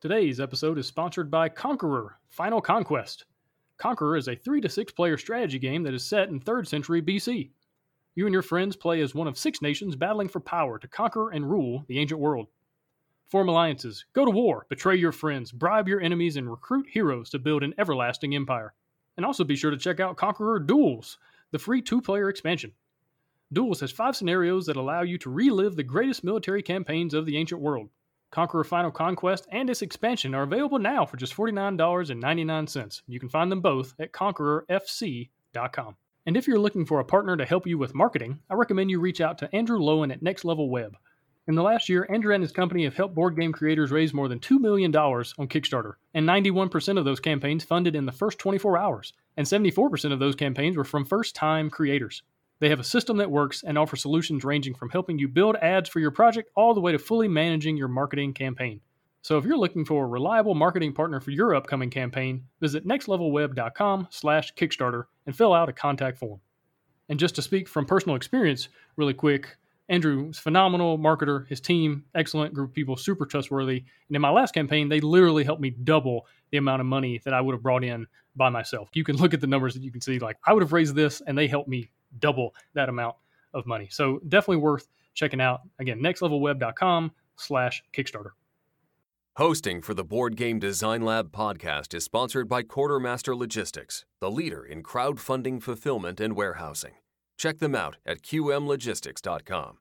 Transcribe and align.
Today's 0.00 0.38
episode 0.38 0.78
is 0.78 0.86
sponsored 0.86 1.28
by 1.28 1.48
Conqueror 1.48 2.20
Final 2.28 2.60
Conquest. 2.60 3.24
Conqueror 3.78 4.16
is 4.16 4.28
a 4.28 4.36
3 4.36 4.60
to 4.60 4.68
6 4.68 4.92
player 4.92 5.18
strategy 5.18 5.58
game 5.58 5.82
that 5.82 5.92
is 5.92 6.04
set 6.04 6.28
in 6.28 6.38
3rd 6.38 6.68
century 6.68 7.02
BC. 7.02 7.50
You 8.14 8.24
and 8.24 8.32
your 8.32 8.44
friends 8.44 8.76
play 8.76 9.00
as 9.00 9.12
one 9.12 9.26
of 9.26 9.36
six 9.36 9.60
nations 9.60 9.96
battling 9.96 10.28
for 10.28 10.38
power 10.38 10.78
to 10.78 10.86
conquer 10.86 11.30
and 11.30 11.50
rule 11.50 11.84
the 11.88 11.98
ancient 11.98 12.20
world. 12.20 12.46
Form 13.28 13.48
alliances, 13.48 14.04
go 14.12 14.24
to 14.24 14.30
war, 14.30 14.66
betray 14.68 14.94
your 14.94 15.10
friends, 15.10 15.50
bribe 15.50 15.88
your 15.88 16.00
enemies, 16.00 16.36
and 16.36 16.48
recruit 16.48 16.86
heroes 16.88 17.28
to 17.30 17.40
build 17.40 17.64
an 17.64 17.74
everlasting 17.76 18.36
empire. 18.36 18.74
And 19.16 19.26
also 19.26 19.42
be 19.42 19.56
sure 19.56 19.72
to 19.72 19.76
check 19.76 19.98
out 19.98 20.16
Conqueror 20.16 20.60
Duels, 20.60 21.18
the 21.50 21.58
free 21.58 21.82
two 21.82 22.00
player 22.00 22.28
expansion. 22.28 22.70
Duels 23.52 23.80
has 23.80 23.90
five 23.90 24.14
scenarios 24.14 24.66
that 24.66 24.76
allow 24.76 25.02
you 25.02 25.18
to 25.18 25.28
relive 25.28 25.74
the 25.74 25.82
greatest 25.82 26.22
military 26.22 26.62
campaigns 26.62 27.14
of 27.14 27.26
the 27.26 27.36
ancient 27.36 27.60
world. 27.60 27.88
Conqueror 28.30 28.64
Final 28.64 28.90
Conquest 28.90 29.46
and 29.50 29.70
its 29.70 29.82
expansion 29.82 30.34
are 30.34 30.42
available 30.42 30.78
now 30.78 31.06
for 31.06 31.16
just 31.16 31.34
$49.99. 31.34 33.02
You 33.06 33.20
can 33.20 33.28
find 33.28 33.50
them 33.50 33.60
both 33.60 33.94
at 33.98 34.12
conquerorfc.com. 34.12 35.96
And 36.26 36.36
if 36.36 36.46
you're 36.46 36.58
looking 36.58 36.84
for 36.84 37.00
a 37.00 37.04
partner 37.04 37.36
to 37.36 37.46
help 37.46 37.66
you 37.66 37.78
with 37.78 37.94
marketing, 37.94 38.40
I 38.50 38.54
recommend 38.54 38.90
you 38.90 39.00
reach 39.00 39.22
out 39.22 39.38
to 39.38 39.54
Andrew 39.54 39.78
Lowen 39.78 40.12
at 40.12 40.22
Next 40.22 40.44
Level 40.44 40.68
Web. 40.68 40.96
In 41.46 41.54
the 41.54 41.62
last 41.62 41.88
year, 41.88 42.06
Andrew 42.10 42.34
and 42.34 42.42
his 42.42 42.52
company 42.52 42.84
have 42.84 42.94
helped 42.94 43.14
board 43.14 43.34
game 43.34 43.52
creators 43.52 43.90
raise 43.90 44.12
more 44.12 44.28
than 44.28 44.38
$2 44.38 44.60
million 44.60 44.94
on 44.94 45.48
Kickstarter, 45.48 45.94
and 46.12 46.28
91% 46.28 46.98
of 46.98 47.06
those 47.06 47.20
campaigns 47.20 47.64
funded 47.64 47.96
in 47.96 48.04
the 48.04 48.12
first 48.12 48.38
24 48.38 48.76
hours, 48.76 49.14
and 49.38 49.46
74% 49.46 50.12
of 50.12 50.18
those 50.18 50.34
campaigns 50.34 50.76
were 50.76 50.84
from 50.84 51.06
first 51.06 51.34
time 51.34 51.70
creators. 51.70 52.22
They 52.60 52.70
have 52.70 52.80
a 52.80 52.84
system 52.84 53.18
that 53.18 53.30
works 53.30 53.62
and 53.62 53.78
offer 53.78 53.94
solutions 53.96 54.44
ranging 54.44 54.74
from 54.74 54.90
helping 54.90 55.18
you 55.18 55.28
build 55.28 55.56
ads 55.56 55.88
for 55.88 56.00
your 56.00 56.10
project 56.10 56.50
all 56.56 56.74
the 56.74 56.80
way 56.80 56.90
to 56.92 56.98
fully 56.98 57.28
managing 57.28 57.76
your 57.76 57.88
marketing 57.88 58.34
campaign. 58.34 58.80
So 59.22 59.38
if 59.38 59.44
you're 59.44 59.58
looking 59.58 59.84
for 59.84 60.04
a 60.04 60.08
reliable 60.08 60.54
marketing 60.54 60.94
partner 60.94 61.20
for 61.20 61.30
your 61.30 61.54
upcoming 61.54 61.90
campaign, 61.90 62.44
visit 62.60 62.86
nextlevelweb.com/kickstarter 62.86 65.04
and 65.26 65.36
fill 65.36 65.52
out 65.52 65.68
a 65.68 65.72
contact 65.72 66.18
form. 66.18 66.40
And 67.08 67.18
just 67.18 67.34
to 67.36 67.42
speak 67.42 67.68
from 67.68 67.84
personal 67.84 68.16
experience 68.16 68.68
really 68.96 69.14
quick, 69.14 69.56
Andrew's 69.88 70.38
phenomenal 70.38 70.98
marketer, 70.98 71.46
his 71.48 71.60
team, 71.60 72.04
excellent 72.14 72.54
group 72.54 72.70
of 72.70 72.74
people, 72.74 72.96
super 72.96 73.24
trustworthy. 73.24 73.84
And 74.08 74.16
in 74.16 74.20
my 74.20 74.30
last 74.30 74.52
campaign, 74.52 74.88
they 74.88 75.00
literally 75.00 75.44
helped 75.44 75.62
me 75.62 75.70
double 75.70 76.26
the 76.50 76.58
amount 76.58 76.80
of 76.80 76.86
money 76.86 77.20
that 77.24 77.32
I 77.32 77.40
would 77.40 77.54
have 77.54 77.62
brought 77.62 77.84
in 77.84 78.06
by 78.36 78.50
myself. 78.50 78.90
You 78.92 79.04
can 79.04 79.16
look 79.16 79.32
at 79.32 79.40
the 79.40 79.46
numbers 79.46 79.74
that 79.74 79.82
you 79.82 79.90
can 79.90 80.00
see 80.00 80.18
like 80.18 80.36
I 80.46 80.52
would 80.52 80.62
have 80.62 80.72
raised 80.72 80.94
this 80.94 81.22
and 81.26 81.36
they 81.36 81.46
helped 81.46 81.68
me 81.68 81.90
double 82.18 82.54
that 82.74 82.88
amount 82.88 83.16
of 83.54 83.66
money. 83.66 83.88
So 83.90 84.20
definitely 84.28 84.58
worth 84.58 84.88
checking 85.14 85.40
out. 85.40 85.62
Again, 85.78 86.00
nextlevelweb.com 86.00 87.12
slash 87.36 87.82
Kickstarter. 87.92 88.30
Hosting 89.36 89.82
for 89.82 89.94
the 89.94 90.02
Board 90.04 90.36
Game 90.36 90.58
Design 90.58 91.02
Lab 91.02 91.30
podcast 91.30 91.94
is 91.94 92.02
sponsored 92.02 92.48
by 92.48 92.62
Quartermaster 92.62 93.36
Logistics, 93.36 94.04
the 94.20 94.30
leader 94.30 94.64
in 94.64 94.82
crowdfunding 94.82 95.62
fulfillment 95.62 96.18
and 96.20 96.34
warehousing. 96.34 96.94
Check 97.36 97.58
them 97.58 97.74
out 97.76 97.98
at 98.04 98.22
qmlogistics.com. 98.22 99.78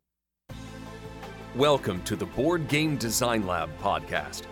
Welcome 1.56 2.04
to 2.04 2.16
the 2.16 2.28
Board 2.28 2.68
Game 2.68 2.98
Design 2.98 3.48
Lab 3.48 3.72
podcast, 3.80 4.44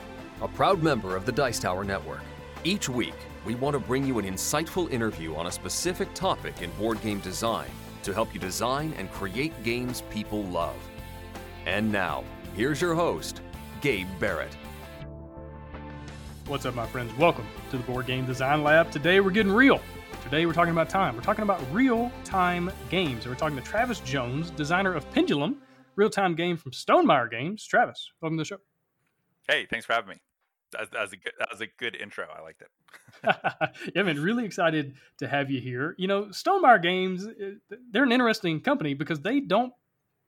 a 0.41 0.47
proud 0.47 0.81
member 0.81 1.15
of 1.15 1.27
the 1.27 1.31
Dice 1.31 1.59
Tower 1.59 1.83
Network. 1.83 2.23
Each 2.63 2.89
week, 2.89 3.13
we 3.45 3.53
want 3.53 3.75
to 3.75 3.79
bring 3.79 4.05
you 4.05 4.17
an 4.17 4.25
insightful 4.25 4.91
interview 4.91 5.35
on 5.35 5.45
a 5.45 5.51
specific 5.51 6.11
topic 6.15 6.63
in 6.63 6.71
board 6.71 6.99
game 7.01 7.19
design 7.19 7.69
to 8.01 8.11
help 8.11 8.33
you 8.33 8.39
design 8.39 8.93
and 8.97 9.11
create 9.11 9.63
games 9.63 10.01
people 10.09 10.43
love. 10.45 10.75
And 11.67 11.91
now, 11.91 12.23
here's 12.55 12.81
your 12.81 12.95
host, 12.95 13.41
Gabe 13.81 14.07
Barrett. 14.19 14.55
What's 16.47 16.65
up, 16.65 16.73
my 16.73 16.87
friends? 16.87 17.15
Welcome 17.17 17.45
to 17.69 17.77
the 17.77 17.83
Board 17.83 18.07
Game 18.07 18.25
Design 18.25 18.63
Lab. 18.63 18.91
Today 18.91 19.19
we're 19.19 19.31
getting 19.31 19.51
real. 19.51 19.79
Today 20.23 20.47
we're 20.47 20.53
talking 20.53 20.73
about 20.73 20.89
time. 20.89 21.15
We're 21.15 21.21
talking 21.21 21.43
about 21.43 21.61
real 21.71 22.11
time 22.23 22.71
games. 22.89 23.25
And 23.25 23.27
we're 23.27 23.39
talking 23.39 23.57
to 23.57 23.63
Travis 23.63 23.99
Jones, 23.99 24.49
designer 24.51 24.93
of 24.93 25.09
Pendulum, 25.11 25.57
real 25.95 26.09
time 26.09 26.35
game 26.35 26.57
from 26.57 26.71
Stonemaier 26.71 27.29
Games. 27.29 27.65
Travis, 27.65 28.11
welcome 28.21 28.37
to 28.37 28.41
the 28.41 28.45
show. 28.45 28.57
Hey, 29.47 29.67
thanks 29.69 29.85
for 29.85 29.93
having 29.93 30.09
me. 30.09 30.24
That, 30.77 30.91
that 30.91 31.01
was 31.01 31.13
a 31.13 31.17
good. 31.17 31.33
That 31.39 31.49
was 31.51 31.61
a 31.61 31.67
good 31.77 31.95
intro. 31.95 32.25
I 32.35 32.41
liked 32.41 32.61
it. 32.61 32.69
yeah, 33.95 34.03
man, 34.03 34.19
really 34.21 34.45
excited 34.45 34.95
to 35.19 35.27
have 35.27 35.49
you 35.49 35.61
here. 35.61 35.95
You 35.97 36.07
know, 36.07 36.25
Stonemaier 36.25 36.81
Games, 36.81 37.25
uh, 37.25 37.75
they're 37.91 38.03
an 38.03 38.11
interesting 38.11 38.61
company 38.61 38.93
because 38.93 39.21
they 39.21 39.39
don't 39.39 39.73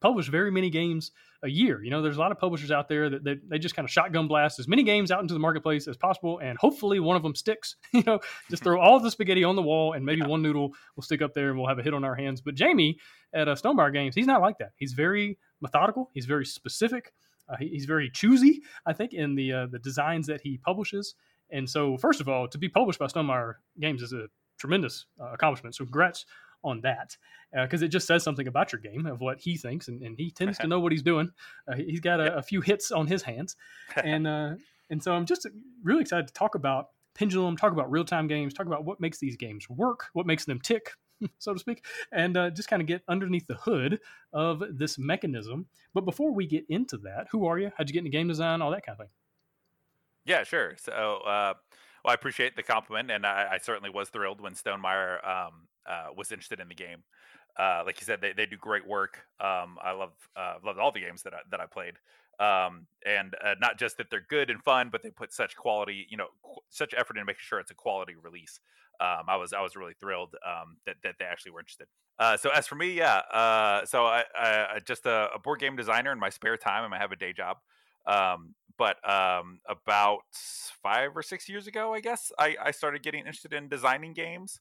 publish 0.02 0.30
very 0.30 0.52
many 0.52 0.70
games 0.70 1.12
a 1.44 1.50
year. 1.50 1.84
You 1.84 1.92
know, 1.92 2.02
there's 2.02 2.18
a 2.18 2.20
lot 2.20 2.32
of 2.32 2.40
publishers 2.40 2.72
out 2.72 2.88
there 2.88 3.10
that, 3.10 3.24
that 3.24 3.50
they 3.50 3.60
just 3.60 3.76
kind 3.76 3.86
of 3.86 3.92
shotgun 3.92 4.28
blast 4.28 4.60
as 4.60 4.68
many 4.68 4.84
games 4.84 5.12
out 5.12 5.22
into 5.22 5.34
the 5.34 5.40
marketplace 5.40 5.88
as 5.88 5.98
possible, 5.98 6.40
and 6.40 6.58
hopefully 6.58 7.00
one 7.00 7.16
of 7.16 7.24
them 7.24 7.36
sticks. 7.36 7.76
you 7.94 8.04
know, 8.06 8.20
just 8.50 8.64
throw 8.64 8.80
all 8.80 9.00
the 9.00 9.12
spaghetti 9.12 9.44
on 9.44 9.56
the 9.56 9.62
wall, 9.62 9.94
and 9.94 10.06
maybe 10.06 10.22
yeah. 10.22 10.28
one 10.28 10.42
noodle 10.42 10.74
will 10.96 11.04
stick 11.04 11.22
up 11.22 11.34
there, 11.34 11.50
and 11.50 11.58
we'll 11.58 11.68
have 11.68 11.80
a 11.80 11.84
hit 11.84 11.94
on 11.94 12.04
our 12.04 12.16
hands. 12.16 12.42
But 12.42 12.56
Jamey 12.56 12.96
at 13.34 13.48
uh, 13.48 13.90
Games, 13.90 14.16
he's 14.16 14.28
not 14.28 14.42
like 14.42 14.58
that. 14.60 14.72
He's 14.76 14.94
very 14.94 15.38
methodical. 15.62 16.10
He's 16.14 16.26
very 16.26 16.46
specific. 16.46 17.14
Uh, 17.50 17.56
he, 17.58 17.68
he's 17.70 17.86
very 17.86 18.10
choosy, 18.10 18.62
I 18.86 18.94
think, 18.94 19.14
in 19.14 19.36
the 19.36 19.54
uh, 19.54 19.66
the 19.68 19.80
designs 19.80 20.28
that 20.28 20.42
he 20.42 20.58
publishes. 20.58 21.16
And 21.50 21.70
so, 21.70 21.98
first 21.98 22.20
of 22.20 22.28
all, 22.28 22.48
to 22.48 22.58
be 22.58 22.70
published 22.70 23.00
by 23.00 23.06
Stonemaier 23.06 23.56
Games 23.80 24.02
is 24.02 24.14
a 24.14 24.28
tremendous 24.58 25.06
uh, 25.20 25.32
accomplishment. 25.34 25.76
So, 25.76 25.86
congrats 25.86 26.26
on 26.64 26.82
that 26.82 27.16
because 27.54 27.82
uh, 27.82 27.86
it 27.86 27.90
just 27.90 28.08
says 28.08 28.24
something 28.24 28.48
about 28.48 28.74
your 28.74 28.82
game 28.82 29.06
of 29.06 29.22
what 29.22 29.40
he 29.40 29.58
thinks, 29.58 29.88
and, 29.88 30.02
and 30.02 30.18
he 30.18 30.32
tends 30.32 30.58
to 30.60 30.68
know 30.68 30.80
what 30.80 30.92
he's 30.92 31.04
doing. 31.04 31.32
Uh, 31.68 31.76
he's 31.76 32.02
got 32.02 32.20
a, 32.20 32.38
a, 32.38 32.42
few 32.42 32.62
hits 32.62 32.92
on 32.92 33.08
his 33.08 33.24
hands, 33.24 33.56
and 33.96 34.28
uh, 34.28 34.56
and 34.90 35.02
so 35.02 35.14
I'm 35.14 35.26
just 35.26 35.48
really 35.84 36.02
excited 36.02 36.28
to 36.28 36.34
talk 36.34 36.56
about 36.56 36.90
Pendulum, 37.16 37.58
talk 37.58 37.72
about 37.72 37.90
real 37.90 38.06
time 38.06 38.28
games, 38.28 38.54
talk 38.54 38.68
about 38.68 38.86
what 38.86 39.00
makes 39.00 39.20
these 39.20 39.38
games 39.38 39.70
work, 39.70 40.08
what 40.14 40.26
makes 40.26 40.46
them 40.46 40.60
tick, 40.60 40.92
so 41.40 41.54
to 41.54 41.60
speak, 41.60 41.86
and 42.12 42.38
uh, 42.38 42.50
just 42.50 42.70
kind 42.70 42.82
of 42.82 42.88
get 42.88 43.02
underneath 43.08 43.48
the 43.48 43.56
hood 43.56 44.00
of 44.34 44.64
this 44.72 44.98
mechanism. 44.98 45.68
But 45.94 46.06
before 46.06 46.32
we 46.32 46.46
get 46.46 46.66
into 46.70 46.98
that, 47.00 47.28
who 47.32 47.46
are 47.46 47.58
you? 47.58 47.72
How'd 47.78 47.90
you 47.90 47.94
get 47.94 48.00
into 48.00 48.12
game 48.12 48.28
design? 48.28 48.62
All 48.62 48.72
that 48.72 48.86
kind 48.86 49.00
of 49.00 49.06
thing. 49.06 49.14
Yeah, 50.26 50.44
sure. 50.44 50.76
So, 50.78 50.92
uh, 50.92 51.54
well, 52.04 52.12
I 52.12 52.14
appreciate 52.14 52.56
the 52.56 52.64
compliment, 52.64 53.12
and 53.12 53.26
I, 53.26 53.48
I 53.54 53.58
certainly 53.60 53.90
was 53.90 54.10
thrilled 54.10 54.42
when 54.42 54.54
Stonemaier 54.54 55.28
um, 55.28 55.68
uh, 55.86 56.08
was 56.16 56.32
interested 56.32 56.60
in 56.60 56.68
the 56.68 56.76
game. 56.76 57.04
Uh, 57.58 57.84
like 57.86 58.00
you 58.00 58.06
said, 58.06 58.22
they, 58.22 58.34
they 58.34 58.46
do 58.46 58.58
great 58.58 58.88
work. 58.88 59.26
Um, 59.40 59.78
I 59.82 59.92
love 59.92 60.14
uh, 60.36 60.56
love 60.64 60.78
all 60.78 60.92
the 60.92 61.00
games 61.00 61.24
that 61.24 61.34
I, 61.34 61.40
that 61.50 61.60
I 61.60 61.66
played, 61.66 61.96
um, 62.40 62.86
and 63.04 63.36
uh, 63.44 63.56
not 63.60 63.80
just 63.80 63.98
that 63.98 64.12
they're 64.12 64.26
good 64.30 64.50
and 64.52 64.62
fun, 64.64 64.90
but 64.92 65.02
they 65.02 65.10
put 65.10 65.34
such 65.34 65.56
quality, 65.56 66.06
you 66.10 66.18
know, 66.18 66.28
qu- 66.44 66.62
such 66.70 66.94
effort 66.96 67.18
in 67.18 67.26
making 67.26 67.40
sure 67.42 67.60
it's 67.60 67.72
a 67.72 67.76
quality 67.76 68.14
release. 68.22 68.60
Um, 69.00 69.26
I 69.28 69.36
was 69.36 69.54
I 69.54 69.62
was 69.62 69.76
really 69.76 69.94
thrilled 70.00 70.36
um, 70.46 70.78
that 70.86 70.96
that 71.04 71.16
they 71.20 71.26
actually 71.26 71.52
were 71.52 71.60
interested. 71.60 71.88
Uh, 72.20 72.36
so 72.36 72.50
as 72.50 72.66
for 72.66 72.76
me, 72.76 72.94
yeah, 72.94 73.18
uh, 73.32 73.86
so 73.86 74.06
I, 74.06 74.24
I 74.36 74.80
just 74.86 75.06
a, 75.06 75.30
a, 75.36 75.40
board 75.40 75.60
game 75.60 75.76
designer 75.76 76.12
in 76.12 76.20
my 76.20 76.30
spare 76.30 76.58
time, 76.58 76.84
and 76.84 76.94
I 76.94 76.98
have 76.98 77.12
a 77.12 77.16
day 77.16 77.32
job. 77.32 77.58
Um, 78.08 78.56
but 78.78 78.98
um, 79.08 79.60
about 79.68 80.22
five 80.82 81.16
or 81.16 81.22
six 81.22 81.48
years 81.48 81.68
ago, 81.68 81.94
I 81.94 82.00
guess 82.00 82.32
I, 82.40 82.56
I 82.64 82.72
started 82.72 83.04
getting 83.04 83.22
interested 83.22 83.54
in 83.54 83.68
designing 83.68 84.14
games. 84.14 84.60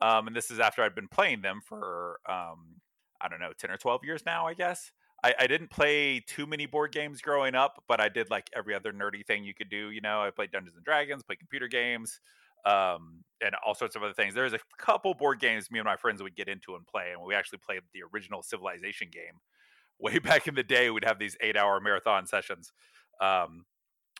Um, 0.00 0.26
and 0.26 0.36
this 0.36 0.50
is 0.50 0.60
after 0.60 0.82
I'd 0.82 0.94
been 0.94 1.08
playing 1.08 1.42
them 1.42 1.60
for 1.62 2.20
um, 2.28 2.80
I 3.20 3.28
don't 3.28 3.40
know, 3.40 3.52
ten 3.58 3.70
or 3.70 3.76
twelve 3.76 4.04
years 4.04 4.22
now. 4.24 4.46
I 4.46 4.54
guess 4.54 4.92
I, 5.22 5.34
I, 5.40 5.46
didn't 5.46 5.70
play 5.70 6.20
too 6.20 6.46
many 6.46 6.66
board 6.66 6.92
games 6.92 7.22
growing 7.22 7.54
up, 7.54 7.82
but 7.88 8.00
I 8.00 8.10
did 8.10 8.28
like 8.28 8.50
every 8.54 8.74
other 8.74 8.92
nerdy 8.92 9.24
thing 9.24 9.44
you 9.44 9.54
could 9.54 9.70
do. 9.70 9.90
You 9.90 10.02
know, 10.02 10.22
I 10.22 10.30
played 10.30 10.50
Dungeons 10.50 10.76
and 10.76 10.84
Dragons, 10.84 11.22
played 11.22 11.38
computer 11.38 11.68
games, 11.68 12.20
um, 12.64 13.24
and 13.40 13.54
all 13.64 13.74
sorts 13.74 13.96
of 13.96 14.02
other 14.02 14.14
things. 14.14 14.34
There's 14.34 14.52
a 14.52 14.60
couple 14.78 15.14
board 15.14 15.40
games 15.40 15.70
me 15.70 15.78
and 15.78 15.86
my 15.86 15.96
friends 15.96 16.22
would 16.22 16.36
get 16.36 16.48
into 16.48 16.74
and 16.74 16.86
play, 16.86 17.10
and 17.12 17.22
we 17.22 17.34
actually 17.34 17.58
played 17.58 17.80
the 17.92 18.00
original 18.12 18.42
Civilization 18.42 19.08
game 19.12 19.40
way 19.98 20.18
back 20.18 20.48
in 20.48 20.54
the 20.54 20.62
day. 20.62 20.90
We'd 20.90 21.04
have 21.04 21.18
these 21.18 21.36
eight-hour 21.40 21.80
marathon 21.80 22.26
sessions. 22.26 22.72
Um, 23.20 23.64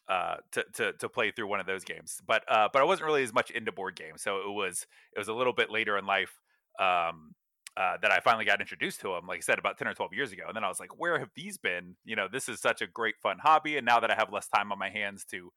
uh, 0.07 0.37
to, 0.53 0.65
to 0.75 0.93
to 0.93 1.09
play 1.09 1.31
through 1.31 1.47
one 1.47 1.61
of 1.61 1.67
those 1.67 1.83
games. 1.83 2.21
But 2.27 2.45
uh, 2.47 2.69
but 2.73 2.83
I 2.83 2.85
wasn't 2.85 3.07
really 3.07 3.23
as 3.23 3.33
much 3.33 3.51
into 3.51 3.73
board 3.73 3.97
games, 3.97 4.21
so 4.23 4.37
it 4.37 4.53
was 4.53 4.87
it 5.15 5.19
was 5.19 5.29
a 5.29 5.33
little 5.33 5.55
bit 5.55 5.71
later 5.71 5.97
in 5.97 6.05
life 6.05 6.41
um, 6.79 7.35
uh, 7.77 7.97
that 8.03 8.13
I 8.13 8.21
finally 8.21 8.45
got 8.45 8.61
introduced 8.61 9.01
to 9.01 9.09
them. 9.09 9.27
Like 9.27 9.39
I 9.39 9.41
said, 9.41 9.59
about 9.59 9.79
ten 9.79 9.89
or 9.89 9.95
twelve 9.95 10.13
years 10.13 10.31
ago, 10.31 10.43
and 10.47 10.55
then 10.55 10.63
I 10.63 10.69
was 10.69 10.79
like, 10.79 10.99
where 10.99 11.19
have 11.19 11.31
these 11.35 11.57
been? 11.57 11.97
You 12.05 12.17
know, 12.17 12.29
this 12.31 12.51
is 12.51 12.61
such 12.61 12.83
a 12.83 12.87
great 12.87 13.15
fun 13.23 13.39
hobby, 13.43 13.79
and 13.79 13.87
now 13.87 13.99
that 14.01 14.11
I 14.11 14.15
have 14.15 14.31
less 14.31 14.47
time 14.47 14.73
on 14.73 14.79
my 14.79 14.91
hands 14.91 15.25
to 15.31 15.51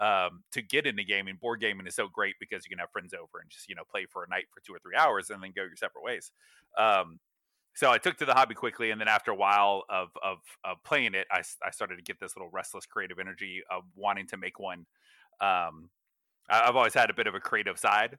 um, 0.00 0.42
to 0.52 0.62
get 0.62 0.86
into 0.86 1.04
gaming, 1.04 1.36
board 1.40 1.60
gaming 1.60 1.86
is 1.86 1.94
so 1.94 2.08
great 2.08 2.36
because 2.40 2.64
you 2.64 2.70
can 2.70 2.78
have 2.78 2.90
friends 2.90 3.14
over 3.14 3.40
and 3.40 3.50
just 3.50 3.68
you 3.68 3.74
know 3.74 3.84
play 3.90 4.06
for 4.06 4.24
a 4.24 4.28
night 4.28 4.46
for 4.52 4.60
two 4.60 4.74
or 4.74 4.78
three 4.78 4.96
hours 4.96 5.30
and 5.30 5.42
then 5.42 5.52
go 5.54 5.62
your 5.62 5.76
separate 5.76 6.04
ways. 6.04 6.32
Um, 6.78 7.18
so 7.74 7.90
I 7.90 7.98
took 7.98 8.18
to 8.18 8.26
the 8.26 8.34
hobby 8.34 8.54
quickly, 8.54 8.90
and 8.90 9.00
then 9.00 9.08
after 9.08 9.30
a 9.30 9.34
while 9.36 9.84
of 9.88 10.10
of, 10.22 10.38
of 10.64 10.82
playing 10.84 11.14
it, 11.14 11.26
I, 11.30 11.42
I 11.64 11.70
started 11.70 11.96
to 11.96 12.02
get 12.02 12.20
this 12.20 12.36
little 12.36 12.50
restless 12.52 12.86
creative 12.86 13.18
energy 13.18 13.62
of 13.70 13.84
wanting 13.96 14.26
to 14.28 14.36
make 14.36 14.58
one. 14.58 14.86
Um, 15.40 15.90
I've 16.48 16.76
always 16.76 16.94
had 16.94 17.08
a 17.08 17.14
bit 17.14 17.26
of 17.26 17.34
a 17.34 17.40
creative 17.40 17.78
side, 17.78 18.18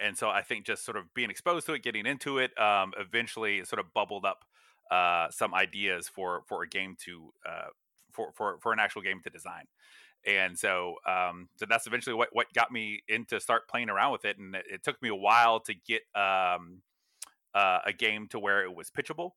and 0.00 0.16
so 0.16 0.30
I 0.30 0.42
think 0.42 0.64
just 0.64 0.84
sort 0.84 0.96
of 0.96 1.12
being 1.14 1.30
exposed 1.30 1.66
to 1.66 1.74
it, 1.74 1.82
getting 1.82 2.06
into 2.06 2.38
it, 2.38 2.58
um, 2.58 2.92
eventually 2.98 3.58
it 3.58 3.68
sort 3.68 3.80
of 3.80 3.92
bubbled 3.92 4.24
up 4.24 4.44
uh, 4.90 5.28
some 5.30 5.54
ideas 5.54 6.08
for 6.08 6.42
for 6.48 6.62
a 6.62 6.68
game 6.68 6.96
to 7.04 7.32
uh, 7.46 7.68
for 8.12 8.32
for 8.34 8.58
for 8.62 8.72
an 8.72 8.78
actual 8.78 9.02
game 9.02 9.20
to 9.22 9.30
design. 9.30 9.64
And 10.26 10.58
so 10.58 10.96
um, 11.06 11.48
so 11.56 11.66
that's 11.68 11.86
eventually 11.86 12.14
what 12.14 12.28
what 12.32 12.46
got 12.54 12.70
me 12.70 13.02
into 13.08 13.40
start 13.40 13.68
playing 13.68 13.90
around 13.90 14.12
with 14.12 14.24
it, 14.24 14.38
and 14.38 14.54
it, 14.54 14.64
it 14.70 14.84
took 14.84 15.00
me 15.02 15.08
a 15.08 15.14
while 15.14 15.60
to 15.60 15.74
get 15.74 16.02
um, 16.14 16.82
uh, 17.54 17.78
a 17.84 17.92
game 17.92 18.28
to 18.28 18.38
where 18.38 18.62
it 18.62 18.74
was 18.74 18.90
pitchable. 18.90 19.32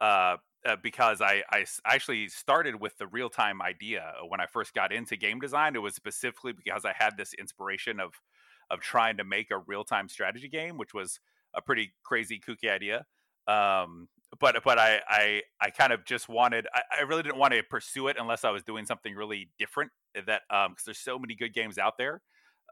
Uh, 0.00 0.36
uh, 0.66 0.76
because 0.82 1.22
I, 1.22 1.42
I 1.50 1.64
actually 1.86 2.28
started 2.28 2.80
with 2.80 2.98
the 2.98 3.06
real 3.06 3.30
time 3.30 3.62
idea 3.62 4.12
when 4.28 4.40
I 4.40 4.46
first 4.46 4.74
got 4.74 4.92
into 4.92 5.16
game 5.16 5.40
design. 5.40 5.74
It 5.74 5.78
was 5.78 5.94
specifically 5.94 6.52
because 6.52 6.84
I 6.84 6.92
had 6.94 7.16
this 7.16 7.32
inspiration 7.34 7.98
of 7.98 8.12
of 8.70 8.80
trying 8.80 9.16
to 9.16 9.24
make 9.24 9.50
a 9.50 9.58
real 9.58 9.84
time 9.84 10.08
strategy 10.08 10.48
game, 10.48 10.76
which 10.76 10.94
was 10.94 11.18
a 11.54 11.62
pretty 11.62 11.92
crazy, 12.04 12.40
kooky 12.40 12.70
idea. 12.70 13.06
Um, 13.50 14.08
but 14.38 14.62
but 14.64 14.78
I, 14.78 15.00
I 15.08 15.42
I 15.60 15.70
kind 15.70 15.92
of 15.92 16.04
just 16.04 16.28
wanted 16.28 16.66
I, 16.72 16.82
I, 17.00 17.02
really 17.02 17.24
didn't 17.24 17.38
want 17.38 17.52
to 17.52 17.62
pursue 17.64 18.06
it 18.06 18.16
unless 18.18 18.44
I 18.44 18.50
was 18.50 18.62
doing 18.62 18.86
something 18.86 19.14
really 19.14 19.50
different. 19.58 19.90
That 20.14 20.42
um 20.50 20.72
because 20.72 20.84
there's 20.86 20.98
so 20.98 21.18
many 21.18 21.34
good 21.34 21.52
games 21.52 21.76
out 21.76 21.94
there, 21.98 22.22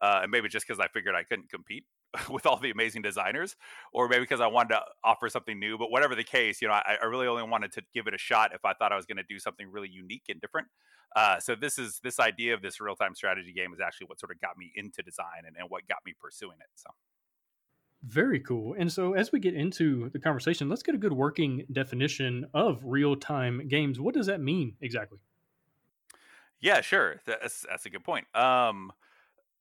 uh, 0.00 0.20
and 0.22 0.30
maybe 0.30 0.48
just 0.48 0.66
because 0.66 0.78
I 0.78 0.86
figured 0.88 1.16
I 1.16 1.24
couldn't 1.24 1.50
compete 1.50 1.84
with 2.30 2.46
all 2.46 2.58
the 2.58 2.70
amazing 2.70 3.02
designers, 3.02 3.56
or 3.92 4.08
maybe 4.08 4.20
because 4.20 4.40
I 4.40 4.46
wanted 4.46 4.74
to 4.74 4.82
offer 5.02 5.28
something 5.28 5.58
new. 5.58 5.78
But 5.78 5.90
whatever 5.90 6.14
the 6.14 6.24
case, 6.24 6.62
you 6.62 6.68
know, 6.68 6.74
I, 6.74 6.96
I 7.02 7.06
really 7.06 7.26
only 7.26 7.42
wanted 7.42 7.72
to 7.72 7.82
give 7.92 8.06
it 8.06 8.14
a 8.14 8.18
shot 8.18 8.54
if 8.54 8.64
I 8.64 8.72
thought 8.74 8.92
I 8.92 8.96
was 8.96 9.06
going 9.06 9.18
to 9.18 9.26
do 9.28 9.40
something 9.40 9.68
really 9.70 9.90
unique 9.90 10.24
and 10.28 10.40
different. 10.40 10.68
Uh, 11.16 11.40
so 11.40 11.56
this 11.56 11.78
is 11.78 11.98
this 12.04 12.20
idea 12.20 12.54
of 12.54 12.62
this 12.62 12.80
real 12.80 12.94
time 12.94 13.14
strategy 13.16 13.52
game 13.52 13.72
is 13.72 13.80
actually 13.80 14.06
what 14.06 14.20
sort 14.20 14.30
of 14.30 14.40
got 14.40 14.56
me 14.56 14.70
into 14.76 15.02
design 15.02 15.42
and, 15.46 15.56
and 15.58 15.68
what 15.70 15.88
got 15.88 15.98
me 16.06 16.14
pursuing 16.20 16.56
it. 16.60 16.68
So. 16.76 16.90
Very 18.02 18.38
cool. 18.40 18.76
And 18.78 18.92
so, 18.92 19.14
as 19.14 19.32
we 19.32 19.40
get 19.40 19.54
into 19.54 20.08
the 20.10 20.20
conversation, 20.20 20.68
let's 20.68 20.82
get 20.82 20.94
a 20.94 20.98
good 20.98 21.12
working 21.12 21.64
definition 21.72 22.46
of 22.54 22.80
real 22.84 23.16
time 23.16 23.66
games. 23.66 23.98
What 23.98 24.14
does 24.14 24.26
that 24.26 24.40
mean 24.40 24.76
exactly? 24.80 25.18
Yeah, 26.60 26.80
sure. 26.80 27.20
That's, 27.24 27.66
that's 27.68 27.86
a 27.86 27.90
good 27.90 28.04
point. 28.04 28.26
Um, 28.34 28.92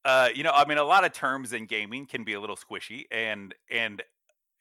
uh, 0.06 0.30
you 0.34 0.44
know, 0.44 0.52
I 0.52 0.68
mean, 0.68 0.78
a 0.78 0.84
lot 0.84 1.04
of 1.04 1.14
terms 1.14 1.52
in 1.52 1.66
gaming 1.66 2.06
can 2.06 2.24
be 2.24 2.34
a 2.34 2.40
little 2.40 2.56
squishy, 2.56 3.06
and 3.12 3.54
and 3.72 4.04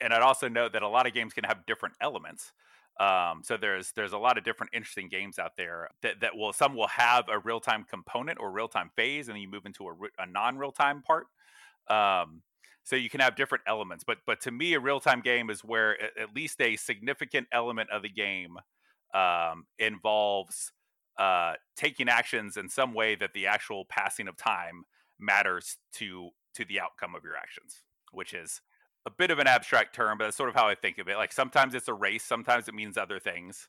and 0.01 0.13
I'd 0.13 0.23
also 0.23 0.49
note 0.49 0.73
that 0.73 0.83
a 0.83 0.89
lot 0.89 1.07
of 1.07 1.13
games 1.13 1.33
can 1.33 1.45
have 1.45 1.65
different 1.67 1.95
elements. 2.01 2.53
Um, 2.99 3.43
so 3.45 3.57
there's 3.57 3.93
there's 3.93 4.13
a 4.13 4.19
lot 4.19 4.39
of 4.39 4.45
different 4.45 4.73
interesting 4.75 5.09
games 5.09 5.39
out 5.39 5.57
there 5.57 5.91
that 6.03 6.21
that 6.21 6.37
will 6.37 6.53
some 6.53 6.75
will 6.75 6.89
have 6.89 7.29
a 7.29 7.39
real 7.39 7.61
time 7.61 7.85
component 7.85 8.41
or 8.41 8.51
real 8.51 8.69
time 8.69 8.91
phase, 8.97 9.29
and 9.29 9.37
then 9.37 9.43
you 9.43 9.49
move 9.49 9.67
into 9.67 9.87
a, 9.87 9.93
a 10.19 10.27
non 10.27 10.57
real 10.57 10.73
time 10.73 11.03
part. 11.03 11.27
Um, 11.89 12.43
so 12.87 12.95
you 12.95 13.11
can 13.11 13.19
have 13.19 13.35
different 13.35 13.65
elements, 13.67 14.05
but 14.07 14.19
but 14.27 14.41
to 14.43 14.53
me, 14.53 14.75
a 14.75 14.81
real 14.81 15.01
time 15.01 15.21
game 15.21 15.51
is 15.51 15.65
where 15.65 16.01
at 16.01 16.35
least 16.37 16.61
a 16.61 16.77
significant 16.77 17.49
element 17.53 17.91
of 17.91 18.03
the 18.03 18.09
game 18.09 18.59
um, 19.13 19.67
involves 19.77 20.71
uh, 21.19 21.55
taking 21.77 22.09
actions 22.09 22.57
in 22.57 22.69
some 22.69 22.95
way 22.95 23.17
that 23.17 23.33
the 23.35 23.49
actual 23.49 23.87
passing 23.89 24.29
of 24.29 24.37
time 24.37 24.85
matters 25.19 25.79
to 25.95 26.31
to 26.55 26.65
the 26.65 26.79
outcome 26.79 27.17
of 27.17 27.25
your 27.25 27.37
actions, 27.37 27.83
which 28.13 28.33
is 28.33 28.61
a 29.05 29.11
bit 29.11 29.33
of 29.33 29.41
an 29.41 29.49
abstract 29.49 29.93
term, 29.93 30.17
but 30.17 30.25
that's 30.25 30.37
sort 30.37 30.49
of 30.49 30.55
how 30.55 30.69
I 30.69 30.77
think 30.77 30.99
of 30.99 31.09
it. 31.09 31.17
Like 31.17 31.33
sometimes 31.33 31.75
it's 31.75 31.89
a 31.89 31.95
race, 31.95 32.23
sometimes 32.23 32.69
it 32.69 32.75
means 32.75 32.97
other 32.97 33.19
things. 33.19 33.69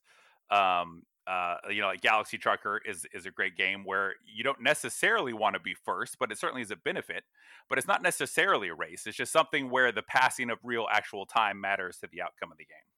Um, 0.51 1.01
uh, 1.27 1.57
you 1.69 1.81
know, 1.81 1.87
like 1.87 2.01
Galaxy 2.01 2.37
Trucker 2.37 2.81
is 2.85 3.05
is 3.13 3.25
a 3.25 3.31
great 3.31 3.57
game 3.57 3.83
where 3.83 4.13
you 4.25 4.43
don't 4.43 4.61
necessarily 4.61 5.33
want 5.33 5.55
to 5.55 5.59
be 5.59 5.73
first, 5.73 6.17
but 6.19 6.31
it 6.31 6.37
certainly 6.37 6.61
is 6.61 6.71
a 6.71 6.75
benefit. 6.75 7.23
But 7.69 7.77
it's 7.77 7.87
not 7.87 8.01
necessarily 8.01 8.69
a 8.69 8.73
race. 8.73 9.05
It's 9.05 9.17
just 9.17 9.33
something 9.33 9.69
where 9.69 9.91
the 9.91 10.03
passing 10.03 10.49
of 10.49 10.59
real 10.63 10.87
actual 10.91 11.25
time 11.25 11.59
matters 11.59 11.97
to 11.97 12.07
the 12.07 12.21
outcome 12.21 12.51
of 12.51 12.57
the 12.57 12.65
game. 12.65 12.96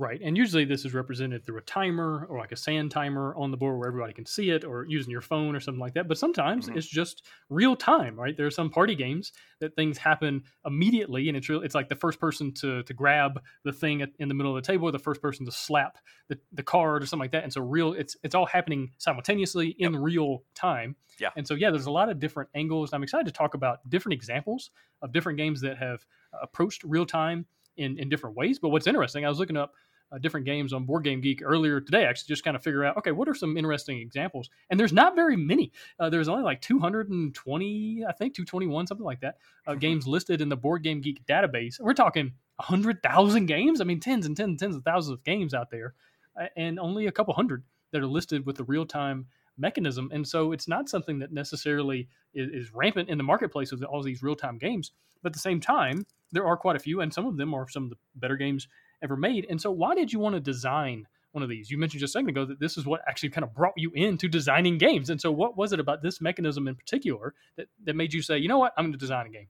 Right. 0.00 0.20
And 0.22 0.36
usually 0.36 0.64
this 0.64 0.84
is 0.84 0.94
represented 0.94 1.44
through 1.44 1.58
a 1.58 1.62
timer 1.62 2.24
or 2.30 2.38
like 2.38 2.52
a 2.52 2.56
sand 2.56 2.92
timer 2.92 3.34
on 3.34 3.50
the 3.50 3.56
board 3.56 3.80
where 3.80 3.88
everybody 3.88 4.12
can 4.12 4.26
see 4.26 4.50
it 4.50 4.62
or 4.62 4.84
using 4.84 5.10
your 5.10 5.20
phone 5.20 5.56
or 5.56 5.60
something 5.60 5.80
like 5.80 5.94
that. 5.94 6.06
But 6.06 6.18
sometimes 6.18 6.66
mm-hmm. 6.66 6.78
it's 6.78 6.86
just 6.86 7.26
real 7.50 7.74
time, 7.74 8.14
right? 8.14 8.36
There 8.36 8.46
are 8.46 8.50
some 8.50 8.70
party 8.70 8.94
games 8.94 9.32
that 9.58 9.74
things 9.74 9.98
happen 9.98 10.44
immediately 10.64 11.26
and 11.26 11.36
it's 11.36 11.48
really, 11.48 11.66
it's 11.66 11.74
like 11.74 11.88
the 11.88 11.96
first 11.96 12.20
person 12.20 12.54
to, 12.60 12.84
to 12.84 12.94
grab 12.94 13.42
the 13.64 13.72
thing 13.72 14.00
at, 14.00 14.10
in 14.20 14.28
the 14.28 14.34
middle 14.34 14.56
of 14.56 14.62
the 14.62 14.72
table 14.72 14.86
or 14.86 14.92
the 14.92 15.00
first 15.00 15.20
person 15.20 15.44
to 15.46 15.50
slap 15.50 15.98
the, 16.28 16.38
the 16.52 16.62
card 16.62 17.02
or 17.02 17.06
something 17.06 17.24
like 17.24 17.32
that. 17.32 17.42
And 17.42 17.52
so 17.52 17.60
real, 17.60 17.92
it's, 17.94 18.16
it's 18.22 18.36
all 18.36 18.46
happening 18.46 18.92
simultaneously 18.98 19.74
in 19.80 19.94
yep. 19.94 20.00
real 20.00 20.44
time. 20.54 20.94
Yeah. 21.18 21.30
And 21.36 21.44
so, 21.44 21.54
yeah, 21.54 21.72
there's 21.72 21.86
a 21.86 21.90
lot 21.90 22.08
of 22.08 22.20
different 22.20 22.50
angles. 22.54 22.92
I'm 22.92 23.02
excited 23.02 23.26
to 23.26 23.32
talk 23.32 23.54
about 23.54 23.78
different 23.90 24.14
examples 24.14 24.70
of 25.02 25.12
different 25.12 25.38
games 25.38 25.60
that 25.62 25.76
have 25.78 26.06
approached 26.40 26.84
real 26.84 27.04
time 27.04 27.46
in, 27.76 27.98
in 27.98 28.08
different 28.08 28.36
ways. 28.36 28.60
But 28.60 28.68
what's 28.68 28.86
interesting, 28.86 29.24
I 29.24 29.28
was 29.28 29.40
looking 29.40 29.56
up 29.56 29.72
uh, 30.10 30.18
different 30.18 30.46
games 30.46 30.72
on 30.72 30.84
Board 30.84 31.04
Game 31.04 31.20
Geek 31.20 31.42
earlier 31.44 31.80
today, 31.80 32.04
actually, 32.04 32.28
just 32.28 32.44
kind 32.44 32.56
of 32.56 32.62
figure 32.62 32.84
out, 32.84 32.96
okay, 32.96 33.12
what 33.12 33.28
are 33.28 33.34
some 33.34 33.56
interesting 33.56 33.98
examples? 33.98 34.48
And 34.70 34.78
there's 34.78 34.92
not 34.92 35.14
very 35.14 35.36
many. 35.36 35.72
Uh, 35.98 36.10
there's 36.10 36.28
only 36.28 36.42
like 36.42 36.60
220, 36.60 38.04
I 38.08 38.12
think, 38.12 38.34
221, 38.34 38.86
something 38.86 39.04
like 39.04 39.20
that, 39.20 39.38
uh, 39.66 39.72
mm-hmm. 39.72 39.80
games 39.80 40.06
listed 40.06 40.40
in 40.40 40.48
the 40.48 40.56
Board 40.56 40.82
Game 40.82 41.00
Geek 41.00 41.24
database. 41.26 41.80
We're 41.80 41.94
talking 41.94 42.32
100,000 42.56 43.46
games. 43.46 43.80
I 43.80 43.84
mean, 43.84 44.00
tens 44.00 44.26
and 44.26 44.36
tens 44.36 44.48
and 44.48 44.58
tens 44.58 44.76
of 44.76 44.82
thousands 44.82 45.18
of 45.18 45.24
games 45.24 45.54
out 45.54 45.70
there, 45.70 45.94
uh, 46.40 46.46
and 46.56 46.78
only 46.78 47.06
a 47.06 47.12
couple 47.12 47.34
hundred 47.34 47.64
that 47.92 48.00
are 48.00 48.06
listed 48.06 48.46
with 48.46 48.56
the 48.56 48.64
real 48.64 48.86
time 48.86 49.26
mechanism. 49.56 50.08
And 50.12 50.26
so 50.26 50.52
it's 50.52 50.68
not 50.68 50.88
something 50.88 51.18
that 51.18 51.32
necessarily 51.32 52.08
is, 52.32 52.66
is 52.66 52.74
rampant 52.74 53.08
in 53.08 53.18
the 53.18 53.24
marketplace 53.24 53.72
with 53.72 53.82
all 53.82 54.02
these 54.02 54.22
real 54.22 54.36
time 54.36 54.58
games. 54.58 54.92
But 55.22 55.30
at 55.30 55.32
the 55.34 55.40
same 55.40 55.60
time, 55.60 56.06
there 56.32 56.46
are 56.46 56.56
quite 56.56 56.76
a 56.76 56.80
few, 56.80 57.00
and 57.00 57.12
some 57.12 57.26
of 57.26 57.36
them 57.36 57.54
are 57.54 57.68
some 57.68 57.84
of 57.84 57.90
the 57.90 57.96
better 58.14 58.36
games 58.36 58.68
ever 59.02 59.16
made. 59.16 59.46
And 59.48 59.60
so, 59.60 59.70
why 59.70 59.94
did 59.94 60.12
you 60.12 60.18
want 60.18 60.34
to 60.34 60.40
design 60.40 61.06
one 61.32 61.42
of 61.42 61.48
these? 61.48 61.70
You 61.70 61.78
mentioned 61.78 62.00
just 62.00 62.12
a 62.12 62.18
second 62.18 62.30
ago 62.30 62.44
that 62.44 62.60
this 62.60 62.76
is 62.76 62.86
what 62.86 63.00
actually 63.08 63.30
kind 63.30 63.44
of 63.44 63.54
brought 63.54 63.74
you 63.76 63.90
into 63.94 64.28
designing 64.28 64.78
games. 64.78 65.10
And 65.10 65.20
so, 65.20 65.30
what 65.30 65.56
was 65.56 65.72
it 65.72 65.80
about 65.80 66.02
this 66.02 66.20
mechanism 66.20 66.68
in 66.68 66.74
particular 66.74 67.34
that, 67.56 67.68
that 67.84 67.96
made 67.96 68.12
you 68.12 68.22
say, 68.22 68.38
you 68.38 68.48
know 68.48 68.58
what, 68.58 68.72
I'm 68.76 68.84
going 68.86 68.92
to 68.92 68.98
design 68.98 69.26
a 69.26 69.30
game? 69.30 69.48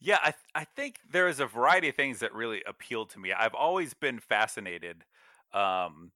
Yeah, 0.00 0.18
I, 0.20 0.30
th- 0.32 0.50
I 0.54 0.64
think 0.64 0.98
there 1.10 1.28
is 1.28 1.40
a 1.40 1.46
variety 1.46 1.88
of 1.88 1.94
things 1.94 2.18
that 2.18 2.34
really 2.34 2.62
appealed 2.66 3.10
to 3.10 3.18
me. 3.18 3.32
I've 3.32 3.54
always 3.54 3.94
been 3.94 4.20
fascinated 4.20 5.04
um, 5.52 6.12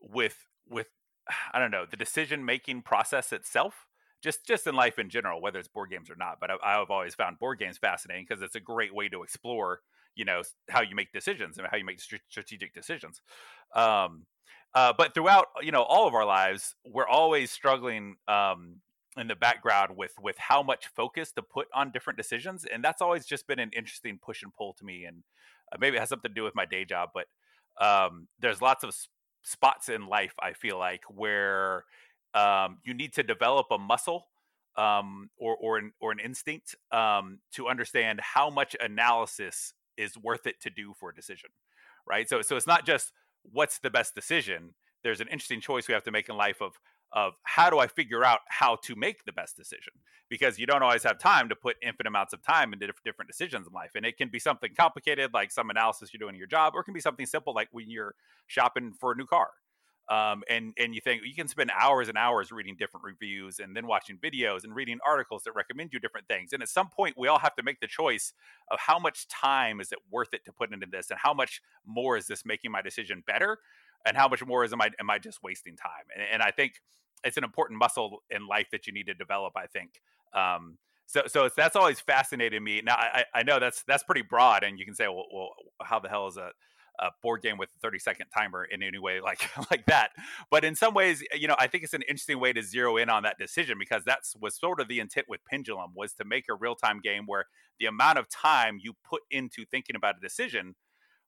with 0.00 0.36
with 0.68 0.88
I 1.52 1.58
don't 1.58 1.70
know 1.70 1.86
the 1.88 1.96
decision 1.96 2.44
making 2.44 2.82
process 2.82 3.32
itself 3.32 3.86
just 4.22 4.46
just 4.46 4.66
in 4.66 4.74
life 4.74 4.98
in 4.98 5.10
general, 5.10 5.40
whether 5.40 5.58
it's 5.58 5.68
board 5.68 5.90
games 5.90 6.10
or 6.10 6.16
not. 6.16 6.38
But 6.40 6.50
I've, 6.50 6.58
I've 6.64 6.90
always 6.90 7.14
found 7.14 7.38
board 7.38 7.58
games 7.58 7.78
fascinating 7.78 8.26
because 8.28 8.42
it's 8.42 8.54
a 8.54 8.60
great 8.60 8.94
way 8.94 9.08
to 9.08 9.22
explore 9.22 9.80
you 10.14 10.24
know 10.24 10.42
how 10.68 10.82
you 10.82 10.94
make 10.94 11.12
decisions 11.12 11.58
and 11.58 11.66
how 11.70 11.76
you 11.76 11.84
make 11.84 12.00
strategic 12.00 12.74
decisions. 12.74 13.20
Um, 13.74 14.26
uh, 14.74 14.92
but 14.96 15.14
throughout 15.14 15.48
you 15.60 15.72
know 15.72 15.82
all 15.82 16.06
of 16.06 16.14
our 16.14 16.24
lives 16.24 16.74
we're 16.84 17.08
always 17.08 17.50
struggling 17.50 18.16
um, 18.28 18.76
in 19.16 19.28
the 19.28 19.36
background 19.36 19.96
with 19.96 20.12
with 20.20 20.36
how 20.38 20.62
much 20.62 20.88
focus 20.88 21.32
to 21.32 21.42
put 21.42 21.66
on 21.74 21.90
different 21.90 22.16
decisions 22.16 22.64
and 22.72 22.82
that's 22.82 23.02
always 23.02 23.26
just 23.26 23.46
been 23.46 23.58
an 23.58 23.70
interesting 23.76 24.18
push 24.22 24.42
and 24.42 24.52
pull 24.54 24.72
to 24.72 24.84
me 24.84 25.04
and 25.04 25.22
uh, 25.72 25.76
maybe 25.78 25.96
it 25.96 26.00
has 26.00 26.08
something 26.08 26.30
to 26.30 26.34
do 26.34 26.42
with 26.42 26.54
my 26.54 26.64
day 26.64 26.84
job 26.84 27.10
but 27.14 27.26
um, 27.80 28.28
there's 28.40 28.62
lots 28.62 28.84
of 28.84 28.88
s- 28.88 29.08
spots 29.42 29.88
in 29.88 30.06
life 30.06 30.34
i 30.40 30.52
feel 30.52 30.78
like 30.78 31.02
where 31.08 31.84
um, 32.34 32.78
you 32.84 32.94
need 32.94 33.12
to 33.12 33.22
develop 33.22 33.66
a 33.70 33.78
muscle 33.78 34.28
um, 34.76 35.28
or 35.36 35.54
or 35.56 35.76
an, 35.76 35.92
or 36.00 36.12
an 36.12 36.18
instinct 36.18 36.74
um, 36.90 37.40
to 37.52 37.68
understand 37.68 38.20
how 38.22 38.48
much 38.48 38.74
analysis 38.80 39.74
is 39.96 40.16
worth 40.16 40.46
it 40.46 40.60
to 40.60 40.70
do 40.70 40.92
for 40.98 41.10
a 41.10 41.14
decision 41.14 41.50
right 42.06 42.28
so 42.28 42.42
so 42.42 42.56
it's 42.56 42.66
not 42.66 42.84
just 42.84 43.12
what's 43.42 43.78
the 43.78 43.90
best 43.90 44.14
decision 44.14 44.74
there's 45.02 45.20
an 45.20 45.28
interesting 45.28 45.60
choice 45.60 45.88
we 45.88 45.94
have 45.94 46.04
to 46.04 46.12
make 46.12 46.28
in 46.28 46.36
life 46.36 46.60
of 46.60 46.78
of 47.12 47.34
how 47.42 47.68
do 47.68 47.78
I 47.78 47.86
figure 47.86 48.24
out 48.24 48.40
how 48.48 48.76
to 48.84 48.96
make 48.96 49.24
the 49.24 49.32
best 49.32 49.56
decision? 49.56 49.92
Because 50.30 50.58
you 50.58 50.66
don't 50.66 50.82
always 50.82 51.02
have 51.02 51.18
time 51.18 51.48
to 51.50 51.56
put 51.56 51.76
infinite 51.82 52.08
amounts 52.08 52.32
of 52.32 52.42
time 52.42 52.72
into 52.72 52.90
different 53.04 53.30
decisions 53.30 53.66
in 53.66 53.72
life. 53.72 53.90
And 53.94 54.06
it 54.06 54.16
can 54.16 54.30
be 54.30 54.38
something 54.38 54.72
complicated, 54.74 55.34
like 55.34 55.52
some 55.52 55.68
analysis 55.68 56.10
you're 56.12 56.18
doing 56.18 56.34
in 56.34 56.38
your 56.38 56.46
job, 56.46 56.72
or 56.74 56.80
it 56.80 56.84
can 56.84 56.94
be 56.94 57.00
something 57.00 57.26
simple, 57.26 57.52
like 57.54 57.68
when 57.70 57.90
you're 57.90 58.14
shopping 58.46 58.94
for 58.98 59.12
a 59.12 59.14
new 59.14 59.26
car 59.26 59.50
um, 60.08 60.42
and 60.50 60.74
and 60.78 60.94
you 60.94 61.00
think 61.00 61.22
you 61.24 61.34
can 61.34 61.48
spend 61.48 61.70
hours 61.78 62.08
and 62.08 62.18
hours 62.18 62.50
reading 62.50 62.76
different 62.76 63.04
reviews 63.04 63.60
and 63.60 63.76
then 63.76 63.86
watching 63.86 64.18
videos 64.18 64.64
and 64.64 64.74
reading 64.74 64.98
articles 65.06 65.44
that 65.44 65.54
recommend 65.54 65.92
you 65.92 66.00
different 66.00 66.26
things. 66.26 66.52
And 66.52 66.62
at 66.62 66.68
some 66.68 66.88
point 66.88 67.16
we 67.16 67.28
all 67.28 67.38
have 67.38 67.54
to 67.56 67.62
make 67.62 67.80
the 67.80 67.86
choice 67.86 68.32
of 68.70 68.80
how 68.80 68.98
much 68.98 69.28
time 69.28 69.80
is 69.80 69.92
it 69.92 69.98
worth 70.10 70.34
it 70.34 70.44
to 70.46 70.52
put 70.52 70.72
into 70.72 70.86
this 70.90 71.10
and 71.10 71.20
how 71.22 71.32
much 71.32 71.62
more 71.86 72.16
is 72.16 72.26
this 72.26 72.44
making 72.44 72.72
my 72.72 72.82
decision 72.82 73.22
better 73.26 73.58
and 74.04 74.16
how 74.16 74.26
much 74.26 74.44
more 74.44 74.64
is 74.64 74.72
am 74.72 74.80
I 74.82 74.90
am 74.98 75.08
I 75.08 75.18
just 75.18 75.42
wasting 75.42 75.76
time? 75.76 76.04
And, 76.14 76.24
and 76.32 76.42
I 76.42 76.50
think 76.50 76.82
it's 77.24 77.36
an 77.36 77.44
important 77.44 77.78
muscle 77.78 78.22
in 78.28 78.48
life 78.48 78.66
that 78.72 78.88
you 78.88 78.92
need 78.92 79.06
to 79.06 79.14
develop 79.14 79.52
I 79.56 79.66
think. 79.66 80.00
Um, 80.34 80.78
so 81.06 81.22
so 81.28 81.48
that's 81.56 81.76
always 81.76 82.00
fascinated 82.00 82.60
me. 82.60 82.82
Now 82.84 82.96
I, 82.96 83.24
I 83.32 83.42
know 83.44 83.60
that's 83.60 83.84
that's 83.84 84.02
pretty 84.02 84.22
broad 84.22 84.64
and 84.64 84.80
you 84.80 84.84
can 84.84 84.96
say 84.96 85.06
well, 85.06 85.26
well 85.32 85.50
how 85.80 86.00
the 86.00 86.08
hell 86.08 86.26
is 86.26 86.36
a 86.36 86.50
a 87.02 87.10
board 87.22 87.42
game 87.42 87.58
with 87.58 87.68
a 87.76 87.78
30 87.80 87.98
second 87.98 88.26
timer 88.34 88.64
in 88.64 88.82
any 88.82 88.98
way 88.98 89.20
like 89.24 89.50
like 89.70 89.84
that. 89.86 90.10
But 90.50 90.64
in 90.64 90.74
some 90.74 90.94
ways 90.94 91.22
you 91.34 91.48
know 91.48 91.56
i 91.58 91.66
think 91.66 91.84
it's 91.84 91.94
an 91.94 92.02
interesting 92.02 92.40
way 92.40 92.52
to 92.52 92.62
zero 92.62 92.96
in 92.96 93.10
on 93.10 93.22
that 93.24 93.38
decision 93.38 93.78
because 93.78 94.04
that's 94.04 94.34
was 94.40 94.58
sort 94.58 94.80
of 94.80 94.88
the 94.88 95.00
intent 95.00 95.26
with 95.28 95.40
pendulum 95.44 95.92
was 95.94 96.14
to 96.14 96.24
make 96.24 96.44
a 96.48 96.54
real-time 96.54 97.00
game 97.00 97.24
where 97.26 97.46
the 97.78 97.86
amount 97.86 98.18
of 98.18 98.28
time 98.28 98.78
you 98.80 98.92
put 99.08 99.22
into 99.30 99.64
thinking 99.64 99.96
about 99.96 100.16
a 100.16 100.20
decision 100.20 100.74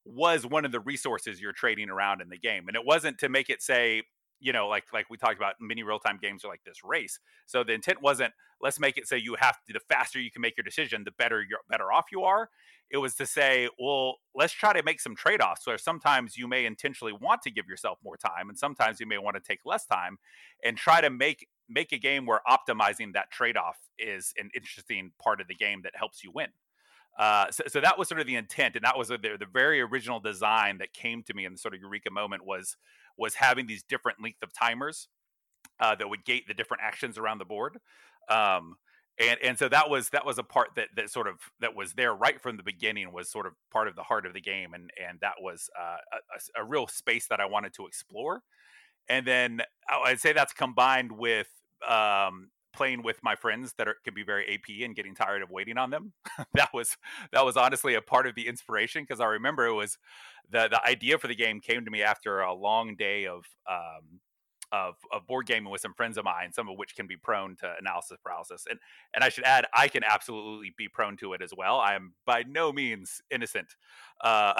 was 0.04 0.46
one 0.46 0.64
of 0.64 0.72
the 0.72 0.80
resources 0.80 1.40
you're 1.40 1.52
trading 1.52 1.88
around 1.88 2.20
in 2.20 2.28
the 2.28 2.38
game. 2.38 2.68
And 2.68 2.76
it 2.76 2.84
wasn't 2.84 3.18
to 3.18 3.28
make 3.28 3.48
it 3.48 3.62
say 3.62 4.02
you 4.40 4.52
know, 4.52 4.68
like 4.68 4.84
like 4.92 5.10
we 5.10 5.16
talked 5.16 5.36
about, 5.36 5.54
many 5.60 5.82
real 5.82 5.98
time 5.98 6.18
games 6.20 6.44
are 6.44 6.48
like 6.48 6.64
this 6.64 6.84
race. 6.84 7.18
So 7.46 7.64
the 7.64 7.72
intent 7.72 8.02
wasn't 8.02 8.32
let's 8.60 8.80
make 8.80 8.96
it 8.96 9.06
so 9.06 9.14
you 9.14 9.36
have 9.38 9.56
to, 9.66 9.72
the 9.72 9.80
faster 9.88 10.18
you 10.18 10.30
can 10.30 10.40
make 10.40 10.56
your 10.56 10.64
decision, 10.64 11.04
the 11.04 11.10
better 11.12 11.42
you're 11.42 11.60
better 11.68 11.92
off 11.92 12.06
you 12.10 12.22
are. 12.22 12.48
It 12.90 12.98
was 12.98 13.14
to 13.16 13.26
say, 13.26 13.68
well, 13.78 14.16
let's 14.34 14.52
try 14.52 14.72
to 14.72 14.82
make 14.82 15.00
some 15.00 15.16
trade 15.16 15.40
offs 15.40 15.66
where 15.66 15.78
sometimes 15.78 16.36
you 16.36 16.46
may 16.46 16.64
intentionally 16.64 17.12
want 17.12 17.42
to 17.42 17.50
give 17.50 17.66
yourself 17.66 17.98
more 18.04 18.16
time, 18.16 18.48
and 18.48 18.58
sometimes 18.58 19.00
you 19.00 19.06
may 19.06 19.18
want 19.18 19.36
to 19.36 19.42
take 19.42 19.60
less 19.64 19.86
time, 19.86 20.18
and 20.64 20.76
try 20.76 21.00
to 21.00 21.10
make 21.10 21.48
make 21.68 21.92
a 21.92 21.98
game 21.98 22.26
where 22.26 22.40
optimizing 22.48 23.14
that 23.14 23.30
trade 23.30 23.56
off 23.56 23.78
is 23.98 24.32
an 24.38 24.50
interesting 24.54 25.12
part 25.22 25.40
of 25.40 25.48
the 25.48 25.54
game 25.54 25.80
that 25.82 25.92
helps 25.96 26.22
you 26.22 26.30
win. 26.34 26.48
Uh, 27.18 27.50
so, 27.50 27.62
so, 27.68 27.80
that 27.80 27.96
was 27.96 28.08
sort 28.08 28.20
of 28.20 28.26
the 28.26 28.34
intent, 28.34 28.74
and 28.74 28.84
that 28.84 28.98
was 28.98 29.06
the, 29.06 29.18
the 29.18 29.46
very 29.52 29.80
original 29.80 30.18
design 30.18 30.78
that 30.78 30.92
came 30.92 31.22
to 31.22 31.32
me 31.32 31.44
in 31.44 31.52
the 31.52 31.58
sort 31.58 31.72
of 31.72 31.80
eureka 31.80 32.10
moment 32.10 32.44
was 32.44 32.76
was 33.16 33.34
having 33.34 33.66
these 33.66 33.82
different 33.82 34.22
length 34.22 34.42
of 34.42 34.52
timers 34.52 35.08
uh, 35.80 35.94
that 35.94 36.08
would 36.08 36.24
gate 36.24 36.44
the 36.46 36.54
different 36.54 36.82
actions 36.82 37.18
around 37.18 37.38
the 37.38 37.44
board. 37.44 37.78
Um, 38.28 38.76
and 39.18 39.38
and 39.42 39.58
so 39.58 39.68
that 39.68 39.88
was 39.88 40.08
that 40.10 40.26
was 40.26 40.38
a 40.38 40.42
part 40.42 40.70
that 40.76 40.88
that 40.96 41.08
sort 41.08 41.28
of 41.28 41.36
that 41.60 41.76
was 41.76 41.92
there 41.92 42.12
right 42.14 42.40
from 42.40 42.56
the 42.56 42.62
beginning 42.62 43.12
was 43.12 43.30
sort 43.30 43.46
of 43.46 43.52
part 43.70 43.86
of 43.86 43.94
the 43.94 44.02
heart 44.02 44.26
of 44.26 44.34
the 44.34 44.40
game 44.40 44.74
and 44.74 44.90
and 45.08 45.20
that 45.20 45.34
was 45.40 45.70
uh, 45.80 45.98
a, 46.56 46.62
a, 46.62 46.64
real 46.64 46.88
space 46.88 47.28
that 47.28 47.38
I 47.38 47.46
wanted 47.46 47.72
to 47.74 47.86
explore 47.86 48.42
and 49.08 49.24
then 49.24 49.60
I'd 49.88 50.18
say 50.18 50.32
that's 50.32 50.52
combined 50.52 51.12
with 51.12 51.48
um, 51.88 52.50
playing 52.74 53.02
with 53.02 53.22
my 53.22 53.34
friends 53.34 53.74
that 53.78 53.88
are, 53.88 53.96
can 54.04 54.14
be 54.14 54.22
very 54.22 54.52
AP 54.52 54.82
and 54.82 54.94
getting 54.94 55.14
tired 55.14 55.42
of 55.42 55.50
waiting 55.50 55.78
on 55.78 55.90
them. 55.90 56.12
that 56.54 56.70
was 56.72 56.96
that 57.32 57.44
was 57.44 57.56
honestly 57.56 57.94
a 57.94 58.02
part 58.02 58.26
of 58.26 58.34
the 58.34 58.46
inspiration 58.48 59.02
because 59.02 59.20
I 59.20 59.26
remember 59.26 59.66
it 59.66 59.74
was 59.74 59.98
the 60.50 60.68
the 60.68 60.84
idea 60.86 61.18
for 61.18 61.28
the 61.28 61.34
game 61.34 61.60
came 61.60 61.84
to 61.84 61.90
me 61.90 62.02
after 62.02 62.40
a 62.40 62.52
long 62.52 62.96
day 62.96 63.26
of 63.26 63.44
um, 63.70 64.20
of, 64.72 64.96
of 65.12 65.26
board 65.26 65.46
gaming 65.46 65.70
with 65.70 65.80
some 65.80 65.94
friends 65.94 66.18
of 66.18 66.24
mine, 66.24 66.52
some 66.52 66.68
of 66.68 66.76
which 66.76 66.96
can 66.96 67.06
be 67.06 67.16
prone 67.16 67.54
to 67.56 67.72
analysis 67.78 68.18
paralysis. 68.22 68.64
And 68.68 68.78
and 69.14 69.22
I 69.22 69.28
should 69.28 69.44
add, 69.44 69.66
I 69.72 69.88
can 69.88 70.02
absolutely 70.04 70.74
be 70.76 70.88
prone 70.88 71.16
to 71.18 71.32
it 71.32 71.42
as 71.42 71.52
well. 71.56 71.78
I 71.78 71.94
am 71.94 72.14
by 72.26 72.44
no 72.48 72.72
means 72.72 73.22
innocent 73.30 73.76
uh, 74.22 74.54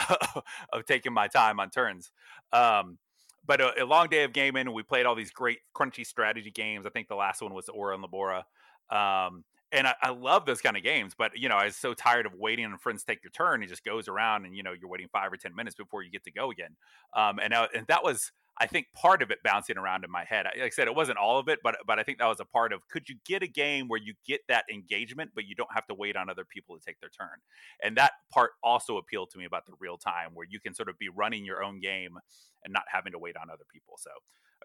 of 0.72 0.84
taking 0.86 1.12
my 1.12 1.26
time 1.28 1.58
on 1.58 1.70
turns. 1.70 2.12
Um, 2.52 2.98
but 3.46 3.60
a, 3.60 3.82
a, 3.82 3.84
long 3.84 4.08
day 4.08 4.24
of 4.24 4.32
gaming. 4.32 4.72
We 4.72 4.82
played 4.82 5.06
all 5.06 5.14
these 5.14 5.30
great 5.30 5.58
crunchy 5.74 6.06
strategy 6.06 6.50
games. 6.50 6.86
I 6.86 6.90
think 6.90 7.08
the 7.08 7.14
last 7.14 7.42
one 7.42 7.54
was 7.54 7.68
Ora 7.68 7.96
et 7.96 8.00
Labora. 8.00 8.42
Um, 8.90 9.44
and 9.72 9.86
I, 9.86 9.94
I, 10.02 10.10
love 10.10 10.46
those 10.46 10.60
kind 10.60 10.76
of 10.76 10.82
games, 10.82 11.14
but 11.16 11.36
you 11.36 11.48
know, 11.48 11.56
I 11.56 11.64
was 11.64 11.76
so 11.76 11.94
tired 11.94 12.26
of 12.26 12.34
waiting 12.34 12.64
and 12.64 12.80
friends 12.80 13.02
take 13.02 13.24
your 13.24 13.32
turn. 13.32 13.62
It 13.62 13.68
just 13.68 13.84
goes 13.84 14.08
around, 14.08 14.44
and 14.44 14.56
you 14.56 14.62
know, 14.62 14.72
you're 14.72 14.88
waiting 14.88 15.08
five 15.12 15.32
or 15.32 15.36
ten 15.36 15.54
minutes 15.54 15.74
before 15.74 16.02
you 16.02 16.10
get 16.10 16.22
to 16.24 16.30
go 16.30 16.50
again. 16.50 16.76
Um, 17.14 17.40
and 17.40 17.50
now, 17.50 17.66
and 17.74 17.86
that 17.88 18.04
was 18.04 18.30
I 18.58 18.66
think 18.66 18.86
part 18.94 19.20
of 19.20 19.30
it 19.30 19.38
bouncing 19.42 19.76
around 19.76 20.04
in 20.04 20.10
my 20.10 20.24
head. 20.24 20.46
Like 20.46 20.62
I 20.62 20.68
said, 20.68 20.86
it 20.86 20.94
wasn't 20.94 21.18
all 21.18 21.38
of 21.38 21.48
it, 21.48 21.58
but 21.64 21.76
but 21.86 21.98
I 21.98 22.04
think 22.04 22.18
that 22.18 22.28
was 22.28 22.40
a 22.40 22.44
part 22.44 22.72
of. 22.72 22.86
Could 22.88 23.08
you 23.08 23.16
get 23.26 23.42
a 23.42 23.48
game 23.48 23.88
where 23.88 24.00
you 24.00 24.14
get 24.26 24.42
that 24.48 24.64
engagement, 24.72 25.32
but 25.34 25.44
you 25.46 25.54
don't 25.54 25.72
have 25.74 25.86
to 25.88 25.94
wait 25.94 26.16
on 26.16 26.30
other 26.30 26.44
people 26.44 26.78
to 26.78 26.84
take 26.84 27.00
their 27.00 27.10
turn? 27.10 27.38
And 27.82 27.96
that 27.96 28.12
part 28.32 28.52
also 28.62 28.96
appealed 28.96 29.30
to 29.30 29.38
me 29.38 29.44
about 29.44 29.66
the 29.66 29.72
real 29.80 29.96
time, 29.96 30.30
where 30.34 30.46
you 30.48 30.60
can 30.60 30.74
sort 30.74 30.88
of 30.88 30.98
be 30.98 31.08
running 31.08 31.44
your 31.44 31.64
own 31.64 31.80
game 31.80 32.16
and 32.62 32.72
not 32.72 32.84
having 32.86 33.12
to 33.12 33.18
wait 33.18 33.36
on 33.36 33.50
other 33.50 33.64
people. 33.72 33.94
So 33.98 34.10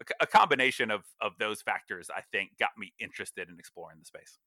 a, 0.00 0.24
a 0.24 0.26
combination 0.26 0.90
of 0.90 1.02
of 1.20 1.32
those 1.40 1.60
factors, 1.60 2.10
I 2.14 2.22
think, 2.32 2.50
got 2.58 2.70
me 2.78 2.92
interested 3.00 3.48
in 3.48 3.58
exploring 3.58 3.98
the 3.98 4.04
space. 4.04 4.38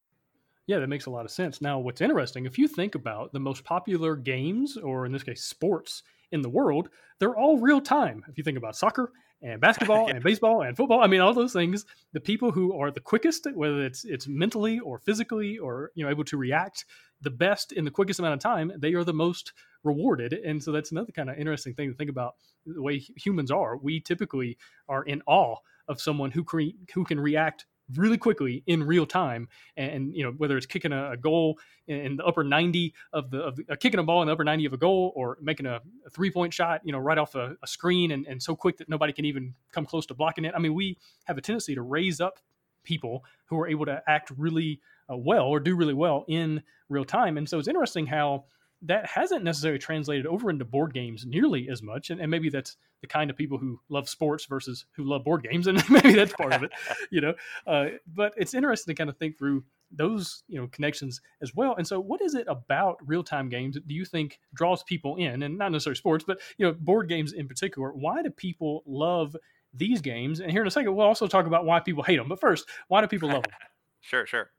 Yeah, 0.67 0.79
that 0.79 0.87
makes 0.87 1.07
a 1.07 1.11
lot 1.11 1.25
of 1.25 1.31
sense. 1.31 1.61
Now, 1.61 1.79
what's 1.79 1.99
interesting, 1.99 2.45
if 2.45 2.57
you 2.57 2.69
think 2.69 2.95
about 2.95 3.33
the 3.33 3.39
most 3.39 3.65
popular 3.65 4.15
games, 4.15 4.77
or 4.77 5.05
in 5.05 5.11
this 5.11 5.23
case, 5.23 5.43
sports 5.43 6.03
in 6.31 6.41
the 6.41 6.49
world, 6.49 6.87
they're 7.19 7.35
all 7.35 7.57
real 7.57 7.81
time. 7.81 8.23
If 8.29 8.37
you 8.37 8.45
think 8.45 8.57
about 8.57 8.77
soccer 8.77 9.11
and 9.43 9.61
basketball 9.61 10.05
yeah. 10.07 10.15
and 10.15 10.23
baseball 10.23 10.61
and 10.61 10.75
football. 10.75 11.01
I 11.01 11.07
mean, 11.07 11.21
all 11.21 11.33
those 11.33 11.53
things. 11.53 11.85
The 12.13 12.19
people 12.19 12.51
who 12.51 12.79
are 12.79 12.89
the 12.89 12.99
quickest, 12.99 13.47
whether 13.53 13.85
it's 13.85 14.05
it's 14.05 14.27
mentally 14.27 14.79
or 14.79 14.99
physically 14.99 15.57
or 15.57 15.91
you 15.95 16.03
know 16.03 16.09
able 16.09 16.23
to 16.25 16.37
react 16.37 16.85
the 17.21 17.29
best 17.29 17.71
in 17.71 17.85
the 17.85 17.91
quickest 17.91 18.19
amount 18.19 18.33
of 18.33 18.39
time, 18.39 18.71
they 18.77 18.93
are 18.93 19.03
the 19.03 19.13
most 19.13 19.53
rewarded. 19.83 20.33
And 20.33 20.61
so 20.61 20.71
that's 20.71 20.91
another 20.91 21.11
kind 21.11 21.29
of 21.29 21.37
interesting 21.37 21.73
thing 21.73 21.91
to 21.91 21.95
think 21.95 22.09
about 22.09 22.35
the 22.65 22.81
way 22.81 22.97
humans 22.97 23.51
are. 23.51 23.77
We 23.77 23.99
typically 23.99 24.57
are 24.87 25.03
in 25.03 25.21
awe 25.25 25.57
of 25.87 26.01
someone 26.01 26.31
who 26.31 26.43
cre- 26.43 26.77
who 26.93 27.03
can 27.03 27.19
react 27.19 27.65
really 27.95 28.17
quickly 28.17 28.63
in 28.67 28.83
real 28.83 29.05
time 29.05 29.47
and, 29.77 29.91
and 29.91 30.15
you 30.15 30.23
know 30.23 30.31
whether 30.31 30.57
it's 30.57 30.65
kicking 30.65 30.91
a, 30.91 31.11
a, 31.11 31.17
goal 31.17 31.57
in 31.87 32.15
the 32.17 32.25
upper 32.25 32.43
90 32.43 32.93
of 33.11 33.29
the 33.29 33.39
of 33.39 33.55
the, 33.55 33.65
uh, 33.69 33.75
kicking 33.75 33.99
a 33.99 34.03
ball 34.03 34.21
in 34.21 34.27
the 34.27 34.33
upper 34.33 34.43
90 34.43 34.65
of 34.65 34.73
a 34.73 34.77
goal 34.77 35.11
or 35.15 35.37
making 35.41 35.65
a, 35.65 35.81
a 36.05 36.09
three 36.09 36.31
point 36.31 36.53
shot 36.53 36.81
you 36.83 36.91
know 36.91 36.99
right 36.99 37.17
off 37.17 37.35
a, 37.35 37.55
a 37.61 37.67
screen 37.67 38.11
and, 38.11 38.25
and 38.27 38.41
so 38.41 38.55
quick 38.55 38.77
that 38.77 38.89
nobody 38.89 39.13
can 39.13 39.25
even 39.25 39.53
come 39.71 39.85
close 39.85 40.05
to 40.05 40.13
blocking 40.13 40.45
it. 40.45 40.53
I 40.55 40.59
mean 40.59 40.73
we 40.73 40.97
have 41.25 41.37
a 41.37 41.41
tendency 41.41 41.75
to 41.75 41.81
raise 41.81 42.21
up 42.21 42.39
people 42.83 43.23
who 43.45 43.59
are 43.59 43.67
able 43.67 43.85
to 43.85 44.01
act 44.07 44.31
really 44.37 44.79
uh, 45.11 45.17
well 45.17 45.45
or 45.45 45.59
do 45.59 45.75
really 45.75 45.93
well 45.93 46.25
in 46.27 46.61
real 46.89 47.05
time. 47.05 47.37
And 47.37 47.47
so 47.47 47.59
it's 47.59 47.67
interesting 47.67 48.05
how 48.05 48.45
that 48.85 49.05
hasn't 49.05 49.43
necessarily 49.43 49.79
translated 49.79 50.25
over 50.25 50.49
into 50.49 50.65
board 50.65 50.93
games 50.93 51.25
nearly 51.25 51.69
as 51.69 51.81
much. 51.81 52.09
And, 52.09 52.19
and, 52.19 52.29
maybe 52.29 52.49
that's 52.49 52.75
the 53.01 53.07
kind 53.07 53.29
of 53.29 53.37
people 53.37 53.57
who 53.57 53.79
love 53.89 54.09
sports 54.09 54.45
versus 54.45 54.85
who 54.95 55.05
love 55.05 55.23
board 55.23 55.43
games. 55.43 55.67
And 55.67 55.81
maybe 55.89 56.13
that's 56.13 56.33
part 56.33 56.53
of 56.53 56.63
it, 56.63 56.71
you 57.09 57.21
know. 57.21 57.33
Uh, 57.65 57.85
but 58.07 58.33
it's 58.37 58.53
interesting 58.53 58.93
to 58.93 58.97
kind 58.97 59.09
of 59.09 59.17
think 59.17 59.37
through 59.37 59.63
those, 59.91 60.43
you 60.47 60.59
know, 60.59 60.67
connections 60.67 61.21
as 61.41 61.55
well. 61.55 61.75
And 61.75 61.87
so 61.87 61.99
what 61.99 62.21
is 62.21 62.35
it 62.35 62.45
about 62.47 62.97
real-time 63.05 63.49
games 63.49 63.77
do 63.85 63.93
you 63.93 64.05
think 64.05 64.39
draws 64.53 64.83
people 64.83 65.15
in? 65.15 65.43
And 65.43 65.57
not 65.57 65.71
necessarily 65.71 65.97
sports, 65.97 66.25
but, 66.25 66.41
you 66.57 66.65
know, 66.65 66.73
board 66.73 67.07
games 67.07 67.33
in 67.33 67.47
particular. 67.47 67.91
Why 67.93 68.21
do 68.21 68.29
people 68.31 68.83
love 68.85 69.35
these 69.73 70.01
games? 70.01 70.39
And 70.39 70.51
here 70.51 70.61
in 70.61 70.67
a 70.67 70.71
second, 70.71 70.95
we'll 70.95 71.05
also 71.05 71.27
talk 71.27 71.45
about 71.45 71.65
why 71.65 71.79
people 71.79 72.03
hate 72.03 72.17
them. 72.17 72.27
But 72.27 72.41
first, 72.41 72.67
why 72.87 73.01
do 73.01 73.07
people 73.07 73.29
love 73.29 73.43
them? 73.43 73.53
sure, 74.01 74.25
sure. 74.25 74.49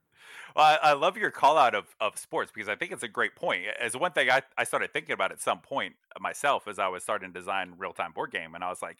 Well, 0.55 0.65
I, 0.65 0.91
I, 0.91 0.93
love 0.93 1.17
your 1.17 1.31
call 1.31 1.57
out 1.57 1.75
of, 1.75 1.95
of 1.99 2.17
sports 2.17 2.49
because 2.53 2.69
I 2.69 2.75
think 2.75 2.93
it's 2.93 3.03
a 3.03 3.09
great 3.09 3.35
point. 3.35 3.63
As 3.79 3.95
one 3.97 4.13
thing 4.13 4.29
I, 4.29 4.41
I 4.57 4.63
started 4.63 4.93
thinking 4.93 5.11
about 5.11 5.33
at 5.33 5.41
some 5.41 5.59
point 5.59 5.95
myself 6.19 6.65
as 6.67 6.79
I 6.79 6.87
was 6.87 7.03
starting 7.03 7.33
to 7.33 7.39
design 7.39 7.73
real 7.77 7.91
time 7.91 8.13
board 8.13 8.31
game, 8.31 8.55
and 8.55 8.63
I 8.63 8.69
was 8.69 8.81
like, 8.81 8.99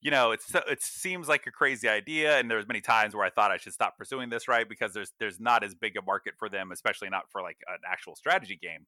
you 0.00 0.12
know, 0.12 0.30
it's 0.30 0.54
it 0.54 0.82
seems 0.82 1.28
like 1.28 1.46
a 1.46 1.50
crazy 1.50 1.88
idea, 1.88 2.38
and 2.38 2.48
there's 2.48 2.68
many 2.68 2.80
times 2.80 3.14
where 3.16 3.24
I 3.24 3.30
thought 3.30 3.50
I 3.50 3.56
should 3.56 3.72
stop 3.72 3.98
pursuing 3.98 4.28
this, 4.30 4.46
right? 4.46 4.68
Because 4.68 4.92
there's 4.94 5.12
there's 5.18 5.40
not 5.40 5.64
as 5.64 5.74
big 5.74 5.96
a 5.96 6.02
market 6.02 6.34
for 6.38 6.48
them, 6.48 6.70
especially 6.70 7.08
not 7.08 7.30
for 7.32 7.42
like 7.42 7.56
an 7.66 7.78
actual 7.90 8.14
strategy 8.14 8.56
game, 8.60 8.86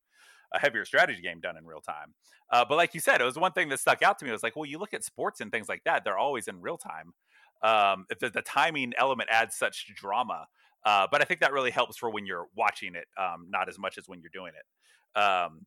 a 0.54 0.60
heavier 0.60 0.84
strategy 0.84 1.20
game 1.20 1.40
done 1.40 1.56
in 1.56 1.66
real 1.66 1.80
time. 1.80 2.14
Uh, 2.52 2.64
but 2.68 2.76
like 2.76 2.94
you 2.94 3.00
said, 3.00 3.20
it 3.20 3.24
was 3.24 3.36
one 3.36 3.52
thing 3.52 3.68
that 3.70 3.80
stuck 3.80 4.02
out 4.02 4.20
to 4.20 4.24
me. 4.24 4.30
It 4.30 4.34
was 4.34 4.44
like, 4.44 4.54
well, 4.54 4.66
you 4.66 4.78
look 4.78 4.94
at 4.94 5.02
sports 5.02 5.40
and 5.40 5.50
things 5.50 5.68
like 5.68 5.82
that; 5.84 6.04
they're 6.04 6.18
always 6.18 6.46
in 6.46 6.60
real 6.60 6.78
time. 6.78 7.14
Um, 7.60 8.06
if 8.08 8.20
the, 8.20 8.30
the 8.30 8.42
timing 8.42 8.92
element 8.96 9.30
adds 9.32 9.56
such 9.56 9.92
drama, 9.96 10.46
uh, 10.88 11.06
but 11.10 11.20
I 11.20 11.26
think 11.26 11.40
that 11.40 11.52
really 11.52 11.70
helps 11.70 11.98
for 11.98 12.08
when 12.08 12.24
you're 12.24 12.46
watching 12.56 12.94
it, 12.94 13.08
um, 13.18 13.48
not 13.50 13.68
as 13.68 13.78
much 13.78 13.98
as 13.98 14.08
when 14.08 14.22
you're 14.22 14.30
doing 14.32 14.52
it. 14.56 15.20
Um, 15.20 15.66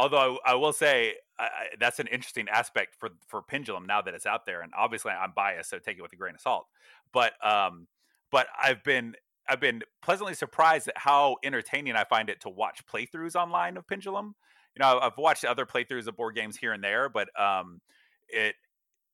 although 0.00 0.40
I, 0.44 0.50
I, 0.50 0.54
will 0.56 0.72
say 0.72 1.14
I, 1.38 1.48
that's 1.78 2.00
an 2.00 2.08
interesting 2.08 2.48
aspect 2.48 2.96
for 2.98 3.10
for 3.28 3.40
Pendulum 3.40 3.86
now 3.86 4.02
that 4.02 4.14
it's 4.14 4.26
out 4.26 4.46
there, 4.46 4.62
and 4.62 4.72
obviously 4.76 5.12
I'm 5.12 5.32
biased, 5.36 5.70
so 5.70 5.78
take 5.78 5.96
it 5.96 6.02
with 6.02 6.12
a 6.12 6.16
grain 6.16 6.34
of 6.34 6.40
salt. 6.40 6.66
But 7.12 7.34
um, 7.46 7.86
but 8.32 8.48
I've 8.60 8.82
been 8.82 9.14
I've 9.48 9.60
been 9.60 9.82
pleasantly 10.02 10.34
surprised 10.34 10.88
at 10.88 10.98
how 10.98 11.36
entertaining 11.44 11.94
I 11.94 12.02
find 12.02 12.28
it 12.28 12.40
to 12.40 12.48
watch 12.48 12.84
playthroughs 12.92 13.36
online 13.36 13.76
of 13.76 13.86
Pendulum. 13.86 14.34
You 14.74 14.80
know, 14.80 14.98
I've 15.00 15.18
watched 15.18 15.44
other 15.44 15.66
playthroughs 15.66 16.08
of 16.08 16.16
board 16.16 16.34
games 16.34 16.56
here 16.56 16.72
and 16.72 16.82
there, 16.82 17.08
but 17.08 17.28
um, 17.40 17.80
it 18.28 18.56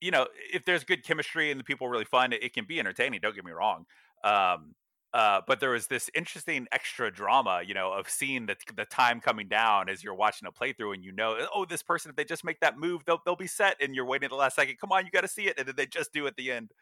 you 0.00 0.10
know 0.10 0.26
if 0.54 0.64
there's 0.64 0.84
good 0.84 1.04
chemistry 1.04 1.50
and 1.50 1.60
the 1.60 1.64
people 1.64 1.86
are 1.86 1.90
really 1.90 2.06
fun, 2.06 2.32
it, 2.32 2.42
it 2.42 2.54
can 2.54 2.64
be 2.64 2.80
entertaining. 2.80 3.20
Don't 3.20 3.34
get 3.34 3.44
me 3.44 3.52
wrong. 3.52 3.84
Um, 4.24 4.74
uh, 5.14 5.40
but 5.46 5.60
there 5.60 5.70
was 5.70 5.86
this 5.86 6.10
interesting 6.12 6.66
extra 6.72 7.08
drama, 7.08 7.62
you 7.64 7.72
know, 7.72 7.92
of 7.92 8.10
seeing 8.10 8.46
the 8.46 8.56
the 8.74 8.84
time 8.84 9.20
coming 9.20 9.46
down 9.46 9.88
as 9.88 10.02
you're 10.02 10.12
watching 10.12 10.48
a 10.48 10.50
playthrough, 10.50 10.92
and 10.92 11.04
you 11.04 11.12
know, 11.12 11.46
oh, 11.54 11.64
this 11.64 11.84
person, 11.84 12.10
if 12.10 12.16
they 12.16 12.24
just 12.24 12.42
make 12.42 12.58
that 12.58 12.76
move, 12.76 13.04
they'll 13.04 13.22
they'll 13.24 13.36
be 13.36 13.46
set, 13.46 13.76
and 13.80 13.94
you're 13.94 14.04
waiting 14.04 14.28
the 14.28 14.34
last 14.34 14.56
second. 14.56 14.76
Come 14.80 14.90
on, 14.90 15.04
you 15.04 15.12
got 15.12 15.20
to 15.20 15.28
see 15.28 15.44
it, 15.44 15.54
and 15.56 15.68
then 15.68 15.76
they 15.76 15.86
just 15.86 16.12
do 16.12 16.26
at 16.26 16.34
the 16.34 16.50
end, 16.50 16.72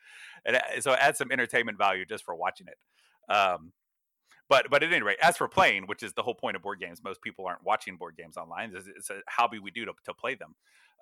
and 0.46 0.56
uh, 0.56 0.80
so 0.80 0.92
it 0.92 0.98
adds 1.02 1.18
some 1.18 1.30
entertainment 1.30 1.76
value 1.76 2.06
just 2.06 2.24
for 2.24 2.34
watching 2.34 2.68
it. 2.68 3.30
Um, 3.30 3.72
but 4.48 4.70
but 4.70 4.82
at 4.82 4.90
any 4.90 5.02
rate, 5.02 5.18
as 5.20 5.36
for 5.36 5.46
playing, 5.46 5.86
which 5.86 6.02
is 6.02 6.14
the 6.14 6.22
whole 6.22 6.34
point 6.34 6.56
of 6.56 6.62
board 6.62 6.80
games, 6.80 7.04
most 7.04 7.20
people 7.20 7.46
aren't 7.46 7.62
watching 7.62 7.98
board 7.98 8.16
games 8.16 8.38
online. 8.38 8.72
It's, 8.74 8.88
it's 8.88 9.10
a 9.10 9.20
hobby 9.28 9.58
we 9.58 9.70
do 9.70 9.84
to 9.84 9.92
to 10.06 10.14
play 10.14 10.36
them. 10.36 10.54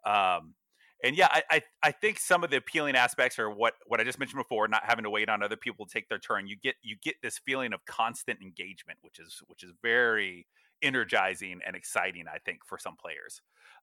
Um, 0.04 0.54
and 1.02 1.16
yeah, 1.16 1.28
I, 1.30 1.42
I, 1.50 1.62
I 1.82 1.90
think 1.92 2.18
some 2.18 2.44
of 2.44 2.50
the 2.50 2.56
appealing 2.58 2.96
aspects 2.96 3.38
are 3.38 3.50
what 3.50 3.74
what 3.86 4.00
I 4.00 4.04
just 4.04 4.18
mentioned 4.18 4.38
before, 4.38 4.68
not 4.68 4.82
having 4.84 5.04
to 5.04 5.10
wait 5.10 5.28
on 5.28 5.42
other 5.42 5.56
people 5.56 5.86
to 5.86 5.92
take 5.92 6.08
their 6.08 6.18
turn. 6.18 6.46
You 6.46 6.56
get 6.56 6.76
you 6.82 6.96
get 7.02 7.16
this 7.22 7.38
feeling 7.38 7.72
of 7.72 7.84
constant 7.86 8.40
engagement, 8.42 8.98
which 9.02 9.18
is 9.18 9.42
which 9.46 9.62
is 9.62 9.72
very 9.82 10.46
energizing 10.82 11.60
and 11.66 11.76
exciting, 11.76 12.24
I 12.32 12.38
think, 12.38 12.64
for 12.64 12.78
some 12.78 12.96
players. 12.96 13.40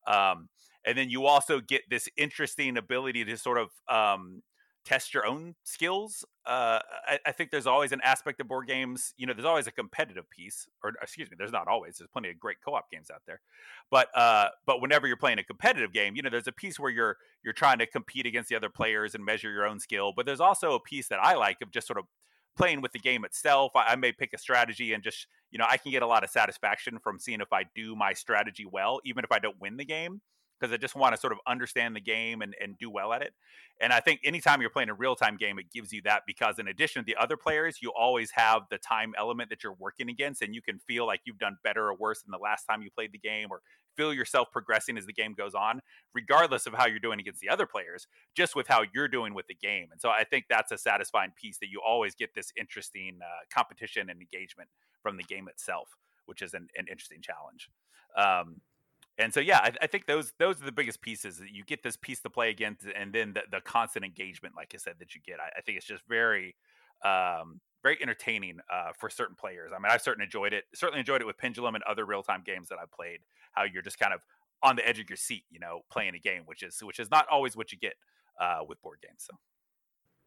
Um, 0.07 0.50
and 0.86 0.97
then 0.97 1.09
you 1.09 1.25
also 1.25 1.59
get 1.59 1.83
this 1.89 2.07
interesting 2.17 2.77
ability 2.77 3.25
to 3.25 3.38
sort 3.38 3.57
of 3.57 3.69
um, 3.89 4.41
test 4.88 5.13
your 5.13 5.25
own 5.25 5.53
skills. 5.65 6.24
Uh, 6.46 6.79
I, 7.06 7.20
I, 7.25 7.32
think 7.34 7.51
there's 7.51 7.67
always 7.67 7.91
an 7.91 8.00
aspect 8.06 8.39
of 8.39 8.48
board 8.48 8.67
games. 8.67 9.13
You 9.17 9.27
know, 9.27 9.34
there's 9.34 9.46
always 9.46 9.67
a 9.67 9.72
competitive 9.72 10.29
piece, 10.29 10.65
or 10.82 10.94
excuse 11.01 11.29
me, 11.29 11.36
there's 11.38 11.51
not 11.51 11.67
always. 11.67 11.98
There's 11.98 12.10
plenty 12.10 12.29
of 12.29 12.39
great 12.39 12.58
co-op 12.63 12.89
games 12.89 13.10
out 13.13 13.22
there, 13.27 13.41
but 13.91 14.08
uh, 14.15 14.48
but 14.65 14.82
whenever 14.82 15.06
you're 15.06 15.17
playing 15.17 15.39
a 15.39 15.44
competitive 15.44 15.91
game, 15.91 16.15
you 16.15 16.22
know, 16.22 16.29
there's 16.29 16.48
a 16.48 16.53
piece 16.53 16.79
where 16.79 16.89
you're 16.89 17.17
you're 17.44 17.53
trying 17.53 17.79
to 17.79 17.86
compete 17.86 18.25
against 18.25 18.48
the 18.48 18.56
other 18.56 18.70
players 18.70 19.13
and 19.13 19.25
measure 19.25 19.51
your 19.51 19.65
own 19.65 19.82
skill. 19.82 20.13
But 20.15 20.25
there's 20.25 20.39
also 20.39 20.74
a 20.74 20.79
piece 20.79 21.10
that 21.10 21.20
I 21.22 21.36
like 21.36 21.58
of 21.62 21.70
just 21.70 21.86
sort 21.86 22.00
of 22.00 22.06
playing 22.56 22.79
with 22.79 22.94
the 22.94 23.00
game 23.00 23.25
itself. 23.25 23.74
I, 23.75 23.88
I 23.88 23.96
may 23.98 24.13
pick 24.13 24.32
a 24.34 24.38
strategy 24.38 24.94
and 24.94 25.03
just 25.03 25.27
you 25.51 25.60
know 25.60 25.65
I 25.70 25.75
can 25.75 25.91
get 25.91 26.01
a 26.01 26.08
lot 26.08 26.24
of 26.24 26.29
satisfaction 26.29 26.98
from 27.00 27.20
seeing 27.20 27.41
if 27.41 27.51
I 27.51 27.65
do 27.75 27.94
my 27.94 28.13
strategy 28.13 28.65
well, 28.65 29.01
even 29.03 29.25
if 29.25 29.34
I 29.34 29.39
don't 29.39 29.60
win 29.60 29.75
the 29.75 29.86
game 29.86 30.22
because 30.59 30.73
I 30.73 30.77
just 30.77 30.95
want 30.95 31.13
to 31.13 31.19
sort 31.19 31.33
of 31.33 31.39
understand 31.47 31.95
the 31.95 32.01
game 32.01 32.41
and, 32.41 32.55
and 32.61 32.77
do 32.77 32.89
well 32.89 33.13
at 33.13 33.21
it. 33.21 33.33
And 33.79 33.93
I 33.93 33.99
think 33.99 34.21
anytime 34.23 34.59
you're 34.61 34.71
playing 34.71 34.89
a 34.89 34.93
real 34.93 35.15
time 35.15 35.37
game, 35.37 35.59
it 35.59 35.71
gives 35.71 35.93
you 35.93 36.01
that 36.03 36.23
because 36.25 36.57
in 36.57 36.67
addition 36.67 37.03
to 37.03 37.05
the 37.05 37.15
other 37.15 37.37
players, 37.37 37.77
you 37.81 37.91
always 37.97 38.31
have 38.31 38.63
the 38.71 38.77
time 38.77 39.13
element 39.17 39.49
that 39.49 39.63
you're 39.63 39.75
working 39.79 40.09
against, 40.09 40.41
and 40.41 40.55
you 40.55 40.61
can 40.61 40.79
feel 40.79 41.05
like 41.05 41.21
you've 41.25 41.37
done 41.37 41.57
better 41.63 41.87
or 41.87 41.95
worse 41.95 42.23
than 42.23 42.31
the 42.31 42.37
last 42.37 42.65
time 42.65 42.81
you 42.81 42.89
played 42.89 43.11
the 43.11 43.19
game, 43.19 43.49
or 43.51 43.61
feel 43.95 44.13
yourself 44.13 44.47
progressing 44.51 44.97
as 44.97 45.05
the 45.05 45.13
game 45.13 45.33
goes 45.33 45.53
on, 45.53 45.81
regardless 46.13 46.65
of 46.65 46.73
how 46.73 46.87
you're 46.87 46.99
doing 46.99 47.19
against 47.19 47.41
the 47.41 47.49
other 47.49 47.65
players, 47.65 48.07
just 48.35 48.55
with 48.55 48.67
how 48.67 48.83
you're 48.93 49.07
doing 49.07 49.33
with 49.33 49.47
the 49.47 49.55
game. 49.55 49.87
And 49.91 49.99
so 49.99 50.09
I 50.09 50.23
think 50.23 50.45
that's 50.49 50.71
a 50.71 50.77
satisfying 50.77 51.33
piece 51.35 51.57
that 51.59 51.69
you 51.69 51.81
always 51.85 52.15
get 52.15 52.33
this 52.35 52.51
interesting 52.59 53.19
uh, 53.21 53.45
competition 53.53 54.09
and 54.09 54.21
engagement 54.21 54.69
from 55.01 55.17
the 55.17 55.23
game 55.23 55.47
itself, 55.47 55.89
which 56.25 56.41
is 56.41 56.53
an, 56.53 56.67
an 56.75 56.85
interesting 56.89 57.21
challenge. 57.21 57.69
Um, 58.15 58.61
and 59.17 59.33
so 59.33 59.39
yeah 59.39 59.59
I, 59.59 59.71
I, 59.81 59.88
think 59.88 60.05
those 60.05 60.33
those 60.39 60.62
are 60.62 60.65
the 60.65 60.71
biggest 60.71 61.01
pieces 61.01 61.41
you 61.51 61.63
get 61.63 61.83
this 61.83 61.97
piece 61.97 62.21
to 62.21 62.29
play 62.29 62.50
against 62.50 62.86
and 62.95 63.13
then 63.13 63.33
the, 63.33 63.43
the 63.51 63.62
constant 63.62 64.05
engagement 64.05 64.55
like 64.55 64.74
i 64.74 64.77
said 64.77 64.95
that 65.00 65.15
you 65.15 65.21
get. 65.25 65.39
I, 65.39 65.57
I 65.57 65.62
think 65.62 65.77
it's 65.77 65.88
just 65.88 66.03
very 66.07 66.55
um, 67.05 67.62
very 67.83 67.97
entertaining 68.01 68.57
uh, 68.74 68.91
for 68.97 69.09
certain 69.09 69.36
players. 69.36 69.71
I 69.75 69.79
mean 69.79 69.91
i've 69.91 70.01
certainly 70.01 70.25
enjoyed 70.25 70.53
it 70.53 70.65
certainly 70.74 71.00
enjoyed 71.00 71.21
it 71.21 71.25
with 71.25 71.38
pendulum 71.38 71.75
and 71.75 71.83
other 71.83 72.05
real-time 72.05 72.43
games 72.45 72.69
that 72.69 72.77
i've 72.81 72.91
played 72.91 73.19
how 73.53 73.63
you're 73.63 73.83
just 73.83 74.00
kind 74.00 74.13
of 74.13 74.21
on 74.63 74.75
the 74.75 74.88
edge 74.88 75.00
of 75.00 75.09
your 75.09 75.17
seat 75.17 75.43
you 75.50 75.59
know 75.59 75.81
playing 75.91 76.15
a 76.15 76.19
game 76.19 76.43
which 76.45 76.63
is 76.63 76.79
which 76.81 77.00
is 77.00 77.12
not 77.12 77.25
always 77.31 77.55
what 77.55 77.71
you 77.71 77.77
get 77.77 77.93
uh, 78.39 78.59
with 78.67 78.81
board 78.81 79.00
games 79.01 79.24
so. 79.27 79.33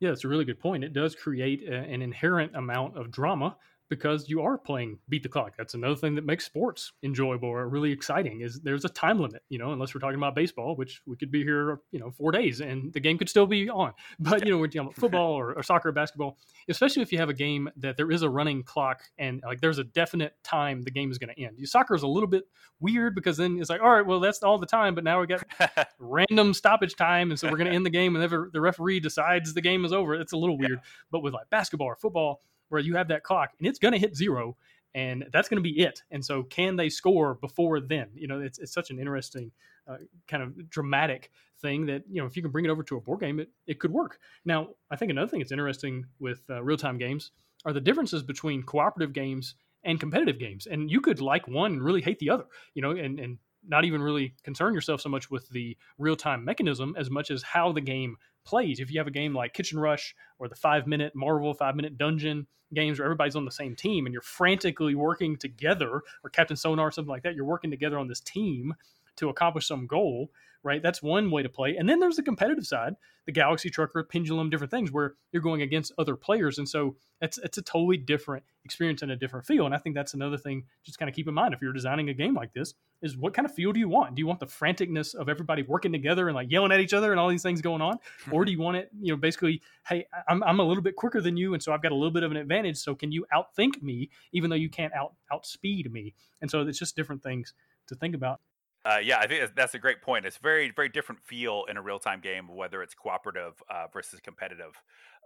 Yeah, 0.00 0.12
it's 0.12 0.24
a 0.24 0.28
really 0.28 0.46
good 0.46 0.58
point. 0.58 0.82
It 0.82 0.94
does 0.94 1.14
create 1.14 1.62
a, 1.68 1.74
an 1.74 2.00
inherent 2.00 2.56
amount 2.56 2.96
of 2.96 3.10
drama 3.10 3.56
because 3.90 4.28
you 4.28 4.40
are 4.40 4.56
playing 4.56 4.98
beat 5.08 5.22
the 5.22 5.28
clock. 5.28 5.54
That's 5.58 5.74
another 5.74 5.96
thing 5.96 6.14
that 6.14 6.24
makes 6.24 6.46
sports 6.46 6.92
enjoyable 7.02 7.48
or 7.48 7.68
really 7.68 7.90
exciting 7.90 8.40
is 8.40 8.60
there's 8.60 8.84
a 8.84 8.88
time 8.88 9.18
limit, 9.18 9.42
you 9.48 9.58
know, 9.58 9.72
unless 9.72 9.94
we're 9.94 10.00
talking 10.00 10.16
about 10.16 10.34
baseball, 10.34 10.76
which 10.76 11.02
we 11.06 11.16
could 11.16 11.30
be 11.30 11.42
here, 11.42 11.80
you 11.90 11.98
know, 11.98 12.10
four 12.12 12.30
days 12.30 12.60
and 12.60 12.92
the 12.92 13.00
game 13.00 13.18
could 13.18 13.28
still 13.28 13.46
be 13.46 13.68
on. 13.68 13.92
But, 14.20 14.44
you 14.44 14.52
know, 14.52 14.58
we're 14.58 14.68
talking 14.68 14.82
about 14.82 14.94
football 14.94 15.32
or, 15.32 15.54
or 15.54 15.62
soccer 15.64 15.88
or 15.88 15.92
basketball, 15.92 16.38
especially 16.68 17.02
if 17.02 17.10
you 17.10 17.18
have 17.18 17.30
a 17.30 17.34
game 17.34 17.68
that 17.78 17.96
there 17.96 18.12
is 18.12 18.22
a 18.22 18.30
running 18.30 18.62
clock 18.62 19.02
and 19.18 19.42
like 19.44 19.60
there's 19.60 19.78
a 19.78 19.84
definite 19.84 20.34
time 20.44 20.82
the 20.82 20.90
game 20.90 21.10
is 21.10 21.18
going 21.18 21.34
to 21.34 21.42
end. 21.42 21.56
Soccer 21.68 21.96
is 21.96 22.04
a 22.04 22.06
little 22.06 22.28
bit 22.28 22.44
weird 22.78 23.16
because 23.16 23.36
then 23.36 23.58
it's 23.58 23.70
like, 23.70 23.80
all 23.80 23.90
right, 23.90 24.06
well, 24.06 24.20
that's 24.20 24.42
all 24.44 24.58
the 24.58 24.66
time, 24.66 24.94
but 24.94 25.02
now 25.02 25.20
we 25.20 25.26
got 25.26 25.44
random 25.98 26.54
stoppage 26.54 26.94
time. 26.94 27.30
And 27.30 27.40
so 27.40 27.50
we're 27.50 27.56
going 27.56 27.70
to 27.70 27.74
end 27.74 27.84
the 27.84 27.90
game 27.90 28.12
whenever 28.12 28.50
the 28.52 28.60
referee 28.60 29.00
decides 29.00 29.52
the 29.52 29.60
game 29.60 29.84
is 29.84 29.92
over. 29.92 30.14
It's 30.14 30.32
a 30.32 30.36
little 30.36 30.56
weird. 30.56 30.80
Yeah. 30.82 30.90
But 31.10 31.22
with 31.22 31.34
like 31.34 31.50
basketball 31.50 31.88
or 31.88 31.96
football, 31.96 32.42
where 32.70 32.80
you 32.80 32.96
have 32.96 33.08
that 33.08 33.22
clock 33.22 33.50
and 33.58 33.68
it's 33.68 33.78
going 33.78 33.92
to 33.92 33.98
hit 33.98 34.16
zero 34.16 34.56
and 34.94 35.26
that's 35.32 35.48
going 35.48 35.62
to 35.62 35.62
be 35.62 35.80
it. 35.80 36.02
And 36.10 36.24
so, 36.24 36.42
can 36.42 36.76
they 36.76 36.88
score 36.88 37.34
before 37.34 37.80
then? 37.80 38.08
You 38.14 38.26
know, 38.26 38.40
it's, 38.40 38.58
it's 38.58 38.72
such 38.72 38.90
an 38.90 38.98
interesting, 38.98 39.52
uh, 39.86 39.98
kind 40.26 40.42
of 40.42 40.68
dramatic 40.68 41.30
thing 41.60 41.86
that 41.86 42.02
you 42.10 42.20
know 42.20 42.26
if 42.26 42.36
you 42.36 42.42
can 42.42 42.50
bring 42.50 42.64
it 42.64 42.70
over 42.70 42.82
to 42.84 42.96
a 42.96 43.00
board 43.00 43.20
game, 43.20 43.40
it 43.40 43.50
it 43.66 43.78
could 43.78 43.92
work. 43.92 44.18
Now, 44.44 44.68
I 44.90 44.96
think 44.96 45.10
another 45.10 45.28
thing 45.28 45.40
that's 45.40 45.52
interesting 45.52 46.06
with 46.18 46.42
uh, 46.50 46.62
real 46.62 46.76
time 46.76 46.98
games 46.98 47.30
are 47.64 47.72
the 47.72 47.80
differences 47.80 48.22
between 48.22 48.62
cooperative 48.62 49.12
games 49.12 49.54
and 49.84 50.00
competitive 50.00 50.38
games. 50.38 50.66
And 50.66 50.90
you 50.90 51.00
could 51.00 51.20
like 51.20 51.46
one 51.48 51.72
and 51.72 51.82
really 51.82 52.02
hate 52.02 52.18
the 52.18 52.30
other. 52.30 52.46
You 52.74 52.82
know, 52.82 52.90
and 52.90 53.20
and 53.20 53.38
not 53.66 53.84
even 53.84 54.02
really 54.02 54.34
concern 54.42 54.74
yourself 54.74 55.00
so 55.00 55.08
much 55.08 55.30
with 55.30 55.48
the 55.50 55.76
real 55.98 56.16
time 56.16 56.44
mechanism 56.44 56.94
as 56.98 57.10
much 57.10 57.30
as 57.30 57.42
how 57.42 57.72
the 57.72 57.80
game 57.80 58.16
plays. 58.44 58.80
If 58.80 58.90
you 58.90 58.98
have 58.98 59.06
a 59.06 59.12
game 59.12 59.34
like 59.34 59.54
Kitchen 59.54 59.78
Rush 59.78 60.14
or 60.38 60.48
the 60.48 60.54
five 60.54 60.86
minute 60.86 61.12
Marvel 61.14 61.54
five 61.54 61.76
minute 61.76 61.98
dungeon 61.98 62.46
games 62.72 62.98
where 62.98 63.06
everybody's 63.06 63.36
on 63.36 63.44
the 63.44 63.50
same 63.50 63.74
team 63.74 64.06
and 64.06 64.12
you're 64.12 64.22
frantically 64.22 64.94
working 64.94 65.36
together, 65.36 66.02
or 66.22 66.30
Captain 66.30 66.56
Sonar, 66.56 66.90
something 66.90 67.10
like 67.10 67.24
that, 67.24 67.34
you're 67.34 67.44
working 67.44 67.70
together 67.70 67.98
on 67.98 68.08
this 68.08 68.20
team 68.20 68.74
to 69.20 69.28
accomplish 69.28 69.66
some 69.66 69.86
goal, 69.86 70.30
right? 70.62 70.82
That's 70.82 71.02
one 71.02 71.30
way 71.30 71.42
to 71.42 71.48
play. 71.48 71.76
And 71.76 71.88
then 71.88 72.00
there's 72.00 72.16
the 72.16 72.22
competitive 72.22 72.66
side, 72.66 72.94
the 73.26 73.32
Galaxy 73.32 73.70
Trucker, 73.70 74.02
Pendulum, 74.02 74.50
different 74.50 74.70
things 74.70 74.92
where 74.92 75.14
you're 75.32 75.42
going 75.42 75.62
against 75.62 75.92
other 75.98 76.16
players. 76.16 76.58
And 76.58 76.68
so 76.68 76.96
it's 77.20 77.38
it's 77.38 77.58
a 77.58 77.62
totally 77.62 77.96
different 77.96 78.44
experience 78.64 79.02
and 79.02 79.10
a 79.10 79.16
different 79.16 79.46
feel. 79.46 79.66
And 79.66 79.74
I 79.74 79.78
think 79.78 79.94
that's 79.94 80.14
another 80.14 80.36
thing 80.36 80.64
just 80.84 80.98
kind 80.98 81.08
of 81.08 81.14
keep 81.14 81.28
in 81.28 81.34
mind 81.34 81.54
if 81.54 81.62
you're 81.62 81.72
designing 81.72 82.08
a 82.08 82.14
game 82.14 82.34
like 82.34 82.52
this 82.52 82.74
is 83.02 83.16
what 83.16 83.32
kind 83.32 83.46
of 83.46 83.54
feel 83.54 83.72
do 83.72 83.80
you 83.80 83.88
want? 83.88 84.14
Do 84.14 84.20
you 84.20 84.26
want 84.26 84.40
the 84.40 84.46
franticness 84.46 85.14
of 85.14 85.28
everybody 85.28 85.62
working 85.62 85.92
together 85.92 86.28
and 86.28 86.34
like 86.34 86.50
yelling 86.50 86.72
at 86.72 86.80
each 86.80 86.92
other 86.92 87.10
and 87.12 87.20
all 87.20 87.28
these 87.28 87.42
things 87.42 87.62
going 87.62 87.80
on? 87.80 87.98
or 88.30 88.44
do 88.44 88.52
you 88.52 88.60
want 88.60 88.76
it, 88.76 88.90
you 89.00 89.12
know, 89.12 89.16
basically, 89.16 89.62
hey, 89.88 90.06
I'm, 90.28 90.42
I'm 90.42 90.60
a 90.60 90.64
little 90.64 90.82
bit 90.82 90.96
quicker 90.96 91.20
than 91.20 91.36
you. 91.36 91.54
And 91.54 91.62
so 91.62 91.72
I've 91.72 91.82
got 91.82 91.92
a 91.92 91.94
little 91.94 92.10
bit 92.10 92.22
of 92.22 92.30
an 92.30 92.36
advantage. 92.36 92.76
So 92.76 92.94
can 92.94 93.10
you 93.10 93.26
outthink 93.34 93.82
me, 93.82 94.10
even 94.32 94.50
though 94.50 94.56
you 94.56 94.68
can't 94.68 94.92
out 94.92 95.14
outspeed 95.32 95.90
me? 95.90 96.14
And 96.40 96.50
so 96.50 96.60
it's 96.62 96.78
just 96.78 96.96
different 96.96 97.22
things 97.22 97.54
to 97.86 97.94
think 97.94 98.14
about. 98.14 98.40
Uh, 98.84 98.98
yeah, 99.02 99.18
I 99.18 99.26
think 99.26 99.54
that's 99.54 99.74
a 99.74 99.78
great 99.78 100.00
point. 100.00 100.24
It's 100.24 100.38
very, 100.38 100.70
very 100.74 100.88
different 100.88 101.20
feel 101.22 101.64
in 101.68 101.76
a 101.76 101.82
real 101.82 101.98
time 101.98 102.20
game, 102.20 102.48
whether 102.48 102.82
it's 102.82 102.94
cooperative 102.94 103.62
uh, 103.68 103.86
versus 103.92 104.20
competitive. 104.20 104.72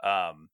Um, 0.03 0.49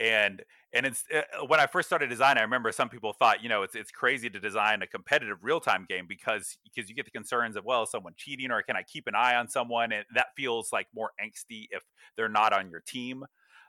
and 0.00 0.42
and 0.72 0.86
it's 0.86 1.04
uh, 1.14 1.44
when 1.46 1.60
I 1.60 1.66
first 1.66 1.88
started 1.88 2.08
design, 2.08 2.38
I 2.38 2.42
remember 2.42 2.70
some 2.72 2.88
people 2.88 3.12
thought, 3.12 3.42
you 3.42 3.48
know, 3.48 3.62
it's 3.62 3.74
it's 3.74 3.90
crazy 3.90 4.28
to 4.30 4.40
design 4.40 4.82
a 4.82 4.86
competitive 4.86 5.38
real 5.42 5.60
time 5.60 5.84
game 5.88 6.06
because 6.08 6.58
because 6.64 6.88
you 6.88 6.94
get 6.96 7.04
the 7.04 7.10
concerns 7.12 7.56
of 7.56 7.64
well, 7.64 7.82
is 7.84 7.90
someone 7.90 8.12
cheating 8.16 8.50
or 8.50 8.62
can 8.62 8.76
I 8.76 8.82
keep 8.82 9.06
an 9.08 9.14
eye 9.16 9.34
on 9.36 9.48
someone, 9.48 9.92
and 9.92 10.04
that 10.14 10.28
feels 10.36 10.72
like 10.72 10.86
more 10.94 11.10
angsty 11.22 11.66
if 11.70 11.82
they're 12.16 12.28
not 12.28 12.52
on 12.52 12.70
your 12.70 12.80
team. 12.86 13.24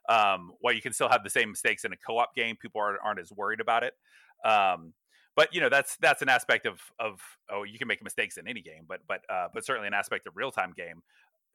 Um, 0.09 0.51
while 0.61 0.73
you 0.73 0.81
can 0.81 0.93
still 0.93 1.09
have 1.09 1.23
the 1.23 1.29
same 1.31 1.49
mistakes 1.49 1.85
in 1.85 1.93
a 1.93 1.97
co 1.97 2.17
op 2.19 2.35
game, 2.35 2.55
people 2.55 2.81
aren't, 2.81 2.99
aren't 3.03 3.19
as 3.19 3.31
worried 3.31 3.59
about 3.59 3.83
it. 3.83 3.93
Um, 4.43 4.93
but 5.35 5.53
you 5.53 5.61
know 5.61 5.69
that's 5.69 5.97
that's 5.97 6.21
an 6.21 6.29
aspect 6.29 6.65
of 6.65 6.79
of 6.99 7.19
oh 7.49 7.63
you 7.63 7.77
can 7.77 7.87
make 7.87 8.03
mistakes 8.03 8.37
in 8.37 8.47
any 8.47 8.61
game 8.61 8.85
but 8.87 9.01
but 9.07 9.21
uh, 9.29 9.47
but 9.53 9.65
certainly 9.65 9.87
an 9.87 9.93
aspect 9.93 10.27
of 10.27 10.35
real 10.35 10.51
time 10.51 10.73
game 10.75 11.03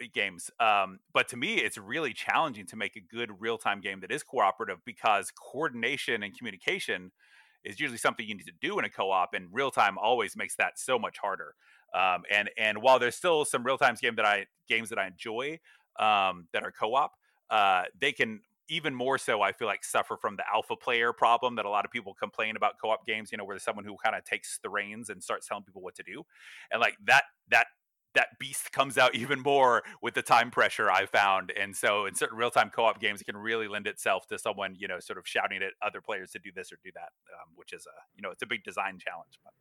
uh, 0.03 0.07
games. 0.13 0.51
Um, 0.61 1.01
but 1.13 1.29
to 1.29 1.37
me 1.37 1.55
it's 1.55 1.79
really 1.79 2.13
challenging 2.13 2.67
to 2.67 2.77
make 2.77 2.97
a 2.97 3.01
good 3.01 3.31
real 3.41 3.59
time 3.59 3.81
game 3.81 4.01
that 4.01 4.13
is 4.13 4.23
cooperative 4.23 4.79
because 4.85 5.31
coordination 5.31 6.23
and 6.23 6.37
communication 6.37 7.13
is 7.65 7.79
usually 7.79 7.99
something 7.99 8.27
you 8.27 8.35
need 8.35 8.47
to 8.47 8.53
do 8.61 8.79
in 8.79 8.85
a 8.85 8.91
co-op 8.91 9.35
and 9.35 9.49
real 9.53 9.71
time 9.71 9.99
always 9.99 10.35
makes 10.37 10.57
that 10.57 10.79
so 10.79 10.99
much 10.99 11.19
harder. 11.19 11.55
Um, 11.95 12.23
and 12.31 12.51
and 12.57 12.83
while 12.83 12.99
there's 12.99 13.17
still 13.17 13.45
some 13.45 13.65
real 13.65 13.79
time 13.79 13.97
game 14.01 14.17
that 14.17 14.25
I 14.25 14.47
games 14.69 14.91
that 14.91 14.99
I 14.99 15.07
enjoy 15.07 15.59
um, 15.99 16.47
that 16.53 16.63
are 16.63 16.73
co-op 16.73 17.13
uh, 17.51 17.83
they 18.01 18.13
can 18.13 18.41
even 18.71 18.95
more 18.95 19.19
so, 19.19 19.43
I 19.43 19.53
feel 19.53 19.69
like 19.69 19.85
suffer 19.85 20.17
from 20.17 20.37
the 20.37 20.45
alpha 20.53 20.77
player 20.77 21.13
problem 21.13 21.57
that 21.57 21.65
a 21.67 21.71
lot 21.71 21.85
of 21.85 21.91
people 21.91 22.15
complain 22.15 22.57
about 22.57 22.75
co-op 22.81 23.07
games. 23.07 23.31
You 23.33 23.39
know, 23.39 23.45
where 23.45 23.55
there's 23.55 23.65
someone 23.65 23.85
who 23.85 23.97
kind 24.03 24.17
of 24.17 24.25
takes 24.25 24.59
the 24.63 24.71
reins 24.71 25.11
and 25.11 25.23
starts 25.23 25.47
telling 25.47 25.65
people 25.65 25.83
what 25.83 25.95
to 25.97 26.03
do, 26.03 26.23
and 26.71 26.81
like 26.81 26.97
that 27.07 27.25
that 27.51 27.67
that 28.15 28.39
beast 28.39 28.73
comes 28.73 28.99
out 28.99 29.15
even 29.15 29.41
more 29.41 29.83
with 30.03 30.15
the 30.15 30.23
time 30.23 30.51
pressure 30.51 30.91
I 30.91 31.07
found. 31.07 31.53
And 31.59 31.77
so 31.77 32.07
in 32.07 32.15
certain 32.15 32.39
real 32.39 32.51
time 32.51 32.71
co 32.71 32.85
op 32.85 33.01
games, 33.01 33.21
it 33.21 33.25
can 33.25 33.37
really 33.37 33.69
lend 33.69 33.87
itself 33.87 34.27
to 34.29 34.39
someone, 34.39 34.75
you 34.79 34.89
know, 34.89 35.01
sort 35.01 35.19
of 35.19 35.27
shouting 35.27 35.63
at 35.63 35.73
other 35.83 36.01
players 36.01 36.31
to 36.33 36.39
do 36.39 36.51
this 36.55 36.73
or 36.73 36.79
do 36.83 36.91
that, 36.95 37.11
um, 37.35 37.53
which 37.55 37.73
is 37.73 37.87
a, 37.87 37.97
you 38.15 38.23
know, 38.23 38.31
it's 38.31 38.43
a 38.43 38.47
big 38.47 38.65
design 38.65 38.99
challenge. 38.99 39.39
But 39.45 39.53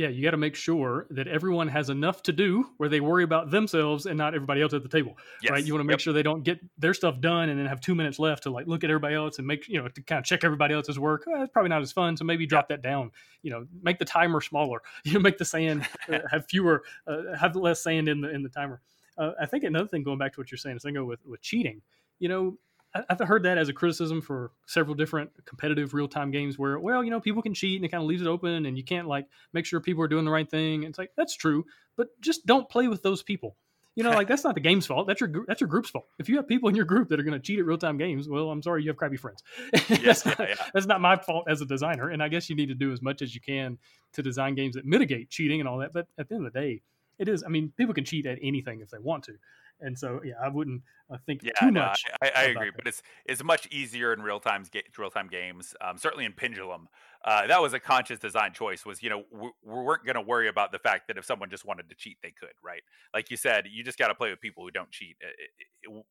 yeah, 0.00 0.08
you 0.08 0.22
got 0.24 0.30
to 0.30 0.38
make 0.38 0.56
sure 0.56 1.06
that 1.10 1.28
everyone 1.28 1.68
has 1.68 1.90
enough 1.90 2.22
to 2.22 2.32
do 2.32 2.64
where 2.78 2.88
they 2.88 3.00
worry 3.00 3.22
about 3.22 3.50
themselves 3.50 4.06
and 4.06 4.16
not 4.16 4.34
everybody 4.34 4.62
else 4.62 4.72
at 4.72 4.82
the 4.82 4.88
table, 4.88 5.14
yes. 5.42 5.50
right? 5.50 5.62
You 5.62 5.74
want 5.74 5.80
to 5.80 5.84
make 5.84 5.92
yep. 5.92 6.00
sure 6.00 6.14
they 6.14 6.22
don't 6.22 6.42
get 6.42 6.58
their 6.78 6.94
stuff 6.94 7.20
done 7.20 7.50
and 7.50 7.60
then 7.60 7.66
have 7.66 7.82
two 7.82 7.94
minutes 7.94 8.18
left 8.18 8.44
to 8.44 8.50
like 8.50 8.66
look 8.66 8.82
at 8.82 8.88
everybody 8.88 9.14
else 9.14 9.36
and 9.36 9.46
make 9.46 9.68
you 9.68 9.78
know 9.78 9.88
to 9.88 10.02
kind 10.02 10.18
of 10.18 10.24
check 10.24 10.42
everybody 10.42 10.72
else's 10.72 10.98
work. 10.98 11.24
Oh, 11.28 11.42
it's 11.42 11.52
probably 11.52 11.68
not 11.68 11.82
as 11.82 11.92
fun, 11.92 12.16
so 12.16 12.24
maybe 12.24 12.46
drop 12.46 12.70
that 12.70 12.80
down. 12.80 13.10
You 13.42 13.50
know, 13.50 13.66
make 13.82 13.98
the 13.98 14.06
timer 14.06 14.40
smaller. 14.40 14.80
You 15.04 15.14
know, 15.14 15.20
make 15.20 15.36
the 15.36 15.44
sand 15.44 15.86
uh, 16.08 16.20
have 16.30 16.46
fewer, 16.48 16.82
uh, 17.06 17.36
have 17.38 17.54
less 17.54 17.82
sand 17.82 18.08
in 18.08 18.22
the 18.22 18.30
in 18.30 18.42
the 18.42 18.48
timer. 18.48 18.80
Uh, 19.18 19.32
I 19.38 19.44
think 19.44 19.64
another 19.64 19.86
thing 19.86 20.02
going 20.02 20.18
back 20.18 20.32
to 20.32 20.40
what 20.40 20.50
you're 20.50 20.56
saying 20.56 20.76
is 20.76 20.82
thinking 20.82 21.04
with 21.04 21.20
with 21.26 21.42
cheating. 21.42 21.82
You 22.20 22.30
know, 22.30 22.58
I've 22.92 23.20
heard 23.20 23.44
that 23.44 23.56
as 23.56 23.68
a 23.68 23.72
criticism 23.72 24.20
for 24.20 24.50
several 24.66 24.96
different 24.96 25.30
competitive 25.44 25.94
real 25.94 26.08
time 26.08 26.30
games 26.30 26.58
where, 26.58 26.78
well, 26.78 27.04
you 27.04 27.10
know, 27.10 27.20
people 27.20 27.42
can 27.42 27.54
cheat 27.54 27.76
and 27.76 27.84
it 27.84 27.88
kind 27.88 28.02
of 28.02 28.08
leaves 28.08 28.22
it 28.22 28.26
open 28.26 28.66
and 28.66 28.76
you 28.76 28.82
can't 28.82 29.06
like 29.06 29.26
make 29.52 29.64
sure 29.64 29.80
people 29.80 30.02
are 30.02 30.08
doing 30.08 30.24
the 30.24 30.30
right 30.30 30.50
thing. 30.50 30.84
And 30.84 30.90
It's 30.90 30.98
like, 30.98 31.12
that's 31.16 31.36
true, 31.36 31.64
but 31.96 32.08
just 32.20 32.46
don't 32.46 32.68
play 32.68 32.88
with 32.88 33.02
those 33.02 33.22
people. 33.22 33.56
You 33.94 34.02
know, 34.02 34.10
like 34.16 34.26
that's 34.26 34.42
not 34.42 34.54
the 34.54 34.60
game's 34.60 34.86
fault. 34.86 35.06
That's 35.06 35.20
your 35.20 35.30
that's 35.46 35.60
your 35.60 35.68
group's 35.68 35.90
fault. 35.90 36.06
If 36.18 36.28
you 36.28 36.36
have 36.36 36.48
people 36.48 36.68
in 36.68 36.74
your 36.74 36.84
group 36.84 37.08
that 37.10 37.20
are 37.20 37.22
going 37.22 37.38
to 37.38 37.44
cheat 37.44 37.58
at 37.60 37.64
real 37.64 37.78
time 37.78 37.96
games, 37.96 38.28
well, 38.28 38.50
I'm 38.50 38.62
sorry, 38.62 38.82
you 38.82 38.88
have 38.90 38.96
crappy 38.96 39.16
friends. 39.16 39.42
Yes, 39.88 40.22
that's, 40.22 40.38
yeah, 40.38 40.46
yeah. 40.48 40.66
that's 40.74 40.86
not 40.86 41.00
my 41.00 41.16
fault 41.16 41.46
as 41.48 41.60
a 41.60 41.66
designer. 41.66 42.08
And 42.08 42.22
I 42.22 42.28
guess 42.28 42.50
you 42.50 42.56
need 42.56 42.68
to 42.68 42.74
do 42.74 42.92
as 42.92 43.02
much 43.02 43.22
as 43.22 43.34
you 43.34 43.40
can 43.40 43.78
to 44.14 44.22
design 44.22 44.54
games 44.54 44.74
that 44.74 44.84
mitigate 44.84 45.30
cheating 45.30 45.60
and 45.60 45.68
all 45.68 45.78
that. 45.78 45.92
But 45.92 46.06
at 46.18 46.28
the 46.28 46.34
end 46.34 46.46
of 46.46 46.52
the 46.52 46.58
day, 46.58 46.82
it 47.18 47.28
is. 47.28 47.44
I 47.44 47.48
mean, 47.48 47.72
people 47.76 47.94
can 47.94 48.04
cheat 48.04 48.26
at 48.26 48.38
anything 48.42 48.80
if 48.80 48.90
they 48.90 48.98
want 48.98 49.24
to, 49.24 49.34
And 49.80 49.98
so, 49.98 50.20
yeah, 50.24 50.34
I 50.42 50.48
wouldn't 50.48 50.82
uh, 51.10 51.16
think 51.26 51.42
yeah, 51.42 51.52
too 51.58 51.70
no, 51.70 51.86
much. 51.86 52.04
I, 52.22 52.30
I 52.34 52.42
agree, 52.44 52.70
that. 52.70 52.76
but 52.76 52.86
it's 52.86 53.02
it's 53.24 53.42
much 53.42 53.66
easier 53.70 54.12
in 54.12 54.22
real 54.22 54.40
time 54.40 54.64
ga- 54.70 54.84
real 54.98 55.10
time 55.10 55.28
games. 55.28 55.74
Um, 55.80 55.96
certainly 55.98 56.24
in 56.24 56.32
Pendulum, 56.32 56.88
uh, 57.24 57.46
that 57.46 57.60
was 57.60 57.72
a 57.72 57.80
conscious 57.80 58.18
design 58.18 58.52
choice. 58.52 58.84
Was 58.84 59.02
you 59.02 59.10
know 59.10 59.24
we, 59.32 59.50
we 59.64 59.74
weren't 59.74 60.04
going 60.04 60.16
to 60.16 60.20
worry 60.20 60.48
about 60.48 60.72
the 60.72 60.78
fact 60.78 61.08
that 61.08 61.18
if 61.18 61.24
someone 61.24 61.50
just 61.50 61.64
wanted 61.64 61.88
to 61.88 61.94
cheat, 61.94 62.18
they 62.22 62.32
could, 62.38 62.52
right? 62.64 62.82
Like 63.14 63.30
you 63.30 63.36
said, 63.36 63.66
you 63.70 63.82
just 63.82 63.98
got 63.98 64.08
to 64.08 64.14
play 64.14 64.30
with 64.30 64.40
people 64.40 64.64
who 64.64 64.70
don't 64.70 64.90
cheat. 64.90 65.16
It, 65.20 65.34
it, 65.38 65.90
it, 65.90 66.04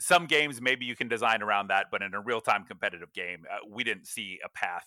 some 0.00 0.26
games 0.26 0.60
maybe 0.60 0.86
you 0.86 0.96
can 0.96 1.08
design 1.08 1.42
around 1.42 1.68
that, 1.68 1.86
but 1.90 2.02
in 2.02 2.14
a 2.14 2.20
real 2.20 2.40
time 2.40 2.64
competitive 2.64 3.12
game, 3.12 3.44
uh, 3.50 3.58
we 3.70 3.84
didn't 3.84 4.06
see 4.06 4.38
a 4.44 4.48
path 4.48 4.86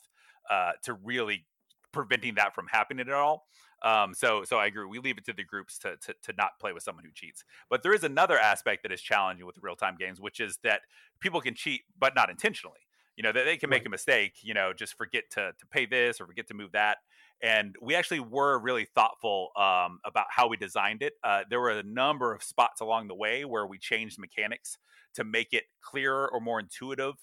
uh, 0.49 0.71
to 0.83 0.93
really 0.93 1.45
preventing 1.91 2.35
that 2.35 2.53
from 2.53 2.67
happening 2.67 3.07
at 3.07 3.13
all. 3.13 3.45
Um, 3.83 4.13
so, 4.13 4.43
so 4.43 4.57
I 4.57 4.67
agree. 4.67 4.85
We 4.85 4.99
leave 4.99 5.17
it 5.17 5.25
to 5.25 5.33
the 5.33 5.43
groups 5.43 5.77
to, 5.79 5.97
to 5.97 6.15
to 6.23 6.33
not 6.37 6.51
play 6.59 6.71
with 6.71 6.83
someone 6.83 7.03
who 7.03 7.11
cheats. 7.13 7.43
But 7.69 7.83
there 7.83 7.93
is 7.93 8.03
another 8.03 8.39
aspect 8.39 8.83
that 8.83 8.91
is 8.91 9.01
challenging 9.01 9.45
with 9.45 9.57
real 9.61 9.75
time 9.75 9.95
games, 9.99 10.21
which 10.21 10.39
is 10.39 10.57
that 10.63 10.81
people 11.19 11.41
can 11.41 11.53
cheat, 11.53 11.81
but 11.99 12.15
not 12.15 12.29
intentionally. 12.29 12.79
You 13.17 13.23
know, 13.23 13.31
that 13.31 13.45
they 13.45 13.57
can 13.57 13.69
make 13.69 13.81
right. 13.81 13.87
a 13.87 13.91
mistake. 13.91 14.35
You 14.41 14.53
know, 14.53 14.73
just 14.73 14.95
forget 14.97 15.23
to 15.31 15.51
to 15.57 15.65
pay 15.69 15.85
this 15.85 16.21
or 16.21 16.25
forget 16.25 16.47
to 16.47 16.53
move 16.53 16.71
that. 16.71 16.97
And 17.41 17.75
we 17.81 17.93
actually 17.95 18.21
were 18.21 18.57
really 18.57 18.85
thoughtful 18.85 19.49
um, 19.57 19.99
about 20.05 20.27
how 20.29 20.47
we 20.47 20.55
designed 20.55 21.03
it. 21.03 21.13
Uh, 21.23 21.43
there 21.49 21.59
were 21.59 21.71
a 21.71 21.83
number 21.83 22.33
of 22.33 22.41
spots 22.41 22.79
along 22.79 23.09
the 23.09 23.15
way 23.15 23.43
where 23.43 23.67
we 23.67 23.77
changed 23.77 24.17
mechanics 24.17 24.77
to 25.15 25.25
make 25.25 25.51
it 25.51 25.65
clearer 25.81 26.29
or 26.31 26.39
more 26.39 26.59
intuitive 26.59 27.15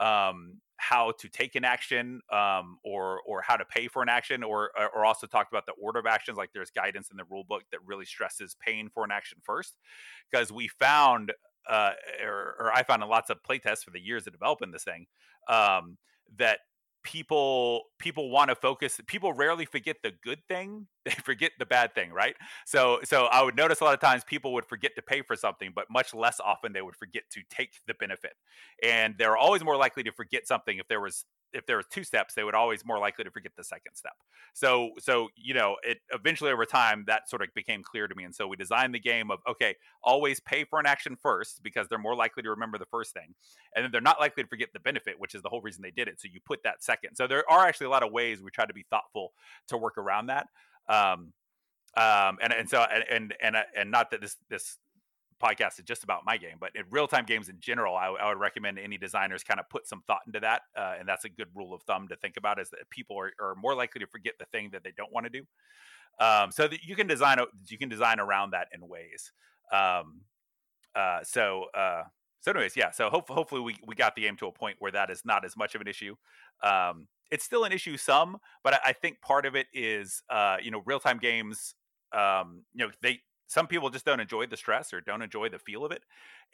um, 0.00 0.58
how 0.82 1.12
to 1.12 1.28
take 1.28 1.54
an 1.54 1.64
action 1.64 2.20
um, 2.32 2.76
or 2.84 3.20
or 3.24 3.40
how 3.40 3.56
to 3.56 3.64
pay 3.64 3.86
for 3.86 4.02
an 4.02 4.08
action 4.08 4.42
or 4.42 4.72
or 4.92 5.04
also 5.04 5.28
talked 5.28 5.52
about 5.52 5.64
the 5.64 5.72
order 5.80 6.00
of 6.00 6.06
actions 6.06 6.36
like 6.36 6.50
there's 6.52 6.72
guidance 6.72 7.08
in 7.12 7.16
the 7.16 7.22
rule 7.30 7.44
book 7.44 7.62
that 7.70 7.78
really 7.86 8.04
stresses 8.04 8.56
paying 8.60 8.88
for 8.88 9.04
an 9.04 9.12
action 9.12 9.38
first 9.44 9.76
because 10.28 10.50
we 10.50 10.66
found 10.66 11.32
uh, 11.70 11.92
or, 12.24 12.56
or, 12.58 12.72
I 12.74 12.82
found 12.82 13.04
in 13.04 13.08
lots 13.08 13.30
of 13.30 13.40
playtests 13.44 13.84
for 13.84 13.92
the 13.92 14.00
years 14.00 14.26
of 14.26 14.32
developing 14.32 14.72
this 14.72 14.82
thing 14.82 15.06
um, 15.46 15.96
that 16.36 16.58
people 17.02 17.84
people 17.98 18.30
want 18.30 18.48
to 18.48 18.54
focus 18.54 19.00
people 19.06 19.32
rarely 19.32 19.64
forget 19.64 19.96
the 20.02 20.12
good 20.22 20.38
thing 20.48 20.86
they 21.04 21.10
forget 21.10 21.50
the 21.58 21.66
bad 21.66 21.94
thing 21.94 22.12
right? 22.12 22.36
So 22.66 23.00
so 23.04 23.26
i 23.26 23.42
would 23.42 23.56
notice 23.56 23.80
a 23.80 23.84
lot 23.84 23.94
of 23.94 24.00
times 24.00 24.24
people 24.24 24.52
would 24.54 24.64
forget 24.64 24.92
to 24.96 25.02
pay 25.02 25.22
for 25.22 25.36
something 25.36 25.72
but 25.74 25.86
much 25.90 26.14
less 26.14 26.40
often 26.40 26.72
they 26.72 26.82
would 26.82 26.96
forget 26.96 27.24
to 27.30 27.40
take 27.50 27.74
the 27.86 27.94
benefit. 27.94 28.32
And 28.82 29.14
they're 29.18 29.36
always 29.36 29.64
more 29.64 29.76
likely 29.76 30.02
to 30.04 30.12
forget 30.12 30.46
something 30.46 30.78
if 30.78 30.88
there 30.88 31.00
was 31.00 31.24
if 31.52 31.66
there 31.66 31.76
were 31.76 31.82
two 31.82 32.04
steps, 32.04 32.34
they 32.34 32.44
would 32.44 32.54
always 32.54 32.84
more 32.84 32.98
likely 32.98 33.24
to 33.24 33.30
forget 33.30 33.52
the 33.56 33.64
second 33.64 33.94
step. 33.94 34.14
So, 34.54 34.90
so 34.98 35.28
you 35.36 35.54
know, 35.54 35.76
it 35.82 35.98
eventually 36.12 36.50
over 36.50 36.64
time 36.64 37.04
that 37.06 37.28
sort 37.28 37.42
of 37.42 37.48
became 37.54 37.82
clear 37.82 38.08
to 38.08 38.14
me, 38.14 38.24
and 38.24 38.34
so 38.34 38.46
we 38.46 38.56
designed 38.56 38.94
the 38.94 39.00
game 39.00 39.30
of 39.30 39.40
okay, 39.48 39.74
always 40.02 40.40
pay 40.40 40.64
for 40.64 40.78
an 40.78 40.86
action 40.86 41.16
first 41.16 41.62
because 41.62 41.88
they're 41.88 41.98
more 41.98 42.16
likely 42.16 42.42
to 42.42 42.50
remember 42.50 42.78
the 42.78 42.86
first 42.86 43.12
thing, 43.12 43.34
and 43.74 43.84
then 43.84 43.92
they're 43.92 44.00
not 44.00 44.20
likely 44.20 44.42
to 44.42 44.48
forget 44.48 44.68
the 44.72 44.80
benefit, 44.80 45.14
which 45.18 45.34
is 45.34 45.42
the 45.42 45.48
whole 45.48 45.62
reason 45.62 45.82
they 45.82 45.90
did 45.90 46.08
it. 46.08 46.20
So 46.20 46.28
you 46.32 46.40
put 46.44 46.62
that 46.64 46.82
second. 46.82 47.16
So 47.16 47.26
there 47.26 47.44
are 47.50 47.66
actually 47.66 47.86
a 47.86 47.90
lot 47.90 48.02
of 48.02 48.12
ways 48.12 48.42
we 48.42 48.50
try 48.50 48.66
to 48.66 48.74
be 48.74 48.84
thoughtful 48.90 49.32
to 49.68 49.76
work 49.76 49.98
around 49.98 50.26
that. 50.26 50.46
Um, 50.88 51.32
um, 51.96 52.38
and 52.42 52.52
and 52.52 52.68
so 52.70 52.82
and 52.82 53.04
and 53.10 53.34
and, 53.40 53.56
and 53.76 53.90
not 53.90 54.10
that 54.10 54.20
this 54.20 54.36
this 54.48 54.78
podcast 55.42 55.78
is 55.78 55.84
just 55.84 56.04
about 56.04 56.24
my 56.24 56.36
game, 56.36 56.56
but 56.60 56.70
in 56.74 56.84
real 56.90 57.08
time 57.08 57.24
games 57.24 57.48
in 57.48 57.56
general, 57.58 57.96
I, 57.96 58.28
would 58.28 58.38
recommend 58.38 58.78
any 58.78 58.98
designers 58.98 59.42
kind 59.42 59.60
of 59.60 59.68
put 59.68 59.86
some 59.86 60.02
thought 60.06 60.20
into 60.26 60.40
that. 60.40 60.62
Uh, 60.76 60.94
and 60.98 61.08
that's 61.08 61.24
a 61.24 61.28
good 61.28 61.48
rule 61.54 61.74
of 61.74 61.82
thumb 61.82 62.08
to 62.08 62.16
think 62.16 62.36
about 62.36 62.60
is 62.60 62.70
that 62.70 62.88
people 62.90 63.18
are, 63.18 63.32
are 63.40 63.54
more 63.56 63.74
likely 63.74 64.00
to 64.00 64.06
forget 64.06 64.34
the 64.38 64.46
thing 64.46 64.70
that 64.72 64.84
they 64.84 64.92
don't 64.96 65.12
want 65.12 65.26
to 65.26 65.30
do. 65.30 65.42
Um, 66.18 66.52
so 66.52 66.68
that 66.68 66.84
you 66.84 66.94
can 66.94 67.06
design 67.06 67.38
you 67.68 67.78
can 67.78 67.88
design 67.88 68.20
around 68.20 68.50
that 68.50 68.68
in 68.72 68.86
ways. 68.86 69.32
Um, 69.72 70.20
uh, 70.94 71.20
so 71.22 71.66
uh, 71.74 72.02
so 72.40 72.50
anyways, 72.50 72.76
yeah. 72.76 72.90
So 72.90 73.08
hope, 73.08 73.28
hopefully 73.28 73.60
we 73.60 73.76
we 73.86 73.94
got 73.94 74.14
the 74.14 74.22
game 74.22 74.36
to 74.36 74.46
a 74.46 74.52
point 74.52 74.76
where 74.78 74.92
that 74.92 75.10
is 75.10 75.22
not 75.24 75.44
as 75.44 75.56
much 75.56 75.74
of 75.74 75.80
an 75.80 75.86
issue. 75.86 76.16
Um, 76.62 77.08
it's 77.30 77.44
still 77.44 77.64
an 77.64 77.72
issue 77.72 77.96
some, 77.96 78.36
but 78.62 78.74
I, 78.74 78.78
I 78.86 78.92
think 78.92 79.20
part 79.22 79.46
of 79.46 79.54
it 79.54 79.68
is 79.72 80.22
uh, 80.28 80.56
you 80.62 80.70
know 80.70 80.82
real 80.84 81.00
time 81.00 81.18
games. 81.18 81.74
Um, 82.12 82.64
you 82.74 82.84
know 82.84 82.92
they 83.00 83.20
some 83.52 83.66
people 83.66 83.90
just 83.90 84.06
don't 84.06 84.20
enjoy 84.20 84.46
the 84.46 84.56
stress 84.56 84.94
or 84.94 85.02
don't 85.02 85.20
enjoy 85.20 85.50
the 85.50 85.58
feel 85.58 85.84
of 85.84 85.92
it. 85.92 86.04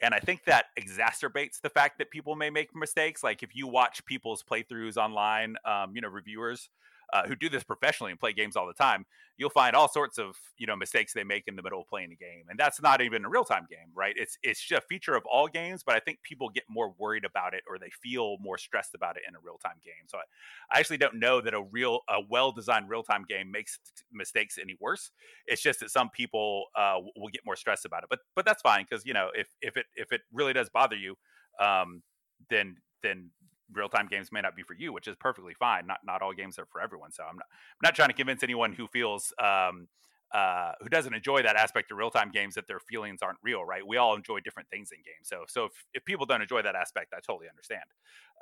And 0.01 0.13
I 0.13 0.19
think 0.19 0.43
that 0.45 0.65
exacerbates 0.77 1.61
the 1.61 1.69
fact 1.69 1.97
that 1.99 2.11
people 2.11 2.35
may 2.35 2.49
make 2.49 2.75
mistakes. 2.75 3.23
Like 3.23 3.41
if 3.41 3.55
you 3.55 3.67
watch 3.67 4.05
people's 4.05 4.43
playthroughs 4.43 4.97
online, 4.97 5.55
um, 5.63 5.95
you 5.95 6.01
know, 6.01 6.09
reviewers 6.09 6.69
uh, 7.13 7.27
who 7.27 7.35
do 7.35 7.49
this 7.49 7.63
professionally 7.63 8.11
and 8.11 8.19
play 8.19 8.33
games 8.33 8.55
all 8.55 8.67
the 8.67 8.73
time, 8.73 9.05
you'll 9.37 9.49
find 9.49 9.75
all 9.75 9.87
sorts 9.87 10.17
of 10.17 10.35
you 10.57 10.67
know 10.67 10.75
mistakes 10.75 11.13
they 11.13 11.23
make 11.23 11.47
in 11.47 11.55
the 11.55 11.63
middle 11.63 11.81
of 11.81 11.87
playing 11.87 12.11
a 12.11 12.15
game, 12.15 12.43
and 12.49 12.59
that's 12.59 12.81
not 12.81 13.01
even 13.01 13.25
a 13.25 13.29
real 13.29 13.43
time 13.43 13.65
game, 13.69 13.89
right? 13.95 14.13
It's 14.17 14.37
it's 14.43 14.61
just 14.61 14.83
a 14.83 14.85
feature 14.87 15.15
of 15.15 15.23
all 15.25 15.47
games, 15.47 15.83
but 15.83 15.95
I 15.95 15.99
think 15.99 16.21
people 16.23 16.49
get 16.49 16.63
more 16.69 16.93
worried 16.97 17.25
about 17.25 17.53
it 17.53 17.63
or 17.67 17.79
they 17.79 17.89
feel 18.03 18.37
more 18.39 18.57
stressed 18.57 18.95
about 18.95 19.17
it 19.17 19.23
in 19.27 19.35
a 19.35 19.39
real 19.41 19.57
time 19.57 19.79
game. 19.83 20.07
So 20.07 20.17
I, 20.17 20.75
I 20.75 20.79
actually 20.79 20.97
don't 20.97 21.15
know 21.15 21.41
that 21.41 21.53
a 21.53 21.61
real 21.61 22.01
a 22.09 22.19
well 22.29 22.51
designed 22.51 22.89
real 22.89 23.03
time 23.03 23.25
game 23.27 23.51
makes 23.51 23.79
mistakes 24.11 24.57
any 24.57 24.75
worse. 24.79 25.11
It's 25.47 25.61
just 25.61 25.79
that 25.79 25.91
some 25.91 26.09
people 26.09 26.65
uh, 26.75 26.97
will 27.15 27.29
get 27.29 27.41
more 27.45 27.55
stressed 27.55 27.85
about 27.85 28.03
it, 28.03 28.09
but 28.09 28.19
but 28.35 28.45
that's 28.45 28.61
fine 28.61 28.85
because 28.89 29.05
you 29.05 29.13
know 29.13 29.29
if 29.33 29.47
if 29.61 29.77
it 29.77 29.85
if 29.95 30.11
it 30.11 30.21
really 30.31 30.53
does 30.53 30.69
bother 30.69 30.95
you, 30.95 31.15
um, 31.59 32.03
then 32.49 32.75
then 33.03 33.29
real 33.73 33.89
time 33.89 34.07
games 34.07 34.31
may 34.31 34.41
not 34.41 34.55
be 34.55 34.63
for 34.63 34.73
you, 34.73 34.93
which 34.93 35.07
is 35.07 35.15
perfectly 35.15 35.53
fine. 35.53 35.87
Not 35.87 35.99
not 36.05 36.21
all 36.21 36.33
games 36.33 36.57
are 36.59 36.65
for 36.65 36.81
everyone. 36.81 37.11
So 37.11 37.23
I'm 37.23 37.35
not 37.35 37.45
I'm 37.51 37.83
not 37.83 37.95
trying 37.95 38.09
to 38.09 38.15
convince 38.15 38.43
anyone 38.43 38.73
who 38.73 38.87
feels 38.87 39.33
um, 39.41 39.87
uh, 40.33 40.73
who 40.81 40.89
doesn't 40.89 41.13
enjoy 41.13 41.41
that 41.41 41.55
aspect 41.55 41.91
of 41.91 41.97
real 41.97 42.11
time 42.11 42.31
games 42.31 42.55
that 42.55 42.67
their 42.67 42.79
feelings 42.79 43.21
aren't 43.21 43.39
real. 43.43 43.63
Right? 43.63 43.85
We 43.85 43.97
all 43.97 44.15
enjoy 44.15 44.39
different 44.41 44.69
things 44.69 44.91
in 44.91 44.97
games. 44.99 45.27
So 45.29 45.45
so 45.47 45.65
if, 45.65 45.71
if 45.93 46.05
people 46.05 46.25
don't 46.25 46.41
enjoy 46.41 46.61
that 46.61 46.75
aspect, 46.75 47.13
I 47.13 47.19
totally 47.19 47.49
understand. 47.49 47.83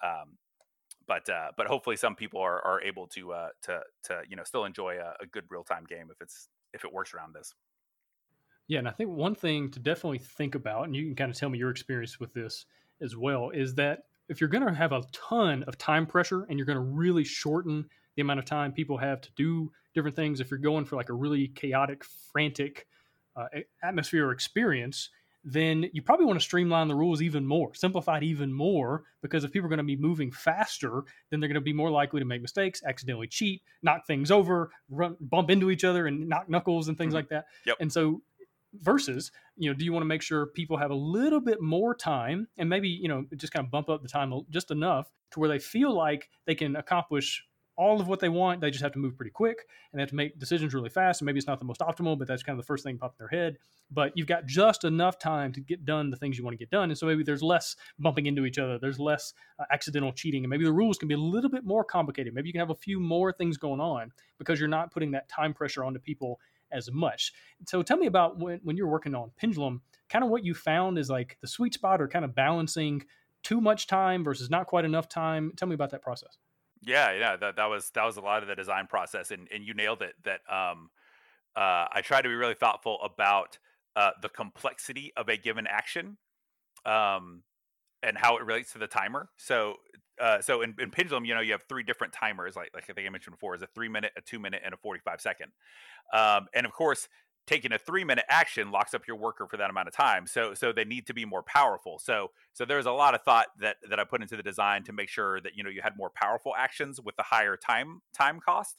Um, 0.03 0.37
but 1.07 1.29
uh, 1.29 1.51
but 1.55 1.67
hopefully 1.67 1.95
some 1.95 2.15
people 2.15 2.41
are, 2.41 2.61
are 2.65 2.81
able 2.81 3.07
to 3.07 3.33
uh, 3.33 3.49
to 3.63 3.81
to 4.03 4.21
you 4.29 4.35
know 4.35 4.43
still 4.43 4.65
enjoy 4.65 4.97
a, 4.97 5.23
a 5.23 5.25
good 5.25 5.45
real 5.49 5.63
time 5.63 5.85
game 5.87 6.09
if 6.11 6.21
it's 6.21 6.49
if 6.73 6.83
it 6.83 6.91
works 6.91 7.13
around 7.13 7.33
this. 7.33 7.53
Yeah, 8.67 8.79
and 8.79 8.87
I 8.87 8.91
think 8.91 9.09
one 9.09 9.33
thing 9.33 9.71
to 9.71 9.79
definitely 9.79 10.17
think 10.17 10.53
about, 10.53 10.83
and 10.83 10.95
you 10.95 11.05
can 11.05 11.15
kind 11.15 11.31
of 11.31 11.37
tell 11.37 11.49
me 11.49 11.57
your 11.57 11.69
experience 11.69 12.19
with 12.19 12.33
this 12.33 12.65
as 13.01 13.15
well, 13.15 13.49
is 13.51 13.75
that 13.75 14.03
if 14.29 14.41
you're 14.41 14.49
going 14.49 14.65
to 14.65 14.73
have 14.73 14.91
a 14.91 15.03
ton 15.11 15.63
of 15.63 15.77
time 15.77 16.05
pressure 16.05 16.45
and 16.49 16.57
you're 16.57 16.65
going 16.65 16.77
to 16.77 16.81
really 16.83 17.23
shorten 17.23 17.85
the 18.15 18.21
amount 18.21 18.39
of 18.39 18.45
time 18.45 18.71
people 18.71 18.97
have 18.97 19.21
to 19.21 19.29
do 19.35 19.71
different 19.93 20.15
things, 20.15 20.39
if 20.39 20.51
you're 20.51 20.57
going 20.59 20.85
for 20.85 20.95
like 20.95 21.09
a 21.09 21.13
really 21.13 21.47
chaotic, 21.49 22.03
frantic 22.03 22.87
uh, 23.35 23.45
atmosphere 23.83 24.27
or 24.27 24.31
experience, 24.31 25.09
then 25.43 25.89
you 25.93 26.01
probably 26.01 26.25
want 26.25 26.37
to 26.37 26.43
streamline 26.43 26.89
the 26.89 26.95
rules 26.95 27.21
even 27.21 27.45
more, 27.45 27.73
simplify 27.73 28.17
it 28.17 28.23
even 28.23 28.51
more, 28.51 29.03
because 29.21 29.45
if 29.45 29.51
people 29.51 29.67
are 29.67 29.69
going 29.69 29.77
to 29.77 29.83
be 29.83 29.95
moving 29.95 30.29
faster, 30.29 31.03
then 31.29 31.39
they're 31.39 31.47
going 31.47 31.55
to 31.55 31.61
be 31.61 31.71
more 31.71 31.89
likely 31.89 32.19
to 32.19 32.25
make 32.25 32.41
mistakes, 32.41 32.83
accidentally 32.85 33.27
cheat, 33.27 33.61
knock 33.81 34.05
things 34.05 34.29
over, 34.29 34.71
run, 34.89 35.15
bump 35.21 35.49
into 35.49 35.71
each 35.71 35.85
other, 35.85 36.07
and 36.07 36.27
knock 36.27 36.49
knuckles 36.49 36.89
and 36.89 36.97
things 36.97 37.09
mm-hmm. 37.09 37.17
like 37.17 37.29
that. 37.29 37.45
Yep. 37.65 37.77
And 37.79 37.93
so 37.93 38.21
versus 38.73 39.31
you 39.55 39.69
know 39.69 39.77
do 39.77 39.85
you 39.85 39.93
want 39.93 40.01
to 40.01 40.07
make 40.07 40.21
sure 40.21 40.47
people 40.47 40.77
have 40.77 40.91
a 40.91 40.95
little 40.95 41.39
bit 41.39 41.61
more 41.61 41.95
time 41.95 42.47
and 42.57 42.69
maybe 42.69 42.87
you 42.89 43.07
know 43.07 43.25
just 43.35 43.53
kind 43.53 43.65
of 43.65 43.71
bump 43.71 43.89
up 43.89 44.01
the 44.01 44.09
time 44.09 44.33
just 44.49 44.71
enough 44.71 45.09
to 45.31 45.39
where 45.39 45.49
they 45.49 45.59
feel 45.59 45.95
like 45.95 46.29
they 46.45 46.55
can 46.55 46.75
accomplish 46.75 47.45
all 47.77 48.01
of 48.01 48.07
what 48.07 48.19
they 48.19 48.29
want 48.29 48.59
they 48.59 48.71
just 48.71 48.83
have 48.83 48.91
to 48.91 48.99
move 48.99 49.15
pretty 49.15 49.31
quick 49.31 49.67
and 49.91 49.99
they 49.99 50.01
have 50.01 50.09
to 50.09 50.15
make 50.15 50.37
decisions 50.39 50.73
really 50.73 50.89
fast 50.89 51.21
and 51.21 51.25
maybe 51.25 51.37
it's 51.37 51.47
not 51.47 51.59
the 51.59 51.65
most 51.65 51.79
optimal 51.79 52.17
but 52.17 52.27
that's 52.27 52.43
kind 52.43 52.59
of 52.59 52.63
the 52.63 52.67
first 52.67 52.83
thing 52.83 52.97
pop 52.97 53.11
in 53.11 53.25
their 53.25 53.39
head. 53.39 53.57
But 53.89 54.11
you've 54.15 54.27
got 54.27 54.45
just 54.45 54.83
enough 54.83 55.17
time 55.17 55.53
to 55.53 55.61
get 55.61 55.85
done 55.85 56.09
the 56.09 56.17
things 56.17 56.37
you 56.37 56.43
want 56.43 56.55
to 56.55 56.57
get 56.57 56.71
done 56.71 56.89
and 56.89 56.97
so 56.97 57.05
maybe 57.05 57.23
there's 57.23 57.43
less 57.43 57.75
bumping 57.99 58.25
into 58.25 58.45
each 58.45 58.57
other 58.57 58.77
there's 58.79 58.99
less 58.99 59.33
uh, 59.59 59.65
accidental 59.71 60.11
cheating 60.11 60.43
and 60.43 60.49
maybe 60.49 60.65
the 60.65 60.71
rules 60.71 60.97
can 60.97 61.07
be 61.07 61.13
a 61.13 61.19
little 61.19 61.49
bit 61.49 61.63
more 61.63 61.83
complicated. 61.83 62.33
Maybe 62.33 62.49
you 62.49 62.53
can 62.53 62.59
have 62.59 62.71
a 62.71 62.75
few 62.75 62.99
more 62.99 63.31
things 63.31 63.57
going 63.57 63.79
on 63.79 64.11
because 64.39 64.59
you're 64.59 64.67
not 64.67 64.91
putting 64.91 65.11
that 65.11 65.29
time 65.29 65.53
pressure 65.53 65.83
onto 65.83 65.99
people 65.99 66.39
as 66.71 66.91
much. 66.91 67.33
So 67.67 67.81
tell 67.81 67.97
me 67.97 68.07
about 68.07 68.39
when, 68.39 68.59
when 68.63 68.77
you're 68.77 68.87
working 68.87 69.15
on 69.15 69.31
Pendulum, 69.37 69.81
kind 70.09 70.23
of 70.23 70.29
what 70.29 70.43
you 70.43 70.53
found 70.53 70.97
is 70.97 71.09
like 71.09 71.37
the 71.41 71.47
sweet 71.47 71.73
spot 71.73 72.01
or 72.01 72.07
kind 72.07 72.25
of 72.25 72.35
balancing 72.35 73.03
too 73.43 73.61
much 73.61 73.87
time 73.87 74.23
versus 74.23 74.49
not 74.49 74.67
quite 74.67 74.85
enough 74.85 75.07
time. 75.07 75.51
Tell 75.55 75.67
me 75.67 75.75
about 75.75 75.91
that 75.91 76.01
process. 76.01 76.37
Yeah, 76.83 77.11
yeah, 77.13 77.35
that, 77.37 77.55
that 77.55 77.65
was 77.65 77.89
that 77.91 78.05
was 78.05 78.17
a 78.17 78.21
lot 78.21 78.43
of 78.43 78.49
the 78.49 78.55
design 78.55 78.87
process, 78.87 79.31
and 79.31 79.47
and 79.53 79.63
you 79.63 79.73
nailed 79.73 80.01
it. 80.01 80.13
That 80.25 80.41
um, 80.49 80.89
uh, 81.55 81.87
I 81.91 82.01
try 82.03 82.21
to 82.21 82.29
be 82.29 82.35
really 82.35 82.53
thoughtful 82.53 82.99
about 83.03 83.57
uh, 83.95 84.11
the 84.21 84.29
complexity 84.29 85.11
of 85.17 85.27
a 85.27 85.37
given 85.37 85.65
action, 85.65 86.17
um, 86.85 87.41
and 88.07 88.17
how 88.17 88.37
it 88.37 88.45
relates 88.45 88.71
to 88.71 88.79
the 88.79 88.87
timer. 88.87 89.29
So 89.37 89.75
uh, 90.19 90.41
so 90.41 90.61
in, 90.61 90.73
in, 90.79 90.89
pendulum, 90.89 91.25
you 91.25 91.35
know, 91.35 91.41
you 91.41 91.51
have 91.51 91.63
three 91.69 91.83
different 91.83 92.11
timers, 92.11 92.55
like 92.55 92.71
like 92.73 92.85
I 92.89 92.93
think 92.93 93.05
I 93.05 93.09
mentioned 93.11 93.35
before, 93.35 93.53
is 93.53 93.61
a 93.61 93.67
three 93.67 93.89
minute, 93.89 94.13
a 94.17 94.21
two 94.21 94.39
minute, 94.39 94.61
and 94.65 94.73
a 94.73 94.77
forty 94.77 94.99
five 94.99 95.21
second. 95.21 95.51
Um, 96.11 96.47
and 96.55 96.65
of 96.65 96.71
course, 96.71 97.07
taking 97.45 97.71
a 97.71 97.77
three 97.77 98.03
minute 98.03 98.25
action 98.29 98.71
locks 98.71 98.93
up 98.93 99.07
your 99.07 99.17
worker 99.17 99.45
for 99.47 99.57
that 99.57 99.69
amount 99.69 99.87
of 99.87 99.93
time. 99.93 100.25
So 100.25 100.53
so 100.53 100.71
they 100.71 100.85
need 100.85 101.05
to 101.07 101.13
be 101.13 101.25
more 101.25 101.43
powerful. 101.43 101.99
So 101.99 102.31
so 102.53 102.65
there's 102.65 102.87
a 102.87 102.91
lot 102.91 103.13
of 103.13 103.21
thought 103.21 103.47
that 103.59 103.77
that 103.89 103.99
I 103.99 104.05
put 104.05 104.21
into 104.21 104.35
the 104.35 104.43
design 104.43 104.83
to 104.85 104.93
make 104.93 105.09
sure 105.09 105.39
that 105.41 105.55
you 105.55 105.63
know 105.63 105.69
you 105.69 105.81
had 105.83 105.93
more 105.97 106.09
powerful 106.09 106.53
actions 106.57 106.99
with 106.99 107.15
the 107.15 107.23
higher 107.23 107.57
time 107.57 108.01
time 108.13 108.39
cost. 108.39 108.77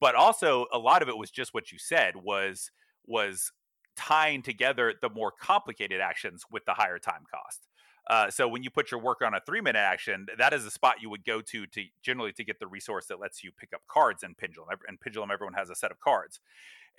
But 0.00 0.16
also 0.16 0.66
a 0.72 0.78
lot 0.78 1.02
of 1.02 1.08
it 1.08 1.16
was 1.16 1.30
just 1.30 1.54
what 1.54 1.70
you 1.70 1.78
said 1.78 2.16
was 2.16 2.72
was 3.06 3.52
tying 3.96 4.42
together 4.42 4.94
the 5.00 5.10
more 5.10 5.30
complicated 5.30 6.00
actions 6.00 6.44
with 6.50 6.64
the 6.64 6.74
higher 6.74 6.98
time 6.98 7.24
cost. 7.32 7.68
Uh, 8.08 8.30
so 8.30 8.48
when 8.48 8.62
you 8.62 8.70
put 8.70 8.90
your 8.90 9.00
work 9.00 9.22
on 9.22 9.34
a 9.34 9.40
three 9.40 9.60
minute 9.60 9.78
action, 9.78 10.26
that 10.36 10.52
is 10.52 10.64
a 10.64 10.70
spot 10.70 10.96
you 11.00 11.08
would 11.08 11.24
go 11.24 11.40
to 11.40 11.66
to 11.66 11.84
generally 12.02 12.32
to 12.32 12.44
get 12.44 12.58
the 12.58 12.66
resource 12.66 13.06
that 13.06 13.20
lets 13.20 13.44
you 13.44 13.52
pick 13.52 13.72
up 13.72 13.82
cards 13.88 14.22
in 14.22 14.34
Pendulum. 14.34 14.68
And 14.88 15.00
Pendulum, 15.00 15.30
everyone 15.30 15.54
has 15.54 15.70
a 15.70 15.74
set 15.74 15.90
of 15.90 16.00
cards, 16.00 16.40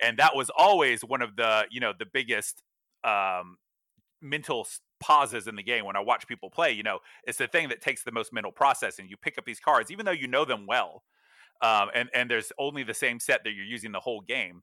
and 0.00 0.18
that 0.18 0.34
was 0.34 0.50
always 0.56 1.02
one 1.04 1.22
of 1.22 1.36
the 1.36 1.66
you 1.70 1.80
know 1.80 1.92
the 1.96 2.06
biggest 2.06 2.62
um, 3.04 3.58
mental 4.22 4.66
pauses 4.98 5.46
in 5.46 5.56
the 5.56 5.62
game 5.62 5.84
when 5.84 5.96
I 5.96 6.00
watch 6.00 6.26
people 6.26 6.48
play. 6.48 6.72
You 6.72 6.82
know, 6.82 7.00
it's 7.24 7.38
the 7.38 7.48
thing 7.48 7.68
that 7.68 7.82
takes 7.82 8.02
the 8.02 8.12
most 8.12 8.32
mental 8.32 8.52
processing. 8.52 9.06
You 9.08 9.18
pick 9.18 9.36
up 9.36 9.44
these 9.44 9.60
cards, 9.60 9.90
even 9.90 10.06
though 10.06 10.12
you 10.12 10.26
know 10.26 10.46
them 10.46 10.66
well, 10.66 11.02
um, 11.60 11.90
and 11.94 12.08
and 12.14 12.30
there's 12.30 12.50
only 12.58 12.82
the 12.82 12.94
same 12.94 13.20
set 13.20 13.44
that 13.44 13.52
you're 13.52 13.66
using 13.66 13.92
the 13.92 14.00
whole 14.00 14.22
game 14.22 14.62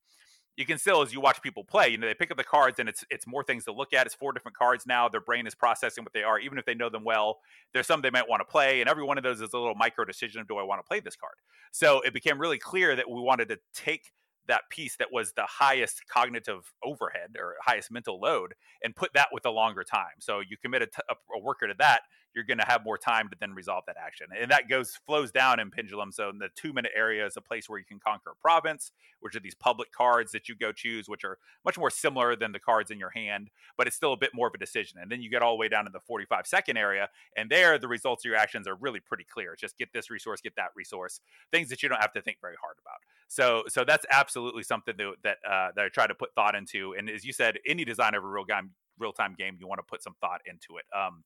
you 0.58 0.66
can 0.66 0.78
still 0.78 1.02
as 1.02 1.14
you 1.14 1.22
watch 1.22 1.42
people 1.42 1.64
play 1.64 1.90
you 1.90 1.98
know 1.98 2.08
they 2.08 2.14
pick 2.14 2.32
up 2.32 2.38
the 2.38 2.44
cards 2.44 2.80
and 2.80 2.90
it's 2.90 3.04
it's 3.10 3.26
more 3.26 3.44
things 3.44 3.66
to 3.66 3.72
look 3.72 3.94
at. 3.94 4.06
It's 4.06 4.16
four 4.16 4.34
different 4.34 4.58
cards 4.58 4.86
now. 4.86 5.08
Their 5.10 5.22
brain 5.22 5.48
is 5.48 5.56
processing 5.56 6.04
what 6.04 6.14
they 6.14 6.24
are 6.24 6.40
even 6.40 6.58
if 6.58 6.66
they 6.66 6.76
know 6.76 6.90
them 6.90 7.04
well. 7.04 7.40
There's 7.74 7.88
some 7.88 8.02
they 8.02 8.10
might 8.10 8.30
want 8.30 8.42
to 8.42 8.46
play 8.46 8.82
and 8.82 8.90
every 8.90 9.04
one 9.04 9.18
of 9.18 9.24
those 9.24 9.42
is 9.42 9.54
a 9.54 9.58
little 9.58 9.76
micro 9.76 10.06
decision 10.06 10.42
of 10.42 10.48
do 10.48 10.58
i 10.58 10.64
want 10.64 10.80
to 10.80 10.88
play 10.88 11.00
this 11.00 11.16
card? 11.16 11.36
So 11.72 12.02
it 12.02 12.14
became 12.14 12.40
really 12.40 12.60
clear 12.60 12.96
that 12.96 13.10
we 13.10 13.22
wanted 13.22 13.50
to 13.50 13.60
take 13.74 14.12
that 14.48 14.64
piece 14.70 14.98
that 14.98 15.10
was 15.12 15.34
the 15.34 15.46
highest 15.48 16.02
cognitive 16.08 16.74
overhead 16.84 17.36
or 17.40 17.56
highest 17.62 17.92
mental 17.92 18.20
load 18.20 18.54
and 18.84 18.96
put 18.96 19.14
that 19.14 19.30
with 19.32 19.46
a 19.46 19.52
longer 19.52 19.84
time. 19.84 20.20
So 20.20 20.40
you 20.40 20.58
commit 20.62 20.82
a, 20.82 20.88
t- 20.88 21.02
a 21.10 21.40
worker 21.40 21.68
to 21.68 21.76
that 21.78 22.02
you're 22.34 22.44
going 22.44 22.58
to 22.58 22.66
have 22.66 22.84
more 22.84 22.98
time 22.98 23.30
to 23.30 23.36
then 23.40 23.54
resolve 23.54 23.84
that 23.88 23.98
action. 23.98 24.28
And 24.40 24.52
that 24.52 24.70
goes 24.70 25.00
flows 25.06 25.32
down 25.32 25.60
in 25.60 25.70
Pendulum. 25.70 26.12
So 26.12 26.30
in 26.30 26.38
the 26.38 26.50
two 26.56 26.74
minute 26.74 26.92
area 26.96 27.26
is 27.26 27.38
a 27.38 27.42
place 27.42 27.70
where 27.70 27.80
you 27.80 27.86
can 27.86 28.00
conquer 28.00 28.32
a 28.32 28.36
province, 28.36 28.92
which 29.20 29.36
are 29.36 29.40
these 29.40 29.56
public 29.56 29.92
cards 29.92 30.32
that 30.32 30.48
you 30.48 30.56
go 30.56 30.72
choose, 30.72 31.10
which 31.10 31.24
are 31.24 31.38
much 31.66 31.78
more 31.78 31.90
similar 31.90 32.36
than 32.36 32.52
the 32.52 32.60
cards 32.60 32.92
in 32.92 33.00
your 33.00 33.10
hand, 33.10 33.50
but 33.78 33.88
it's 33.88 33.96
still 33.96 34.14
a 34.14 34.18
bit 34.18 34.32
more 34.34 34.48
of 34.48 34.54
a 34.54 34.58
decision. 34.58 35.00
And 35.02 35.12
then 35.12 35.22
you 35.22 35.30
get 35.30 35.42
all 35.42 35.54
the 35.54 35.60
way 35.60 35.68
down 35.68 35.86
to 35.86 35.92
the 35.92 36.00
45 36.00 36.48
second 36.48 36.78
area, 36.78 37.10
and 37.36 37.50
there 37.50 37.78
the 37.78 37.88
results 37.88 38.24
of 38.26 38.30
your 38.30 38.38
actions 38.38 38.68
are 38.68 38.76
really 38.76 39.00
pretty 39.00 39.26
clear. 39.26 39.56
Just 39.60 39.78
get 39.78 39.94
this 39.94 40.10
resource, 40.10 40.42
get 40.42 40.56
that 40.56 40.70
resource, 40.76 41.20
things 41.52 41.70
that 41.70 41.84
you 41.84 41.90
don't 41.90 42.02
have 42.02 42.14
to 42.14 42.22
think 42.22 42.38
very 42.42 42.56
hard 42.62 42.78
about. 42.82 43.00
So 43.28 43.64
so 43.68 43.84
that's 43.84 44.06
absolutely 44.12 44.64
something 44.64 44.96
that 44.98 45.14
that, 45.24 45.38
uh, 45.50 45.72
that 45.76 45.86
I 45.86 45.90
try 45.90 46.08
to 46.08 46.16
put 46.16 46.34
thought 46.36 46.56
into. 46.56 46.96
And 46.98 47.10
as 47.10 47.24
you 47.24 47.34
said, 47.34 47.60
any 47.66 47.86
design 47.86 48.16
of 48.16 48.24
a 48.24 48.28
real 48.28 48.46
game 48.46 48.72
real 49.02 49.12
time 49.12 49.36
game, 49.38 49.58
you 49.60 49.68
want 49.68 49.80
to 49.80 49.84
put 49.84 50.04
some 50.04 50.16
thought 50.22 50.42
into 50.46 50.78
it. 50.78 50.86
Um, 50.96 51.24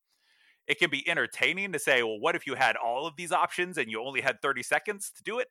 it 0.67 0.79
can 0.79 0.89
be 0.89 1.07
entertaining 1.07 1.71
to 1.73 1.79
say, 1.79 2.03
well, 2.03 2.19
what 2.19 2.35
if 2.35 2.47
you 2.47 2.55
had 2.55 2.75
all 2.75 3.05
of 3.05 3.15
these 3.15 3.31
options 3.31 3.77
and 3.77 3.89
you 3.89 4.03
only 4.03 4.21
had 4.21 4.41
30 4.41 4.63
seconds 4.63 5.11
to 5.15 5.23
do 5.23 5.39
it? 5.39 5.47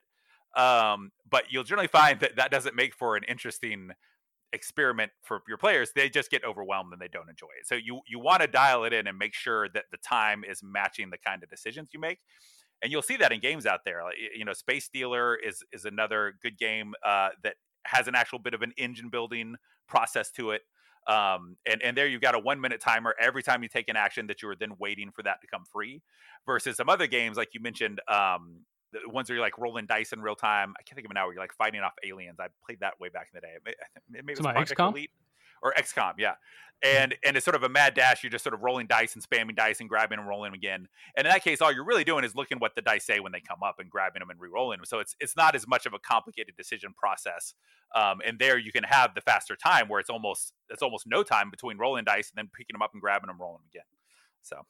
Um, 0.57 1.11
but 1.29 1.44
you'll 1.50 1.64
generally 1.64 1.88
find 1.88 2.20
that 2.20 2.37
that 2.37 2.50
doesn't 2.50 2.77
make 2.77 2.94
for 2.94 3.16
an 3.16 3.24
interesting 3.24 3.90
experiment 4.53 5.11
for 5.22 5.42
your 5.48 5.59
players. 5.59 5.90
They 5.94 6.09
just 6.09 6.31
get 6.31 6.44
overwhelmed 6.44 6.92
and 6.92 7.03
they 7.03 7.09
don't 7.09 7.29
enjoy 7.29 7.48
it. 7.61 7.66
So 7.66 7.74
you 7.74 8.00
you 8.07 8.18
want 8.20 8.40
to 8.42 8.48
dial 8.48 8.85
it 8.85 8.92
in 8.92 9.07
and 9.07 9.18
make 9.18 9.35
sure 9.35 9.68
that 9.70 9.87
the 9.90 9.98
time 9.98 10.44
is 10.48 10.62
matching 10.62 11.11
the 11.11 11.18
kind 11.18 11.42
of 11.42 11.50
decisions 11.50 11.90
you 11.92 12.00
make. 12.00 12.20
And 12.83 12.92
you'll 12.92 13.03
see 13.03 13.16
that 13.16 13.33
in 13.33 13.40
games 13.40 13.66
out 13.66 13.81
there. 13.85 14.03
Like, 14.05 14.16
you 14.37 14.44
know, 14.44 14.53
Space 14.53 14.88
Dealer 14.92 15.37
is 15.37 15.64
is 15.72 15.85
another 15.85 16.35
good 16.42 16.57
game 16.57 16.94
uh, 17.05 17.31
that 17.42 17.57
has 17.87 18.09
an 18.09 18.14
actual 18.14 18.38
bit 18.38 18.55
of 18.55 18.62
an 18.62 18.72
engine 18.77 19.11
building 19.11 19.57
process 19.88 20.31
to 20.33 20.53
it. 20.53 20.62
Um, 21.07 21.57
and 21.67 21.83
and 21.83 21.97
there 21.97 22.07
you've 22.07 22.23
got 22.23 22.35
a 22.35 22.38
one 22.38 22.61
minute 22.61 22.81
timer 22.81 23.14
every 23.21 23.43
time 23.43 23.62
you 23.62 23.69
take 23.69 23.88
an 23.88 23.97
action 23.97 24.27
that 24.29 24.43
you 24.43 24.49
are 24.49 24.57
then 24.57 24.73
waiting 24.79 25.11
for 25.11 25.23
that 25.23 25.40
to 25.43 25.47
come 25.47 25.64
free. 25.71 26.03
Versus 26.47 26.77
some 26.77 26.88
other 26.88 27.07
games 27.07 27.37
like 27.37 27.51
you 27.53 27.61
mentioned, 27.61 28.01
um, 28.09 28.61
the 28.93 29.09
ones 29.09 29.29
where 29.29 29.37
you're 29.37 29.45
like 29.45 29.59
rolling 29.59 29.87
dice 29.87 30.12
in 30.12 30.21
real 30.21 30.37
time. 30.37 30.75
I 30.79 30.83
can't 30.83 30.95
think 30.95 31.07
of 31.07 31.11
it 31.11 31.14
now. 31.14 31.27
Where 31.27 31.35
you're 31.35 31.43
like 31.43 31.55
fighting 31.55 31.81
off 31.81 31.95
aliens. 32.05 32.38
I 32.40 32.49
played 32.67 32.81
that 32.81 33.01
way 33.01 33.09
back 33.09 33.29
in 33.33 33.37
the 33.37 33.40
day. 33.40 33.55
Maybe, 33.64 33.77
maybe 34.11 34.33
it 34.33 34.38
was 34.38 34.71
XCOM? 34.71 34.93
Elite 34.93 35.11
or 35.64 35.72
XCOM, 35.77 36.14
yeah. 36.18 36.35
And 36.83 37.14
and 37.24 37.35
it's 37.37 37.44
sort 37.44 37.55
of 37.55 37.62
a 37.62 37.68
mad 37.68 37.94
dash. 37.94 38.22
You're 38.22 38.31
just 38.31 38.44
sort 38.44 38.53
of 38.53 38.62
rolling 38.62 38.87
dice 38.87 39.14
and 39.14 39.24
spamming 39.24 39.57
dice 39.57 39.81
and 39.81 39.88
grabbing 39.88 40.18
and 40.18 40.29
rolling 40.29 40.48
them 40.48 40.55
again. 40.55 40.87
And 41.16 41.27
in 41.27 41.33
that 41.33 41.42
case, 41.42 41.62
all 41.62 41.72
you're 41.72 41.85
really 41.85 42.05
doing 42.05 42.24
is 42.24 42.35
looking 42.35 42.59
what 42.59 42.74
the 42.74 42.83
dice 42.83 43.07
say 43.07 43.20
when 43.20 43.33
they 43.33 43.40
come 43.40 43.62
up 43.64 43.77
and 43.79 43.88
grabbing 43.88 44.20
them 44.20 44.29
and 44.29 44.38
re-rolling 44.38 44.79
them. 44.79 44.85
So 44.85 44.98
it's 44.98 45.16
it's 45.18 45.35
not 45.35 45.55
as 45.55 45.66
much 45.66 45.87
of 45.87 45.94
a 45.94 45.98
complicated 45.98 46.57
decision 46.57 46.92
process. 46.92 47.55
Um, 47.94 48.18
and 48.27 48.38
there 48.38 48.59
you 48.59 48.70
can 48.70 48.85
have 48.85 49.14
the 49.14 49.22
faster 49.22 49.57
time 49.57 49.88
where 49.88 49.98
it's 49.98 50.11
almost 50.11 50.53
it's 50.68 50.83
almost 50.83 51.07
no 51.07 51.22
time 51.22 51.50
between 51.50 51.79
rolling 51.79 52.05
dice 52.05 52.31
and 52.31 52.37
then 52.37 52.50
picking 52.55 52.74
them 52.74 52.83
up 52.83 52.90
and 52.92 53.00
grabbing 53.00 53.29
them, 53.29 53.40
rolling 53.40 53.62
them 53.62 53.70
again. 53.72 53.87
So. 54.42 54.66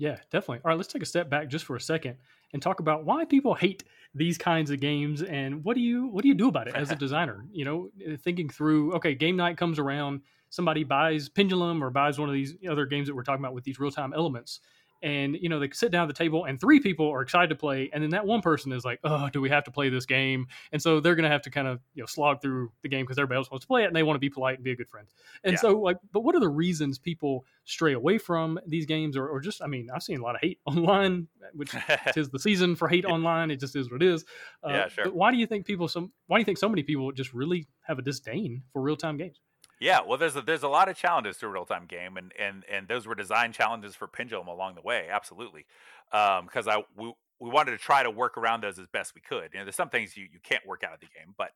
Yeah, 0.00 0.16
definitely. 0.30 0.60
All 0.64 0.70
right, 0.70 0.78
let's 0.78 0.90
take 0.90 1.02
a 1.02 1.06
step 1.06 1.28
back 1.28 1.48
just 1.48 1.66
for 1.66 1.76
a 1.76 1.80
second 1.80 2.16
and 2.54 2.62
talk 2.62 2.80
about 2.80 3.04
why 3.04 3.26
people 3.26 3.52
hate 3.52 3.84
these 4.14 4.38
kinds 4.38 4.70
of 4.70 4.80
games 4.80 5.22
and 5.22 5.62
what 5.62 5.74
do 5.74 5.82
you 5.82 6.06
what 6.06 6.22
do 6.22 6.28
you 6.28 6.34
do 6.34 6.48
about 6.48 6.68
it 6.68 6.74
as 6.74 6.90
a 6.90 6.94
designer? 7.06 7.44
You 7.52 7.66
know, 7.66 7.90
uh, 8.10 8.16
thinking 8.16 8.48
through, 8.48 8.94
okay, 8.94 9.14
game 9.14 9.36
night 9.36 9.58
comes 9.58 9.78
around, 9.78 10.22
somebody 10.48 10.84
buys 10.84 11.28
Pendulum 11.28 11.84
or 11.84 11.90
buys 11.90 12.18
one 12.18 12.30
of 12.30 12.34
these 12.34 12.54
other 12.66 12.86
games 12.86 13.08
that 13.08 13.14
we're 13.14 13.24
talking 13.24 13.44
about 13.44 13.52
with 13.52 13.64
these 13.64 13.78
real-time 13.78 14.14
elements 14.14 14.60
and 15.02 15.36
you 15.40 15.48
know 15.48 15.58
they 15.58 15.70
sit 15.72 15.90
down 15.90 16.02
at 16.02 16.08
the 16.08 16.18
table 16.18 16.44
and 16.44 16.60
three 16.60 16.80
people 16.80 17.08
are 17.08 17.22
excited 17.22 17.48
to 17.48 17.54
play 17.54 17.90
and 17.92 18.02
then 18.02 18.10
that 18.10 18.26
one 18.26 18.40
person 18.40 18.72
is 18.72 18.84
like 18.84 19.00
oh 19.04 19.28
do 19.30 19.40
we 19.40 19.48
have 19.48 19.64
to 19.64 19.70
play 19.70 19.88
this 19.88 20.06
game? 20.06 20.46
And 20.72 20.80
so 20.80 21.00
they're 21.00 21.14
going 21.14 21.24
to 21.24 21.30
have 21.30 21.42
to 21.42 21.50
kind 21.50 21.68
of 21.68 21.80
you 21.94 22.02
know 22.02 22.06
slog 22.06 22.40
through 22.42 22.72
the 22.82 22.88
game 22.88 23.04
because 23.04 23.18
everybody 23.18 23.38
else 23.38 23.50
wants 23.50 23.64
to 23.64 23.68
play 23.68 23.84
it 23.84 23.86
and 23.86 23.96
they 23.96 24.02
want 24.02 24.16
to 24.16 24.20
be 24.20 24.30
polite 24.30 24.56
and 24.56 24.64
be 24.64 24.72
a 24.72 24.76
good 24.76 24.88
friend. 24.88 25.08
And 25.44 25.52
yeah. 25.52 25.58
so 25.58 25.78
like 25.78 25.98
but 26.12 26.20
what 26.20 26.34
are 26.34 26.40
the 26.40 26.48
reasons 26.48 26.98
people 26.98 27.44
stray 27.64 27.92
away 27.92 28.18
from 28.18 28.58
these 28.66 28.86
games 28.86 29.16
or, 29.16 29.28
or 29.28 29.40
just 29.40 29.62
i 29.62 29.66
mean 29.66 29.88
i've 29.94 30.02
seen 30.02 30.18
a 30.18 30.22
lot 30.22 30.34
of 30.34 30.40
hate 30.40 30.58
online 30.66 31.28
which 31.54 31.74
is 32.16 32.30
the 32.30 32.38
season 32.38 32.74
for 32.76 32.88
hate 32.88 33.04
online 33.04 33.50
it 33.50 33.60
just 33.60 33.76
is 33.76 33.90
what 33.90 34.02
it 34.02 34.08
is. 34.08 34.24
Uh, 34.64 34.70
yeah, 34.70 34.88
sure. 34.88 35.04
but 35.04 35.14
why 35.14 35.30
do 35.30 35.36
you 35.36 35.46
think 35.46 35.66
people 35.66 35.88
some 35.88 36.12
why 36.26 36.36
do 36.36 36.40
you 36.40 36.44
think 36.44 36.58
so 36.58 36.68
many 36.68 36.82
people 36.82 37.10
just 37.12 37.32
really 37.32 37.66
have 37.82 37.98
a 37.98 38.02
disdain 38.02 38.62
for 38.72 38.82
real-time 38.82 39.16
games 39.16 39.40
yeah, 39.80 40.00
well, 40.06 40.18
there's 40.18 40.36
a, 40.36 40.42
there's 40.42 40.62
a 40.62 40.68
lot 40.68 40.88
of 40.88 40.96
challenges 40.96 41.38
to 41.38 41.46
a 41.46 41.48
real 41.48 41.64
time 41.64 41.86
game, 41.86 42.16
and 42.16 42.32
and 42.38 42.64
and 42.70 42.86
those 42.86 43.06
were 43.06 43.14
design 43.14 43.52
challenges 43.52 43.94
for 43.94 44.06
Pendulum 44.06 44.46
along 44.48 44.74
the 44.74 44.82
way, 44.82 45.08
absolutely, 45.10 45.64
because 46.10 46.66
um, 46.66 46.68
I 46.68 46.84
we, 46.96 47.12
we 47.40 47.48
wanted 47.50 47.72
to 47.72 47.78
try 47.78 48.02
to 48.02 48.10
work 48.10 48.36
around 48.36 48.62
those 48.62 48.78
as 48.78 48.86
best 48.88 49.14
we 49.14 49.22
could. 49.22 49.50
You 49.54 49.60
know, 49.60 49.64
there's 49.64 49.76
some 49.76 49.88
things 49.88 50.16
you, 50.16 50.26
you 50.30 50.38
can't 50.42 50.66
work 50.66 50.84
out 50.84 50.92
of 50.92 51.00
the 51.00 51.06
game, 51.06 51.34
but 51.38 51.52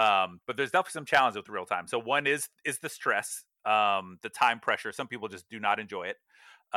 um, 0.00 0.40
but 0.46 0.56
there's 0.56 0.70
definitely 0.70 0.92
some 0.92 1.04
challenges 1.04 1.36
with 1.36 1.48
real 1.50 1.66
time. 1.66 1.86
So 1.86 1.98
one 1.98 2.26
is 2.26 2.48
is 2.64 2.78
the 2.78 2.88
stress, 2.88 3.44
um, 3.66 4.18
the 4.22 4.30
time 4.30 4.60
pressure. 4.60 4.90
Some 4.92 5.08
people 5.08 5.28
just 5.28 5.48
do 5.50 5.60
not 5.60 5.78
enjoy 5.78 6.04
it. 6.08 6.16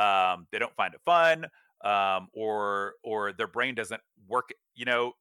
Um, 0.00 0.46
they 0.52 0.58
don't 0.58 0.74
find 0.76 0.94
it 0.94 1.00
fun, 1.04 1.46
um, 1.84 2.28
or 2.34 2.94
or 3.02 3.32
their 3.32 3.46
brain 3.46 3.74
doesn't 3.74 4.00
work. 4.28 4.50
You 4.74 4.84
know, 4.84 5.12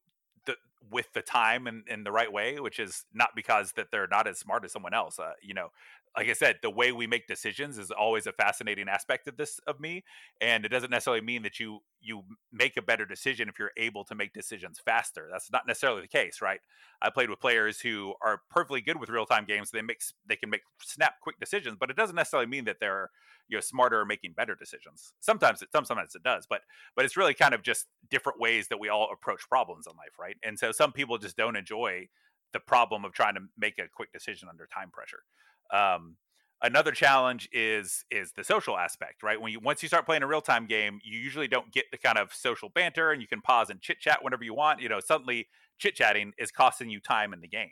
with 0.91 1.13
the 1.13 1.21
time 1.21 1.67
and 1.67 1.88
in 1.88 2.04
the 2.04 2.12
right 2.12 2.32
way, 2.32 2.60
which 2.60 2.80
is 2.80 3.06
not 3.13 3.30
because 3.36 3.73
that 3.73 3.88
they're 3.91 4.08
not 4.08 4.27
as 4.27 4.39
smart 4.39 4.65
as 4.65 4.71
someone 4.71 4.93
else. 4.93 5.19
Uh, 5.19 5.34
you 5.41 5.54
know, 5.54 5.69
like 6.15 6.28
I 6.28 6.34
said, 6.34 6.58
the 6.62 6.69
way 6.69 6.91
we 6.91 7.08
make 7.08 7.28
decisions 7.28 7.78
is 7.78 7.89
always 7.89 8.28
a 8.28 8.34
fascinating 8.34 8.89
aspect 8.89 9.28
of 9.28 9.38
this 9.38 9.60
of 9.65 9.80
me, 9.80 10.04
and 10.41 10.65
it 10.65 10.69
doesn't 10.69 10.91
necessarily 10.91 11.21
mean 11.21 11.43
that 11.43 11.60
you 11.60 11.80
you 12.02 12.24
make 12.52 12.76
a 12.76 12.82
better 12.82 13.06
decision 13.06 13.47
if 13.47 13.58
you're 13.58 13.71
able 13.78 14.04
to 14.06 14.15
make 14.15 14.34
decisions 14.34 14.80
faster. 14.84 15.30
That's 15.32 15.52
not 15.52 15.65
necessarily 15.67 16.02
the 16.02 16.08
case, 16.10 16.41
right? 16.41 16.60
I 17.02 17.12
played 17.12 17.30
with 17.30 17.39
players 17.39 17.80
who 17.80 18.13
are 18.21 18.41
perfectly 18.50 18.82
good 18.82 19.00
with 19.00 19.10
real 19.10 19.26
time 19.26 19.45
games. 19.45 19.71
They 19.71 19.82
make 19.82 20.02
they 20.26 20.36
can 20.36 20.50
make 20.50 20.62
snap 20.82 21.15
quick 21.21 21.39
decisions, 21.39 21.78
but 21.80 21.89
it 21.89 21.95
doesn't 21.95 22.15
necessarily 22.15 22.47
mean 22.47 22.65
that 22.65 22.78
they're 22.82 23.10
you 23.47 23.56
know 23.58 23.62
smarter 23.62 24.02
or 24.02 24.06
making 24.06 24.34
better 24.34 24.56
decisions. 24.56 25.13
Sometimes 25.21 25.62
it 25.62 25.69
sometimes 25.71 26.13
it 26.15 26.24
does, 26.24 26.45
but 26.50 26.62
but 26.95 27.06
it's 27.06 27.15
really 27.15 27.34
kind 27.34 27.54
of 27.54 27.63
just 27.63 27.88
different 28.10 28.39
ways 28.39 28.67
that 28.67 28.80
we 28.80 28.89
all 28.89 29.10
approach 29.13 29.47
problems 29.47 29.88
in 29.88 29.95
life, 29.95 30.19
right? 30.19 30.36
And 30.43 30.60
so 30.60 30.74
some 30.74 30.91
people 30.91 31.17
just 31.17 31.38
don't 31.38 31.56
enjoy 31.56 32.10
the 32.54 32.60
problem 32.60 33.06
of 33.06 33.13
trying 33.13 33.36
to 33.36 33.41
make 33.58 33.80
a 33.80 33.88
quick 33.88 34.12
decision 34.12 34.50
under 34.50 34.67
time 34.67 34.91
pressure. 34.91 35.24
Um, 35.71 36.17
another 36.62 36.91
challenge 36.91 37.49
is 37.51 38.05
is 38.12 38.34
the 38.34 38.43
social 38.43 38.77
aspect 38.77 39.23
right? 39.23 39.39
When 39.41 39.51
you 39.51 39.60
once 39.60 39.81
you 39.81 39.88
start 39.88 40.05
playing 40.05 40.23
a 40.23 40.27
real-time 40.27 40.67
game 40.67 40.99
you 41.03 41.19
usually 41.19 41.47
don't 41.47 41.71
get 41.71 41.86
the 41.91 41.97
kind 41.97 42.17
of 42.17 42.34
social 42.34 42.69
banter 42.69 43.12
and 43.12 43.21
you 43.21 43.27
can 43.27 43.41
pause 43.41 43.69
and 43.69 43.81
chit 43.81 43.99
chat 43.99 44.23
whenever 44.23 44.43
you 44.43 44.53
want. 44.53 44.81
You 44.81 44.89
know 44.89 44.99
suddenly 44.99 45.47
chit 45.77 45.95
chatting 45.95 46.34
is 46.38 46.51
costing 46.51 46.89
you 46.89 46.99
time 46.99 47.34
in 47.34 47.41
the 47.41 47.47
game. 47.47 47.71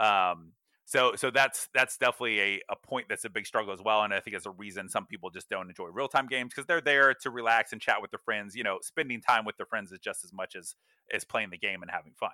Um, 0.00 0.52
so 0.86 1.14
so 1.16 1.30
that's 1.30 1.68
that's 1.74 1.96
definitely 1.96 2.40
a, 2.40 2.60
a 2.70 2.76
point 2.76 3.06
that's 3.08 3.24
a 3.24 3.30
big 3.30 3.46
struggle 3.46 3.72
as 3.72 3.80
well. 3.82 4.02
And 4.02 4.12
i 4.12 4.20
think 4.20 4.36
it's 4.36 4.46
a 4.46 4.50
reason 4.50 4.88
some 4.88 5.06
people 5.06 5.30
just 5.30 5.48
don't 5.48 5.68
enjoy 5.68 5.86
real-time 5.86 6.26
games 6.26 6.52
because 6.54 6.66
they're 6.66 6.80
there 6.80 7.14
to 7.14 7.30
relax 7.30 7.72
and 7.72 7.80
chat 7.80 8.00
with 8.00 8.10
their 8.10 8.20
friends. 8.24 8.54
You 8.54 8.64
know 8.64 8.78
spending 8.82 9.20
time 9.20 9.44
with 9.44 9.56
their 9.56 9.66
friends 9.66 9.92
is 9.92 9.98
just 9.98 10.24
as 10.24 10.32
much 10.32 10.56
as 10.56 10.76
as 11.12 11.24
playing 11.24 11.50
the 11.50 11.58
game 11.58 11.82
and 11.82 11.90
having 11.90 12.12
fun. 12.18 12.30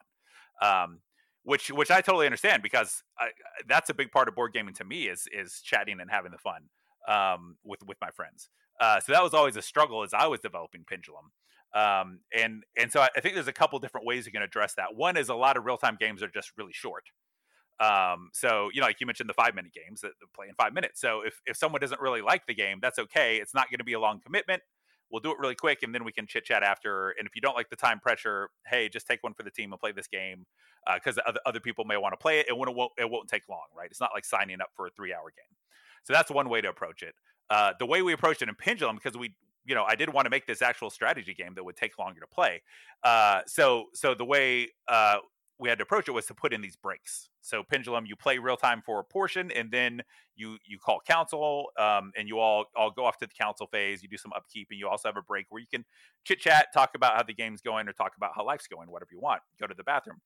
Um, 0.63 1.01
which 1.43 1.71
which 1.71 1.91
I 1.91 2.01
totally 2.01 2.27
understand 2.27 2.63
because 2.63 3.03
I, 3.19 3.29
that's 3.67 3.91
a 3.91 3.95
big 3.95 4.11
part 4.11 4.29
of 4.29 4.35
board 4.35 4.53
gaming 4.53 4.75
to 4.75 4.85
me 4.85 5.05
is 5.05 5.27
is 5.33 5.61
chatting 5.63 6.01
and 6.01 6.11
having 6.11 6.33
the 6.33 6.39
fun 6.39 6.65
um, 7.09 7.57
with 7.65 7.81
with 7.87 7.99
my 8.01 8.11
friends. 8.11 8.49
Uh, 8.81 9.01
so 9.01 9.13
that 9.13 9.23
was 9.23 9.35
always 9.35 9.57
a 9.57 9.63
struggle 9.63 10.03
as 10.03 10.15
I 10.15 10.27
was 10.27 10.41
developing 10.41 10.85
Pendulum. 10.89 11.33
Um, 11.75 12.21
and 12.37 12.65
and 12.79 12.91
so 12.91 13.01
I, 13.01 13.09
I 13.17 13.21
think 13.21 13.35
there's 13.35 13.49
a 13.49 13.53
couple 13.53 13.79
different 13.79 14.07
ways 14.07 14.27
you 14.27 14.33
can 14.33 14.43
address 14.43 14.75
that. 14.75 14.95
One 14.95 15.17
is 15.17 15.29
a 15.29 15.35
lot 15.35 15.57
of 15.57 15.65
real 15.65 15.77
time 15.77 15.97
games 15.99 16.23
are 16.23 16.29
just 16.29 16.53
really 16.57 16.73
short. 16.73 17.05
Um, 17.79 18.31
so 18.33 18.69
you 18.75 18.81
know, 18.81 18.87
like 18.87 19.01
you 19.01 19.07
mentioned, 19.07 19.29
the 19.29 19.35
five 19.35 19.55
minute 19.55 19.73
games 19.73 20.03
that 20.03 20.13
play 20.35 20.47
in 20.49 20.55
five 20.55 20.75
minutes. 20.75 21.01
So 21.01 21.23
if 21.25 21.41
if 21.47 21.57
someone 21.57 21.81
doesn't 21.81 22.01
really 22.01 22.23
like 22.23 22.47
the 22.47 22.55
game, 22.55 22.79
that's 22.83 22.99
okay. 22.99 23.37
It's 23.37 23.55
not 23.55 23.71
going 23.71 23.79
to 23.79 23.85
be 23.85 23.95
a 23.95 24.01
long 24.01 24.21
commitment. 24.21 24.63
We'll 25.11 25.21
do 25.21 25.31
it 25.31 25.39
really 25.39 25.55
quick 25.55 25.83
and 25.83 25.95
then 25.95 26.05
we 26.05 26.13
can 26.13 26.27
chit 26.27 26.45
chat 26.45 26.63
after. 26.63 27.11
And 27.11 27.27
if 27.27 27.35
you 27.35 27.41
don't 27.41 27.57
like 27.57 27.69
the 27.69 27.77
time 27.77 28.01
pressure, 28.01 28.51
hey, 28.67 28.89
just 28.89 29.07
take 29.07 29.23
one 29.23 29.35
for 29.35 29.43
the 29.43 29.51
team 29.51 29.73
and 29.73 29.81
play 29.81 29.93
this 29.93 30.07
game 30.07 30.47
because 30.95 31.19
uh, 31.19 31.23
other, 31.27 31.41
other 31.47 31.61
people 31.61 31.85
may 31.85 31.97
want 31.97 32.13
to 32.13 32.17
play 32.17 32.41
it. 32.41 32.47
And 32.49 32.57
it 32.61 32.75
won't, 32.75 32.93
it 32.99 33.11
won't 33.11 33.29
take 33.29 33.49
long, 33.49 33.67
right? 33.77 33.91
It's 33.91 34.01
not 34.01 34.11
like 34.15 34.25
signing 34.25 34.61
up 34.61 34.71
for 34.75 34.87
a 34.87 34.91
three 34.91 35.13
hour 35.13 35.33
game. 35.37 35.57
So 36.05 36.13
that's 36.13 36.31
one 36.31 36.49
way 36.49 36.61
to 36.61 36.69
approach 36.69 37.03
it. 37.03 37.15
Uh, 37.51 37.73
the 37.79 37.87
way 37.87 38.03
we 38.03 38.13
approached 38.13 38.43
it 38.43 38.49
in 38.49 38.55
Pendulum, 38.55 38.97
because 38.97 39.19
we, 39.19 39.35
you 39.67 39.75
know, 39.75 39.85
I 39.85 39.97
did 39.97 40.13
want 40.13 40.27
to 40.27 40.31
make 40.31 40.47
this 40.47 40.63
actual 40.63 40.89
strategy 40.89 41.35
game 41.35 41.55
that 41.55 41.65
would 41.65 41.77
take 41.77 41.99
longer 41.99 42.21
to 42.21 42.27
play. 42.27 42.63
Uh, 43.03 43.41
so, 43.47 43.87
so 43.93 44.15
the 44.15 44.25
way 44.25 44.69
uh, 44.89 45.19
we 45.61 45.69
had 45.69 45.79
to 45.79 45.83
approach 45.83 46.09
it 46.09 46.13
was 46.13 46.25
to 46.27 46.35
put 46.35 46.53
in 46.53 46.63
these 46.63 46.77
breaks. 46.77 47.29
So 47.43 47.63
Pendulum, 47.63 48.07
you 48.07 48.17
play 48.17 48.39
real 48.39 48.57
time 48.57 48.83
for 48.85 48.99
a 48.99 49.05
portion, 49.05 49.51
and 49.51 49.71
then 49.71 50.03
you 50.35 50.57
you 50.67 50.79
call 50.79 51.01
council, 51.07 51.67
um, 51.79 52.13
and 52.17 52.27
you 52.27 52.39
all 52.39 52.65
all 52.75 52.91
go 52.91 53.05
off 53.05 53.19
to 53.19 53.27
the 53.27 53.35
council 53.35 53.67
phase. 53.67 54.03
You 54.03 54.09
do 54.09 54.17
some 54.17 54.33
upkeep, 54.35 54.69
and 54.71 54.81
you 54.81 54.89
also 54.89 55.09
have 55.09 55.17
a 55.17 55.23
break 55.23 55.47
where 55.51 55.61
you 55.61 55.67
can 55.71 55.85
chit 56.25 56.41
chat, 56.41 56.69
talk 56.73 56.93
about 56.95 57.15
how 57.15 57.23
the 57.23 57.35
game's 57.35 57.61
going, 57.61 57.89
or 57.89 57.93
talk 57.93 58.13
about 58.17 58.33
how 58.35 58.45
life's 58.45 58.67
going, 58.67 58.91
whatever 58.91 59.11
you 59.13 59.21
want. 59.21 59.43
Go 59.61 59.67
to 59.67 59.75
the 59.75 59.85
bathroom, 59.85 60.21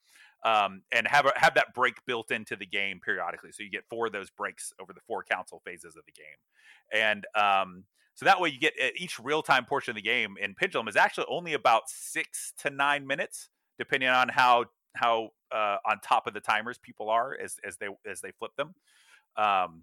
um, 0.45 0.83
and 0.93 1.09
have 1.09 1.27
a, 1.27 1.33
have 1.37 1.55
that 1.55 1.75
break 1.75 1.95
built 2.07 2.31
into 2.31 2.55
the 2.55 2.67
game 2.67 3.01
periodically. 3.05 3.51
So 3.51 3.65
you 3.65 3.71
get 3.71 3.85
four 3.91 4.07
of 4.07 4.13
those 4.13 4.31
breaks 4.31 4.73
over 4.81 4.93
the 4.93 5.01
four 5.07 5.25
council 5.25 5.61
phases 5.65 5.97
of 5.97 6.05
the 6.07 6.13
game, 6.13 7.03
and 7.03 7.27
um, 7.35 7.85
so 8.15 8.25
that 8.25 8.41
way 8.41 8.51
you 8.51 8.61
get 8.61 8.75
each 8.97 9.19
real 9.19 9.43
time 9.43 9.65
portion 9.65 9.91
of 9.91 9.97
the 9.97 10.03
game 10.03 10.37
in 10.41 10.55
Pendulum 10.55 10.87
is 10.87 10.97
actually 10.97 11.27
only 11.29 11.55
about 11.55 11.89
six 11.89 12.53
to 12.59 12.71
nine 12.71 13.05
minutes, 13.07 13.51
depending 13.79 14.09
on 14.09 14.29
how 14.29 14.67
how 14.95 15.31
uh, 15.53 15.77
on 15.87 16.01
top 16.01 16.27
of 16.27 16.35
the 16.35 16.41
timers 16.41 16.79
people 16.79 17.11
are 17.11 17.37
as 17.43 17.57
as 17.67 17.77
they 17.77 17.89
as 18.09 18.21
they 18.21 18.33
flip 18.33 18.53
them. 18.57 18.75
Um, 19.37 19.83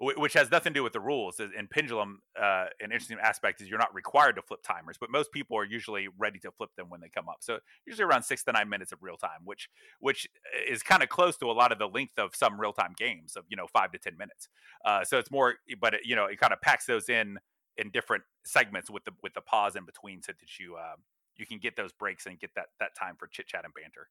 which 0.00 0.34
has 0.34 0.48
nothing 0.48 0.72
to 0.72 0.78
do 0.78 0.84
with 0.84 0.92
the 0.92 1.00
rules. 1.00 1.40
In 1.40 1.66
Pendulum, 1.66 2.20
uh, 2.40 2.66
an 2.80 2.92
interesting 2.92 3.18
aspect 3.20 3.60
is 3.60 3.68
you're 3.68 3.80
not 3.80 3.92
required 3.92 4.36
to 4.36 4.42
flip 4.42 4.60
timers, 4.62 4.96
but 4.96 5.10
most 5.10 5.32
people 5.32 5.58
are 5.58 5.64
usually 5.64 6.06
ready 6.16 6.38
to 6.40 6.52
flip 6.52 6.70
them 6.76 6.88
when 6.88 7.00
they 7.00 7.08
come 7.08 7.28
up. 7.28 7.38
So 7.40 7.58
usually 7.84 8.04
around 8.04 8.22
six 8.22 8.44
to 8.44 8.52
nine 8.52 8.68
minutes 8.68 8.92
of 8.92 9.02
real 9.02 9.16
time, 9.16 9.40
which 9.44 9.68
which 9.98 10.28
is 10.68 10.84
kind 10.84 11.02
of 11.02 11.08
close 11.08 11.36
to 11.38 11.46
a 11.46 11.52
lot 11.52 11.72
of 11.72 11.80
the 11.80 11.88
length 11.88 12.16
of 12.16 12.36
some 12.36 12.60
real 12.60 12.72
time 12.72 12.94
games 12.96 13.34
of 13.34 13.44
you 13.48 13.56
know 13.56 13.66
five 13.66 13.90
to 13.90 13.98
ten 13.98 14.16
minutes. 14.16 14.48
Uh, 14.84 15.04
so 15.04 15.18
it's 15.18 15.32
more, 15.32 15.56
but 15.80 15.94
it, 15.94 16.00
you 16.04 16.14
know 16.14 16.26
it 16.26 16.38
kind 16.38 16.52
of 16.52 16.60
packs 16.60 16.86
those 16.86 17.08
in 17.08 17.36
in 17.76 17.90
different 17.90 18.22
segments 18.44 18.88
with 18.88 19.04
the 19.04 19.12
with 19.24 19.34
the 19.34 19.40
pause 19.40 19.74
in 19.74 19.84
between 19.84 20.22
so 20.22 20.30
that 20.30 20.60
you 20.60 20.76
uh, 20.76 20.94
you 21.38 21.46
can 21.46 21.58
get 21.58 21.76
those 21.76 21.92
breaks 21.92 22.26
and 22.26 22.38
get 22.38 22.54
that 22.54 22.66
that 22.80 22.94
time 22.94 23.14
for 23.16 23.26
chit 23.26 23.46
chat 23.46 23.64
and 23.64 23.72
banter. 23.74 24.08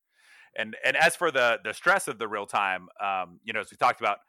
And 0.55 0.75
and 0.85 0.95
as 0.97 1.15
for 1.15 1.31
the 1.31 1.59
the 1.63 1.73
stress 1.73 2.07
of 2.07 2.19
the 2.19 2.27
real 2.27 2.45
time, 2.45 2.87
um, 3.01 3.39
you 3.43 3.53
know, 3.53 3.61
as 3.61 3.71
we 3.71 3.77
talked 3.77 3.99
about 3.99 4.19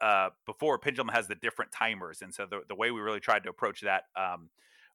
uh, 0.00 0.30
before, 0.46 0.78
Pendulum 0.78 1.08
has 1.08 1.28
the 1.28 1.34
different 1.34 1.72
timers, 1.72 2.22
and 2.22 2.34
so 2.34 2.46
the 2.48 2.60
the 2.68 2.74
way 2.74 2.90
we 2.90 3.00
really 3.00 3.20
tried 3.20 3.44
to 3.44 3.50
approach 3.50 3.80
that. 3.82 4.04
Um, 4.16 4.50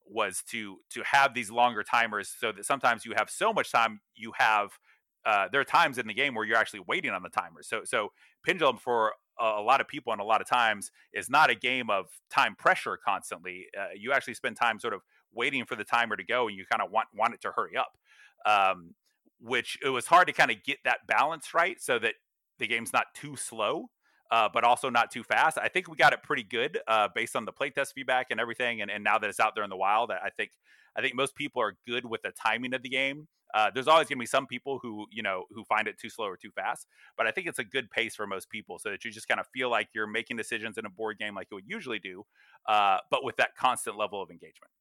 was 0.06 0.44
to 0.50 0.80
to 0.90 1.02
have 1.04 1.34
these 1.34 1.50
longer 1.50 1.82
timers 1.82 2.36
so 2.38 2.52
that 2.52 2.66
sometimes 2.66 3.06
you 3.06 3.14
have 3.16 3.30
so 3.30 3.54
much 3.54 3.72
time 3.72 4.02
you 4.16 4.34
have 4.38 4.78
uh, 5.26 5.48
there 5.52 5.62
are 5.62 5.66
times 5.66 5.98
in 5.98 6.08
the 6.08 6.14
game 6.14 6.36
where 6.36 6.46
you're 6.46 6.58
actually 6.58 6.82
waiting 6.88 7.12
on 7.12 7.24
the 7.24 7.30
timer. 7.30 7.62
So 7.62 7.82
so 7.86 8.12
pendulum 8.46 8.78
for 8.78 9.14
a, 9.40 9.46
a, 9.46 9.62
lot 9.62 9.80
of 9.80 9.88
people 9.88 10.12
and 10.12 10.22
a 10.22 10.26
lot 10.26 10.42
of 10.42 10.48
times 10.48 10.92
is 11.14 11.30
not 11.30 11.50
a 11.50 11.56
game 11.56 11.90
of 11.90 12.08
time 12.30 12.56
pressure 12.56 12.98
constantly. 13.04 13.68
Uh, 13.78 13.88
you 13.96 14.12
actually 14.12 14.34
spend 14.34 14.58
time 14.58 14.80
sort 14.80 14.94
of 14.94 15.02
waiting 15.34 15.66
for 15.66 15.76
the 15.76 15.84
timer 15.84 16.16
to 16.16 16.24
go 16.24 16.48
and 16.48 16.58
you 16.58 16.66
kind 16.66 16.82
of 16.82 16.92
want 16.92 17.08
want 17.14 17.34
it 17.34 17.42
to 17.42 17.52
hurry 17.52 17.76
up 17.78 17.98
um, 18.46 18.94
which 19.40 19.78
it 19.84 19.90
was 19.90 20.08
hard 20.08 20.28
to 20.28 20.34
kind 20.34 20.52
of 20.52 20.64
get 20.64 20.78
that 20.86 21.08
balance 21.08 21.54
right 21.54 21.82
so 21.82 22.00
that 22.00 22.14
the 22.60 22.68
game's 22.68 22.94
not 22.94 23.08
too 23.16 23.36
slow 23.36 23.90
uh, 24.34 24.50
but 24.52 24.64
also 24.64 24.90
not 24.90 25.12
too 25.12 25.22
fast. 25.22 25.60
I 25.62 25.68
think 25.68 25.88
we 25.88 25.96
got 25.96 26.12
it 26.12 26.24
pretty 26.24 26.42
good 26.42 26.80
uh, 26.88 27.08
based 27.14 27.36
on 27.36 27.46
the 27.46 27.54
playtest 27.54 27.94
feedback 27.94 28.28
and 28.32 28.40
everything 28.40 28.82
and, 28.82 28.90
and 28.90 29.04
now 29.04 29.20
that 29.20 29.30
it's 29.30 29.40
out 29.40 29.54
there 29.54 29.64
in 29.64 29.70
the 29.70 29.78
wild 29.78 30.12
i 30.12 30.30
think 30.36 30.50
i 30.98 31.02
think 31.02 31.16
most 31.16 31.36
people 31.36 31.62
are 31.62 31.78
good 31.88 32.04
with 32.04 32.24
the 32.24 32.32
timing 32.32 32.74
of 32.74 32.82
the 32.82 32.90
game. 32.90 33.28
Uh, 33.54 33.70
there's 33.72 33.88
always 33.88 34.08
going 34.08 34.18
to 34.18 34.20
be 34.20 34.26
some 34.26 34.48
people 34.48 34.80
who 34.82 35.06
you 35.12 35.22
know 35.22 35.44
who 35.52 35.64
find 35.66 35.88
it 35.88 36.00
too 36.00 36.10
slow 36.10 36.26
or 36.26 36.36
too 36.36 36.50
fast 36.56 36.88
but 37.16 37.28
i 37.28 37.32
think 37.32 37.46
it's 37.46 37.60
a 37.60 37.64
good 37.64 37.92
pace 37.92 38.16
for 38.16 38.26
most 38.26 38.50
people 38.50 38.80
so 38.80 38.90
that 38.90 39.06
you 39.06 39.12
just 39.12 39.28
kind 39.28 39.40
of 39.40 39.46
feel 39.54 39.70
like 39.70 39.90
you're 39.94 40.08
making 40.08 40.36
decisions 40.36 40.80
in 40.80 40.86
a 40.88 40.90
board 40.90 41.20
game 41.20 41.36
like 41.36 41.48
you 41.52 41.56
would 41.56 41.68
usually 41.68 42.00
do 42.00 42.24
uh, 42.68 42.98
but 43.12 43.24
with 43.24 43.36
that 43.38 43.56
constant 43.56 43.96
level 43.96 44.20
of 44.20 44.32
engagement 44.32 44.72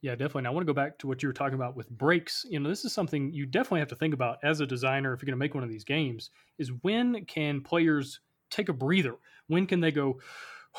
yeah, 0.00 0.12
definitely. 0.12 0.40
And 0.40 0.48
I 0.48 0.50
want 0.50 0.66
to 0.66 0.72
go 0.72 0.76
back 0.76 0.98
to 0.98 1.06
what 1.08 1.22
you 1.22 1.28
were 1.28 1.32
talking 1.32 1.54
about 1.54 1.76
with 1.76 1.90
breaks. 1.90 2.46
You 2.48 2.60
know, 2.60 2.68
this 2.68 2.84
is 2.84 2.92
something 2.92 3.32
you 3.32 3.46
definitely 3.46 3.80
have 3.80 3.88
to 3.88 3.96
think 3.96 4.14
about 4.14 4.38
as 4.42 4.60
a 4.60 4.66
designer 4.66 5.12
if 5.12 5.20
you're 5.20 5.26
going 5.26 5.38
to 5.38 5.44
make 5.44 5.54
one 5.54 5.64
of 5.64 5.70
these 5.70 5.84
games 5.84 6.30
is 6.58 6.70
when 6.82 7.24
can 7.24 7.62
players 7.62 8.20
take 8.50 8.68
a 8.68 8.72
breather? 8.72 9.16
When 9.48 9.66
can 9.66 9.80
they 9.80 9.90
go, 9.90 10.20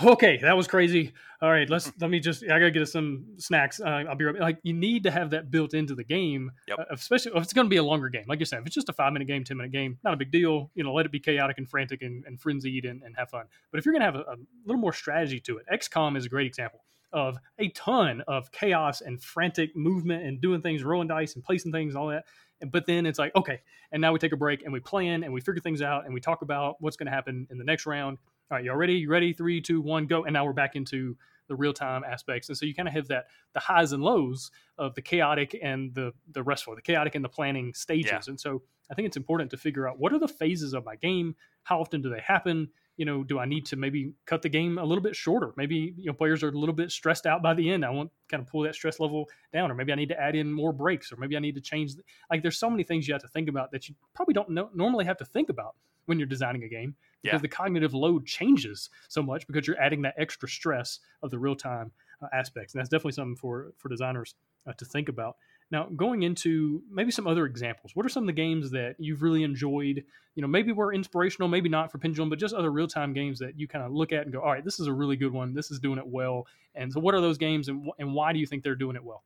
okay, 0.01 0.37
that 0.37 0.55
was 0.55 0.67
crazy. 0.67 1.13
All 1.41 1.49
right, 1.49 1.69
let's 1.69 1.91
let 1.99 2.09
me 2.09 2.19
just 2.19 2.43
I 2.43 2.47
gotta 2.59 2.71
get 2.71 2.81
us 2.81 2.93
some 2.93 3.25
snacks. 3.37 3.81
Uh, 3.81 4.03
I'll 4.07 4.15
be 4.15 4.25
right. 4.25 4.39
Like 4.39 4.59
you 4.63 4.73
need 4.73 5.03
to 5.03 5.11
have 5.11 5.31
that 5.31 5.51
built 5.51 5.73
into 5.73 5.95
the 5.95 6.03
game, 6.03 6.51
yep. 6.67 6.79
uh, 6.79 6.83
especially 6.91 7.33
if 7.35 7.43
it's 7.43 7.53
going 7.53 7.65
to 7.65 7.69
be 7.69 7.77
a 7.77 7.83
longer 7.83 8.09
game. 8.09 8.25
Like 8.27 8.39
you 8.39 8.45
said, 8.45 8.59
if 8.59 8.67
it's 8.67 8.75
just 8.75 8.89
a 8.89 8.93
five 8.93 9.11
minute 9.11 9.27
game, 9.27 9.43
ten 9.43 9.57
minute 9.57 9.71
game, 9.71 9.97
not 10.03 10.13
a 10.13 10.17
big 10.17 10.31
deal. 10.31 10.71
You 10.75 10.83
know, 10.83 10.93
let 10.93 11.05
it 11.05 11.11
be 11.11 11.19
chaotic 11.19 11.57
and 11.57 11.67
frantic 11.67 12.01
and, 12.01 12.23
and 12.25 12.39
frenzied 12.39 12.85
and, 12.85 13.03
and 13.03 13.15
have 13.17 13.29
fun. 13.29 13.45
But 13.71 13.79
if 13.79 13.85
you're 13.85 13.93
going 13.93 14.01
to 14.01 14.05
have 14.05 14.15
a, 14.15 14.31
a 14.31 14.35
little 14.65 14.81
more 14.81 14.93
strategy 14.93 15.39
to 15.41 15.57
it, 15.57 15.65
XCOM 15.71 16.15
is 16.15 16.25
a 16.25 16.29
great 16.29 16.47
example 16.47 16.81
of 17.11 17.37
a 17.57 17.69
ton 17.69 18.21
of 18.27 18.51
chaos 18.51 19.01
and 19.01 19.21
frantic 19.21 19.75
movement 19.75 20.23
and 20.23 20.41
doing 20.41 20.61
things, 20.61 20.83
rolling 20.83 21.07
dice 21.07 21.35
and 21.35 21.43
placing 21.43 21.71
things, 21.71 21.95
all 21.95 22.07
that. 22.07 22.25
But 22.71 22.85
then 22.85 23.05
it's 23.05 23.19
like, 23.19 23.35
okay, 23.35 23.61
and 23.91 24.01
now 24.01 24.11
we 24.11 24.19
take 24.19 24.33
a 24.33 24.37
break 24.37 24.63
and 24.63 24.73
we 24.73 24.79
plan 24.79 25.23
and 25.23 25.33
we 25.33 25.41
figure 25.41 25.61
things 25.61 25.81
out 25.81 26.05
and 26.05 26.13
we 26.13 26.19
talk 26.19 26.41
about 26.41 26.75
what's 26.79 26.97
going 26.97 27.07
to 27.07 27.11
happen 27.11 27.47
in 27.49 27.57
the 27.57 27.63
next 27.63 27.85
round. 27.85 28.17
All 28.51 28.57
right, 28.57 28.65
y'all 28.65 28.75
ready? 28.75 28.95
You 28.95 29.09
ready? 29.09 29.31
Three, 29.31 29.61
two, 29.61 29.79
one, 29.81 30.07
go. 30.07 30.25
And 30.25 30.33
now 30.33 30.45
we're 30.45 30.53
back 30.53 30.75
into 30.75 31.15
the 31.47 31.55
real 31.55 31.73
time 31.73 32.03
aspects. 32.03 32.47
And 32.49 32.57
so 32.57 32.65
you 32.65 32.73
kind 32.73 32.87
of 32.87 32.93
have 32.93 33.07
that 33.07 33.25
the 33.53 33.59
highs 33.59 33.91
and 33.91 34.03
lows 34.03 34.51
of 34.77 34.95
the 34.95 35.01
chaotic 35.01 35.57
and 35.61 35.93
the 35.93 36.13
the 36.31 36.43
restful, 36.43 36.75
the 36.75 36.81
chaotic 36.81 37.15
and 37.15 37.25
the 37.25 37.29
planning 37.29 37.73
stages. 37.73 38.11
Yeah. 38.11 38.21
And 38.27 38.39
so 38.39 38.61
I 38.89 38.93
think 38.93 39.07
it's 39.07 39.17
important 39.17 39.51
to 39.51 39.57
figure 39.57 39.87
out 39.87 39.99
what 39.99 40.13
are 40.13 40.19
the 40.19 40.27
phases 40.27 40.73
of 40.73 40.85
my 40.85 40.95
game, 40.95 41.35
how 41.63 41.79
often 41.79 42.01
do 42.01 42.09
they 42.09 42.21
happen, 42.21 42.69
you 42.99 43.05
know, 43.05 43.23
do 43.23 43.39
I 43.39 43.45
need 43.45 43.65
to 43.67 43.77
maybe 43.77 44.11
cut 44.25 44.41
the 44.41 44.49
game 44.49 44.77
a 44.77 44.83
little 44.83 45.01
bit 45.01 45.15
shorter? 45.15 45.53
Maybe 45.55 45.93
you 45.97 46.07
know 46.07 46.13
players 46.13 46.43
are 46.43 46.49
a 46.49 46.51
little 46.51 46.75
bit 46.75 46.91
stressed 46.91 47.25
out 47.25 47.41
by 47.41 47.53
the 47.53 47.71
end. 47.71 47.85
I 47.85 47.89
want 47.91 48.11
kind 48.27 48.43
of 48.43 48.47
pull 48.47 48.61
that 48.63 48.75
stress 48.75 48.99
level 48.99 49.29
down, 49.53 49.71
or 49.71 49.73
maybe 49.73 49.93
I 49.93 49.95
need 49.95 50.09
to 50.09 50.19
add 50.19 50.35
in 50.35 50.51
more 50.51 50.73
breaks, 50.73 51.09
or 51.09 51.15
maybe 51.15 51.37
I 51.37 51.39
need 51.39 51.55
to 51.55 51.61
change. 51.61 51.95
The, 51.95 52.03
like 52.29 52.41
there's 52.41 52.59
so 52.59 52.69
many 52.69 52.83
things 52.83 53.07
you 53.07 53.13
have 53.13 53.21
to 53.21 53.29
think 53.29 53.47
about 53.47 53.71
that 53.71 53.87
you 53.87 53.95
probably 54.13 54.33
don't 54.33 54.49
know, 54.49 54.69
normally 54.75 55.05
have 55.05 55.15
to 55.15 55.25
think 55.25 55.47
about 55.47 55.75
when 56.07 56.19
you're 56.19 56.27
designing 56.27 56.63
a 56.63 56.67
game 56.67 56.93
because 57.23 57.37
yeah. 57.37 57.41
the 57.41 57.47
cognitive 57.47 57.93
load 57.93 58.25
changes 58.25 58.89
so 59.07 59.23
much 59.23 59.47
because 59.47 59.65
you're 59.65 59.79
adding 59.79 60.01
that 60.01 60.15
extra 60.17 60.49
stress 60.49 60.99
of 61.23 61.31
the 61.31 61.39
real 61.39 61.55
time 61.55 61.93
uh, 62.21 62.27
aspects, 62.33 62.73
and 62.73 62.81
that's 62.81 62.89
definitely 62.89 63.13
something 63.13 63.37
for 63.37 63.71
for 63.77 63.87
designers 63.87 64.35
uh, 64.67 64.73
to 64.73 64.83
think 64.83 65.07
about. 65.07 65.37
Now, 65.71 65.83
going 65.95 66.23
into 66.23 66.81
maybe 66.89 67.11
some 67.11 67.27
other 67.27 67.45
examples, 67.45 67.95
what 67.95 68.03
are 68.03 68.09
some 68.09 68.23
of 68.23 68.27
the 68.27 68.33
games 68.33 68.71
that 68.71 68.95
you've 68.97 69.21
really 69.21 69.43
enjoyed? 69.43 70.03
You 70.33 70.41
know, 70.41 70.47
maybe 70.47 70.71
were 70.71 70.91
inspirational, 70.91 71.47
maybe 71.47 71.69
not 71.69 71.91
for 71.91 71.99
Pendulum, 71.99 72.29
but 72.29 72.39
just 72.39 72.55
other 72.55 72.71
real 72.71 72.87
time 72.87 73.13
games 73.13 73.37
that 73.39 73.59
you 73.59 73.67
kind 73.67 73.85
of 73.85 73.91
look 73.91 74.11
at 74.11 74.23
and 74.23 74.33
go, 74.33 74.41
all 74.41 74.51
right, 74.51 74.65
this 74.65 74.79
is 74.79 74.87
a 74.87 74.93
really 74.93 75.15
good 75.15 75.31
one. 75.31 75.53
This 75.53 75.69
is 75.69 75.79
doing 75.79 75.99
it 75.99 76.07
well. 76.07 76.47
And 76.73 76.91
so, 76.91 76.99
what 76.99 77.13
are 77.13 77.21
those 77.21 77.37
games 77.37 77.67
and, 77.67 77.87
and 77.99 78.13
why 78.13 78.33
do 78.33 78.39
you 78.39 78.47
think 78.47 78.63
they're 78.63 78.75
doing 78.75 78.95
it 78.95 79.03
well? 79.03 79.23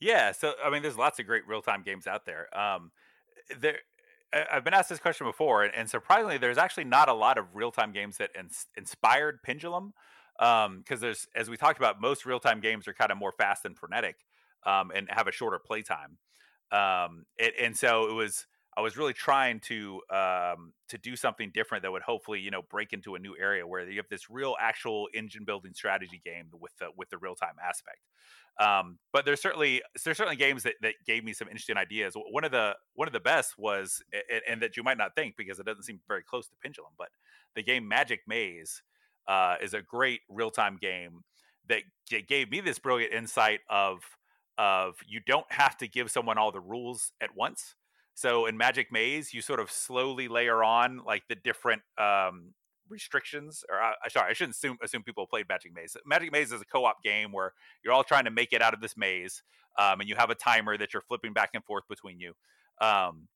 Yeah. 0.00 0.32
So, 0.32 0.54
I 0.64 0.70
mean, 0.70 0.82
there's 0.82 0.96
lots 0.96 1.18
of 1.18 1.26
great 1.26 1.46
real 1.46 1.62
time 1.62 1.82
games 1.82 2.06
out 2.06 2.24
there. 2.24 2.48
Um, 2.58 2.90
there, 3.60 3.78
I've 4.50 4.64
been 4.64 4.74
asked 4.74 4.88
this 4.88 4.98
question 4.98 5.26
before, 5.26 5.64
and, 5.64 5.88
surprisingly, 5.88 6.38
there's 6.38 6.58
actually 6.58 6.84
not 6.84 7.08
a 7.10 7.14
lot 7.14 7.36
of 7.36 7.54
real 7.54 7.70
time 7.70 7.92
games 7.92 8.16
that 8.16 8.30
ins- 8.38 8.66
inspired 8.76 9.42
Pendulum. 9.42 9.92
Because 10.36 10.66
um, 10.66 10.84
there's, 10.98 11.28
as 11.36 11.48
we 11.48 11.56
talked 11.56 11.78
about, 11.78 12.00
most 12.00 12.26
real 12.26 12.40
time 12.40 12.60
games 12.60 12.88
are 12.88 12.94
kind 12.94 13.12
of 13.12 13.18
more 13.18 13.30
fast 13.30 13.64
and 13.64 13.78
frenetic 13.78 14.16
um, 14.66 14.90
and 14.94 15.08
have 15.10 15.26
a 15.26 15.32
shorter 15.32 15.58
playtime. 15.58 16.18
Um, 16.72 17.24
and 17.62 17.76
so 17.76 18.08
it 18.08 18.14
was. 18.14 18.46
I 18.76 18.80
was 18.80 18.96
really 18.96 19.12
trying 19.12 19.60
to 19.68 20.00
um, 20.10 20.72
to 20.88 20.98
do 20.98 21.14
something 21.14 21.52
different 21.54 21.82
that 21.82 21.92
would 21.92 22.02
hopefully 22.02 22.40
you 22.40 22.50
know 22.50 22.62
break 22.62 22.92
into 22.92 23.14
a 23.14 23.20
new 23.20 23.36
area 23.40 23.64
where 23.64 23.88
you 23.88 23.98
have 23.98 24.08
this 24.10 24.28
real 24.28 24.56
actual 24.58 25.06
engine 25.14 25.44
building 25.44 25.74
strategy 25.74 26.20
game 26.24 26.46
with 26.52 26.72
the 26.80 26.88
with 26.96 27.08
the 27.10 27.18
real 27.18 27.36
time 27.36 27.54
aspect. 27.64 28.00
Um, 28.58 28.98
but 29.12 29.24
there's 29.24 29.40
certainly 29.40 29.82
there's 30.04 30.16
certainly 30.16 30.36
games 30.36 30.64
that, 30.64 30.74
that 30.82 30.94
gave 31.06 31.24
me 31.24 31.32
some 31.32 31.48
interesting 31.48 31.76
ideas. 31.76 32.14
One 32.16 32.44
of 32.44 32.50
the 32.50 32.74
one 32.94 33.08
of 33.08 33.12
the 33.12 33.20
best 33.20 33.54
was 33.58 34.02
and, 34.12 34.42
and 34.48 34.62
that 34.62 34.76
you 34.76 34.82
might 34.82 34.98
not 34.98 35.14
think 35.14 35.36
because 35.36 35.58
it 35.58 35.66
doesn't 35.66 35.84
seem 35.84 36.00
very 36.08 36.22
close 36.22 36.48
to 36.48 36.54
Pendulum, 36.62 36.92
but 36.98 37.08
the 37.54 37.62
game 37.62 37.86
Magic 37.86 38.20
Maze 38.26 38.82
uh, 39.26 39.56
is 39.62 39.74
a 39.74 39.82
great 39.82 40.20
real 40.28 40.50
time 40.50 40.78
game 40.80 41.22
that 41.68 41.82
gave 42.28 42.50
me 42.50 42.60
this 42.60 42.78
brilliant 42.78 43.12
insight 43.12 43.60
of 43.70 44.00
of 44.58 44.96
you 45.06 45.20
don't 45.26 45.50
have 45.50 45.76
to 45.78 45.88
give 45.88 46.10
someone 46.10 46.38
all 46.38 46.52
the 46.52 46.60
rules 46.60 47.12
at 47.20 47.36
once. 47.36 47.74
So 48.14 48.46
in 48.46 48.56
Magic 48.56 48.92
Maze, 48.92 49.34
you 49.34 49.42
sort 49.42 49.60
of 49.60 49.70
slowly 49.70 50.28
layer 50.28 50.62
on 50.62 51.00
like 51.04 51.24
the 51.28 51.34
different 51.34 51.82
um, 51.98 52.54
restrictions. 52.88 53.64
Or 53.68 53.82
uh, 53.82 53.92
sorry, 54.08 54.30
I 54.30 54.32
shouldn't 54.34 54.54
assume 54.56 54.78
assume 54.82 55.02
people 55.02 55.26
played 55.26 55.48
Magic 55.48 55.74
Maze. 55.74 55.96
Magic 56.06 56.30
Maze 56.30 56.52
is 56.52 56.60
a 56.60 56.64
co-op 56.64 57.02
game 57.02 57.32
where 57.32 57.52
you're 57.84 57.92
all 57.92 58.04
trying 58.04 58.24
to 58.24 58.30
make 58.30 58.52
it 58.52 58.62
out 58.62 58.74
of 58.74 58.80
this 58.80 58.96
maze, 58.96 59.42
um, 59.78 60.00
and 60.00 60.08
you 60.08 60.14
have 60.14 60.30
a 60.30 60.34
timer 60.34 60.78
that 60.78 60.92
you're 60.92 61.02
flipping 61.02 61.32
back 61.32 61.50
and 61.54 61.64
forth 61.64 61.84
between 61.88 62.20
you. 62.20 62.34
Um, 62.80 63.28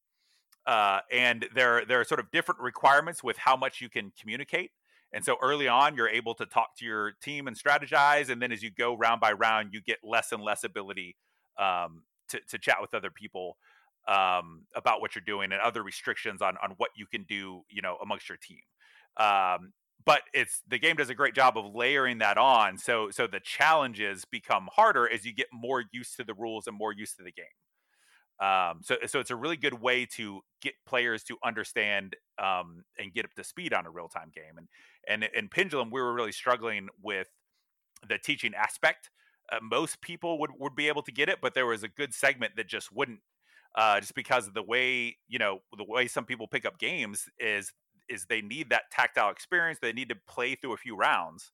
uh, 0.66 1.00
and 1.10 1.48
there 1.54 1.84
there 1.84 2.00
are 2.00 2.04
sort 2.04 2.20
of 2.20 2.30
different 2.30 2.60
requirements 2.60 3.24
with 3.24 3.38
how 3.38 3.56
much 3.56 3.80
you 3.80 3.88
can 3.88 4.12
communicate. 4.20 4.70
And 5.12 5.24
so 5.24 5.36
early 5.42 5.68
on, 5.68 5.96
you're 5.96 6.08
able 6.08 6.34
to 6.34 6.46
talk 6.46 6.76
to 6.78 6.84
your 6.84 7.12
team 7.22 7.46
and 7.46 7.58
strategize. 7.58 8.28
And 8.28 8.42
then 8.42 8.52
as 8.52 8.62
you 8.62 8.70
go 8.70 8.96
round 8.96 9.20
by 9.20 9.32
round, 9.32 9.70
you 9.72 9.80
get 9.80 9.98
less 10.04 10.32
and 10.32 10.42
less 10.42 10.64
ability 10.64 11.16
um, 11.58 12.02
to, 12.28 12.40
to 12.50 12.58
chat 12.58 12.76
with 12.80 12.94
other 12.94 13.10
people 13.10 13.56
um, 14.06 14.62
about 14.74 15.00
what 15.00 15.14
you're 15.14 15.22
doing 15.24 15.52
and 15.52 15.60
other 15.60 15.82
restrictions 15.82 16.40
on 16.42 16.56
on 16.62 16.72
what 16.78 16.90
you 16.96 17.06
can 17.06 17.24
do, 17.24 17.62
you 17.68 17.82
know, 17.82 17.96
amongst 18.02 18.28
your 18.28 18.38
team. 18.38 18.60
Um, 19.18 19.72
but 20.04 20.22
it's 20.32 20.62
the 20.66 20.78
game 20.78 20.96
does 20.96 21.10
a 21.10 21.14
great 21.14 21.34
job 21.34 21.58
of 21.58 21.74
layering 21.74 22.18
that 22.18 22.38
on, 22.38 22.78
so 22.78 23.10
so 23.10 23.26
the 23.26 23.40
challenges 23.40 24.24
become 24.24 24.68
harder 24.72 25.08
as 25.08 25.26
you 25.26 25.34
get 25.34 25.48
more 25.52 25.84
used 25.92 26.16
to 26.16 26.24
the 26.24 26.34
rules 26.34 26.66
and 26.66 26.76
more 26.76 26.92
used 26.92 27.16
to 27.18 27.22
the 27.22 27.32
game. 27.32 27.44
Um, 28.40 28.80
so 28.82 28.96
so 29.06 29.18
it's 29.18 29.30
a 29.30 29.36
really 29.36 29.56
good 29.56 29.74
way 29.74 30.06
to 30.16 30.40
get 30.62 30.74
players 30.86 31.24
to 31.24 31.36
understand 31.44 32.14
um, 32.42 32.84
and 32.98 33.12
get 33.12 33.24
up 33.24 33.32
to 33.34 33.44
speed 33.44 33.72
on 33.74 33.86
a 33.86 33.90
real 33.90 34.08
time 34.08 34.30
game. 34.34 34.56
And 34.56 34.68
and 35.08 35.28
in 35.34 35.48
Pendulum, 35.48 35.90
we 35.90 36.00
were 36.00 36.12
really 36.12 36.32
struggling 36.32 36.88
with 37.02 37.28
the 38.08 38.18
teaching 38.18 38.54
aspect. 38.54 39.10
Uh, 39.50 39.58
most 39.62 40.00
people 40.00 40.38
would 40.38 40.50
would 40.58 40.76
be 40.76 40.88
able 40.88 41.02
to 41.02 41.12
get 41.12 41.28
it, 41.28 41.38
but 41.42 41.54
there 41.54 41.66
was 41.66 41.82
a 41.82 41.88
good 41.88 42.14
segment 42.14 42.54
that 42.56 42.68
just 42.68 42.92
wouldn't 42.92 43.20
uh, 43.74 44.00
just 44.00 44.14
because 44.14 44.46
of 44.46 44.54
the 44.54 44.62
way 44.62 45.16
you 45.28 45.38
know 45.38 45.60
the 45.76 45.84
way 45.84 46.06
some 46.06 46.24
people 46.24 46.46
pick 46.46 46.64
up 46.64 46.78
games 46.78 47.24
is 47.38 47.72
is 48.08 48.26
they 48.26 48.40
need 48.40 48.70
that 48.70 48.84
tactile 48.90 49.30
experience. 49.30 49.78
They 49.80 49.92
need 49.92 50.08
to 50.08 50.16
play 50.28 50.54
through 50.54 50.72
a 50.72 50.78
few 50.78 50.96
rounds, 50.96 51.52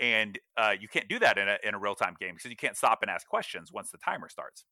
and 0.00 0.38
uh, 0.56 0.74
you 0.78 0.88
can't 0.88 1.08
do 1.08 1.18
that 1.18 1.38
in 1.38 1.48
a 1.48 1.58
in 1.62 1.74
a 1.74 1.78
real 1.78 1.94
time 1.94 2.16
game 2.18 2.34
because 2.34 2.50
you 2.50 2.56
can't 2.56 2.76
stop 2.76 3.00
and 3.02 3.10
ask 3.10 3.26
questions 3.26 3.70
once 3.72 3.90
the 3.90 3.98
timer 3.98 4.28
starts. 4.28 4.64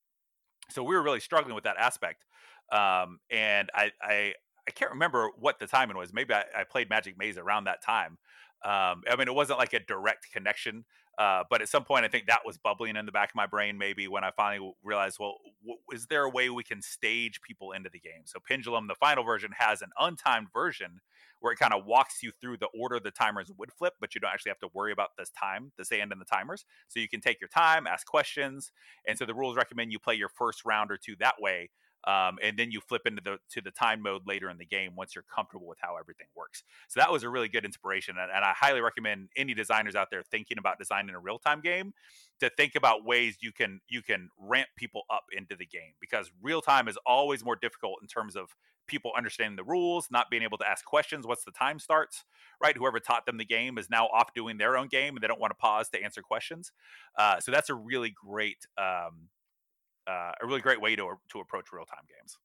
So 0.69 0.83
we 0.83 0.95
were 0.95 1.03
really 1.03 1.19
struggling 1.19 1.55
with 1.55 1.63
that 1.65 1.77
aspect, 1.77 2.25
um, 2.71 3.19
and 3.29 3.69
I, 3.73 3.91
I 4.01 4.33
I 4.67 4.71
can't 4.71 4.91
remember 4.91 5.29
what 5.37 5.59
the 5.59 5.67
timing 5.67 5.97
was. 5.97 6.13
Maybe 6.13 6.33
I, 6.33 6.43
I 6.57 6.63
played 6.63 6.89
Magic 6.89 7.17
Maze 7.17 7.37
around 7.37 7.65
that 7.65 7.83
time. 7.83 8.17
Um, 8.63 9.03
I 9.09 9.15
mean, 9.17 9.27
it 9.27 9.35
wasn't 9.35 9.59
like 9.59 9.73
a 9.73 9.79
direct 9.79 10.31
connection 10.33 10.85
uh, 11.17 11.43
but 11.49 11.61
at 11.61 11.69
some 11.69 11.83
point, 11.83 12.03
I 12.03 12.07
think 12.07 12.27
that 12.27 12.41
was 12.45 12.57
bubbling 12.57 12.97
in 12.97 13.05
the 13.05 13.11
back 13.11 13.29
of 13.29 13.35
my 13.35 13.45
brain. 13.45 13.77
Maybe 13.77 14.07
when 14.07 14.23
I 14.23 14.31
finally 14.31 14.73
realized, 14.83 15.17
well, 15.19 15.37
w- 15.61 15.79
is 15.93 16.07
there 16.07 16.23
a 16.23 16.29
way 16.29 16.49
we 16.49 16.63
can 16.63 16.81
stage 16.81 17.41
people 17.41 17.71
into 17.71 17.89
the 17.89 17.99
game? 17.99 18.23
So 18.25 18.39
Pendulum, 18.45 18.87
the 18.87 18.95
final 18.95 19.23
version, 19.23 19.51
has 19.57 19.81
an 19.81 19.91
untimed 19.99 20.47
version 20.53 20.99
where 21.45 21.53
it 21.53 21.59
kind 21.59 21.75
of 21.75 21.85
walks 21.85 22.23
you 22.23 22.31
through 22.41 22.57
the 22.57 22.69
order 22.73 22.99
the 22.99 23.11
timers 23.11 23.51
would 23.55 23.71
flip, 23.71 23.93
but 24.01 24.15
you 24.15 24.19
don't 24.19 24.31
actually 24.31 24.49
have 24.49 24.57
to 24.57 24.67
worry 24.73 24.91
about 24.91 25.09
this 25.15 25.29
time, 25.29 25.71
the 25.77 25.85
sand 25.85 26.11
and 26.11 26.19
the 26.19 26.25
timers. 26.25 26.65
So 26.87 26.99
you 26.99 27.07
can 27.07 27.21
take 27.21 27.39
your 27.39 27.49
time, 27.49 27.85
ask 27.85 28.07
questions, 28.07 28.71
and 29.07 29.15
so 29.15 29.27
the 29.27 29.35
rules 29.35 29.55
recommend 29.55 29.91
you 29.91 29.99
play 29.99 30.15
your 30.15 30.29
first 30.29 30.65
round 30.65 30.89
or 30.89 30.97
two 30.97 31.15
that 31.19 31.35
way 31.39 31.69
um, 32.05 32.37
and 32.41 32.57
then 32.57 32.71
you 32.71 32.81
flip 32.81 33.03
into 33.05 33.21
the 33.23 33.37
to 33.51 33.61
the 33.61 33.71
time 33.71 34.01
mode 34.01 34.23
later 34.25 34.49
in 34.49 34.57
the 34.57 34.65
game 34.65 34.95
once 34.95 35.15
you're 35.15 35.25
comfortable 35.33 35.67
with 35.67 35.79
how 35.81 35.97
everything 35.97 36.27
works. 36.35 36.63
So 36.87 36.99
that 36.99 37.11
was 37.11 37.23
a 37.23 37.29
really 37.29 37.49
good 37.49 37.65
inspiration, 37.65 38.15
and, 38.19 38.31
and 38.31 38.43
I 38.43 38.53
highly 38.55 38.81
recommend 38.81 39.29
any 39.35 39.53
designers 39.53 39.95
out 39.95 40.09
there 40.11 40.23
thinking 40.23 40.57
about 40.57 40.79
designing 40.79 41.15
a 41.15 41.19
real 41.19 41.39
time 41.39 41.61
game 41.61 41.93
to 42.39 42.49
think 42.49 42.75
about 42.75 43.05
ways 43.05 43.37
you 43.41 43.51
can 43.51 43.81
you 43.87 44.01
can 44.01 44.29
ramp 44.39 44.69
people 44.75 45.03
up 45.09 45.25
into 45.35 45.55
the 45.55 45.65
game 45.65 45.93
because 45.99 46.31
real 46.41 46.61
time 46.61 46.87
is 46.87 46.97
always 47.05 47.43
more 47.43 47.55
difficult 47.55 47.99
in 48.01 48.07
terms 48.07 48.35
of 48.35 48.55
people 48.87 49.11
understanding 49.17 49.55
the 49.55 49.63
rules, 49.63 50.07
not 50.11 50.29
being 50.29 50.43
able 50.43 50.57
to 50.57 50.67
ask 50.67 50.85
questions 50.85 51.25
once 51.25 51.43
the 51.43 51.51
time 51.51 51.79
starts, 51.79 52.23
right? 52.61 52.75
Whoever 52.77 52.99
taught 52.99 53.25
them 53.25 53.37
the 53.37 53.45
game 53.45 53.77
is 53.77 53.89
now 53.89 54.07
off 54.07 54.33
doing 54.33 54.57
their 54.57 54.77
own 54.77 54.87
game 54.87 55.15
and 55.15 55.23
they 55.23 55.27
don't 55.27 55.39
want 55.39 55.51
to 55.51 55.55
pause 55.55 55.89
to 55.89 56.03
answer 56.03 56.21
questions. 56.21 56.71
Uh, 57.17 57.39
so 57.39 57.51
that's 57.51 57.69
a 57.69 57.75
really 57.75 58.11
great 58.11 58.67
um, 58.77 59.29
uh, 60.07 60.31
a 60.41 60.45
really 60.45 60.61
great 60.61 60.81
way 60.81 60.95
to 60.95 61.15
to 61.29 61.39
approach 61.39 61.71
real 61.71 61.85
time 61.85 62.05
games. 62.07 62.37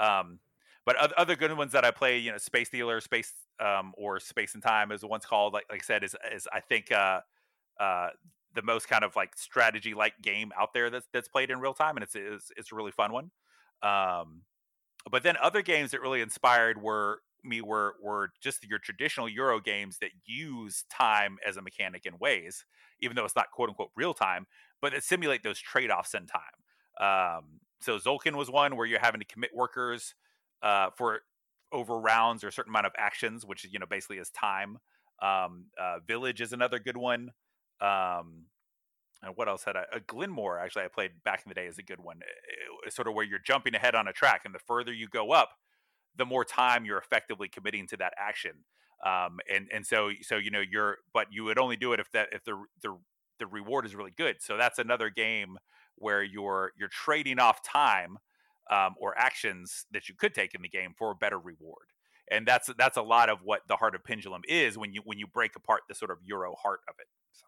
Um, 0.00 0.38
but 0.86 0.96
other 1.18 1.34
good 1.34 1.56
ones 1.56 1.72
that 1.72 1.84
I 1.84 1.90
play, 1.90 2.18
you 2.18 2.30
know, 2.30 2.36
Space 2.36 2.68
Dealer, 2.68 3.00
Space 3.00 3.32
um, 3.58 3.94
or 3.96 4.20
Space 4.20 4.52
and 4.54 4.62
Time, 4.62 4.92
is 4.92 5.00
the 5.00 5.06
one's 5.06 5.24
called. 5.24 5.54
Like, 5.54 5.64
like 5.70 5.82
I 5.82 5.84
said, 5.84 6.04
is 6.04 6.14
is 6.34 6.46
I 6.52 6.60
think 6.60 6.92
uh, 6.92 7.20
uh, 7.80 8.08
the 8.54 8.62
most 8.62 8.88
kind 8.88 9.02
of 9.02 9.16
like 9.16 9.34
strategy 9.36 9.94
like 9.94 10.14
game 10.20 10.52
out 10.58 10.74
there 10.74 10.90
that's 10.90 11.06
that's 11.12 11.28
played 11.28 11.50
in 11.50 11.58
real 11.58 11.72
time, 11.72 11.96
and 11.96 12.04
it's 12.04 12.14
it's, 12.14 12.52
it's 12.56 12.72
a 12.72 12.74
really 12.74 12.92
fun 12.92 13.12
one. 13.12 13.30
Um, 13.82 14.42
but 15.10 15.22
then 15.22 15.36
other 15.40 15.62
games 15.62 15.92
that 15.92 16.02
really 16.02 16.20
inspired 16.20 16.80
were 16.80 17.20
me 17.42 17.60
were 17.62 17.94
were 18.02 18.30
just 18.42 18.64
your 18.64 18.78
traditional 18.78 19.28
Euro 19.28 19.60
games 19.60 19.98
that 19.98 20.10
use 20.26 20.84
time 20.90 21.38
as 21.46 21.56
a 21.56 21.62
mechanic 21.62 22.04
in 22.04 22.18
ways, 22.18 22.64
even 23.00 23.16
though 23.16 23.24
it's 23.24 23.36
not 23.36 23.50
quote 23.50 23.70
unquote 23.70 23.90
real 23.96 24.12
time, 24.12 24.46
but 24.82 24.92
that 24.92 25.02
simulate 25.02 25.42
those 25.42 25.58
trade 25.58 25.90
offs 25.90 26.14
in 26.14 26.26
time. 26.26 26.40
Um, 27.00 27.60
so 27.80 27.98
Tzolk'in 27.98 28.36
was 28.36 28.50
one 28.50 28.76
where 28.76 28.86
you're 28.86 29.00
having 29.00 29.20
to 29.20 29.26
commit 29.26 29.50
workers 29.54 30.14
uh, 30.62 30.90
for 30.96 31.20
over 31.72 31.98
rounds 31.98 32.44
or 32.44 32.48
a 32.48 32.52
certain 32.52 32.70
amount 32.70 32.86
of 32.86 32.92
actions, 32.96 33.44
which 33.44 33.66
you 33.70 33.78
know 33.78 33.86
basically 33.86 34.18
is 34.18 34.30
time. 34.30 34.78
Um, 35.22 35.66
uh, 35.80 35.98
Village 36.06 36.40
is 36.40 36.52
another 36.52 36.78
good 36.78 36.96
one. 36.96 37.32
Um, 37.80 38.46
and 39.22 39.36
what 39.36 39.48
else 39.48 39.64
had 39.64 39.76
I? 39.76 39.84
Uh, 39.92 40.00
Glenmore 40.06 40.58
actually 40.58 40.84
I 40.84 40.88
played 40.88 41.12
back 41.24 41.42
in 41.44 41.48
the 41.48 41.54
day 41.54 41.66
is 41.66 41.78
a 41.78 41.82
good 41.82 42.00
one. 42.00 42.20
It, 42.86 42.92
sort 42.92 43.08
of 43.08 43.14
where 43.14 43.24
you're 43.24 43.38
jumping 43.38 43.74
ahead 43.74 43.94
on 43.94 44.08
a 44.08 44.12
track, 44.12 44.42
and 44.44 44.54
the 44.54 44.58
further 44.58 44.92
you 44.92 45.08
go 45.08 45.32
up, 45.32 45.50
the 46.16 46.26
more 46.26 46.44
time 46.44 46.84
you're 46.84 46.98
effectively 46.98 47.48
committing 47.48 47.86
to 47.88 47.96
that 47.98 48.12
action. 48.18 48.52
Um, 49.04 49.38
and 49.52 49.68
and 49.72 49.86
so 49.86 50.10
so 50.22 50.36
you 50.36 50.50
know 50.50 50.62
you're, 50.68 50.98
but 51.12 51.26
you 51.30 51.44
would 51.44 51.58
only 51.58 51.76
do 51.76 51.92
it 51.92 52.00
if 52.00 52.10
that 52.12 52.28
if 52.32 52.44
the 52.44 52.62
the 52.82 52.96
the 53.38 53.46
reward 53.46 53.84
is 53.84 53.94
really 53.94 54.12
good. 54.16 54.36
So 54.40 54.56
that's 54.56 54.78
another 54.78 55.10
game 55.10 55.58
where 55.96 56.22
you're 56.22 56.72
you're 56.78 56.88
trading 56.88 57.38
off 57.38 57.62
time 57.62 58.18
um, 58.70 58.94
or 58.98 59.16
actions 59.18 59.86
that 59.92 60.08
you 60.08 60.14
could 60.14 60.34
take 60.34 60.54
in 60.54 60.62
the 60.62 60.68
game 60.68 60.94
for 60.96 61.10
a 61.10 61.14
better 61.14 61.38
reward. 61.38 61.86
And 62.30 62.46
that's 62.46 62.70
that's 62.78 62.96
a 62.96 63.02
lot 63.02 63.28
of 63.28 63.40
what 63.42 63.62
the 63.68 63.76
heart 63.76 63.94
of 63.94 64.02
pendulum 64.02 64.42
is 64.48 64.78
when 64.78 64.94
you 64.94 65.02
when 65.04 65.18
you 65.18 65.26
break 65.26 65.56
apart 65.56 65.82
the 65.88 65.94
sort 65.94 66.10
of 66.10 66.18
Euro 66.24 66.54
heart 66.54 66.80
of 66.88 66.94
it. 66.98 67.06
So. 67.32 67.44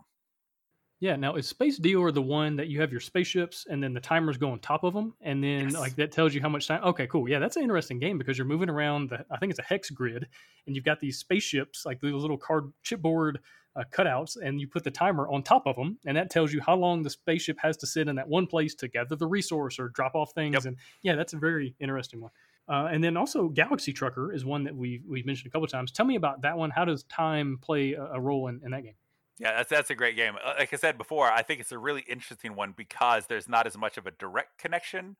Yeah. 1.01 1.17
Now, 1.17 1.37
is 1.37 1.49
Space 1.49 1.79
Dealer 1.79 2.13
the 2.13 2.23
one 2.23 2.57
that 2.57 2.69
you 2.69 2.81
have 2.83 2.91
your 2.91 3.01
spaceships 3.01 3.67
and 3.71 3.83
then 3.83 3.95
the 3.95 4.01
timers 4.01 4.37
go 4.37 4.51
on 4.51 4.59
top 4.59 4.85
of 4.85 4.93
them, 4.93 5.15
and 5.23 5.43
then 5.43 5.71
yes. 5.71 5.75
like 5.75 5.97
that 5.97 6.13
tells 6.13 6.35
you 6.35 6.43
how 6.43 6.51
much 6.51 6.69
time? 6.69 6.85
Okay, 6.85 7.07
cool. 7.07 7.27
Yeah, 7.29 7.39
that's 7.39 7.57
an 7.57 7.63
interesting 7.63 7.99
game 7.99 8.19
because 8.19 8.37
you're 8.37 8.47
moving 8.47 8.69
around. 8.69 9.09
The, 9.09 9.25
I 9.31 9.39
think 9.39 9.51
it's 9.51 9.59
a 9.59 9.63
hex 9.63 9.89
grid, 9.89 10.27
and 10.67 10.77
you've 10.77 10.85
got 10.85 11.01
these 11.01 11.19
spaceships 11.19 11.87
like 11.87 12.01
these 12.03 12.13
little 12.13 12.39
card 12.39 12.71
chipboard 12.85 13.37
uh, 13.77 13.85
cutouts 13.93 14.37
and 14.43 14.61
you 14.61 14.66
put 14.66 14.85
the 14.85 14.91
timer 14.91 15.29
on 15.29 15.43
top 15.43 15.66
of 15.66 15.77
them 15.77 15.99
and 16.07 16.16
that 16.16 16.31
tells 16.31 16.53
you 16.53 16.61
how 16.61 16.74
long 16.74 17.03
the 17.03 17.11
spaceship 17.11 17.59
has 17.61 17.77
to 17.77 17.87
sit 17.87 18.09
in 18.09 18.16
that 18.16 18.29
one 18.29 18.47
place 18.47 18.74
to 18.74 18.89
gather 18.89 19.16
the 19.16 19.27
resource 19.27 19.79
or 19.79 19.89
drop 19.89 20.14
off 20.14 20.33
things 20.33 20.55
yep. 20.55 20.64
and 20.64 20.77
yeah 21.03 21.14
that's 21.14 21.33
a 21.33 21.37
very 21.37 21.74
interesting 21.81 22.20
one 22.20 22.31
uh, 22.68 22.89
and 22.91 23.05
then 23.05 23.16
also 23.16 23.49
galaxy 23.49 23.93
trucker 23.93 24.33
is 24.33 24.45
one 24.45 24.64
that 24.64 24.74
we 24.74 25.03
we've 25.07 25.27
mentioned 25.27 25.47
a 25.47 25.51
couple 25.51 25.66
times 25.66 25.93
tell 25.93 26.07
me 26.07 26.16
about 26.16 26.43
that 26.43 26.57
one 26.57 26.70
how 26.70 26.85
does 26.85 27.03
time 27.05 27.59
play 27.61 27.93
a, 27.93 28.05
a 28.12 28.20
role 28.20 28.49
in, 28.49 28.61
in 28.64 28.70
that 28.70 28.83
game 28.83 28.95
yeah, 29.39 29.57
that's 29.57 29.68
that's 29.68 29.91
a 29.91 29.95
great 29.95 30.16
game. 30.16 30.35
Uh, 30.43 30.55
like 30.59 30.72
I 30.72 30.77
said 30.77 30.97
before, 30.97 31.31
I 31.31 31.43
think 31.43 31.61
it's 31.61 31.72
a 31.72 31.79
really 31.79 32.03
interesting 32.09 32.57
one 32.57 32.72
because 32.74 33.27
there's 33.27 33.49
not 33.49 33.66
as 33.66 33.77
much 33.77 33.99
of 33.99 34.07
a 34.07 34.11
direct 34.12 34.57
connection. 34.57 35.16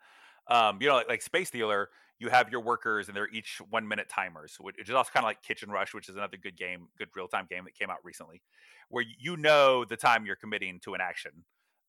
Um, 0.49 0.79
you 0.81 0.89
know, 0.89 0.95
like, 0.95 1.09
like 1.09 1.23
Space 1.23 1.51
Dealer, 1.51 1.91
you 2.19 2.29
have 2.31 2.51
your 2.51 2.61
workers 2.61 3.09
and 3.09 3.17
they're 3.17 3.29
each 3.29 3.61
one 3.71 3.87
minute 3.87 4.09
timers, 4.09 4.57
which 4.59 4.77
is 4.79 4.95
also 4.95 5.11
kind 5.13 5.25
of 5.25 5.29
like 5.29 5.43
Kitchen 5.43 5.71
Rush, 5.71 5.95
which 5.95 6.09
is 6.09 6.17
another 6.17 6.37
good 6.37 6.57
game, 6.57 6.89
good 6.99 7.09
real 7.15 7.29
time 7.29 7.47
game 7.49 7.65
that 7.65 7.75
came 7.75 7.91
out 7.91 7.99
recently, 8.05 8.41
where 8.89 9.05
you 9.19 9.37
know 9.37 9.85
the 9.85 9.97
time 9.97 10.25
you're 10.25 10.37
committing 10.37 10.81
to 10.85 10.95
an 10.95 11.01
action. 11.01 11.33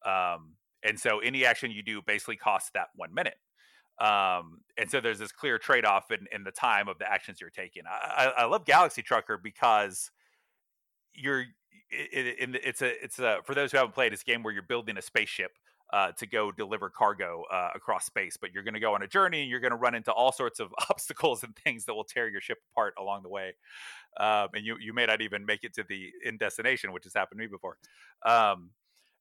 Um, 0.05 0.55
and 0.83 0.99
so 0.99 1.19
any 1.19 1.45
action 1.45 1.71
you 1.71 1.81
do 1.81 2.01
basically 2.01 2.35
costs 2.35 2.71
that 2.73 2.87
one 2.95 3.13
minute. 3.13 3.37
Um, 3.99 4.61
and 4.77 4.91
so 4.91 5.01
there's 5.01 5.17
this 5.17 5.31
clear 5.31 5.57
trade 5.57 5.85
off 5.85 6.11
in, 6.11 6.27
in 6.31 6.43
the 6.43 6.51
time 6.51 6.87
of 6.87 6.99
the 6.99 7.11
actions 7.11 7.41
you're 7.41 7.49
taking. 7.49 7.83
I, 7.89 8.31
I, 8.37 8.45
love 8.45 8.63
Galaxy 8.63 9.01
Trucker 9.01 9.39
because 9.41 10.11
you're 11.15 11.45
it, 11.89 12.37
it, 12.39 12.61
it's 12.63 12.83
a 12.83 13.03
it's 13.03 13.17
a 13.17 13.39
for 13.43 13.55
those 13.55 13.71
who 13.71 13.77
haven't 13.77 13.95
played, 13.95 14.13
it's 14.13 14.21
a 14.21 14.25
game 14.25 14.43
where 14.43 14.53
you're 14.53 14.61
building 14.61 14.97
a 14.97 15.01
spaceship 15.01 15.51
uh, 15.91 16.11
to 16.13 16.25
go 16.27 16.51
deliver 16.51 16.89
cargo 16.89 17.43
uh, 17.51 17.69
across 17.75 18.05
space. 18.05 18.37
But 18.37 18.53
you're 18.53 18.63
going 18.63 18.73
to 18.73 18.79
go 18.79 18.93
on 18.93 19.03
a 19.03 19.07
journey 19.07 19.41
and 19.41 19.49
you're 19.49 19.59
going 19.59 19.71
to 19.71 19.77
run 19.77 19.95
into 19.95 20.11
all 20.11 20.31
sorts 20.31 20.59
of 20.59 20.73
obstacles 20.89 21.43
and 21.43 21.55
things 21.55 21.85
that 21.85 21.93
will 21.93 22.03
tear 22.03 22.27
your 22.27 22.41
ship 22.41 22.59
apart 22.73 22.93
along 22.99 23.23
the 23.23 23.29
way. 23.29 23.53
Um, 24.19 24.49
and 24.53 24.65
you, 24.65 24.77
you 24.79 24.93
may 24.93 25.05
not 25.05 25.21
even 25.21 25.45
make 25.45 25.63
it 25.63 25.73
to 25.75 25.83
the 25.87 26.11
in 26.23 26.37
destination, 26.37 26.91
which 26.91 27.05
has 27.05 27.13
happened 27.13 27.39
to 27.39 27.45
me 27.45 27.47
before, 27.47 27.77
um, 28.25 28.71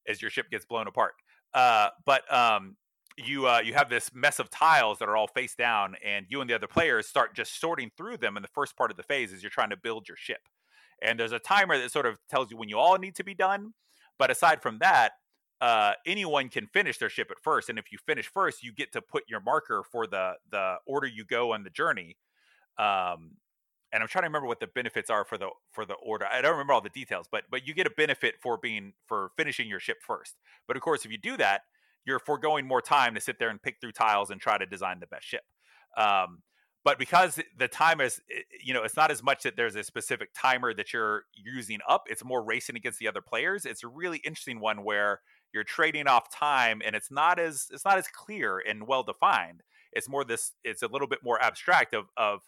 as 0.09 0.21
your 0.21 0.31
ship 0.31 0.51
gets 0.51 0.65
blown 0.65 0.87
apart. 0.87 1.15
Uh, 1.55 1.91
but 2.05 2.31
um, 2.33 2.77
you 3.17 3.47
uh, 3.47 3.61
you 3.61 3.75
have 3.75 3.89
this 3.89 4.11
mess 4.15 4.39
of 4.39 4.51
tiles 4.51 4.99
that 4.99 5.09
are 5.09 5.17
all 5.17 5.27
face 5.27 5.55
down, 5.55 5.97
and 6.05 6.27
you 6.29 6.41
and 6.41 6.51
the 6.51 6.55
other 6.55 6.67
players 6.67 7.07
start 7.07 7.35
just 7.35 7.61
sorting 7.61 7.91
through 7.97 8.19
them 8.19 8.37
in 8.37 8.43
the 8.43 8.49
first 8.49 8.77
part 8.77 8.91
of 8.91 8.97
the 8.97 9.03
phase 9.03 9.33
as 9.33 9.43
you're 9.43 9.51
trying 9.51 9.71
to 9.71 9.77
build 9.77 10.09
your 10.09 10.17
ship. 10.17 10.49
And 11.03 11.19
there's 11.21 11.33
a 11.33 11.39
timer 11.39 11.79
that 11.79 11.93
sort 11.93 12.07
of 12.07 12.19
tells 12.29 12.51
you 12.51 12.57
when 12.57 12.69
you 12.69 12.79
all 12.79 12.99
need 12.99 13.15
to 13.17 13.25
be 13.25 13.35
done. 13.35 13.73
But 14.19 14.31
aside 14.31 14.63
from 14.63 14.79
that, 14.79 15.13
uh, 15.61 15.95
anyone 16.07 16.49
can 16.49 16.67
finish 16.67 16.99
their 16.99 17.09
ship 17.09 17.29
at 17.31 17.39
first, 17.43 17.69
and 17.69 17.79
if 17.79 17.91
you 17.91 17.99
finish 17.99 18.27
first, 18.27 18.63
you 18.63 18.73
get 18.73 18.93
to 18.93 19.01
put 19.01 19.25
your 19.29 19.41
marker 19.41 19.83
for 19.91 20.07
the 20.07 20.35
the 20.51 20.77
order 20.87 21.07
you 21.07 21.25
go 21.25 21.53
on 21.53 21.65
the 21.65 21.71
journey. 21.71 22.17
Um, 22.79 23.37
and 23.93 24.03
I'm 24.03 24.09
trying 24.09 24.23
to 24.23 24.29
remember 24.29 24.49
what 24.49 24.61
the 24.61 24.67
benefits 24.67 25.09
are 25.09 25.25
for 25.25 25.39
the 25.39 25.49
for 25.73 25.87
the 25.87 25.95
order. 25.95 26.27
I 26.27 26.43
don't 26.43 26.53
remember 26.53 26.75
all 26.75 26.83
the 26.83 26.91
details, 26.91 27.27
but 27.31 27.45
but 27.51 27.67
you 27.67 27.73
get 27.73 27.87
a 27.87 27.91
benefit 27.91 28.35
for 28.41 28.59
being 28.59 28.93
for 29.07 29.31
finishing 29.37 29.69
your 29.69 29.81
ship 29.81 29.99
first. 30.07 30.35
But 30.67 30.77
of 30.77 30.83
course, 30.83 31.05
if 31.05 31.11
you 31.11 31.19
do 31.19 31.37
that, 31.39 31.63
you're 32.05 32.19
foregoing 32.19 32.67
more 32.67 32.83
time 32.83 33.15
to 33.15 33.21
sit 33.21 33.39
there 33.39 33.49
and 33.49 33.63
pick 33.63 33.77
through 33.81 33.93
tiles 33.93 34.31
and 34.31 34.41
try 34.41 34.59
to 34.59 34.67
design 34.67 35.01
the 35.01 35.07
best 35.07 35.25
ship. 35.25 35.43
Um, 35.97 36.43
but 36.87 37.01
because 37.01 37.41
the 37.59 37.67
time 37.67 38.01
is 38.01 38.21
you 38.63 38.73
know 38.73 38.85
it's 38.85 38.97
not 38.97 39.11
as 39.11 39.23
much 39.23 39.43
that 39.43 39.57
there's 39.57 39.75
a 39.75 39.83
specific 39.83 40.31
timer 40.35 40.73
that 40.73 40.93
you're 40.93 41.25
using 41.35 41.81
up 41.89 42.05
it's 42.09 42.25
more 42.25 42.43
racing 42.45 42.77
against 42.77 43.01
the 43.01 43.09
other 43.09 43.21
players 43.21 43.67
it's 43.67 43.83
a 43.83 43.89
really 43.89 44.19
interesting 44.19 44.61
one 44.61 44.85
where 44.85 45.21
you're 45.57 45.65
trading 45.65 46.07
off 46.07 46.31
time 46.31 46.83
and 46.85 46.95
it's 46.95 47.11
not 47.11 47.41
as 47.41 47.67
it's 47.73 47.85
not 47.85 47.97
as 47.97 48.07
clear 48.09 48.63
and 48.69 48.87
well 48.87 49.03
defined 49.03 49.63
it's 49.95 50.07
more 50.07 50.23
this 50.23 50.53
it's 50.63 50.83
a 50.83 50.87
little 50.87 51.09
bit 51.09 51.21
more 51.25 51.43
abstract 51.43 51.95
of 51.95 52.05
of 52.19 52.43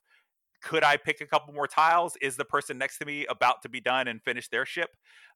could 0.61 0.84
I 0.84 0.96
pick 0.96 1.20
a 1.20 1.26
couple 1.26 1.54
more 1.54 1.68
tiles? 1.68 2.16
Is 2.20 2.36
the 2.36 2.44
person 2.44 2.78
next 2.78 2.98
to 2.98 3.06
me 3.06 3.26
about 3.26 3.62
to 3.62 3.68
be 3.68 3.80
done 3.80 4.09
and 4.09 4.20
finish 4.20 4.48
their 4.48 4.66
ship? 4.66 4.90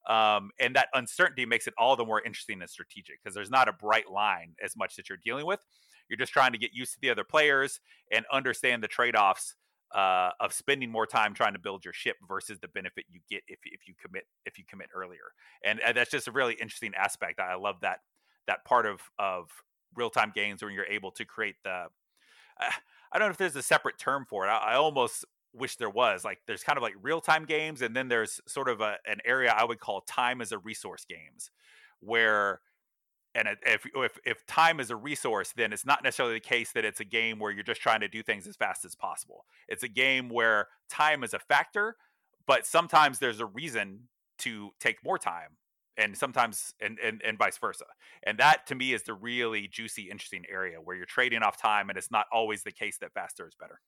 Um, 0.09 0.51
and 0.59 0.75
that 0.75 0.89
uncertainty 0.95 1.47
makes 1.47 1.69
it 1.69 1.75
all 1.79 1.95
the 1.95 2.05
more 2.05 2.21
interesting 2.21 2.61
and 2.61 2.69
strategic 2.69 3.23
because 3.23 3.35
there's 3.35 3.51
not 3.51 3.69
a 3.69 3.73
bright 3.73 4.11
line 4.11 4.55
as 4.63 4.77
much 4.77 4.97
that 4.97 5.09
you're 5.09 5.19
dealing 5.25 5.47
with. 5.47 5.61
You're 6.09 6.19
just 6.19 6.33
trying 6.33 6.53
to 6.53 6.59
get 6.59 6.73
used 6.75 6.95
to 6.95 6.99
the 7.01 7.11
other 7.11 7.23
players 7.23 7.79
and 8.11 8.27
understand 8.33 8.83
the 8.83 8.89
trade 8.89 9.15
offs 9.15 9.55
uh, 9.95 10.31
of 10.41 10.53
spending 10.53 10.91
more 10.91 11.07
time 11.07 11.35
trying 11.35 11.53
to 11.53 11.59
build 11.59 11.85
your 11.85 11.95
ship 11.95 12.17
versus 12.27 12.59
the 12.61 12.69
benefit 12.69 13.05
you 13.11 13.21
get 13.29 13.43
if, 13.49 13.59
if 13.65 13.87
you 13.87 13.95
commit 14.01 14.25
if 14.47 14.59
you 14.59 14.65
commit 14.69 14.89
earlier. 14.95 15.33
And, 15.65 15.81
and 15.81 15.97
that's 15.97 16.11
just 16.11 16.29
a 16.29 16.33
really 16.33 16.55
interesting 16.55 16.93
aspect. 16.97 17.41
I 17.41 17.55
love 17.57 17.77
that 17.83 17.99
that 18.47 18.65
part 18.65 18.87
of 18.87 19.01
of 19.19 19.51
real 19.95 20.11
time 20.11 20.33
games 20.35 20.63
when 20.63 20.73
you're 20.73 20.87
able 20.87 21.11
to 21.13 21.25
create 21.25 21.57
the. 21.65 21.71
Uh, 22.61 22.71
I 23.13 23.19
don't 23.19 23.29
know 23.29 23.33
if 23.33 23.39
there's 23.39 23.57
a 23.57 23.63
separate 23.63 23.99
term 23.99 24.25
for 24.29 24.47
it. 24.47 24.49
I, 24.49 24.73
I 24.73 24.75
almost 24.77 25.27
wish 25.53 25.77
there 25.77 25.91
was. 25.91 26.25
Like 26.25 26.41
there's 26.47 26.63
kind 26.63 26.79
of 26.79 26.83
like 26.83 26.95
real 27.03 27.21
time 27.21 27.45
games, 27.45 27.83
and 27.83 27.95
then 27.95 28.09
there's 28.09 28.41
sort 28.47 28.69
of 28.69 28.81
a, 28.81 28.97
an 29.07 29.19
area 29.25 29.55
I 29.55 29.65
would 29.65 29.81
call 29.81 30.01
time 30.03 30.41
as 30.41 30.53
a 30.53 30.59
resource 30.59 31.05
games, 31.05 31.51
where 32.01 32.61
and 33.35 33.49
if, 33.65 33.87
if 33.95 34.19
if 34.25 34.47
time 34.47 34.79
is 34.79 34.91
a 34.91 34.97
resource, 34.97 35.53
then 35.57 35.73
it's 35.73 35.87
not 35.87 36.03
necessarily 36.03 36.35
the 36.35 36.41
case 36.41 36.73
that 36.73 36.85
it's 36.85 37.01
a 37.01 37.05
game 37.05 37.39
where 37.39 37.51
you're 37.51 37.63
just 37.63 37.81
trying 37.81 38.01
to 38.01 38.09
do 38.09 38.23
things 38.23 38.47
as 38.47 38.57
fast 38.57 38.85
as 38.85 38.95
possible. 38.95 39.47
It's 39.69 39.83
a 39.83 39.89
game 39.89 40.29
where 40.29 40.69
time 40.91 41.25
is 41.25 41.33
a 41.33 41.39
factor, 41.39 41.97
but 42.47 42.67
sometimes 42.67 43.19
there's 43.19 43.41
a 43.41 43.47
reason 43.47 44.09
to 44.41 44.71
take 44.81 45.05
more 45.05 45.19
time 45.19 45.57
and 45.97 46.17
sometimes 46.17 46.75
and, 46.81 46.99
and 47.03 47.23
and 47.25 47.39
vice 47.39 47.59
versa. 47.59 47.85
And 48.23 48.39
that 48.39 48.67
to 48.67 48.75
me 48.75 48.93
is 48.93 49.03
the 49.03 49.15
really 49.15 49.69
juicy 49.69 50.11
interesting 50.11 50.45
area 50.51 50.79
where 50.83 50.97
you're 50.97 51.07
trading 51.07 51.43
off 51.43 51.61
time 51.61 51.89
and 51.89 51.99
it's 51.99 52.11
not 52.11 52.27
always 52.33 52.63
the 52.63 52.73
case 52.73 52.99
that 52.99 53.13
faster 53.13 53.47
is 53.47 53.55
better. 53.55 53.81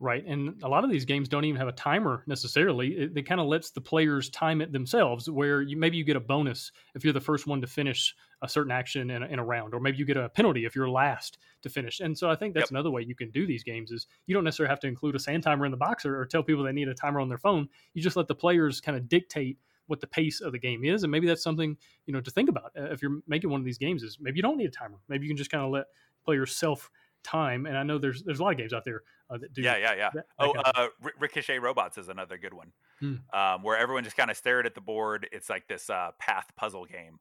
Right 0.00 0.24
and 0.26 0.60
a 0.62 0.68
lot 0.68 0.84
of 0.84 0.90
these 0.90 1.04
games 1.04 1.28
don't 1.28 1.44
even 1.44 1.58
have 1.58 1.68
a 1.68 1.72
timer 1.72 2.24
necessarily. 2.26 2.88
It, 2.88 3.16
it 3.16 3.22
kind 3.22 3.40
of 3.40 3.46
lets 3.46 3.70
the 3.70 3.80
players 3.80 4.30
time 4.30 4.60
it 4.60 4.72
themselves 4.72 5.30
where 5.30 5.62
you 5.62 5.76
maybe 5.76 5.96
you 5.96 6.04
get 6.04 6.16
a 6.16 6.20
bonus 6.20 6.72
if 6.94 7.04
you're 7.04 7.12
the 7.12 7.20
first 7.20 7.46
one 7.46 7.60
to 7.60 7.66
finish 7.66 8.14
a 8.42 8.48
certain 8.48 8.72
action 8.72 9.10
in 9.10 9.22
a, 9.22 9.26
in 9.26 9.38
a 9.38 9.44
round 9.44 9.72
or 9.74 9.80
maybe 9.80 9.96
you 9.96 10.04
get 10.04 10.16
a 10.16 10.28
penalty 10.28 10.64
if 10.64 10.74
you're 10.74 10.88
last 10.88 11.38
to 11.62 11.68
finish 11.68 12.00
and 12.00 12.16
so 12.16 12.28
i 12.28 12.34
think 12.34 12.54
that's 12.54 12.64
yep. 12.64 12.70
another 12.72 12.90
way 12.90 13.02
you 13.02 13.14
can 13.14 13.30
do 13.30 13.46
these 13.46 13.62
games 13.62 13.90
is 13.90 14.06
you 14.26 14.34
don't 14.34 14.44
necessarily 14.44 14.68
have 14.68 14.80
to 14.80 14.86
include 14.86 15.14
a 15.14 15.18
sand 15.18 15.42
timer 15.42 15.64
in 15.64 15.70
the 15.70 15.76
box 15.76 16.04
or, 16.04 16.20
or 16.20 16.26
tell 16.26 16.42
people 16.42 16.62
they 16.62 16.72
need 16.72 16.88
a 16.88 16.94
timer 16.94 17.20
on 17.20 17.28
their 17.28 17.38
phone 17.38 17.68
you 17.94 18.02
just 18.02 18.16
let 18.16 18.28
the 18.28 18.34
players 18.34 18.80
kind 18.80 18.96
of 18.96 19.08
dictate 19.08 19.58
what 19.86 20.00
the 20.00 20.06
pace 20.06 20.40
of 20.40 20.52
the 20.52 20.58
game 20.58 20.84
is, 20.84 21.02
and 21.02 21.10
maybe 21.10 21.26
that's 21.26 21.42
something 21.42 21.76
you 22.06 22.12
know 22.12 22.20
to 22.20 22.30
think 22.30 22.48
about 22.48 22.72
uh, 22.78 22.84
if 22.84 23.02
you're 23.02 23.20
making 23.26 23.50
one 23.50 23.60
of 23.60 23.64
these 23.64 23.78
games. 23.78 24.02
Is 24.02 24.16
maybe 24.20 24.38
you 24.38 24.42
don't 24.42 24.56
need 24.56 24.66
a 24.66 24.70
timer. 24.70 24.98
Maybe 25.08 25.26
you 25.26 25.30
can 25.30 25.36
just 25.36 25.50
kind 25.50 25.62
of 25.62 25.70
let 25.70 25.86
players 26.24 26.54
self 26.54 26.90
time. 27.22 27.66
And 27.66 27.76
I 27.76 27.82
know 27.82 27.98
there's 27.98 28.22
there's 28.22 28.40
a 28.40 28.42
lot 28.42 28.52
of 28.52 28.58
games 28.58 28.72
out 28.72 28.84
there 28.84 29.02
uh, 29.30 29.38
that 29.38 29.52
do. 29.52 29.62
Yeah, 29.62 29.76
yeah, 29.76 29.94
yeah. 29.94 30.10
That, 30.14 30.26
oh, 30.38 30.52
uh, 30.52 30.88
Ricochet 31.18 31.58
Robots 31.58 31.98
is 31.98 32.08
another 32.08 32.38
good 32.38 32.54
one, 32.54 32.72
hmm. 33.00 33.14
um, 33.32 33.62
where 33.62 33.76
everyone 33.76 34.04
just 34.04 34.16
kind 34.16 34.30
of 34.30 34.36
stared 34.36 34.66
at 34.66 34.74
the 34.74 34.80
board. 34.80 35.28
It's 35.32 35.50
like 35.50 35.68
this 35.68 35.90
uh, 35.90 36.10
path 36.18 36.50
puzzle 36.56 36.86
game. 36.86 37.18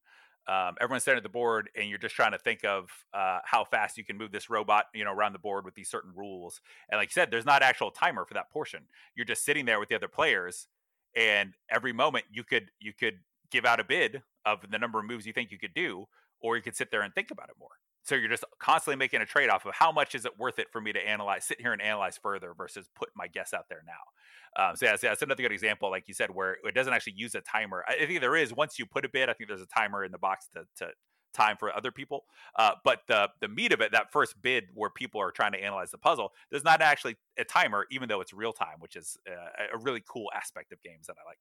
Um, 0.47 0.75
everyone's 0.81 1.03
standing 1.03 1.17
at 1.19 1.23
the 1.23 1.29
board, 1.29 1.69
and 1.75 1.87
you're 1.87 1.99
just 1.99 2.15
trying 2.15 2.31
to 2.31 2.37
think 2.37 2.65
of 2.65 2.89
uh, 3.13 3.39
how 3.45 3.63
fast 3.63 3.97
you 3.97 4.03
can 4.03 4.17
move 4.17 4.31
this 4.31 4.49
robot, 4.49 4.85
you 4.93 5.05
know, 5.05 5.13
around 5.13 5.33
the 5.33 5.39
board 5.39 5.65
with 5.65 5.75
these 5.75 5.89
certain 5.89 6.11
rules. 6.15 6.61
And 6.89 6.97
like 6.97 7.09
you 7.09 7.13
said, 7.13 7.29
there's 7.31 7.45
not 7.45 7.61
actual 7.61 7.91
timer 7.91 8.25
for 8.25 8.33
that 8.33 8.49
portion. 8.51 8.83
You're 9.15 9.25
just 9.25 9.45
sitting 9.45 9.65
there 9.65 9.79
with 9.79 9.89
the 9.89 9.95
other 9.95 10.07
players, 10.07 10.67
and 11.15 11.53
every 11.69 11.93
moment 11.93 12.25
you 12.31 12.43
could 12.43 12.71
you 12.79 12.93
could 12.93 13.19
give 13.51 13.65
out 13.65 13.79
a 13.79 13.83
bid 13.83 14.23
of 14.45 14.59
the 14.71 14.79
number 14.79 14.99
of 14.99 15.05
moves 15.05 15.25
you 15.25 15.33
think 15.33 15.51
you 15.51 15.59
could 15.59 15.73
do 15.73 16.07
or 16.39 16.55
you 16.55 16.63
could 16.63 16.75
sit 16.75 16.89
there 16.89 17.01
and 17.01 17.13
think 17.13 17.31
about 17.31 17.49
it 17.49 17.55
more 17.59 17.69
so 18.03 18.15
you're 18.15 18.29
just 18.29 18.43
constantly 18.59 18.95
making 18.95 19.21
a 19.21 19.25
trade-off 19.25 19.65
of 19.65 19.73
how 19.73 19.91
much 19.91 20.15
is 20.15 20.25
it 20.25 20.37
worth 20.37 20.59
it 20.59 20.67
for 20.71 20.81
me 20.81 20.91
to 20.91 20.99
analyze 20.99 21.45
sit 21.45 21.59
here 21.59 21.73
and 21.73 21.81
analyze 21.81 22.17
further 22.21 22.53
versus 22.55 22.89
put 22.95 23.09
my 23.15 23.27
guess 23.27 23.53
out 23.53 23.65
there 23.69 23.83
now 23.85 24.61
um, 24.63 24.75
so 24.75 24.85
yeah, 24.85 24.95
so 24.95 25.07
that's 25.07 25.21
another 25.21 25.41
good 25.41 25.51
example 25.51 25.89
like 25.89 26.07
you 26.07 26.13
said 26.13 26.29
where 26.29 26.57
it 26.63 26.75
doesn't 26.75 26.93
actually 26.93 27.13
use 27.15 27.35
a 27.35 27.41
timer 27.41 27.83
i 27.87 28.05
think 28.05 28.21
there 28.21 28.35
is 28.35 28.53
once 28.53 28.79
you 28.79 28.85
put 28.85 29.05
a 29.05 29.09
bid 29.09 29.29
i 29.29 29.33
think 29.33 29.47
there's 29.49 29.61
a 29.61 29.67
timer 29.67 30.03
in 30.03 30.11
the 30.11 30.17
box 30.17 30.47
to, 30.53 30.63
to 30.77 30.91
time 31.33 31.57
for 31.57 31.75
other 31.75 31.91
people. 31.91 32.25
Uh, 32.57 32.73
but 32.83 33.01
the 33.07 33.29
the 33.39 33.47
meat 33.47 33.73
of 33.73 33.81
it, 33.81 33.91
that 33.91 34.11
first 34.11 34.41
bid 34.41 34.65
where 34.73 34.89
people 34.89 35.21
are 35.21 35.31
trying 35.31 35.51
to 35.53 35.63
analyze 35.63 35.91
the 35.91 35.97
puzzle, 35.97 36.31
there's 36.49 36.63
not 36.63 36.81
actually 36.81 37.15
a 37.37 37.43
timer, 37.43 37.85
even 37.91 38.09
though 38.09 38.21
it's 38.21 38.33
real 38.33 38.53
time, 38.53 38.75
which 38.79 38.95
is 38.95 39.17
uh, 39.27 39.65
a 39.73 39.77
really 39.77 40.03
cool 40.07 40.29
aspect 40.35 40.71
of 40.71 40.81
games 40.81 41.07
that 41.07 41.15
I 41.23 41.29
like. 41.29 41.37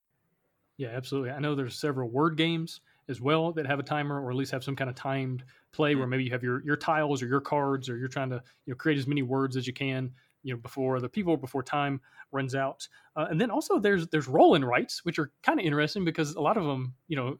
Yeah, 0.77 0.89
absolutely. 0.89 1.31
I 1.31 1.41
know 1.41 1.55
there's 1.55 1.79
several 1.79 2.09
word 2.09 2.37
games 2.37 2.81
as 3.11 3.21
well 3.21 3.53
that 3.53 3.67
have 3.67 3.79
a 3.79 3.83
timer, 3.83 4.21
or 4.21 4.31
at 4.31 4.37
least 4.37 4.53
have 4.53 4.65
some 4.65 4.77
kind 4.77 4.89
of 4.89 4.97
timed 4.97 5.45
play 5.73 5.91
mm-hmm. 5.91 6.01
where 6.01 6.09
maybe 6.09 6.25
you 6.25 6.31
have 6.31 6.43
your 6.43 6.63
your 6.65 6.77
tiles 6.77 7.23
or 7.23 7.27
your 7.27 7.41
cards, 7.41 7.89
or 7.89 7.97
you're 7.97 8.09
trying 8.09 8.31
to 8.31 8.43
you 8.65 8.73
know 8.73 8.77
create 8.77 8.99
as 8.99 9.07
many 9.07 9.23
words 9.23 9.57
as 9.57 9.67
you 9.67 9.73
can 9.73 10.13
you 10.43 10.55
know 10.55 10.61
before 10.61 11.01
the 11.01 11.09
people 11.09 11.37
before 11.37 11.63
time 11.63 12.01
runs 12.33 12.55
out 12.55 12.89
uh, 13.17 13.27
and 13.29 13.39
then 13.39 13.51
also 13.51 13.79
there's 13.79 14.09
there's 14.09 14.27
roll 14.27 14.55
and 14.55 14.67
writes 14.67 15.05
which 15.05 15.19
are 15.19 15.31
kind 15.43 15.61
of 15.61 15.67
interesting 15.67 16.03
because 16.03 16.35
a 16.35 16.41
lot 16.41 16.57
of 16.57 16.65
them 16.65 16.95
you 17.09 17.17
know 17.17 17.37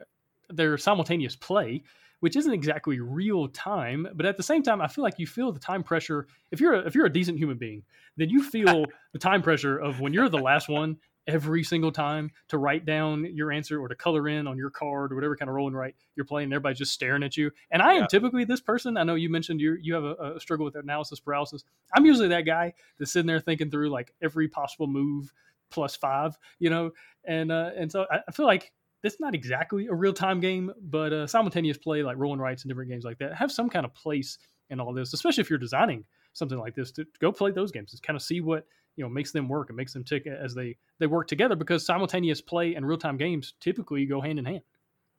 they're 0.51 0.77
simultaneous 0.77 1.35
play 1.35 1.83
which 2.21 2.37
isn't 2.37 2.53
exactly 2.53 3.01
real 3.01 3.49
time, 3.49 4.07
but 4.15 4.27
at 4.27 4.37
the 4.37 4.43
same 4.43 4.63
time, 4.63 4.81
I 4.81 4.89
feel 4.89 5.03
like 5.03 5.19
you 5.19 5.27
feel 5.27 5.53
the 5.53 5.59
time 5.59 5.83
pressure. 5.83 6.27
If 6.51 6.61
you're 6.61 6.75
a, 6.75 6.87
if 6.87 6.95
you're 6.95 7.07
a 7.07 7.13
decent 7.13 7.39
human 7.39 7.59
being, 7.59 7.83
then 8.17 8.29
you 8.29 8.43
feel 8.43 8.85
the 9.13 9.19
time 9.19 9.43
pressure 9.43 9.79
of 9.79 10.01
when 10.01 10.13
you're 10.13 10.29
the 10.29 10.39
last 10.39 10.69
one 10.69 10.99
every 11.27 11.63
single 11.63 11.93
time 11.93 12.31
to 12.49 12.59
write 12.59 12.85
down 12.85 13.25
your 13.35 13.53
answer 13.53 13.81
or 13.81 13.89
to 13.89 13.95
color 13.95 14.29
in 14.29 14.47
on 14.47 14.57
your 14.57 14.71
card 14.71 15.13
or 15.13 15.15
whatever 15.15 15.37
kind 15.37 15.49
of 15.49 15.55
roll 15.55 15.67
and 15.67 15.77
write 15.77 15.95
you're 16.17 16.25
playing. 16.25 16.47
And 16.47 16.55
everybody's 16.55 16.79
just 16.79 16.93
staring 16.93 17.23
at 17.23 17.37
you. 17.37 17.51
And 17.71 17.83
I 17.83 17.95
yeah. 17.95 18.01
am 18.03 18.07
typically 18.09 18.45
this 18.45 18.61
person. 18.61 18.97
I 18.97 19.05
know 19.05 19.15
you 19.15 19.31
mentioned 19.31 19.61
you 19.61 19.77
you 19.81 19.95
have 19.95 20.05
a, 20.05 20.35
a 20.37 20.41
struggle 20.41 20.65
with 20.65 20.77
analysis 20.77 21.21
paralysis. 21.21 21.65
I'm 21.95 22.07
usually 22.07 22.29
that 22.29 22.43
guy 22.43 22.75
that's 22.99 23.13
sitting 23.13 23.27
there 23.27 23.41
thinking 23.41 23.71
through 23.71 23.91
like 23.91 24.13
every 24.23 24.49
possible 24.49 24.87
move 24.87 25.33
plus 25.71 25.95
five, 25.95 26.37
you 26.59 26.71
know, 26.71 26.91
and 27.25 27.53
uh, 27.53 27.71
and 27.77 27.91
so 27.91 28.07
I, 28.11 28.21
I 28.29 28.33
feel 28.33 28.47
like 28.47 28.73
this 29.03 29.15
is 29.15 29.21
not 29.21 29.35
exactly 29.35 29.87
a 29.87 29.95
real 29.95 30.13
time 30.13 30.41
game, 30.41 30.73
but 30.83 31.13
uh, 31.13 31.27
simultaneous 31.27 31.79
play 31.79 32.03
like 32.03 32.17
roll 32.19 32.33
and 32.33 32.43
writes 32.43 32.63
and 32.63 32.71
different 32.71 32.91
games 32.91 33.05
like 33.05 33.19
that 33.19 33.35
have 33.35 33.51
some 33.51 33.71
kind 33.71 33.87
of 33.87 33.95
place 33.95 34.39
in 34.69 34.81
all 34.81 34.93
this, 34.93 35.13
especially 35.13 35.41
if 35.43 35.51
you're 35.51 35.59
designing 35.59 36.05
something 36.33 36.59
like 36.59 36.75
this 36.75 36.93
to, 36.93 37.05
to 37.05 37.19
go 37.21 37.33
play 37.33 37.51
those 37.51 37.73
games 37.73 37.93
and 37.93 38.03
kind 38.03 38.17
of 38.17 38.23
see 38.23 38.41
what 38.41 38.67
you 38.97 39.05
know 39.05 39.09
makes 39.09 39.33
them 39.33 39.49
work 39.49 39.69
and 39.69 39.77
makes 39.77 39.93
them 39.93 40.05
tick 40.05 40.27
as 40.27 40.55
they 40.55 40.77
they 40.99 41.07
work 41.07 41.29
together 41.29 41.57
because 41.57 41.85
simultaneous 41.85 42.41
play 42.41 42.75
and 42.75 42.87
real 42.87 42.99
time 42.99 43.17
games 43.17 43.55
typically 43.61 44.07
go 44.07 44.21
hand 44.21 44.39
in 44.39 44.45
hand. 44.45 44.63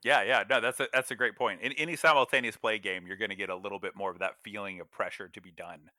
Yeah, 0.03 0.23
yeah, 0.23 0.43
no, 0.49 0.61
that's 0.61 0.79
a 0.79 0.87
that's 0.93 1.11
a 1.11 1.15
great 1.15 1.35
point. 1.35 1.61
In 1.61 1.73
any 1.73 1.95
simultaneous 1.95 2.57
play 2.57 2.79
game, 2.79 3.05
you're 3.05 3.17
going 3.17 3.29
to 3.29 3.35
get 3.35 3.49
a 3.49 3.55
little 3.55 3.79
bit 3.79 3.95
more 3.95 4.09
of 4.09 4.19
that 4.19 4.33
feeling 4.43 4.79
of 4.79 4.89
pressure 4.91 5.29
to 5.29 5.41
be 5.41 5.51
done. 5.51 5.91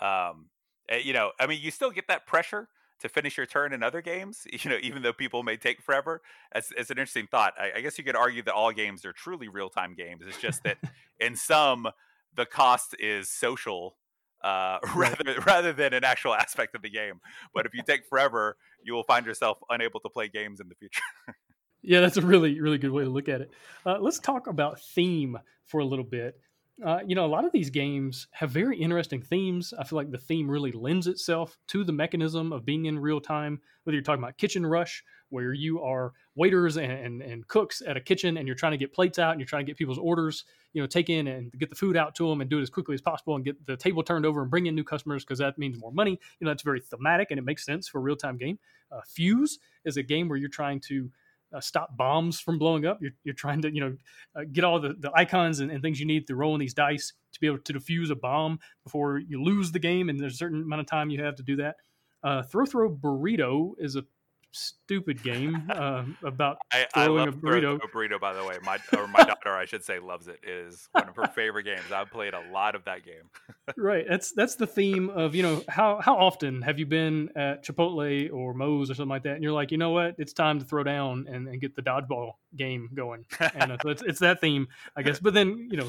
Um, 0.00 0.46
eh, 0.88 0.98
you 0.98 1.12
know, 1.12 1.32
I 1.38 1.46
mean, 1.46 1.60
you 1.60 1.70
still 1.70 1.90
get 1.90 2.08
that 2.08 2.26
pressure, 2.26 2.68
to 3.02 3.08
finish 3.08 3.36
your 3.36 3.46
turn 3.46 3.72
in 3.72 3.82
other 3.82 4.00
games, 4.00 4.46
you 4.52 4.70
know, 4.70 4.78
even 4.80 5.02
though 5.02 5.12
people 5.12 5.42
may 5.42 5.56
take 5.56 5.82
forever. 5.82 6.22
It's, 6.54 6.72
it's 6.76 6.90
an 6.90 6.98
interesting 6.98 7.26
thought. 7.26 7.52
I, 7.58 7.72
I, 7.76 7.80
guess 7.80 7.98
you 7.98 8.04
could 8.04 8.16
argue 8.16 8.42
that 8.44 8.54
all 8.54 8.72
games 8.72 9.04
are 9.04 9.12
truly 9.12 9.48
real 9.48 9.68
time 9.68 9.94
games. 9.94 10.22
It's 10.26 10.40
just 10.40 10.62
that 10.64 10.78
in 11.20 11.36
some, 11.36 11.88
the 12.34 12.46
cost 12.46 12.96
is 12.98 13.28
social 13.28 13.96
uh, 14.42 14.78
rather 14.96 15.40
rather 15.46 15.72
than 15.72 15.92
an 15.94 16.04
actual 16.04 16.34
aspect 16.34 16.74
of 16.74 16.82
the 16.82 16.90
game. 16.90 17.20
But 17.54 17.66
if 17.66 17.74
you 17.74 17.82
take 17.86 18.06
forever, 18.06 18.56
you 18.82 18.94
will 18.94 19.04
find 19.04 19.26
yourself 19.26 19.58
unable 19.70 20.00
to 20.00 20.08
play 20.08 20.28
games 20.28 20.60
in 20.60 20.68
the 20.68 20.74
future. 20.74 21.02
yeah, 21.82 22.00
that's 22.00 22.16
a 22.16 22.22
really 22.22 22.60
really 22.60 22.78
good 22.78 22.92
way 22.92 23.04
to 23.04 23.10
look 23.10 23.28
at 23.28 23.40
it. 23.40 23.50
Uh, 23.86 23.98
let's 24.00 24.18
talk 24.18 24.46
about 24.46 24.80
theme 24.80 25.38
for 25.66 25.80
a 25.80 25.84
little 25.84 26.04
bit 26.04 26.38
uh, 26.84 27.00
you 27.06 27.14
know, 27.14 27.24
a 27.24 27.28
lot 27.28 27.44
of 27.44 27.52
these 27.52 27.70
games 27.70 28.26
have 28.32 28.50
very 28.50 28.78
interesting 28.78 29.22
themes. 29.22 29.74
I 29.78 29.84
feel 29.84 29.96
like 29.96 30.10
the 30.10 30.18
theme 30.18 30.50
really 30.50 30.72
lends 30.72 31.06
itself 31.06 31.58
to 31.68 31.84
the 31.84 31.92
mechanism 31.92 32.52
of 32.52 32.64
being 32.64 32.86
in 32.86 32.98
real 32.98 33.20
time. 33.20 33.60
Whether 33.84 33.94
you're 33.94 34.02
talking 34.02 34.22
about 34.22 34.38
Kitchen 34.38 34.64
Rush, 34.64 35.04
where 35.28 35.52
you 35.52 35.82
are 35.82 36.12
waiters 36.34 36.76
and, 36.78 36.90
and, 36.92 37.22
and, 37.22 37.46
cooks 37.48 37.82
at 37.86 37.96
a 37.96 38.00
kitchen 38.00 38.36
and 38.36 38.46
you're 38.46 38.56
trying 38.56 38.72
to 38.72 38.78
get 38.78 38.92
plates 38.92 39.18
out 39.18 39.32
and 39.32 39.40
you're 39.40 39.46
trying 39.46 39.64
to 39.64 39.70
get 39.70 39.76
people's 39.76 39.98
orders, 39.98 40.44
you 40.72 40.80
know, 40.80 40.86
take 40.86 41.08
in 41.08 41.26
and 41.26 41.52
get 41.52 41.70
the 41.70 41.76
food 41.76 41.96
out 41.96 42.14
to 42.14 42.28
them 42.28 42.40
and 42.40 42.50
do 42.50 42.58
it 42.58 42.62
as 42.62 42.70
quickly 42.70 42.94
as 42.94 43.00
possible 43.00 43.34
and 43.34 43.44
get 43.44 43.66
the 43.66 43.76
table 43.76 44.02
turned 44.02 44.26
over 44.26 44.42
and 44.42 44.50
bring 44.50 44.66
in 44.66 44.74
new 44.74 44.84
customers 44.84 45.24
because 45.24 45.38
that 45.38 45.58
means 45.58 45.78
more 45.78 45.92
money. 45.92 46.18
You 46.38 46.44
know, 46.44 46.50
that's 46.50 46.62
very 46.62 46.80
thematic 46.80 47.30
and 47.30 47.38
it 47.38 47.44
makes 47.44 47.64
sense 47.64 47.88
for 47.88 47.98
a 47.98 48.02
real 48.02 48.16
time 48.16 48.36
game. 48.36 48.58
Uh, 48.90 49.00
Fuse 49.06 49.58
is 49.84 49.96
a 49.96 50.02
game 50.02 50.28
where 50.28 50.38
you're 50.38 50.48
trying 50.48 50.80
to 50.80 51.10
uh, 51.54 51.60
stop 51.60 51.96
bombs 51.96 52.40
from 52.40 52.58
blowing 52.58 52.86
up. 52.86 52.98
You're, 53.00 53.12
you're 53.24 53.34
trying 53.34 53.62
to, 53.62 53.74
you 53.74 53.80
know, 53.80 53.96
uh, 54.36 54.44
get 54.50 54.64
all 54.64 54.80
the, 54.80 54.94
the 54.98 55.10
icons 55.14 55.60
and, 55.60 55.70
and, 55.70 55.82
things 55.82 56.00
you 56.00 56.06
need 56.06 56.26
to 56.26 56.36
rolling 56.36 56.60
these 56.60 56.74
dice 56.74 57.12
to 57.32 57.40
be 57.40 57.46
able 57.46 57.58
to 57.58 57.72
defuse 57.72 58.10
a 58.10 58.14
bomb 58.14 58.58
before 58.84 59.18
you 59.18 59.42
lose 59.42 59.72
the 59.72 59.78
game. 59.78 60.08
And 60.08 60.18
there's 60.18 60.34
a 60.34 60.36
certain 60.36 60.62
amount 60.62 60.80
of 60.80 60.86
time 60.86 61.10
you 61.10 61.22
have 61.22 61.36
to 61.36 61.42
do 61.42 61.56
that. 61.56 61.76
Uh, 62.22 62.42
throw 62.42 62.64
throw 62.64 62.90
burrito 62.90 63.72
is 63.78 63.96
a 63.96 64.04
stupid 64.52 65.22
game 65.22 65.66
uh, 65.70 66.04
about 66.24 66.58
I, 66.72 66.86
throwing 66.94 67.20
I 67.20 67.22
a 67.22 67.26
love 67.26 67.36
burrito. 67.36 67.76
a 67.76 67.88
burrito. 67.88 68.20
By 68.20 68.32
the 68.34 68.44
way, 68.44 68.56
my 68.62 68.78
or 68.96 69.08
my 69.08 69.24
daughter, 69.24 69.56
I 69.56 69.64
should 69.64 69.84
say, 69.84 69.98
loves 69.98 70.28
it. 70.28 70.40
it. 70.42 70.50
Is 70.50 70.88
one 70.92 71.08
of 71.08 71.16
her 71.16 71.26
favorite 71.34 71.64
games. 71.64 71.90
I've 71.92 72.10
played 72.10 72.34
a 72.34 72.42
lot 72.52 72.74
of 72.74 72.84
that 72.84 73.04
game. 73.04 73.30
right. 73.76 74.04
That's 74.08 74.32
that's 74.32 74.54
the 74.56 74.66
theme 74.66 75.10
of 75.10 75.34
you 75.34 75.42
know 75.42 75.62
how 75.68 76.00
how 76.00 76.16
often 76.16 76.62
have 76.62 76.78
you 76.78 76.86
been 76.86 77.30
at 77.36 77.64
Chipotle 77.64 78.32
or 78.32 78.54
Moe's 78.54 78.90
or 78.90 78.94
something 78.94 79.10
like 79.10 79.24
that, 79.24 79.34
and 79.34 79.42
you're 79.42 79.52
like, 79.52 79.72
you 79.72 79.78
know 79.78 79.90
what, 79.90 80.14
it's 80.18 80.32
time 80.32 80.58
to 80.60 80.64
throw 80.64 80.84
down 80.84 81.26
and, 81.28 81.48
and 81.48 81.60
get 81.60 81.74
the 81.74 81.82
dodgeball 81.82 82.32
game 82.56 82.90
going. 82.94 83.24
And 83.54 83.72
uh, 83.72 83.76
so 83.82 83.88
it's 83.88 84.02
it's 84.02 84.20
that 84.20 84.40
theme, 84.40 84.68
I 84.96 85.02
guess. 85.02 85.18
But 85.18 85.34
then 85.34 85.68
you 85.70 85.76
know 85.78 85.88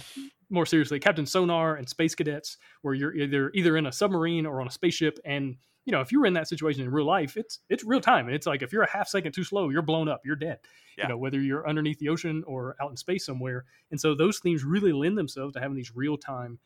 more 0.50 0.66
seriously, 0.66 1.00
Captain 1.00 1.26
Sonar 1.26 1.76
and 1.76 1.90
Space 1.90 2.16
Cadets, 2.16 2.58
where 2.82 2.94
you're 2.94 3.14
either 3.14 3.52
either 3.54 3.76
in 3.76 3.86
a 3.86 3.92
submarine 3.92 4.46
or 4.46 4.62
on 4.62 4.68
a 4.68 4.72
spaceship 4.72 5.20
and 5.26 5.58
you 5.86 5.92
know, 5.92 6.02
if 6.02 6.12
you 6.12 6.20
were 6.20 6.26
in 6.26 6.34
that 6.34 6.48
situation 6.48 6.84
in 6.84 6.92
real 6.92 7.06
life, 7.06 7.36
it's 7.36 7.60
it's 7.70 7.84
real 7.84 8.02
time, 8.02 8.28
and 8.28 8.36
it's 8.36 8.48
like 8.48 8.62
if 8.62 8.72
you're 8.72 8.84
a 8.84 8.90
half 8.90 9.08
second 9.08 9.34
too 9.34 9.44
slow, 9.44 9.70
you're 9.70 9.82
blown 9.82 10.08
up, 10.08 10.22
you're 10.24 10.36
dead. 10.36 10.60
Yeah. 10.98 11.06
You 11.06 11.10
know, 11.10 11.18
whether 11.18 11.42
you're 11.42 11.68
underneath 11.68 12.00
the 12.00 12.10
ocean 12.10 12.44
or 12.46 12.76
out 12.82 12.92
in 12.92 12.98
space 12.98 13.26
somewhere. 13.26 13.66
And 13.92 14.00
so 14.00 14.16
those 14.16 14.40
themes 14.40 14.64
really 14.64 14.94
lend 14.94 15.18
themselves 15.18 15.54
to 15.54 15.60
having 15.60 15.76
these 15.76 15.92
real 15.96 16.18
time 16.18 16.60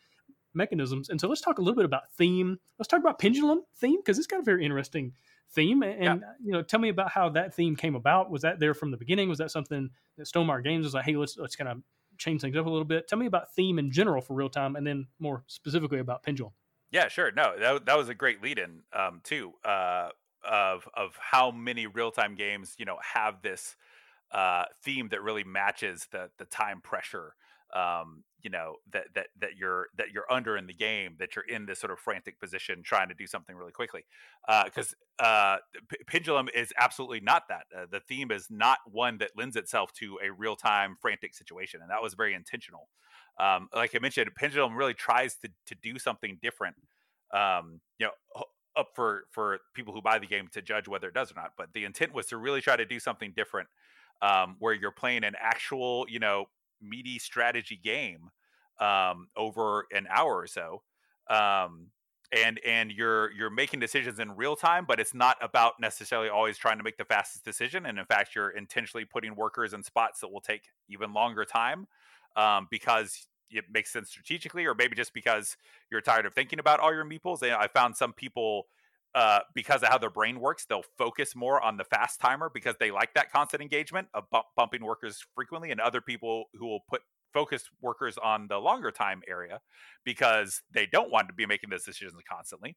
mechanisms. 0.53 1.09
And 1.09 1.20
so 1.20 1.28
let's 1.28 1.41
talk 1.41 1.59
a 1.59 1.61
little 1.61 1.76
bit 1.76 1.86
about 1.86 2.11
theme. 2.18 2.57
Let's 2.78 2.88
talk 2.88 2.99
about 2.99 3.20
pendulum 3.20 3.61
theme 3.78 3.97
because 3.97 4.18
it's 4.18 4.28
got 4.28 4.41
a 4.41 4.43
very 4.43 4.65
interesting 4.65 5.13
theme. 5.51 5.82
And 5.84 6.22
yeah. 6.22 6.34
you 6.43 6.51
know, 6.51 6.61
tell 6.61 6.80
me 6.80 6.89
about 6.89 7.11
how 7.11 7.30
that 7.30 7.53
theme 7.53 7.76
came 7.76 7.95
about. 7.95 8.30
Was 8.30 8.41
that 8.41 8.59
there 8.59 8.74
from 8.74 8.91
the 8.91 8.97
beginning? 8.97 9.30
Was 9.30 9.38
that 9.38 9.51
something 9.51 9.89
that 10.18 10.28
Stonemaier 10.28 10.63
Games 10.63 10.84
was 10.84 10.93
like, 10.93 11.05
hey, 11.05 11.15
let's 11.15 11.38
let's 11.38 11.55
kind 11.55 11.70
of 11.70 11.82
change 12.18 12.41
things 12.41 12.57
up 12.57 12.65
a 12.65 12.70
little 12.70 12.86
bit? 12.86 13.07
Tell 13.07 13.20
me 13.20 13.26
about 13.26 13.53
theme 13.53 13.80
in 13.80 13.91
general 13.91 14.22
for 14.22 14.34
real 14.34 14.49
time, 14.49 14.76
and 14.76 14.86
then 14.86 15.07
more 15.20 15.43
specifically 15.47 15.99
about 15.99 16.24
pendulum. 16.24 16.53
Yeah, 16.92 17.08
sure. 17.10 17.32
No, 17.32 17.58
that 17.60 17.86
that 17.86 17.98
was 17.98 18.10
a 18.10 18.16
great 18.16 18.42
lead-in 18.42 18.84
um, 18.94 19.22
too 19.24 19.54
uh, 19.66 20.10
of 20.44 20.88
of 20.94 21.18
how 21.20 21.52
many 21.52 21.86
real-time 21.88 22.36
games 22.36 22.76
you 22.78 22.86
know 22.86 22.98
have 23.14 23.42
this 23.42 23.76
uh, 24.32 24.66
theme 24.84 25.10
that 25.10 25.24
really 25.24 25.46
matches 25.46 26.08
the 26.12 26.30
the 26.38 26.46
time 26.46 26.82
pressure 26.82 27.36
um, 27.74 28.24
you 28.44 28.52
know 28.52 28.76
that 28.92 29.08
that 29.16 29.28
that 29.40 29.58
you're 29.58 29.88
that 29.98 30.12
you're 30.12 30.32
under 30.32 30.58
in 30.58 30.68
the 30.68 30.74
game 30.74 31.16
that 31.20 31.36
you're 31.36 31.46
in 31.46 31.66
this 31.66 31.80
sort 31.80 31.92
of 31.92 32.00
frantic 32.00 32.40
position 32.40 32.84
trying 32.84 33.10
to 33.10 33.16
do 33.16 33.28
something 33.28 33.56
really 33.56 33.72
quickly 33.72 34.06
because 34.66 34.94
uh, 35.20 35.24
uh, 35.24 35.58
P- 35.90 35.98
pendulum 36.08 36.50
is 36.54 36.74
absolutely 36.78 37.22
not 37.22 37.44
that 37.50 37.66
uh, 37.76 37.86
the 37.92 38.02
theme 38.02 38.32
is 38.32 38.48
not 38.52 38.80
one 38.92 39.18
that 39.20 39.32
lends 39.38 39.56
itself 39.56 39.94
to 39.94 40.20
a 40.24 40.32
real-time 40.32 40.98
frantic 41.02 41.34
situation 41.36 41.82
and 41.82 41.90
that 41.92 42.02
was 42.04 42.14
very 42.16 42.34
intentional 42.34 42.90
um, 43.40 43.70
like 43.74 43.96
I 43.96 44.00
mentioned, 44.00 44.30
Pendulum 44.36 44.76
really 44.76 44.94
tries 44.94 45.36
to 45.38 45.50
to 45.68 45.76
do 45.82 46.00
something 46.00 46.38
different. 46.42 46.76
Um, 47.34 47.82
you 48.00 48.08
know, 48.08 48.44
up 48.76 48.90
for 48.96 49.24
for 49.32 49.60
people 49.74 49.94
who 49.94 50.02
buy 50.02 50.20
the 50.20 50.28
game 50.28 50.48
to 50.54 50.62
judge 50.62 50.88
whether 50.88 51.08
it 51.08 51.14
does 51.14 51.32
or 51.32 51.36
not. 51.36 51.54
But 51.58 51.74
the 51.74 51.86
intent 51.86 52.14
was 52.14 52.28
to 52.28 52.38
really 52.38 52.62
try 52.62 52.76
to 52.76 52.86
do 52.86 53.00
something 53.00 53.34
different, 53.36 53.70
um, 54.22 54.56
where 54.60 54.74
you're 54.74 54.92
playing 54.92 55.24
an 55.24 55.36
actual, 55.40 56.06
you 56.10 56.20
know, 56.20 56.46
meaty 56.82 57.20
strategy 57.20 57.80
game 57.82 58.30
um, 58.80 59.28
over 59.36 59.86
an 59.92 60.08
hour 60.10 60.38
or 60.38 60.48
so. 60.48 60.84
Um, 61.30 61.88
and 62.32 62.60
and 62.66 62.92
you're 62.92 63.32
you're 63.32 63.50
making 63.50 63.80
decisions 63.80 64.20
in 64.20 64.36
real 64.36 64.56
time 64.56 64.86
but 64.86 65.00
it's 65.00 65.14
not 65.14 65.38
about 65.42 65.74
necessarily 65.80 66.28
always 66.28 66.58
trying 66.58 66.78
to 66.78 66.84
make 66.84 66.98
the 66.98 67.06
fastest 67.06 67.46
decision 67.46 67.86
and 67.86 67.98
in 67.98 68.06
fact 68.06 68.36
you're 68.36 68.50
intentionally 68.50 69.06
putting 69.06 69.34
workers 69.36 69.74
in 69.74 69.82
spots 69.82 70.20
that 70.20 70.28
will 70.28 70.42
take 70.42 70.64
even 70.90 71.14
longer 71.14 71.46
time 71.46 71.88
um, 72.38 72.68
because 72.72 73.28
it 73.50 73.66
makes 73.72 73.92
sense 73.92 74.10
strategically, 74.10 74.66
or 74.66 74.76
maybe 74.76 74.96
just 74.96 75.14
because 75.14 75.58
you're 75.92 76.02
tired 76.02 76.26
of 76.26 76.34
thinking 76.34 76.60
about 76.60 76.80
all 76.80 76.94
your 76.94 77.06
meeples. 77.06 77.42
And 77.42 77.52
I 77.52 77.68
found 77.68 77.98
some 77.98 78.14
people, 78.14 78.68
uh, 79.16 79.40
because 79.56 79.82
of 79.84 79.90
how 79.90 79.98
their 79.98 80.10
brain 80.10 80.40
works, 80.40 80.66
they'll 80.66 80.84
focus 80.98 81.36
more 81.36 81.62
on 81.62 81.78
the 81.78 81.84
fast 81.84 82.20
timer 82.20 82.50
because 82.54 82.76
they 82.80 82.92
like 82.92 83.14
that 83.16 83.32
constant 83.32 83.62
engagement 83.62 84.08
of 84.14 84.30
bump, 84.30 84.46
bumping 84.56 84.84
workers 84.84 85.26
frequently, 85.34 85.72
and 85.72 85.82
other 85.82 86.02
people 86.02 86.46
who 86.54 86.68
will 86.68 86.82
put 86.90 87.02
focus 87.34 87.64
workers 87.82 88.18
on 88.18 88.48
the 88.48 88.58
longer 88.58 88.92
time 88.92 89.22
area 89.28 89.60
because 90.06 90.62
they 90.74 90.86
don't 90.86 91.12
want 91.12 91.28
to 91.28 91.34
be 91.34 91.46
making 91.46 91.70
those 91.70 91.84
decisions 91.84 92.14
constantly. 92.30 92.76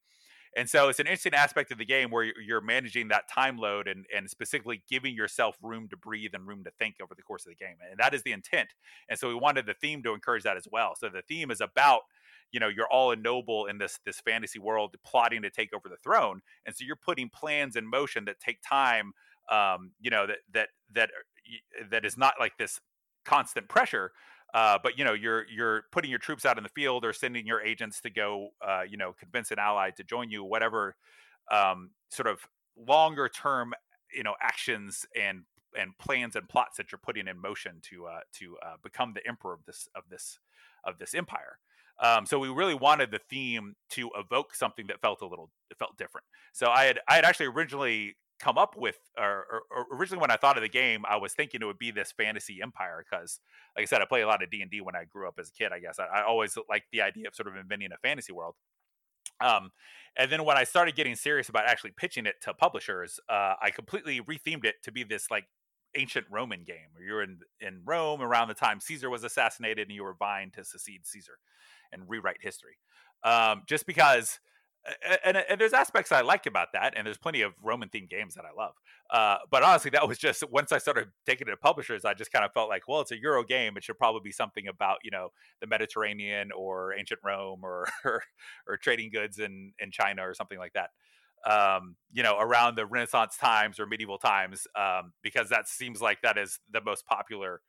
And 0.55 0.69
so 0.69 0.89
it's 0.89 0.99
an 0.99 1.07
interesting 1.07 1.33
aspect 1.33 1.71
of 1.71 1.77
the 1.77 1.85
game 1.85 2.11
where 2.11 2.25
you're 2.41 2.61
managing 2.61 3.07
that 3.07 3.29
time 3.29 3.57
load 3.57 3.87
and, 3.87 4.05
and 4.15 4.29
specifically 4.29 4.83
giving 4.89 5.15
yourself 5.15 5.55
room 5.61 5.87
to 5.89 5.97
breathe 5.97 6.31
and 6.33 6.45
room 6.45 6.63
to 6.65 6.71
think 6.71 6.95
over 7.01 7.15
the 7.15 7.23
course 7.23 7.45
of 7.45 7.51
the 7.51 7.55
game. 7.55 7.75
And 7.89 7.99
that 7.99 8.13
is 8.13 8.23
the 8.23 8.33
intent. 8.33 8.69
And 9.09 9.17
so 9.17 9.29
we 9.29 9.35
wanted 9.35 9.65
the 9.65 9.73
theme 9.73 10.03
to 10.03 10.13
encourage 10.13 10.43
that 10.43 10.57
as 10.57 10.67
well. 10.69 10.93
So 10.97 11.07
the 11.07 11.21
theme 11.21 11.51
is 11.51 11.61
about, 11.61 12.01
you 12.51 12.59
know, 12.59 12.67
you're 12.67 12.91
all 12.91 13.11
a 13.11 13.15
noble 13.15 13.65
in 13.65 13.77
this 13.77 13.99
this 14.05 14.19
fantasy 14.19 14.59
world 14.59 14.95
plotting 15.05 15.41
to 15.43 15.49
take 15.49 15.73
over 15.73 15.87
the 15.87 15.95
throne. 16.03 16.41
And 16.65 16.75
so 16.75 16.83
you're 16.85 16.97
putting 16.97 17.29
plans 17.29 17.77
in 17.77 17.85
motion 17.85 18.25
that 18.25 18.41
take 18.41 18.59
time, 18.61 19.13
um, 19.49 19.91
you 20.01 20.11
know, 20.11 20.27
that 20.27 20.39
that 20.53 20.69
that 20.93 21.11
that 21.89 22.03
is 22.03 22.17
not 22.17 22.33
like 22.41 22.57
this 22.57 22.81
constant 23.23 23.69
pressure, 23.69 24.11
uh, 24.53 24.77
but 24.81 24.97
you 24.97 25.05
know, 25.05 25.13
you're 25.13 25.45
you're 25.49 25.83
putting 25.91 26.09
your 26.09 26.19
troops 26.19 26.45
out 26.45 26.57
in 26.57 26.63
the 26.63 26.69
field 26.69 27.05
or 27.05 27.13
sending 27.13 27.45
your 27.45 27.61
agents 27.61 28.01
to 28.01 28.09
go, 28.09 28.49
uh, 28.65 28.81
you 28.89 28.97
know, 28.97 29.13
convince 29.13 29.51
an 29.51 29.59
ally 29.59 29.91
to 29.91 30.03
join 30.03 30.29
you. 30.29 30.43
Whatever 30.43 30.95
um, 31.51 31.91
sort 32.09 32.27
of 32.27 32.39
longer 32.77 33.29
term, 33.29 33.73
you 34.13 34.23
know, 34.23 34.35
actions 34.41 35.05
and 35.19 35.43
and 35.77 35.97
plans 35.97 36.35
and 36.35 36.49
plots 36.49 36.77
that 36.77 36.91
you're 36.91 36.99
putting 36.99 37.27
in 37.27 37.39
motion 37.39 37.79
to 37.83 38.07
uh, 38.07 38.19
to 38.33 38.57
uh, 38.65 38.75
become 38.83 39.13
the 39.13 39.25
emperor 39.27 39.53
of 39.53 39.65
this 39.65 39.87
of 39.95 40.03
this 40.09 40.39
of 40.83 40.97
this 40.97 41.13
empire. 41.13 41.57
Um, 41.99 42.25
so 42.25 42.39
we 42.39 42.49
really 42.49 42.73
wanted 42.73 43.11
the 43.11 43.19
theme 43.29 43.75
to 43.91 44.09
evoke 44.17 44.55
something 44.55 44.87
that 44.87 45.01
felt 45.01 45.21
a 45.21 45.27
little 45.27 45.49
felt 45.77 45.97
different. 45.97 46.25
So 46.51 46.69
I 46.69 46.85
had 46.85 46.99
I 47.07 47.15
had 47.15 47.25
actually 47.25 47.47
originally 47.47 48.17
come 48.41 48.57
up 48.57 48.75
with 48.75 48.97
or, 49.17 49.45
or, 49.71 49.85
originally 49.93 50.19
when 50.19 50.31
i 50.31 50.35
thought 50.35 50.57
of 50.57 50.63
the 50.63 50.69
game 50.69 51.03
i 51.07 51.15
was 51.15 51.33
thinking 51.33 51.61
it 51.61 51.65
would 51.65 51.77
be 51.77 51.91
this 51.91 52.11
fantasy 52.11 52.59
empire 52.61 53.05
because 53.09 53.39
like 53.75 53.83
i 53.83 53.85
said 53.85 54.01
i 54.01 54.05
play 54.05 54.21
a 54.21 54.27
lot 54.27 54.41
of 54.41 54.49
d&d 54.49 54.81
when 54.81 54.95
i 54.95 55.03
grew 55.05 55.27
up 55.27 55.35
as 55.39 55.49
a 55.49 55.51
kid 55.51 55.71
i 55.71 55.79
guess. 55.79 55.99
I, 55.99 56.19
I 56.19 56.23
always 56.23 56.57
liked 56.69 56.87
the 56.91 57.01
idea 57.01 57.27
of 57.27 57.35
sort 57.35 57.47
of 57.47 57.55
inventing 57.55 57.91
a 57.91 57.97
fantasy 57.97 58.33
world. 58.33 58.55
Um, 59.39 59.71
and 60.17 60.31
then 60.31 60.43
when 60.43 60.57
i 60.57 60.63
started 60.63 60.95
getting 60.95 61.15
serious 61.15 61.49
about 61.49 61.67
actually 61.67 61.91
pitching 61.91 62.25
it 62.25 62.35
to 62.41 62.53
publishers 62.53 63.19
uh, 63.29 63.55
i 63.61 63.69
completely 63.69 64.21
rethemed 64.21 64.65
it 64.65 64.75
to 64.83 64.91
be 64.91 65.03
this 65.03 65.31
like 65.31 65.45
ancient 65.95 66.25
roman 66.31 66.63
game 66.63 66.87
where 66.93 67.03
you're 67.03 67.21
in 67.21 67.39
in 67.59 67.81
rome 67.85 68.21
around 68.21 68.47
the 68.47 68.53
time 68.53 68.79
caesar 68.79 69.09
was 69.09 69.23
assassinated 69.23 69.87
and 69.87 69.95
you 69.95 70.03
were 70.03 70.15
vying 70.17 70.49
to 70.51 70.63
succeed 70.63 71.01
caesar 71.03 71.33
and 71.91 72.03
rewrite 72.07 72.37
history. 72.39 72.77
Um, 73.23 73.63
just 73.67 73.85
because 73.85 74.39
and, 75.23 75.37
and, 75.37 75.61
there's 75.61 75.73
aspects 75.73 76.11
I 76.11 76.21
like 76.21 76.45
about 76.45 76.69
that, 76.73 76.93
and 76.97 77.05
there's 77.05 77.17
plenty 77.17 77.41
of 77.41 77.53
Roman 77.61 77.89
themed 77.89 78.09
games 78.09 78.35
that 78.35 78.45
I 78.45 78.53
love. 78.57 78.73
Uh, 79.09 79.37
but 79.49 79.61
honestly, 79.63 79.91
that 79.91 80.07
was 80.07 80.17
just 80.17 80.43
once 80.49 80.71
I 80.71 80.79
started 80.79 81.09
taking 81.25 81.47
it 81.47 81.51
to 81.51 81.57
publishers, 81.57 82.03
I 82.03 82.13
just 82.13 82.31
kind 82.31 82.43
of 82.43 82.51
felt 82.53 82.69
like, 82.69 82.87
well, 82.87 83.01
it's 83.01 83.11
a 83.11 83.19
Euro 83.19 83.43
game; 83.43 83.77
it 83.77 83.83
should 83.83 83.97
probably 83.97 84.21
be 84.23 84.31
something 84.31 84.67
about 84.67 84.97
you 85.03 85.11
know 85.11 85.29
the 85.59 85.67
Mediterranean 85.67 86.51
or 86.51 86.93
ancient 86.97 87.19
Rome 87.23 87.61
or 87.63 87.87
or, 88.05 88.23
or 88.67 88.77
trading 88.77 89.11
goods 89.11 89.39
in 89.39 89.73
in 89.79 89.91
China 89.91 90.27
or 90.27 90.33
something 90.33 90.57
like 90.57 90.73
that. 90.73 90.89
Um, 91.45 91.95
you 92.11 92.23
know, 92.23 92.37
around 92.39 92.75
the 92.75 92.85
Renaissance 92.85 93.37
times 93.37 93.79
or 93.79 93.85
medieval 93.85 94.17
times, 94.17 94.67
um, 94.75 95.13
because 95.23 95.49
that 95.49 95.67
seems 95.67 96.01
like 96.01 96.21
that 96.21 96.37
is 96.37 96.59
the 96.71 96.81
most 96.81 97.05
popular 97.05 97.61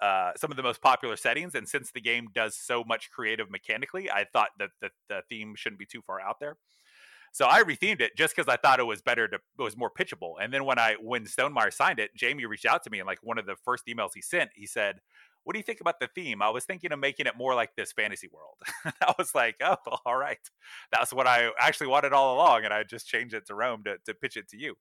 uh, 0.00 0.32
some 0.36 0.50
of 0.50 0.56
the 0.56 0.62
most 0.62 0.80
popular 0.80 1.16
settings. 1.16 1.54
And 1.54 1.68
since 1.68 1.90
the 1.92 2.00
game 2.00 2.28
does 2.34 2.56
so 2.56 2.84
much 2.84 3.10
creative 3.10 3.50
mechanically, 3.50 4.10
I 4.10 4.24
thought 4.24 4.50
that 4.58 4.70
the, 4.80 4.90
the 5.08 5.22
theme 5.28 5.54
shouldn't 5.56 5.78
be 5.78 5.86
too 5.86 6.02
far 6.02 6.20
out 6.20 6.40
there. 6.40 6.56
So 7.32 7.46
I 7.46 7.62
rethemed 7.62 8.00
it 8.00 8.16
just 8.16 8.34
because 8.34 8.52
I 8.52 8.56
thought 8.56 8.80
it 8.80 8.86
was 8.86 9.02
better 9.02 9.28
to 9.28 9.36
it 9.36 9.62
was 9.62 9.76
more 9.76 9.90
pitchable. 9.90 10.34
And 10.40 10.52
then 10.52 10.64
when 10.64 10.78
I 10.78 10.96
when 11.00 11.26
Stonemaier 11.26 11.72
signed 11.72 12.00
it, 12.00 12.10
Jamey 12.18 12.46
reached 12.48 12.66
out 12.66 12.82
to 12.84 12.90
me 12.90 12.98
and 12.98 13.06
like 13.06 13.20
one 13.22 13.38
of 13.38 13.46
the 13.46 13.56
first 13.64 13.86
emails 13.86 14.10
he 14.14 14.22
sent, 14.22 14.50
he 14.54 14.66
said, 14.66 15.00
what 15.44 15.54
do 15.54 15.58
you 15.58 15.64
think 15.64 15.80
about 15.80 16.00
the 16.00 16.08
theme? 16.14 16.42
I 16.42 16.50
was 16.50 16.64
thinking 16.64 16.92
of 16.92 16.98
making 16.98 17.26
it 17.26 17.36
more 17.36 17.54
like 17.54 17.74
this 17.74 17.92
fantasy 17.92 18.28
world. 18.32 18.56
I 19.02 19.14
was 19.18 19.34
like, 19.34 19.56
oh, 19.62 19.76
all 20.04 20.16
right. 20.16 20.38
That's 20.92 21.12
what 21.12 21.26
I 21.26 21.50
actually 21.58 21.86
wanted 21.86 22.12
all 22.12 22.36
along. 22.36 22.64
And 22.64 22.74
I 22.74 22.82
just 22.82 23.06
changed 23.06 23.34
it 23.34 23.46
to 23.46 23.54
Rome 23.54 23.82
to, 23.84 23.96
to 24.06 24.14
pitch 24.14 24.36
it 24.36 24.48
to 24.50 24.58
you. 24.58 24.74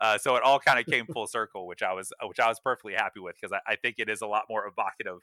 Uh, 0.00 0.18
so 0.18 0.36
it 0.36 0.42
all 0.42 0.58
kind 0.58 0.78
of 0.78 0.86
came 0.86 1.06
full 1.12 1.26
circle, 1.26 1.66
which 1.66 1.82
I 1.82 1.92
was, 1.92 2.12
which 2.22 2.40
I 2.40 2.48
was 2.48 2.60
perfectly 2.60 2.94
happy 2.94 3.20
with 3.20 3.34
because 3.40 3.52
I, 3.52 3.72
I, 3.72 3.76
think 3.76 3.96
it 3.98 4.08
is 4.08 4.22
a 4.22 4.26
lot 4.26 4.44
more 4.48 4.66
evocative 4.66 5.18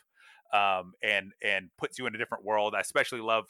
um, 0.53 0.93
and, 1.01 1.31
and 1.43 1.69
puts 1.77 1.97
you 1.97 2.05
in 2.05 2.15
a 2.15 2.17
different 2.17 2.43
world. 2.43 2.75
I 2.75 2.81
especially 2.81 3.21
love 3.21 3.45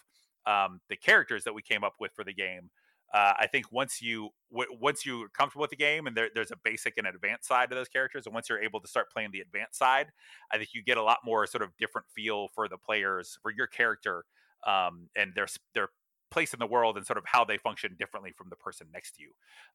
um, 0.45 0.79
the 0.89 0.95
characters 0.95 1.43
that 1.45 1.53
we 1.53 1.61
came 1.61 1.83
up 1.83 1.95
with 1.99 2.11
for 2.15 2.23
the 2.23 2.33
game 2.33 2.69
uh, 3.13 3.33
I 3.39 3.47
think 3.47 3.71
once 3.71 4.01
you 4.01 4.29
w- 4.51 4.77
once 4.79 5.05
you're 5.05 5.27
comfortable 5.29 5.61
with 5.61 5.71
the 5.71 5.75
game 5.75 6.07
and 6.07 6.15
there, 6.15 6.29
there's 6.33 6.51
a 6.51 6.57
basic 6.63 6.97
and 6.97 7.07
advanced 7.07 7.47
side 7.47 7.69
to 7.69 7.75
those 7.75 7.89
characters, 7.89 8.25
and 8.25 8.33
once 8.33 8.49
you're 8.49 8.61
able 8.61 8.79
to 8.79 8.87
start 8.87 9.11
playing 9.11 9.31
the 9.31 9.41
advanced 9.41 9.77
side, 9.77 10.07
I 10.51 10.57
think 10.57 10.69
you 10.73 10.83
get 10.83 10.97
a 10.97 11.03
lot 11.03 11.19
more 11.25 11.45
sort 11.45 11.61
of 11.63 11.75
different 11.77 12.07
feel 12.15 12.47
for 12.49 12.67
the 12.67 12.77
players 12.77 13.37
for 13.41 13.51
your 13.51 13.67
character 13.67 14.25
um, 14.65 15.09
and 15.15 15.33
their 15.35 15.47
their 15.75 15.89
place 16.31 16.53
in 16.53 16.59
the 16.59 16.65
world 16.65 16.95
and 16.95 17.05
sort 17.05 17.17
of 17.17 17.25
how 17.25 17.43
they 17.43 17.57
function 17.57 17.95
differently 17.99 18.31
from 18.31 18.47
the 18.49 18.55
person 18.55 18.87
next 18.93 19.17
to 19.17 19.21
you, 19.21 19.31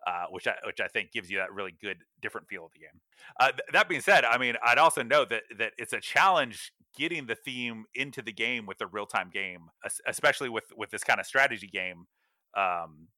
uh, 0.06 0.24
which 0.30 0.46
I 0.46 0.54
which 0.64 0.80
I 0.80 0.88
think 0.88 1.12
gives 1.12 1.30
you 1.30 1.36
that 1.38 1.52
really 1.52 1.74
good 1.80 1.98
different 2.22 2.48
feel 2.48 2.64
of 2.64 2.72
the 2.72 2.80
game. 2.80 3.00
Uh, 3.38 3.48
th- 3.48 3.68
that 3.72 3.88
being 3.88 4.00
said, 4.00 4.24
I 4.24 4.38
mean 4.38 4.54
I'd 4.64 4.78
also 4.78 5.02
know 5.02 5.24
that 5.26 5.42
that 5.58 5.72
it's 5.78 5.92
a 5.92 6.00
challenge 6.00 6.72
getting 6.96 7.26
the 7.26 7.34
theme 7.34 7.84
into 7.94 8.22
the 8.22 8.32
game 8.32 8.64
with 8.64 8.80
a 8.80 8.86
real 8.86 9.06
time 9.06 9.30
game, 9.30 9.68
especially 10.06 10.48
with 10.48 10.64
with 10.76 10.90
this 10.90 11.04
kind 11.04 11.20
of 11.20 11.26
strategy 11.26 11.68
game. 11.68 12.06
Um, 12.56 13.08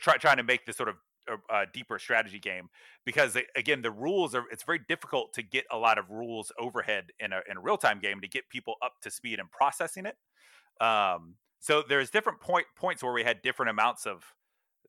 try, 0.00 0.16
trying 0.16 0.36
to 0.36 0.42
make 0.42 0.66
this 0.66 0.76
sort 0.76 0.88
of 0.88 0.96
a, 1.28 1.54
a, 1.54 1.66
deeper 1.72 1.98
strategy 1.98 2.38
game 2.38 2.68
because 3.04 3.36
again 3.54 3.82
the 3.82 3.90
rules 3.90 4.34
are 4.34 4.44
it's 4.50 4.64
very 4.64 4.80
difficult 4.88 5.32
to 5.34 5.42
get 5.42 5.64
a 5.70 5.78
lot 5.78 5.98
of 5.98 6.10
rules 6.10 6.50
overhead 6.58 7.12
in 7.20 7.32
a, 7.32 7.40
in 7.48 7.56
a 7.56 7.60
real-time 7.60 8.00
game 8.00 8.20
to 8.20 8.28
get 8.28 8.48
people 8.48 8.74
up 8.82 8.94
to 9.02 9.10
speed 9.10 9.38
and 9.38 9.50
processing 9.50 10.06
it. 10.06 10.16
Um, 10.84 11.36
so 11.60 11.82
there's 11.88 12.10
different 12.10 12.40
point 12.40 12.66
points 12.76 13.02
where 13.02 13.12
we 13.12 13.22
had 13.22 13.40
different 13.42 13.70
amounts 13.70 14.06
of 14.06 14.24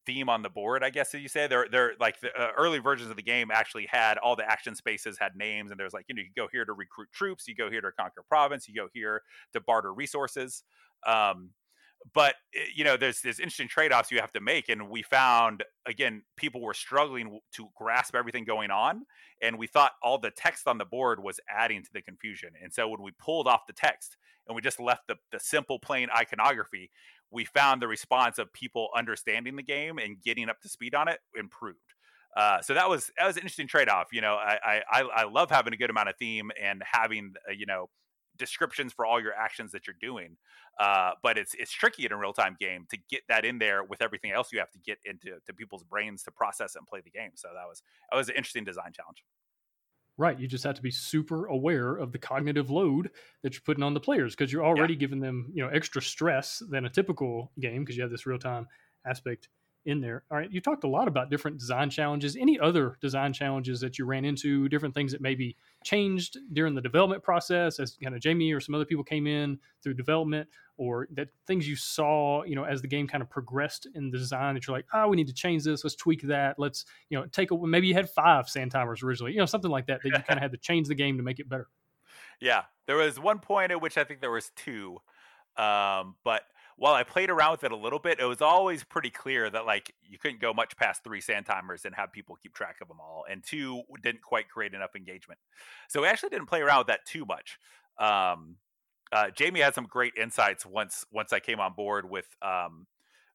theme 0.05 0.27
on 0.27 0.41
the 0.41 0.49
board 0.49 0.83
i 0.83 0.89
guess 0.89 1.13
you 1.13 1.29
say. 1.29 1.47
They're 1.47 1.67
they're 1.71 1.93
like 1.99 2.19
the 2.19 2.29
uh, 2.37 2.51
early 2.57 2.79
versions 2.79 3.09
of 3.09 3.15
the 3.15 3.21
game 3.21 3.51
actually 3.51 3.87
had 3.89 4.17
all 4.17 4.35
the 4.35 4.49
action 4.49 4.75
spaces 4.75 5.17
had 5.17 5.35
names 5.35 5.71
and 5.71 5.79
there's 5.79 5.93
like 5.93 6.05
you 6.09 6.15
know 6.15 6.21
you 6.21 6.29
go 6.35 6.47
here 6.51 6.65
to 6.65 6.73
recruit 6.73 7.09
troops 7.13 7.47
you 7.47 7.55
go 7.55 7.69
here 7.69 7.81
to 7.81 7.91
conquer 7.91 8.23
province 8.27 8.67
you 8.67 8.75
go 8.75 8.87
here 8.93 9.21
to 9.53 9.61
barter 9.61 9.93
resources. 9.93 10.63
Um, 11.05 11.51
but 12.13 12.35
eh, 12.55 12.65
you 12.75 12.83
know 12.83 12.97
there's 12.97 13.21
there's 13.21 13.39
interesting 13.39 13.67
trade-offs 13.67 14.11
you 14.11 14.19
have 14.19 14.31
to 14.31 14.41
make 14.41 14.69
and 14.69 14.89
we 14.89 15.01
found 15.01 15.63
again 15.85 16.23
people 16.37 16.61
were 16.61 16.73
struggling 16.73 17.39
to 17.51 17.67
grasp 17.75 18.15
everything 18.15 18.43
going 18.43 18.71
on 18.71 19.03
and 19.41 19.57
we 19.57 19.67
thought 19.67 19.91
all 20.01 20.17
the 20.17 20.31
text 20.31 20.67
on 20.67 20.77
the 20.77 20.85
board 20.85 21.21
was 21.21 21.39
adding 21.49 21.83
to 21.83 21.89
the 21.93 22.01
confusion 22.01 22.49
and 22.61 22.73
so 22.73 22.87
when 22.87 23.01
we 23.01 23.11
pulled 23.11 23.47
off 23.47 23.61
the 23.67 23.73
text 23.73 24.17
and 24.47 24.55
we 24.55 24.61
just 24.61 24.79
left 24.79 25.07
the, 25.07 25.15
the 25.31 25.39
simple 25.39 25.79
plain 25.79 26.09
iconography 26.15 26.89
we 27.33 27.45
found 27.45 27.81
the 27.81 27.87
response 27.87 28.37
of 28.37 28.53
people 28.53 28.89
understanding 28.95 29.55
the 29.55 29.63
game 29.63 29.97
and 29.97 30.21
getting 30.21 30.49
up 30.49 30.61
to 30.61 30.69
speed 30.69 30.93
on 30.93 31.07
it 31.07 31.19
improved. 31.35 31.79
Uh, 32.37 32.61
so 32.61 32.73
that 32.73 32.89
was 32.89 33.11
that 33.17 33.27
was 33.27 33.35
an 33.35 33.41
interesting 33.41 33.67
trade-off 33.67 34.07
you 34.11 34.19
know 34.19 34.33
I, 34.33 34.81
I 34.91 35.01
i 35.01 35.23
love 35.23 35.51
having 35.51 35.71
a 35.71 35.77
good 35.77 35.91
amount 35.91 36.09
of 36.09 36.15
theme 36.17 36.49
and 36.59 36.81
having 36.83 37.35
uh, 37.47 37.51
you 37.51 37.67
know 37.67 37.89
descriptions 38.37 38.93
for 38.93 39.05
all 39.05 39.21
your 39.21 39.33
actions 39.33 39.71
that 39.71 39.87
you're 39.87 39.95
doing. 40.01 40.37
Uh, 40.79 41.11
but 41.21 41.37
it's 41.37 41.53
it's 41.55 41.71
tricky 41.71 42.05
in 42.05 42.11
a 42.11 42.17
real 42.17 42.33
time 42.33 42.55
game 42.59 42.85
to 42.89 42.97
get 43.09 43.21
that 43.29 43.45
in 43.45 43.59
there 43.59 43.83
with 43.83 44.01
everything 44.01 44.31
else 44.31 44.51
you 44.51 44.59
have 44.59 44.71
to 44.71 44.79
get 44.79 44.97
into 45.05 45.37
to 45.45 45.53
people's 45.53 45.83
brains 45.83 46.23
to 46.23 46.31
process 46.31 46.75
and 46.75 46.87
play 46.87 47.01
the 47.03 47.11
game. 47.11 47.31
So 47.35 47.49
that 47.53 47.67
was 47.67 47.83
that 48.11 48.17
was 48.17 48.29
an 48.29 48.35
interesting 48.35 48.63
design 48.63 48.91
challenge. 48.93 49.23
Right. 50.17 50.39
You 50.39 50.47
just 50.47 50.63
have 50.63 50.75
to 50.75 50.81
be 50.81 50.91
super 50.91 51.47
aware 51.47 51.95
of 51.95 52.11
the 52.11 52.19
cognitive 52.19 52.69
load 52.69 53.09
that 53.41 53.53
you're 53.53 53.63
putting 53.65 53.83
on 53.83 53.95
the 53.95 53.99
players 53.99 54.35
because 54.35 54.53
you're 54.53 54.63
already 54.63 54.93
yeah. 54.93 54.99
giving 54.99 55.19
them, 55.19 55.51
you 55.53 55.63
know, 55.63 55.69
extra 55.69 56.01
stress 56.01 56.61
than 56.69 56.85
a 56.85 56.89
typical 56.89 57.51
game 57.59 57.83
because 57.83 57.95
you 57.95 58.03
have 58.03 58.11
this 58.11 58.27
real 58.27 58.37
time 58.37 58.67
aspect 59.07 59.49
in 59.85 60.01
there. 60.01 60.23
All 60.31 60.37
right, 60.37 60.51
you 60.51 60.61
talked 60.61 60.83
a 60.83 60.87
lot 60.87 61.07
about 61.07 61.29
different 61.29 61.57
design 61.57 61.89
challenges. 61.89 62.35
Any 62.35 62.59
other 62.59 62.97
design 63.01 63.33
challenges 63.33 63.79
that 63.81 63.97
you 63.97 64.05
ran 64.05 64.25
into? 64.25 64.69
Different 64.69 64.95
things 64.95 65.11
that 65.11 65.21
maybe 65.21 65.55
changed 65.83 66.37
during 66.53 66.73
the 66.73 66.81
development 66.81 67.23
process, 67.23 67.79
as 67.79 67.97
kind 68.01 68.15
of 68.15 68.21
Jamey 68.21 68.55
or 68.55 68.59
some 68.59 68.75
other 68.75 68.85
people 68.85 69.03
came 69.03 69.27
in 69.27 69.59
through 69.81 69.95
development, 69.95 70.47
or 70.77 71.07
that 71.11 71.29
things 71.45 71.67
you 71.67 71.75
saw, 71.75 72.43
you 72.43 72.55
know, 72.55 72.63
as 72.63 72.81
the 72.81 72.87
game 72.87 73.07
kind 73.07 73.21
of 73.21 73.29
progressed 73.29 73.87
in 73.93 74.09
the 74.09 74.17
design 74.17 74.53
that 74.55 74.65
you're 74.67 74.75
like, 74.75 74.85
oh, 74.93 75.07
we 75.07 75.17
need 75.17 75.27
to 75.27 75.33
change 75.33 75.63
this. 75.63 75.83
Let's 75.83 75.95
tweak 75.95 76.21
that. 76.23 76.57
Let's, 76.57 76.85
you 77.09 77.17
know, 77.17 77.25
take 77.27 77.51
a 77.51 77.57
maybe 77.57 77.87
you 77.87 77.93
had 77.93 78.09
five 78.09 78.49
sand 78.49 78.71
timers 78.71 79.03
originally, 79.03 79.33
you 79.33 79.39
know, 79.39 79.45
something 79.45 79.71
like 79.71 79.87
that 79.87 80.01
that 80.03 80.09
you 80.09 80.23
kind 80.23 80.37
of 80.37 80.41
had 80.41 80.51
to 80.51 80.57
change 80.57 80.87
the 80.87 80.95
game 80.95 81.17
to 81.17 81.23
make 81.23 81.39
it 81.39 81.49
better. 81.49 81.67
Yeah, 82.41 82.63
there 82.87 82.97
was 82.97 83.17
one 83.17 83.39
point 83.39 83.71
at 83.71 83.79
which 83.79 83.97
I 83.97 84.03
think 84.03 84.19
there 84.19 84.31
was 84.31 84.51
two, 84.57 84.97
um, 85.55 86.15
but 86.25 86.41
while 86.77 86.93
I 86.93 87.03
played 87.03 87.29
around 87.29 87.51
with 87.51 87.63
it 87.63 87.71
a 87.71 87.77
little 87.77 87.99
bit, 87.99 88.19
it 88.19 88.25
was 88.25 88.41
always 88.41 88.83
pretty 88.83 89.09
clear 89.09 89.49
that 89.49 89.65
like 89.65 89.93
you 90.03 90.17
couldn't 90.17 90.41
go 90.41 90.53
much 90.53 90.75
past 90.77 91.03
three 91.03 91.21
sand 91.21 91.45
timers 91.45 91.85
and 91.85 91.95
have 91.95 92.11
people 92.11 92.35
keep 92.41 92.53
track 92.53 92.77
of 92.81 92.87
them 92.87 92.97
all, 92.99 93.25
and 93.29 93.43
two 93.43 93.83
didn't 94.01 94.21
quite 94.21 94.49
create 94.49 94.73
enough 94.73 94.95
engagement. 94.95 95.39
So 95.89 96.01
we 96.01 96.07
actually 96.07 96.29
didn't 96.29 96.47
play 96.47 96.61
around 96.61 96.79
with 96.79 96.87
that 96.87 97.05
too 97.05 97.25
much. 97.25 97.57
Um, 97.99 98.57
uh, 99.11 99.27
Jamey 99.27 99.63
had 99.63 99.75
some 99.75 99.85
great 99.85 100.13
insights 100.19 100.65
once 100.65 101.05
once 101.11 101.31
I 101.31 101.39
came 101.39 101.59
on 101.59 101.73
board 101.73 102.09
with 102.09 102.27
um, 102.41 102.87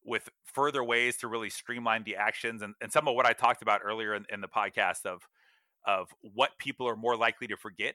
with 0.04 0.28
further 0.44 0.82
ways 0.82 1.16
to 1.18 1.28
really 1.28 1.50
streamline 1.50 2.02
the 2.04 2.16
actions 2.16 2.62
and, 2.62 2.74
and 2.80 2.90
some 2.90 3.06
of 3.06 3.14
what 3.14 3.26
I 3.26 3.32
talked 3.32 3.62
about 3.62 3.82
earlier 3.84 4.14
in, 4.14 4.24
in 4.32 4.40
the 4.40 4.48
podcast 4.48 5.06
of 5.06 5.28
of 5.86 6.08
what 6.20 6.58
people 6.58 6.88
are 6.88 6.96
more 6.96 7.16
likely 7.16 7.46
to 7.46 7.56
forget 7.56 7.94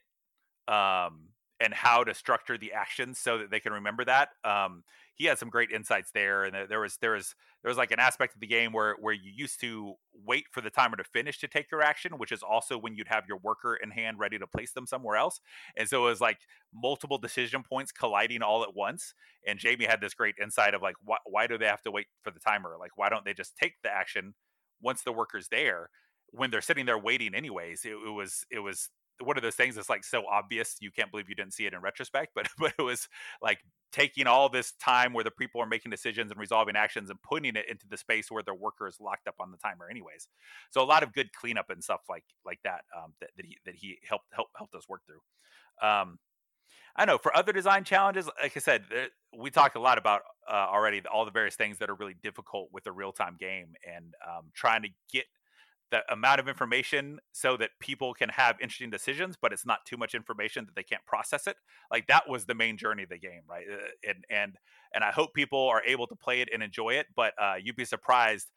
um, 0.68 1.30
and 1.64 1.74
how 1.74 2.03
to 2.03 2.14
structure 2.14 2.57
the 2.57 2.74
actions 2.74 3.18
so 3.18 3.38
that 3.38 3.49
they 3.49 3.59
can 3.59 3.72
remember 3.72 4.03
that. 4.03 4.30
Um, 4.43 4.84
he 5.16 5.26
had 5.26 5.38
some 5.38 5.49
great 5.49 5.72
insights 5.72 6.11
there, 6.11 6.43
and 6.43 6.70
there 6.70 6.80
was 6.80 6.97
there 6.97 7.11
was 7.11 7.36
there 7.61 7.70
was 7.70 7.78
like 7.78 7.91
an 7.91 7.99
aspect 7.99 8.34
of 8.36 8.41
the 8.41 8.47
game 8.47 8.74
where 8.74 8.95
where 8.99 9.14
you 9.14 9.32
used 9.34 9.59
to 9.61 9.93
wait 10.26 10.45
for 10.51 10.59
the 10.59 10.70
timer 10.70 10.97
to 10.97 11.03
finish 11.03 11.39
to 11.39 11.47
take 11.47 11.72
your 11.72 11.82
action, 11.82 12.14
which 12.18 12.32
is 12.32 12.41
also 12.43 12.78
when 12.78 12.95
you'd 12.95 13.07
have 13.07 13.24
your 13.28 13.38
worker 13.38 13.76
in 13.76 13.91
hand 13.91 14.20
ready 14.20 14.38
to 14.39 14.47
place 14.47 14.74
them 14.74 14.88
somewhere 14.88 15.16
else, 15.16 15.39
and 15.78 15.88
so 15.88 16.05
it 16.05 16.09
was 16.09 16.20
like 16.22 16.39
multiple 16.74 17.18
decision 17.18 17.64
points 17.64 17.91
colliding 17.91 18.41
all 18.41 18.64
at 18.64 18.76
once. 18.76 19.14
And 19.47 19.59
Jamey 19.59 19.88
had 19.88 20.01
this 20.01 20.14
great 20.14 20.36
insight 20.41 20.74
of 20.74 20.82
like, 20.82 20.95
why, 21.03 21.18
why 21.26 21.47
do 21.47 21.57
they 21.57 21.68
have 21.68 21.84
to 21.84 21.91
wait 21.91 22.07
for 22.24 22.32
the 22.32 22.39
timer? 22.39 22.76
Like, 22.80 22.97
why 22.97 23.09
don't 23.09 23.24
they 23.24 23.34
just 23.34 23.55
take 23.55 23.76
the 23.84 23.91
action 23.91 24.34
once 24.82 25.03
the 25.03 25.14
worker's 25.14 25.49
there? 25.49 25.89
when 26.34 26.49
they're 26.49 26.61
sitting 26.61 26.88
there 26.88 26.97
waiting 26.97 27.36
anyways 27.36 27.86
it, 27.86 27.91
it, 27.91 28.09
was 28.09 28.43
it 28.49 28.59
was 28.59 28.89
one 29.22 29.38
of 29.38 29.43
those 29.43 29.55
things 29.55 29.76
that's 29.76 29.89
like 29.89 30.03
so 30.03 30.24
obvious 30.30 30.76
you 30.80 30.91
can't 30.91 31.11
believe 31.11 31.30
you 31.30 31.36
didn't 31.36 31.53
see 31.53 31.66
it 31.66 31.74
in 31.74 31.82
retrospect 31.82 32.32
but 32.36 32.47
but 32.57 32.74
it 32.78 32.82
was 32.82 33.07
like 33.41 33.59
taking 33.93 34.26
all 34.26 34.49
this 34.49 34.74
time 34.74 35.14
where 35.14 35.24
the 35.24 35.32
people 35.32 35.61
are 35.61 35.68
making 35.68 35.91
decisions 35.91 36.32
and 36.32 36.39
resolving 36.39 36.76
actions 36.76 37.09
and 37.09 37.22
putting 37.22 37.55
it 37.55 37.66
into 37.70 37.88
the 37.88 37.95
space 37.95 38.32
where 38.32 38.43
their 38.43 38.55
worker 38.55 38.88
is 38.88 38.97
locked 38.99 39.28
up 39.28 39.36
on 39.39 39.51
the 39.51 39.57
timer 39.57 39.88
anyways. 39.89 40.28
So 40.72 40.82
a 40.82 40.84
lot 40.84 41.03
of 41.03 41.14
good 41.14 41.32
cleanup 41.32 41.70
and 41.70 41.84
stuff 41.84 42.01
like 42.09 42.26
like 42.43 42.59
that 42.64 42.82
um, 42.97 43.14
that, 43.22 43.30
that 43.38 43.45
he 43.45 43.57
that 43.66 43.76
he 43.76 43.99
helped 44.07 44.26
help 44.34 44.47
helped 44.57 44.74
us 44.76 44.89
work 44.89 45.01
through. 45.05 45.88
Um, 45.88 46.18
I 46.95 47.05
know 47.05 47.18
for 47.18 47.36
other 47.36 47.53
design 47.53 47.84
challenges, 47.84 48.30
like 48.41 48.55
I 48.55 48.59
said, 48.59 48.84
we 49.36 49.49
talked 49.49 49.76
a 49.76 49.80
lot 49.80 49.97
about 49.97 50.22
uh, 50.47 50.68
already 50.70 51.01
all 51.11 51.26
the 51.26 51.32
various 51.32 51.55
things 51.55 51.80
that 51.80 51.89
are 51.89 51.95
really 51.95 52.16
difficult 52.22 52.70
with 52.72 52.86
a 52.88 52.91
real 52.91 53.11
time 53.11 53.36
game 53.39 53.74
and 53.91 54.14
um, 54.28 54.51
trying 54.53 54.84
to 54.84 54.89
get 55.11 55.26
the 55.94 56.12
amount 56.12 56.39
of 56.39 56.48
information 56.48 57.20
so 57.34 57.56
that 57.56 57.70
people 57.80 58.16
can 58.16 58.30
have 58.30 58.56
interesting 58.60 58.89
decisions, 58.89 59.38
but 59.39 59.54
it's 59.54 59.66
not 59.66 59.86
too 59.86 59.96
much 59.96 60.16
information 60.16 60.66
that 60.66 60.76
they 60.76 60.82
can't 60.82 61.06
process 61.06 61.46
it. 61.46 61.56
Like 61.91 62.08
that 62.08 62.28
was 62.28 62.46
the 62.46 62.56
main 62.56 62.78
journey 62.78 63.04
of 63.04 63.10
the 63.10 63.20
game, 63.20 63.41
right? 63.48 63.66
Uh, 63.72 64.10
and 64.10 64.26
and 64.30 64.58
and 64.96 65.04
I 65.04 65.12
hope 65.12 65.36
people 65.36 65.68
are 65.68 65.84
able 65.86 66.08
to 66.08 66.16
play 66.16 66.41
it 66.41 66.50
and 66.52 66.64
enjoy 66.64 66.96
it. 66.96 67.08
But 67.16 67.34
uh, 67.39 67.56
you'd 67.62 67.76
be 67.76 67.86
surprised 67.86 68.48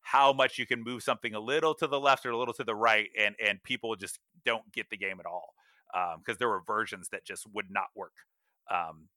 how 0.00 0.32
much 0.32 0.58
you 0.58 0.66
can 0.66 0.82
move 0.82 1.02
something 1.02 1.34
a 1.34 1.40
little 1.40 1.74
to 1.74 1.86
the 1.86 2.00
left 2.00 2.24
or 2.24 2.30
a 2.30 2.38
little 2.38 2.54
to 2.54 2.64
the 2.64 2.74
right, 2.74 3.10
and 3.18 3.34
and 3.44 3.62
people 3.62 3.94
just 3.94 4.18
don't 4.46 4.72
get 4.72 4.88
the 4.88 4.96
game 4.96 5.20
at 5.20 5.26
all 5.26 5.52
because 5.92 6.34
um, 6.34 6.36
there 6.38 6.48
were 6.48 6.62
versions 6.66 7.10
that 7.10 7.26
just 7.26 7.46
would 7.52 7.70
not 7.70 7.88
work. 7.94 8.14
Um, 8.70 9.08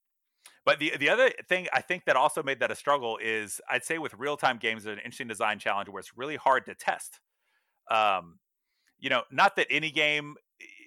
but 0.65 0.79
the 0.79 0.97
the 0.99 1.07
other 1.07 1.31
thing 1.47 1.67
I 1.71 1.79
think 1.79 2.03
that 2.05 2.17
also 2.17 2.43
made 2.43 2.59
that 2.59 2.71
a 2.71 2.75
struggle 2.75 3.17
is 3.23 3.61
I'd 3.69 3.85
say 3.85 3.99
with 3.99 4.13
real 4.15 4.35
time 4.35 4.57
games, 4.57 4.83
there's 4.83 4.97
an 4.97 4.99
interesting 4.99 5.29
design 5.29 5.59
challenge 5.59 5.87
where 5.87 6.01
it's 6.01 6.17
really 6.17 6.35
hard 6.35 6.65
to 6.65 6.75
test 6.75 7.21
um, 7.89 8.39
you 8.99 9.09
know, 9.09 9.23
not 9.31 9.55
that 9.55 9.67
any 9.69 9.91
game 9.91 10.35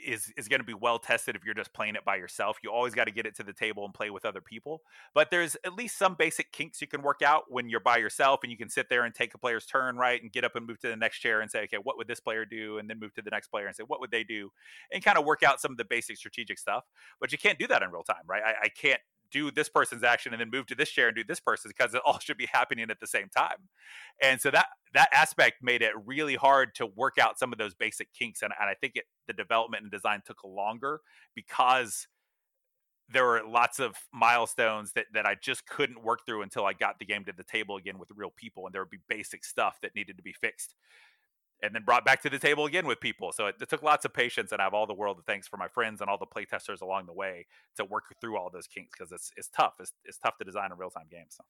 is 0.04 0.32
is 0.36 0.48
going 0.48 0.60
to 0.60 0.66
be 0.66 0.74
well 0.74 0.98
tested 0.98 1.36
if 1.36 1.44
you're 1.44 1.54
just 1.54 1.72
playing 1.72 1.94
it 1.94 2.04
by 2.04 2.16
yourself. 2.16 2.58
You 2.62 2.70
always 2.70 2.94
got 2.94 3.04
to 3.04 3.10
get 3.10 3.26
it 3.26 3.36
to 3.36 3.42
the 3.42 3.52
table 3.52 3.84
and 3.84 3.94
play 3.94 4.10
with 4.10 4.24
other 4.24 4.40
people. 4.40 4.82
But 5.14 5.30
there's 5.30 5.56
at 5.64 5.74
least 5.74 5.96
some 5.96 6.14
basic 6.14 6.52
kinks 6.52 6.80
you 6.80 6.86
can 6.86 7.02
work 7.02 7.22
out 7.22 7.44
when 7.48 7.68
you're 7.68 7.80
by 7.80 7.98
yourself 7.98 8.40
and 8.42 8.50
you 8.50 8.58
can 8.58 8.68
sit 8.68 8.88
there 8.88 9.04
and 9.04 9.14
take 9.14 9.34
a 9.34 9.38
player's 9.38 9.64
turn, 9.66 9.96
right? 9.96 10.20
And 10.20 10.32
get 10.32 10.44
up 10.44 10.56
and 10.56 10.66
move 10.66 10.80
to 10.80 10.88
the 10.88 10.96
next 10.96 11.20
chair 11.20 11.40
and 11.40 11.50
say, 11.50 11.62
okay, 11.64 11.78
what 11.82 11.96
would 11.96 12.08
this 12.08 12.20
player 12.20 12.44
do? 12.44 12.78
And 12.78 12.88
then 12.90 12.98
move 12.98 13.14
to 13.14 13.22
the 13.22 13.30
next 13.30 13.48
player 13.48 13.66
and 13.66 13.76
say, 13.76 13.84
what 13.86 14.00
would 14.00 14.10
they 14.10 14.24
do? 14.24 14.50
And 14.92 15.04
kind 15.04 15.18
of 15.18 15.24
work 15.24 15.42
out 15.42 15.60
some 15.60 15.70
of 15.70 15.78
the 15.78 15.84
basic 15.84 16.16
strategic 16.16 16.58
stuff. 16.58 16.84
But 17.20 17.32
you 17.32 17.38
can't 17.38 17.58
do 17.58 17.66
that 17.68 17.82
in 17.82 17.90
real 17.90 18.02
time, 18.02 18.24
right? 18.26 18.42
I, 18.44 18.64
I 18.64 18.68
can't 18.68 19.00
do 19.32 19.50
this 19.50 19.68
person's 19.68 20.04
action 20.04 20.32
and 20.32 20.40
then 20.40 20.50
move 20.50 20.66
to 20.66 20.74
this 20.74 20.90
chair 20.90 21.08
and 21.08 21.16
do 21.16 21.24
this 21.24 21.40
person's 21.40 21.72
because 21.76 21.94
it 21.94 22.02
all 22.04 22.18
should 22.18 22.36
be 22.36 22.48
happening 22.52 22.90
at 22.90 23.00
the 23.00 23.06
same 23.06 23.28
time. 23.28 23.56
And 24.22 24.40
so 24.40 24.50
that 24.50 24.66
that 24.94 25.08
aspect 25.12 25.62
made 25.62 25.82
it 25.82 25.92
really 26.04 26.36
hard 26.36 26.74
to 26.76 26.86
work 26.86 27.18
out 27.18 27.38
some 27.38 27.52
of 27.52 27.58
those 27.58 27.74
basic 27.74 28.12
kinks. 28.12 28.42
And, 28.42 28.52
and 28.60 28.68
I 28.68 28.74
think 28.74 28.96
it, 28.96 29.04
the 29.26 29.32
development 29.32 29.82
and 29.82 29.90
design 29.90 30.22
took 30.24 30.44
longer 30.44 31.00
because 31.34 32.06
there 33.08 33.24
were 33.24 33.42
lots 33.46 33.78
of 33.78 33.96
milestones 34.12 34.92
that, 34.92 35.06
that 35.12 35.26
I 35.26 35.34
just 35.34 35.66
couldn't 35.66 36.02
work 36.02 36.20
through 36.24 36.42
until 36.42 36.64
I 36.64 36.72
got 36.72 36.98
the 36.98 37.04
game 37.04 37.24
to 37.24 37.32
the 37.36 37.44
table 37.44 37.76
again 37.76 37.98
with 37.98 38.08
real 38.14 38.32
people. 38.36 38.66
And 38.66 38.74
there 38.74 38.82
would 38.82 38.90
be 38.90 39.00
basic 39.08 39.44
stuff 39.44 39.78
that 39.82 39.94
needed 39.94 40.16
to 40.16 40.22
be 40.22 40.32
fixed 40.32 40.74
and 41.62 41.74
then 41.74 41.82
brought 41.84 42.04
back 42.04 42.22
to 42.22 42.30
the 42.30 42.38
table 42.38 42.66
again 42.66 42.86
with 42.86 43.00
people. 43.00 43.32
So 43.32 43.46
it, 43.46 43.56
it, 43.60 43.70
took 43.70 43.82
lots 43.82 44.04
of 44.04 44.12
patience, 44.12 44.52
and 44.52 44.60
I 44.60 44.64
have 44.64 44.74
all 44.74 44.86
the 44.86 44.94
world 44.94 45.18
of 45.18 45.24
thanks 45.24 45.46
for 45.46 45.56
my 45.56 45.68
friends 45.68 46.00
and 46.00 46.10
all 46.10 46.18
the 46.18 46.26
playtesters 46.26 46.82
along 46.82 47.06
the 47.06 47.12
way 47.12 47.46
to 47.76 47.84
work 47.84 48.04
through 48.20 48.36
all 48.36 48.50
those 48.50 48.66
kinks 48.66 48.98
because 48.98 49.12
it's 49.12 49.30
it's 49.36 49.48
tough. 49.48 49.74
It's, 49.80 49.92
it's 50.04 50.18
tough 50.18 50.36
to 50.38 50.44
design 50.44 50.72
a 50.72 50.74
real 50.74 50.90
time 50.90 51.06
game. 51.10 51.26
So. 51.28 51.44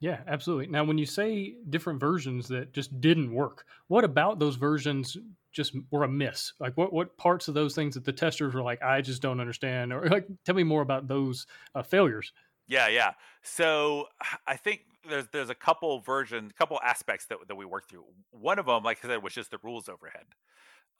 Yeah, 0.00 0.20
absolutely. 0.28 0.68
Now, 0.68 0.84
when 0.84 0.96
you 0.96 1.06
say 1.06 1.56
different 1.70 1.98
versions 1.98 2.46
that 2.48 2.72
just 2.72 3.00
didn't 3.00 3.32
work, 3.32 3.64
what 3.88 4.04
about 4.04 4.38
those 4.38 4.54
versions 4.54 5.16
just 5.50 5.74
were 5.90 6.04
a 6.04 6.08
miss? 6.08 6.52
Like, 6.60 6.76
what 6.76 6.92
what 6.92 7.16
parts 7.16 7.48
of 7.48 7.54
those 7.54 7.74
things 7.74 7.94
that 7.94 8.04
the 8.04 8.12
testers 8.12 8.54
were 8.54 8.62
like, 8.62 8.80
I 8.82 9.00
just 9.00 9.22
don't 9.22 9.40
understand, 9.40 9.92
or 9.92 10.08
like, 10.08 10.28
tell 10.44 10.54
me 10.54 10.62
more 10.62 10.82
about 10.82 11.08
those 11.08 11.46
uh, 11.74 11.82
failures. 11.82 12.32
Yeah, 12.68 12.88
yeah. 12.88 13.12
So 13.42 14.06
I 14.46 14.56
think 14.56 14.82
there's 15.08 15.26
there's 15.32 15.50
a 15.50 15.54
couple 15.54 16.00
versions, 16.00 16.52
couple 16.56 16.78
aspects 16.84 17.26
that 17.26 17.38
that 17.48 17.56
we 17.56 17.64
worked 17.64 17.90
through. 17.90 18.04
One 18.30 18.58
of 18.58 18.66
them, 18.66 18.84
like 18.84 18.98
I 19.04 19.08
said, 19.08 19.22
was 19.22 19.34
just 19.34 19.50
the 19.50 19.58
rules 19.62 19.88
overhead. 19.88 20.26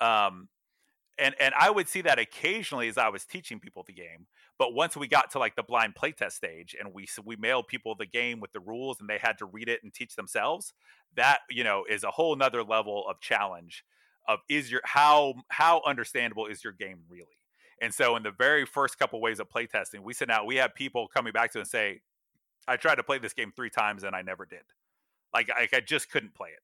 Um, 0.00 0.48
and 1.18 1.34
and 1.40 1.54
I 1.58 1.70
would 1.70 1.88
see 1.88 2.02
that 2.02 2.18
occasionally 2.18 2.88
as 2.88 2.98
I 2.98 3.08
was 3.08 3.24
teaching 3.24 3.60
people 3.60 3.84
the 3.86 3.92
game. 3.92 4.26
But 4.58 4.74
once 4.74 4.96
we 4.96 5.08
got 5.08 5.30
to 5.32 5.38
like 5.38 5.56
the 5.56 5.62
blind 5.64 5.94
playtest 5.96 6.32
stage, 6.32 6.76
and 6.78 6.94
we 6.94 7.06
we 7.24 7.36
mailed 7.36 7.68
people 7.68 7.94
the 7.96 8.06
game 8.06 8.40
with 8.40 8.52
the 8.52 8.60
rules, 8.60 9.00
and 9.00 9.08
they 9.08 9.18
had 9.18 9.38
to 9.38 9.46
read 9.46 9.68
it 9.68 9.80
and 9.82 9.92
teach 9.94 10.16
themselves, 10.16 10.74
that 11.16 11.40
you 11.50 11.64
know 11.64 11.84
is 11.88 12.04
a 12.04 12.10
whole 12.12 12.36
nother 12.36 12.64
level 12.64 13.06
of 13.08 13.20
challenge. 13.20 13.84
Of 14.28 14.40
is 14.48 14.70
your 14.70 14.82
how 14.84 15.34
how 15.50 15.82
understandable 15.86 16.46
is 16.46 16.64
your 16.64 16.72
game 16.74 17.00
really? 17.08 17.26
And 17.80 17.92
so 17.94 18.16
in 18.16 18.22
the 18.22 18.30
very 18.30 18.66
first 18.66 18.98
couple 18.98 19.20
ways 19.20 19.40
of 19.40 19.48
playtesting, 19.48 20.00
we 20.00 20.14
sent 20.14 20.30
out 20.30 20.46
we 20.46 20.56
had 20.56 20.74
people 20.74 21.08
coming 21.08 21.32
back 21.32 21.52
to 21.52 21.58
and 21.58 21.68
say, 21.68 22.00
I 22.66 22.76
tried 22.76 22.96
to 22.96 23.02
play 23.02 23.18
this 23.18 23.32
game 23.32 23.52
three 23.54 23.70
times 23.70 24.04
and 24.04 24.14
I 24.14 24.22
never 24.22 24.44
did. 24.44 24.64
Like 25.32 25.50
I, 25.50 25.68
I 25.72 25.80
just 25.80 26.10
couldn't 26.10 26.34
play 26.34 26.50
it. 26.50 26.62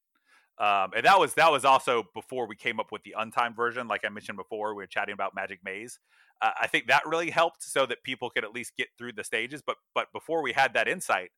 Um, 0.63 0.93
and 0.95 1.05
that 1.05 1.19
was 1.19 1.35
that 1.35 1.51
was 1.51 1.65
also 1.65 2.05
before 2.15 2.47
we 2.47 2.55
came 2.55 2.79
up 2.79 2.93
with 2.93 3.03
the 3.03 3.15
untimed 3.19 3.57
version. 3.57 3.89
Like 3.89 4.05
I 4.05 4.09
mentioned 4.09 4.37
before, 4.37 4.75
we 4.75 4.83
were 4.83 4.87
chatting 4.87 5.13
about 5.13 5.35
Magic 5.35 5.59
Maze. 5.65 5.99
Uh, 6.41 6.51
I 6.61 6.69
think 6.69 6.87
that 6.87 7.07
really 7.07 7.31
helped 7.31 7.63
so 7.63 7.87
that 7.87 8.05
people 8.05 8.31
could 8.31 8.45
at 8.45 8.53
least 8.53 8.77
get 8.77 8.89
through 8.97 9.13
the 9.15 9.25
stages. 9.25 9.63
But 9.67 9.77
but 9.95 10.13
before 10.13 10.43
we 10.43 10.53
had 10.53 10.75
that 10.75 10.87
insight, 10.87 11.31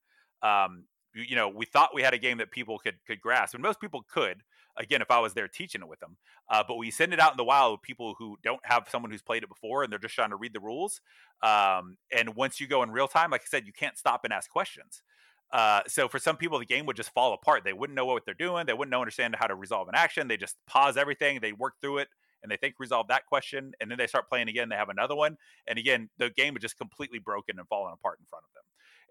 um, 0.43 0.85
you, 1.15 1.23
you 1.31 1.37
know, 1.37 1.49
we 1.49 1.65
thought 1.65 1.95
we 1.95 2.03
had 2.03 2.13
a 2.13 2.19
game 2.19 2.39
that 2.39 2.51
people 2.51 2.79
could 2.79 2.97
could 3.07 3.21
grasp, 3.21 3.55
and 3.55 3.63
most 3.63 3.81
people 3.81 4.05
could. 4.13 4.43
Again, 4.79 5.03
if 5.03 5.11
I 5.11 5.21
was 5.21 5.35
there 5.35 5.49
teaching 5.49 5.81
it 5.81 5.89
with 5.89 6.01
them, 6.01 6.17
uh, 6.51 6.63
but 6.67 6.77
we 6.77 6.91
send 6.91 7.13
it 7.13 7.21
out 7.21 7.33
in 7.33 7.37
the 7.37 7.45
wild 7.45 7.73
with 7.73 7.83
people 7.83 8.15
who 8.19 8.37
don't 8.43 8.61
have 8.65 8.89
someone 8.91 9.11
who's 9.11 9.23
played 9.23 9.43
it 9.43 9.49
before, 9.49 9.83
and 9.83 9.91
they're 9.91 9.99
just 9.99 10.15
trying 10.15 10.31
to 10.31 10.37
read 10.37 10.53
the 10.53 10.61
rules. 10.61 11.01
Um, 11.43 11.97
and 12.17 12.35
once 12.35 12.61
you 12.61 12.67
go 12.67 12.83
in 12.83 12.91
real 12.91 13.09
time, 13.09 13.31
like 13.31 13.43
I 13.43 13.49
said, 13.49 13.67
you 13.67 13.73
can't 13.73 13.97
stop 13.97 14.25
and 14.25 14.33
ask 14.33 14.51
questions. 14.51 15.03
Uh, 15.53 15.81
so 15.87 16.09
for 16.09 16.19
some 16.19 16.37
people, 16.37 16.59
the 16.59 16.65
game 16.65 16.87
would 16.87 16.97
just 16.97 17.11
fall 17.11 17.33
apart. 17.33 17.63
They 17.65 17.73
wouldn't 17.73 17.97
know 17.97 18.05
what 18.05 18.25
they're 18.25 18.35
doing. 18.35 18.67
They 18.67 18.73
wouldn't 18.73 18.91
know 18.91 19.01
understand 19.01 19.37
how 19.39 19.47
to 19.47 19.55
resolve 19.55 19.89
an 19.89 19.95
action. 19.95 20.29
They 20.29 20.37
just 20.37 20.57
pause 20.67 20.97
everything. 20.97 21.39
They 21.41 21.53
work 21.53 21.75
through 21.81 21.99
it 21.99 22.09
and 22.43 22.51
they 22.53 22.57
think 22.57 22.77
resolve 22.79 23.09
that 23.09 23.27
question, 23.27 23.73
and 23.81 23.91
then 23.91 23.99
they 23.99 24.07
start 24.07 24.29
playing 24.29 24.49
again. 24.49 24.69
They 24.69 24.77
have 24.77 24.89
another 24.89 25.17
one, 25.17 25.37
and 25.67 25.79
again, 25.79 26.11
the 26.19 26.31
game 26.31 26.57
is 26.57 26.61
just 26.61 26.79
completely 26.79 27.19
broken 27.19 27.59
and 27.59 27.67
falling 27.67 27.93
apart 27.93 28.19
in 28.21 28.27
front 28.31 28.45
of 28.45 28.55
them. 28.55 28.63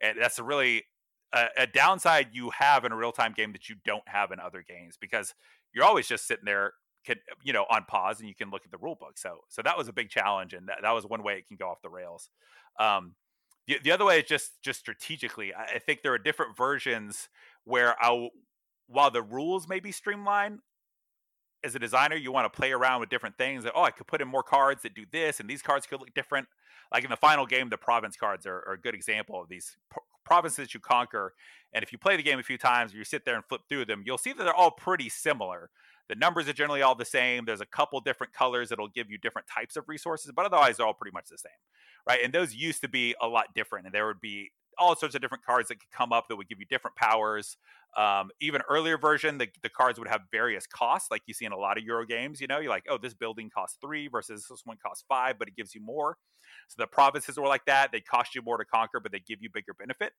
And 0.02 0.22
that's 0.22 0.40
a 0.40 0.44
really 0.44 0.86
a, 1.34 1.46
a 1.58 1.68
downside 1.68 2.30
you 2.32 2.52
have 2.52 2.86
in 2.86 2.92
a 2.92 2.96
real 2.96 3.12
time 3.12 3.34
game 3.34 3.52
that 3.54 3.70
you 3.70 3.76
don't 3.86 4.08
have 4.08 4.32
in 4.32 4.40
other 4.40 4.64
games 4.68 4.98
because 5.00 5.34
you're 5.74 5.86
always 5.86 6.08
just 6.08 6.28
sitting 6.28 6.46
there 6.46 6.74
can 7.06 7.18
you 7.44 7.54
know 7.54 7.66
on 7.70 7.84
pause 7.86 8.20
and 8.20 8.28
you 8.28 8.36
can 8.36 8.50
look 8.50 8.64
at 8.66 8.72
the 8.72 8.78
rule 8.78 8.96
book 8.96 9.18
so 9.18 9.42
so 9.48 9.62
that 9.62 9.78
was 9.78 9.88
a 9.88 9.94
big 9.94 10.10
challenge 10.10 10.54
and 10.54 10.68
that, 10.68 10.78
that 10.82 10.92
was 10.92 11.06
one 11.06 11.22
way 11.22 11.38
it 11.38 11.48
can 11.48 11.56
go 11.56 11.70
off 11.70 11.82
the 11.84 11.90
rails 11.90 12.30
um 12.80 13.14
the, 13.68 13.80
the 13.84 13.92
other 13.92 14.06
way 14.06 14.20
is 14.20 14.26
just 14.26 14.62
just 14.62 14.80
strategically. 14.80 15.54
I, 15.54 15.76
I 15.76 15.80
think 15.80 16.02
there 16.02 16.14
are 16.14 16.18
different 16.18 16.56
versions 16.56 17.30
where 17.64 17.96
I, 18.02 18.30
while 18.88 19.12
the 19.12 19.24
rules 19.24 19.68
may 19.68 19.80
be 19.80 19.92
streamlined, 19.92 20.60
as 21.64 21.74
a 21.74 21.80
designer, 21.80 22.16
you 22.16 22.32
want 22.32 22.52
to 22.52 22.56
play 22.56 22.72
around 22.72 23.00
with 23.00 23.10
different 23.10 23.38
things. 23.38 23.66
Oh, 23.74 23.84
I 23.84 23.92
could 23.92 24.08
put 24.08 24.22
in 24.22 24.28
more 24.28 24.44
cards 24.44 24.84
that 24.84 24.94
do 24.94 25.06
this, 25.12 25.40
and 25.40 25.50
these 25.50 25.64
cards 25.64 25.88
could 25.88 26.00
look 26.00 26.14
different. 26.14 26.48
Like 26.94 27.04
in 27.04 27.10
the 27.10 27.18
final 27.18 27.48
game, 27.48 27.70
the 27.70 27.78
province 27.78 28.16
cards 28.16 28.46
are, 28.46 28.64
are 28.68 28.74
a 28.74 28.80
good 28.80 28.94
example 28.94 29.42
of 29.42 29.50
these 29.50 29.76
pro- 29.90 30.04
provinces 30.26 30.74
you 30.74 30.80
conquer. 30.80 31.34
And 31.74 31.84
if 31.84 31.92
you 31.92 31.98
play 31.98 32.18
the 32.18 32.24
game 32.24 32.40
a 32.40 32.44
few 32.44 32.58
times, 32.58 32.94
or 32.94 32.98
you 32.98 33.04
sit 33.04 33.26
there 33.26 33.36
and 33.36 33.46
flip 33.46 33.62
through 33.70 33.86
them, 33.86 34.04
you'll 34.06 34.18
see 34.18 34.34
that 34.34 34.44
they're 34.44 34.54
all 34.54 34.72
pretty 34.72 35.10
similar. 35.10 35.70
The 36.08 36.16
numbers 36.16 36.48
are 36.48 36.54
generally 36.54 36.82
all 36.82 36.96
the 36.96 37.06
same. 37.06 37.46
There's 37.46 37.62
a 37.62 37.66
couple 37.66 38.00
different 38.00 38.34
colors 38.34 38.70
that'll 38.70 38.90
give 38.90 39.10
you 39.10 39.18
different 39.18 39.48
types 39.48 39.76
of 39.76 39.86
resources, 39.88 40.32
but 40.36 40.46
otherwise, 40.46 40.78
they're 40.78 40.86
all 40.86 40.94
pretty 40.94 41.14
much 41.14 41.26
the 41.30 41.38
same 41.38 41.52
right? 42.08 42.20
And 42.24 42.34
those 42.34 42.54
used 42.54 42.82
to 42.82 42.88
be 42.88 43.16
a 43.22 43.28
lot 43.28 43.48
different, 43.56 43.86
and 43.86 43.94
there 43.94 44.08
would 44.08 44.22
be 44.22 44.52
all 44.78 44.96
sorts 44.96 45.16
of 45.16 45.22
different 45.22 45.44
cards 45.44 45.70
that 45.70 45.76
could 45.76 45.92
come 45.92 46.12
up 46.12 46.28
that 46.28 46.36
would 46.36 46.48
give 46.48 46.60
you 46.60 46.66
different 46.66 46.96
powers. 46.96 47.58
Um, 47.98 48.30
even 48.42 48.62
earlier 48.70 48.98
version, 48.98 49.38
the, 49.38 49.48
the 49.64 49.70
cards 49.70 50.00
would 50.00 50.08
have 50.08 50.22
various 50.32 50.68
costs, 50.68 51.10
like 51.12 51.22
you 51.28 51.34
see 51.34 51.46
in 51.46 51.52
a 51.52 51.58
lot 51.58 51.78
of 51.78 51.84
Euro 51.84 52.06
games. 52.06 52.42
You 52.42 52.48
know, 52.48 52.60
you're 52.60 52.70
like, 52.70 52.86
oh, 52.90 52.98
this 52.98 53.14
building 53.14 53.50
costs 53.50 53.78
three 53.82 54.08
versus 54.08 54.46
this 54.50 54.62
one 54.66 54.78
costs 54.86 55.06
five, 55.08 55.40
but 55.40 55.48
it 55.48 55.56
gives 55.56 55.74
you 55.74 55.82
more. 55.82 56.18
So 56.68 56.76
the 56.78 56.88
provinces 56.88 57.38
were 57.38 57.48
like 57.48 57.66
that; 57.66 57.92
they 57.92 58.02
cost 58.02 58.36
you 58.36 58.42
more 58.42 58.58
to 58.58 58.66
conquer, 58.66 59.00
but 59.00 59.12
they 59.12 59.20
give 59.20 59.42
you 59.42 59.50
bigger 59.54 59.74
benefit. 59.74 60.14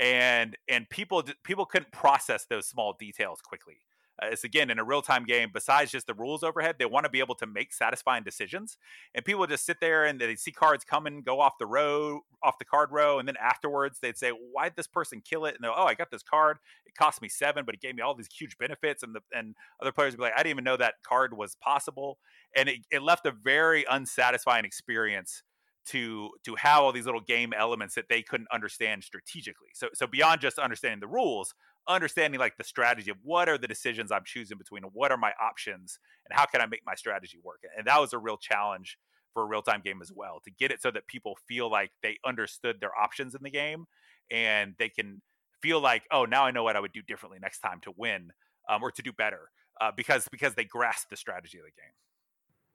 And 0.00 0.56
and 0.68 0.88
people 0.88 1.24
people 1.44 1.66
couldn't 1.66 1.92
process 1.92 2.46
those 2.48 2.66
small 2.66 2.96
details 2.98 3.40
quickly. 3.42 3.78
Uh, 4.22 4.28
it's 4.30 4.44
again 4.44 4.70
in 4.70 4.78
a 4.78 4.84
real 4.84 5.02
time 5.02 5.24
game. 5.24 5.50
Besides 5.52 5.90
just 5.90 6.06
the 6.06 6.14
rules 6.14 6.42
overhead, 6.42 6.76
they 6.78 6.84
want 6.84 7.04
to 7.04 7.10
be 7.10 7.20
able 7.20 7.34
to 7.36 7.46
make 7.46 7.72
satisfying 7.72 8.22
decisions. 8.22 8.78
And 9.14 9.24
people 9.24 9.46
just 9.46 9.64
sit 9.66 9.80
there 9.80 10.04
and 10.04 10.20
they 10.20 10.36
see 10.36 10.52
cards 10.52 10.84
come 10.84 11.06
and 11.06 11.24
go 11.24 11.40
off 11.40 11.54
the 11.58 11.66
row, 11.66 12.20
off 12.42 12.58
the 12.58 12.64
card 12.64 12.90
row, 12.92 13.18
and 13.18 13.26
then 13.26 13.36
afterwards 13.40 13.98
they'd 14.00 14.16
say, 14.16 14.30
"Why 14.30 14.64
did 14.68 14.76
this 14.76 14.86
person 14.86 15.20
kill 15.20 15.44
it?" 15.46 15.54
And 15.54 15.64
they're, 15.64 15.76
"Oh, 15.76 15.84
I 15.84 15.94
got 15.94 16.10
this 16.10 16.22
card. 16.22 16.58
It 16.86 16.94
cost 16.94 17.22
me 17.22 17.28
seven, 17.28 17.64
but 17.64 17.74
it 17.74 17.80
gave 17.80 17.94
me 17.94 18.02
all 18.02 18.14
these 18.14 18.28
huge 18.32 18.58
benefits." 18.58 19.02
And 19.02 19.14
the 19.14 19.20
and 19.32 19.54
other 19.80 19.92
players 19.92 20.12
would 20.12 20.18
be 20.18 20.24
like, 20.24 20.34
"I 20.34 20.38
didn't 20.38 20.50
even 20.50 20.64
know 20.64 20.76
that 20.76 21.02
card 21.02 21.36
was 21.36 21.56
possible," 21.56 22.18
and 22.54 22.68
it, 22.68 22.80
it 22.90 23.02
left 23.02 23.26
a 23.26 23.32
very 23.32 23.84
unsatisfying 23.84 24.64
experience 24.64 25.42
to 25.86 26.30
to 26.44 26.54
have 26.56 26.82
all 26.82 26.92
these 26.92 27.06
little 27.06 27.20
game 27.20 27.52
elements 27.52 27.94
that 27.94 28.08
they 28.08 28.22
couldn't 28.22 28.48
understand 28.52 29.04
strategically. 29.04 29.68
So 29.74 29.88
so 29.94 30.06
beyond 30.06 30.40
just 30.40 30.58
understanding 30.58 31.00
the 31.00 31.08
rules, 31.08 31.54
understanding 31.88 32.38
like 32.38 32.56
the 32.56 32.64
strategy 32.64 33.10
of 33.10 33.16
what 33.22 33.48
are 33.48 33.58
the 33.58 33.68
decisions 33.68 34.12
I'm 34.12 34.24
choosing 34.24 34.58
between 34.58 34.82
what 34.92 35.10
are 35.10 35.16
my 35.16 35.32
options 35.40 35.98
and 36.28 36.38
how 36.38 36.46
can 36.46 36.60
I 36.60 36.66
make 36.66 36.82
my 36.86 36.94
strategy 36.94 37.38
work. 37.42 37.62
And 37.76 37.86
that 37.86 38.00
was 38.00 38.12
a 38.12 38.18
real 38.18 38.36
challenge 38.36 38.98
for 39.32 39.42
a 39.42 39.46
real 39.46 39.62
time 39.62 39.80
game 39.82 40.00
as 40.02 40.12
well 40.14 40.40
to 40.44 40.50
get 40.50 40.70
it 40.70 40.82
so 40.82 40.90
that 40.90 41.06
people 41.06 41.36
feel 41.48 41.70
like 41.70 41.90
they 42.02 42.18
understood 42.24 42.76
their 42.80 42.96
options 42.96 43.34
in 43.34 43.42
the 43.42 43.50
game 43.50 43.86
and 44.30 44.74
they 44.78 44.88
can 44.88 45.22
feel 45.62 45.80
like 45.80 46.02
oh 46.10 46.24
now 46.24 46.44
I 46.44 46.50
know 46.50 46.64
what 46.64 46.76
I 46.76 46.80
would 46.80 46.92
do 46.92 47.02
differently 47.02 47.38
next 47.40 47.60
time 47.60 47.80
to 47.82 47.92
win 47.96 48.30
um, 48.68 48.82
or 48.82 48.90
to 48.90 49.02
do 49.02 49.12
better 49.12 49.50
uh, 49.80 49.90
because 49.96 50.28
because 50.30 50.54
they 50.54 50.64
grasp 50.64 51.08
the 51.10 51.16
strategy 51.16 51.58
of 51.58 51.64
the 51.64 51.70
game. 51.70 51.92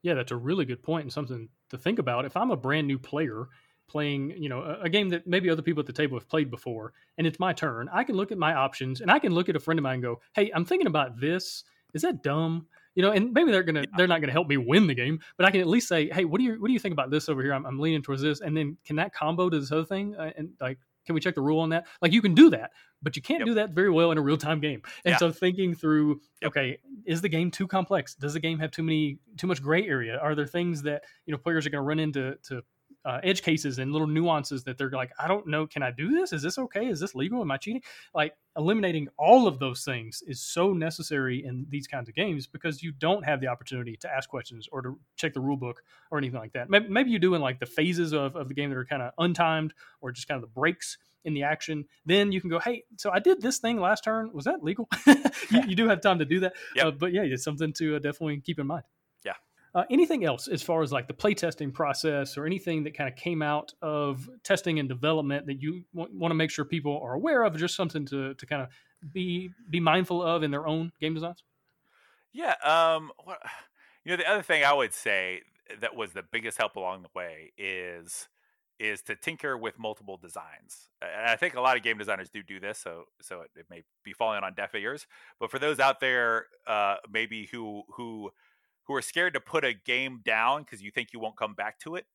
Yeah, 0.07 0.13
that's 0.13 0.31
a 0.31 0.37
really 0.37 0.63
good 0.63 0.81
point 0.81 1.03
and 1.03 1.11
something 1.11 1.49
to 1.69 1.77
think 1.77 1.99
about. 1.99 2.23
If 2.23 2.37
I'm 2.37 2.49
a 2.49 2.55
brand 2.55 2.87
new 2.87 2.97
player 2.97 3.49
playing, 3.89 4.29
you 4.37 4.47
know, 4.47 4.61
a, 4.61 4.83
a, 4.83 4.89
game 4.89 5.09
that 5.09 5.27
maybe 5.27 5.49
other 5.49 5.61
people 5.61 5.81
at 5.81 5.85
the 5.85 5.91
table 5.91 6.17
have 6.17 6.29
played 6.29 6.49
before, 6.49 6.93
and 7.17 7.27
it's 7.27 7.41
my 7.41 7.51
turn, 7.51 7.89
I 7.91 8.05
can 8.05 8.15
look 8.15 8.31
at 8.31 8.37
my 8.37 8.53
options 8.53 9.01
and 9.01 9.11
I 9.11 9.19
can 9.19 9.33
look 9.33 9.49
at 9.49 9.57
a 9.57 9.59
friend 9.59 9.77
of 9.77 9.83
mine 9.83 9.95
and 9.95 10.03
go, 10.03 10.21
"Hey, 10.33 10.49
I'm 10.55 10.63
thinking 10.63 10.87
about 10.87 11.19
this. 11.19 11.65
Is 11.93 12.03
that 12.03 12.23
dumb?" 12.23 12.67
You 12.95 13.03
know, 13.03 13.11
and 13.11 13.33
maybe 13.33 13.51
they're 13.51 13.63
gonna 13.63 13.81
yeah. 13.81 13.97
they're 13.97 14.07
not 14.07 14.21
gonna 14.21 14.31
help 14.31 14.47
me 14.47 14.55
win 14.55 14.87
the 14.87 14.95
game, 14.95 15.19
but 15.35 15.45
I 15.45 15.51
can 15.51 15.59
at 15.59 15.67
least 15.67 15.89
say, 15.89 16.09
"Hey, 16.09 16.23
what 16.23 16.37
do 16.37 16.45
you 16.45 16.53
what 16.61 16.67
do 16.67 16.73
you 16.73 16.79
think 16.79 16.93
about 16.93 17.11
this 17.11 17.27
over 17.27 17.43
here? 17.43 17.53
I'm, 17.53 17.65
I'm 17.65 17.79
leaning 17.79 18.01
towards 18.01 18.21
this," 18.21 18.39
and 18.39 18.55
then 18.55 18.77
can 18.85 18.95
that 18.95 19.13
combo 19.13 19.49
to 19.49 19.59
this 19.59 19.73
other 19.73 19.83
thing? 19.83 20.15
Uh, 20.15 20.31
and 20.37 20.51
like, 20.61 20.79
can 21.07 21.15
we 21.15 21.21
check 21.21 21.33
the 21.33 21.41
rule 21.41 21.61
on 21.61 21.69
that? 21.69 21.87
Like, 22.01 22.11
you 22.11 22.21
can 22.21 22.35
do 22.35 22.51
that, 22.51 22.71
but 23.01 23.15
you 23.15 23.21
can't 23.21 23.39
yep. 23.39 23.47
do 23.47 23.53
that 23.55 23.71
very 23.71 23.89
well 23.89 24.11
in 24.11 24.19
a 24.19 24.21
real 24.21 24.37
time 24.37 24.59
game. 24.59 24.81
And 25.05 25.13
yeah. 25.13 25.17
so 25.17 25.31
thinking 25.31 25.73
through, 25.73 26.21
okay, 26.43 26.77
is 27.05 27.21
the 27.21 27.29
game 27.29 27.49
too 27.49 27.65
complex? 27.65 28.13
Does 28.13 28.33
the 28.33 28.39
game 28.39 28.59
have 28.59 28.69
too 28.69 28.83
many 28.83 29.17
too 29.37 29.47
much 29.47 29.61
gray 29.61 29.87
area? 29.87 30.19
Are 30.19 30.35
there 30.35 30.45
things 30.45 30.83
that 30.83 31.05
you 31.25 31.31
know 31.31 31.37
players 31.37 31.65
are 31.65 31.71
going 31.71 31.81
to 31.81 31.87
run 31.87 31.99
into 31.99 32.35
to 32.49 32.61
uh, 33.07 33.21
edge 33.23 33.41
cases 33.41 33.79
and 33.79 33.93
little 33.93 34.05
nuances 34.05 34.65
that 34.65 34.77
they're 34.77 34.89
like, 34.89 35.11
I 35.17 35.29
don't 35.29 35.47
know, 35.47 35.65
can 35.65 35.81
I 35.81 35.91
do 35.91 36.11
this? 36.11 36.33
Is 36.33 36.41
this 36.41 36.57
okay? 36.57 36.87
Is 36.87 36.99
this 36.99 37.15
legal? 37.15 37.39
Am 37.39 37.49
I 37.49 37.55
cheating? 37.55 37.81
Like 38.13 38.33
eliminating 38.57 39.07
all 39.17 39.47
of 39.47 39.59
those 39.59 39.85
things 39.85 40.21
is 40.27 40.41
so 40.41 40.73
necessary 40.73 41.45
in 41.45 41.65
these 41.69 41.87
kinds 41.87 42.09
of 42.09 42.15
games 42.15 42.47
because 42.47 42.83
you 42.83 42.91
don't 42.91 43.23
have 43.23 43.39
the 43.39 43.47
opportunity 43.47 43.95
to 44.01 44.13
ask 44.13 44.29
questions 44.29 44.67
or 44.73 44.81
to 44.81 44.99
check 45.15 45.33
the 45.33 45.39
rule 45.39 45.55
book 45.55 45.83
or 46.11 46.17
anything 46.17 46.37
like 46.37 46.51
that. 46.51 46.69
Maybe, 46.69 46.89
maybe 46.89 47.09
you 47.09 47.17
do 47.17 47.33
in 47.33 47.41
like 47.41 47.61
the 47.61 47.65
phases 47.65 48.11
of, 48.11 48.35
of 48.35 48.49
the 48.49 48.53
game 48.53 48.69
that 48.71 48.77
are 48.77 48.85
kind 48.85 49.01
of 49.01 49.13
untimed 49.17 49.71
or 50.01 50.11
just 50.11 50.27
kind 50.27 50.35
of 50.35 50.41
the 50.41 50.53
breaks 50.53 50.97
in 51.23 51.33
the 51.33 51.43
action. 51.43 51.85
Then 52.05 52.33
you 52.33 52.41
can 52.41 52.49
go, 52.49 52.59
hey, 52.59 52.83
so 52.97 53.09
I 53.09 53.19
did 53.19 53.41
this 53.41 53.59
thing 53.59 53.79
last 53.79 54.03
turn. 54.03 54.31
Was 54.33 54.43
that 54.43 54.61
legal? 54.63 54.89
you, 55.07 55.15
you, 55.67 55.75
do 55.75 55.87
have 55.87 56.01
time 56.01 56.19
to 56.19 56.25
do 56.25 56.41
that. 56.41 56.55
Yep. 56.75 56.85
Uh, 56.85 56.91
but 56.91 57.13
yeah, 57.13 57.21
it's 57.21 57.43
something 57.43 57.71
to 57.73 57.95
uh, 57.95 57.99
definitely 57.99 58.41
keep 58.41 58.59
in 58.59 58.67
mind. 58.67 58.83
Uh, 59.77 59.83
anything 59.91 60.25
else 60.25 60.47
as 60.47 60.63
far 60.63 60.81
as 60.81 60.91
like 60.91 61.07
the 61.07 61.13
playtesting 61.13 61.71
process 61.71 62.35
or 62.35 62.47
anything 62.47 62.83
that 62.83 62.97
kind 62.97 63.07
of 63.07 63.15
came 63.15 63.43
out 63.43 63.71
of 63.83 64.27
testing 64.43 64.79
and 64.79 64.89
development 64.89 65.45
that 65.45 65.61
you 65.61 65.83
w- 65.95 66.17
want 66.17 66.31
to 66.31 66.35
make 66.35 66.49
sure 66.49 66.65
people 66.65 66.99
are 67.03 67.13
aware 67.13 67.43
of, 67.43 67.55
just 67.55 67.75
something 67.75 68.03
to, 68.03 68.33
to 68.33 68.45
kind 68.47 68.63
of 68.63 68.69
be 69.13 69.51
be 69.69 69.79
mindful 69.79 70.23
of 70.23 70.41
in 70.41 70.49
their 70.49 70.65
own 70.65 70.91
game 70.99 71.13
designs? 71.13 71.43
Yeah, 72.33 72.55
um, 72.63 73.11
you 74.03 74.13
know, 74.13 74.17
the 74.17 74.27
other 74.27 74.41
thing 74.41 74.63
I 74.63 74.73
would 74.73 74.95
say 74.95 75.41
that 75.79 75.95
was 75.95 76.11
the 76.13 76.23
biggest 76.23 76.57
help 76.57 76.75
along 76.75 77.03
the 77.03 77.09
way 77.13 77.53
is 77.55 78.29
is 78.79 79.03
to 79.03 79.15
tinker 79.15 79.55
with 79.55 79.77
multiple 79.77 80.17
designs. 80.17 80.89
And 81.03 81.29
I 81.29 81.35
think 81.35 81.53
a 81.53 81.61
lot 81.61 81.77
of 81.77 81.83
game 81.83 81.99
designers 81.99 82.31
do 82.31 82.41
do 82.41 82.59
this, 82.59 82.79
so 82.79 83.03
so 83.21 83.41
it, 83.41 83.51
it 83.55 83.67
may 83.69 83.83
be 84.03 84.13
falling 84.13 84.43
on 84.43 84.55
deaf 84.55 84.73
ears. 84.73 85.05
But 85.39 85.51
for 85.51 85.59
those 85.59 85.79
out 85.79 85.99
there, 85.99 86.47
uh, 86.65 86.95
maybe 87.11 87.47
who 87.51 87.83
who 87.95 88.31
who 88.87 88.95
are 88.95 89.01
scared 89.01 89.33
to 89.33 89.39
put 89.39 89.65
a 89.65 89.73
game 89.73 90.21
down 90.23 90.63
because 90.63 90.81
you 90.81 90.91
think 90.91 91.09
you 91.13 91.19
won't 91.19 91.37
come 91.37 91.53
back 91.53 91.79
to 91.79 91.95
it. 91.95 92.05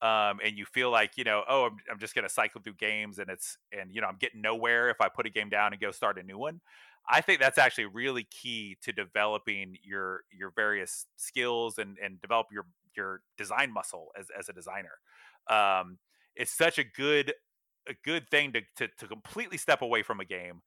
Um, 0.00 0.40
and 0.44 0.58
you 0.58 0.64
feel 0.64 0.90
like 0.90 1.16
you 1.16 1.22
know, 1.24 1.44
oh, 1.48 1.66
I'm, 1.66 1.76
I'm 1.90 1.98
just 1.98 2.14
going 2.14 2.26
to 2.26 2.32
cycle 2.32 2.60
through 2.60 2.74
games, 2.74 3.18
and 3.18 3.30
it's 3.30 3.56
and 3.72 3.94
you 3.94 4.00
know, 4.00 4.08
I'm 4.08 4.16
getting 4.18 4.40
nowhere 4.40 4.90
if 4.90 5.00
I 5.00 5.08
put 5.08 5.26
a 5.26 5.30
game 5.30 5.48
down 5.48 5.72
and 5.72 5.80
go 5.80 5.92
start 5.92 6.18
a 6.18 6.22
new 6.24 6.38
one. 6.38 6.60
I 7.08 7.20
think 7.20 7.40
that's 7.40 7.58
actually 7.58 7.86
really 7.86 8.24
key 8.24 8.76
to 8.82 8.92
developing 8.92 9.76
your 9.82 10.22
your 10.36 10.52
various 10.54 11.06
skills 11.16 11.78
and 11.78 11.98
and 12.02 12.20
develop 12.20 12.48
your 12.52 12.66
your 12.96 13.20
design 13.38 13.72
muscle 13.72 14.08
as 14.18 14.26
as 14.36 14.48
a 14.48 14.52
designer. 14.52 14.98
Um, 15.48 15.98
it's 16.34 16.52
such 16.52 16.78
a 16.78 16.84
good 16.84 17.34
a 17.88 17.94
good 18.04 18.28
thing 18.28 18.52
to, 18.52 18.60
to 18.76 18.88
to 18.98 19.06
completely 19.06 19.56
step 19.56 19.82
away 19.82 20.02
from 20.02 20.18
a 20.18 20.24
game 20.24 20.62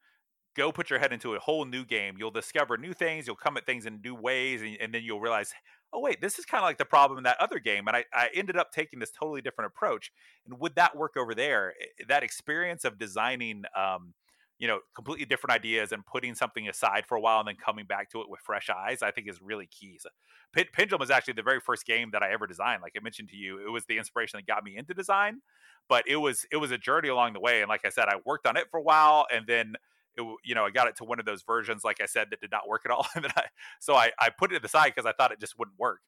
go 0.55 0.71
put 0.71 0.89
your 0.89 0.99
head 0.99 1.13
into 1.13 1.35
a 1.35 1.39
whole 1.39 1.65
new 1.65 1.85
game. 1.85 2.15
You'll 2.17 2.31
discover 2.31 2.77
new 2.77 2.93
things. 2.93 3.27
You'll 3.27 3.35
come 3.35 3.57
at 3.57 3.65
things 3.65 3.85
in 3.85 4.01
new 4.03 4.15
ways, 4.15 4.61
and, 4.61 4.77
and 4.79 4.93
then 4.93 5.03
you'll 5.03 5.19
realize, 5.19 5.53
oh 5.93 5.99
wait, 5.99 6.21
this 6.21 6.39
is 6.39 6.45
kind 6.45 6.63
of 6.63 6.67
like 6.67 6.77
the 6.77 6.85
problem 6.85 7.17
in 7.17 7.23
that 7.23 7.39
other 7.39 7.59
game, 7.59 7.87
and 7.87 7.95
I, 7.95 8.05
I 8.13 8.29
ended 8.33 8.57
up 8.57 8.71
taking 8.71 8.99
this 8.99 9.11
totally 9.11 9.41
different 9.41 9.71
approach. 9.73 10.11
And 10.45 10.59
would 10.59 10.75
that 10.75 10.95
work 10.95 11.15
over 11.17 11.35
there? 11.35 11.73
That 12.07 12.23
experience 12.23 12.85
of 12.85 12.97
designing. 12.97 13.63
Um, 13.75 14.13
you 14.57 14.69
know, 14.69 14.79
completely 14.95 15.25
different 15.25 15.53
ideas 15.53 15.91
and 15.91 16.05
putting 16.05 16.33
something 16.33 16.69
aside 16.69 17.03
for 17.05 17.17
a 17.17 17.19
while 17.19 17.39
and 17.39 17.47
then 17.49 17.57
coming 17.57 17.85
back 17.85 18.09
to 18.09 18.21
it 18.21 18.29
with 18.29 18.39
fresh 18.39 18.69
eyes, 18.69 19.01
I 19.01 19.11
think 19.11 19.27
is 19.27 19.41
really 19.41 19.67
key. 19.67 19.97
So, 19.99 20.07
P- 20.53 20.63
Pendulum 20.71 21.01
is 21.01 21.11
actually 21.11 21.33
the 21.33 21.43
very 21.43 21.59
first 21.59 21.85
game 21.85 22.09
that 22.13 22.23
I 22.23 22.31
ever 22.31 22.47
designed. 22.47 22.81
Like 22.81 22.93
I 22.97 23.03
mentioned 23.03 23.27
to 23.29 23.35
you, 23.35 23.59
it 23.59 23.69
was 23.69 23.83
the 23.85 23.97
inspiration 23.97 24.37
that 24.37 24.47
got 24.47 24.63
me 24.63 24.77
into 24.77 24.93
design, 24.93 25.41
but 25.89 26.05
it 26.07 26.15
was 26.15 26.45
it 26.53 26.57
was 26.57 26.71
a 26.71 26.77
journey 26.77 27.09
along 27.09 27.33
the 27.33 27.41
way. 27.41 27.61
And 27.61 27.67
like 27.67 27.81
I 27.85 27.89
said, 27.89 28.05
I 28.07 28.15
worked 28.25 28.47
on 28.47 28.55
it 28.55 28.67
for 28.71 28.77
a 28.77 28.83
while, 28.83 29.27
and 29.29 29.45
then 29.45 29.75
it, 30.17 30.37
you 30.43 30.55
know 30.55 30.65
I 30.65 30.71
got 30.71 30.87
it 30.87 30.97
to 30.97 31.03
one 31.03 31.19
of 31.19 31.25
those 31.25 31.43
versions, 31.43 31.83
like 31.83 32.01
I 32.01 32.05
said, 32.05 32.27
that 32.31 32.41
did 32.41 32.51
not 32.51 32.67
work 32.67 32.83
at 32.85 32.91
all. 32.91 33.07
and 33.15 33.23
then 33.23 33.31
I 33.35 33.43
so 33.79 33.95
I 33.95 34.11
I 34.19 34.29
put 34.29 34.51
it 34.51 34.63
aside 34.63 34.93
because 34.95 35.05
I 35.05 35.13
thought 35.13 35.31
it 35.31 35.39
just 35.39 35.57
wouldn't 35.57 35.79
work. 35.79 35.99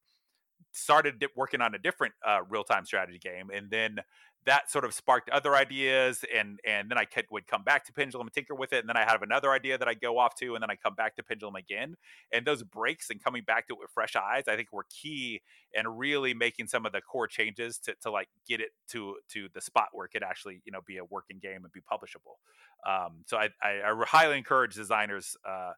Started 0.74 1.24
working 1.36 1.62
on 1.62 1.74
a 1.76 1.80
different 1.80 2.14
uh, 2.26 2.39
real 2.49 2.64
time 2.64 2.86
strategy 2.86 3.20
game, 3.20 3.49
and 3.53 3.70
then 3.70 3.99
that 4.46 4.72
sort 4.72 4.86
of 4.86 4.94
sparked 4.94 5.30
other 5.30 5.56
ideas 5.56 6.24
and 6.34 6.60
and 6.66 6.90
then 6.90 6.98
I 6.98 7.06
could, 7.06 7.26
would 7.32 7.48
come 7.48 7.64
back 7.64 7.86
to 7.86 7.94
pendulum 7.94 8.28
and 8.28 8.34
tinker 8.34 8.56
with 8.56 8.72
it 8.72 8.80
and 8.80 8.90
then 8.90 8.96
I 8.96 9.04
have 9.04 9.22
another 9.22 9.52
idea 9.52 9.78
that 9.78 9.88
I 9.88 9.94
go 9.94 10.18
off 10.18 10.36
to 10.36 10.56
and 10.56 10.62
then 10.62 10.70
I 10.70 10.76
come 10.76 10.96
back 10.96 11.16
to 11.18 11.24
pendulum 11.24 11.56
again 11.56 11.96
and 12.32 12.46
those 12.46 12.64
breaks 12.64 13.10
and 13.10 13.22
coming 13.22 13.44
back 13.44 13.68
to 13.68 13.74
it 13.74 13.80
with 13.80 13.92
fresh 13.92 14.16
eyes 14.16 14.44
I 14.48 14.56
think 14.56 14.72
were 14.72 14.86
key 14.90 15.42
and 15.76 16.00
really 16.00 16.34
making 16.34 16.68
some 16.68 16.86
of 16.86 16.94
the 16.94 17.02
core 17.02 17.28
changes 17.28 17.78
to, 17.80 17.96
to 18.04 18.12
like 18.12 18.30
get 18.48 18.62
it 18.62 18.70
to 18.92 19.16
to 19.34 19.50
the 19.54 19.62
spot 19.62 19.90
where 19.92 20.06
it 20.06 20.10
could 20.10 20.24
actually 20.24 20.62
you 20.66 20.72
know 20.72 20.82
be 20.86 20.98
a 20.98 21.06
working 21.06 21.40
game 21.42 21.64
and 21.64 21.72
be 21.74 21.82
publishable 21.82 22.38
um, 22.86 23.24
so 23.26 23.38
I, 23.38 23.50
I, 23.62 23.82
I, 23.86 24.06
highly 24.06 24.38
encourage 24.38 24.76
designers 24.76 25.36
uh, 25.46 25.72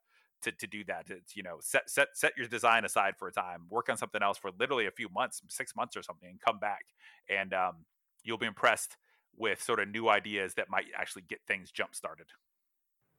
to, 0.44 0.52
to 0.52 0.68
do 0.68 0.84
that. 0.86 1.06
It's 1.10 1.36
you 1.36 1.44
know 1.44 1.58
set 1.62 1.90
set 1.90 2.10
set 2.14 2.34
your 2.38 2.48
design 2.48 2.86
aside 2.86 3.16
for 3.18 3.28
a 3.28 3.32
time, 3.32 3.64
work 3.70 3.90
on 3.90 3.98
something 3.98 4.22
else 4.22 4.38
for 4.38 4.52
literally 4.60 4.86
a 4.86 4.92
few 4.92 5.10
months, 5.10 5.42
six 5.48 5.76
months 5.76 5.96
or 5.98 6.04
something, 6.04 6.30
and 6.30 6.40
come 6.42 6.60
back. 6.60 6.86
And 7.30 7.54
um, 7.54 7.86
you'll 8.30 8.38
be 8.38 8.46
impressed 8.46 8.96
with 9.36 9.62
sort 9.62 9.80
of 9.80 9.90
new 9.90 10.08
ideas 10.08 10.54
that 10.54 10.70
might 10.70 10.86
actually 10.96 11.24
get 11.24 11.40
things 11.48 11.72
jump 11.72 11.96
started. 11.96 12.28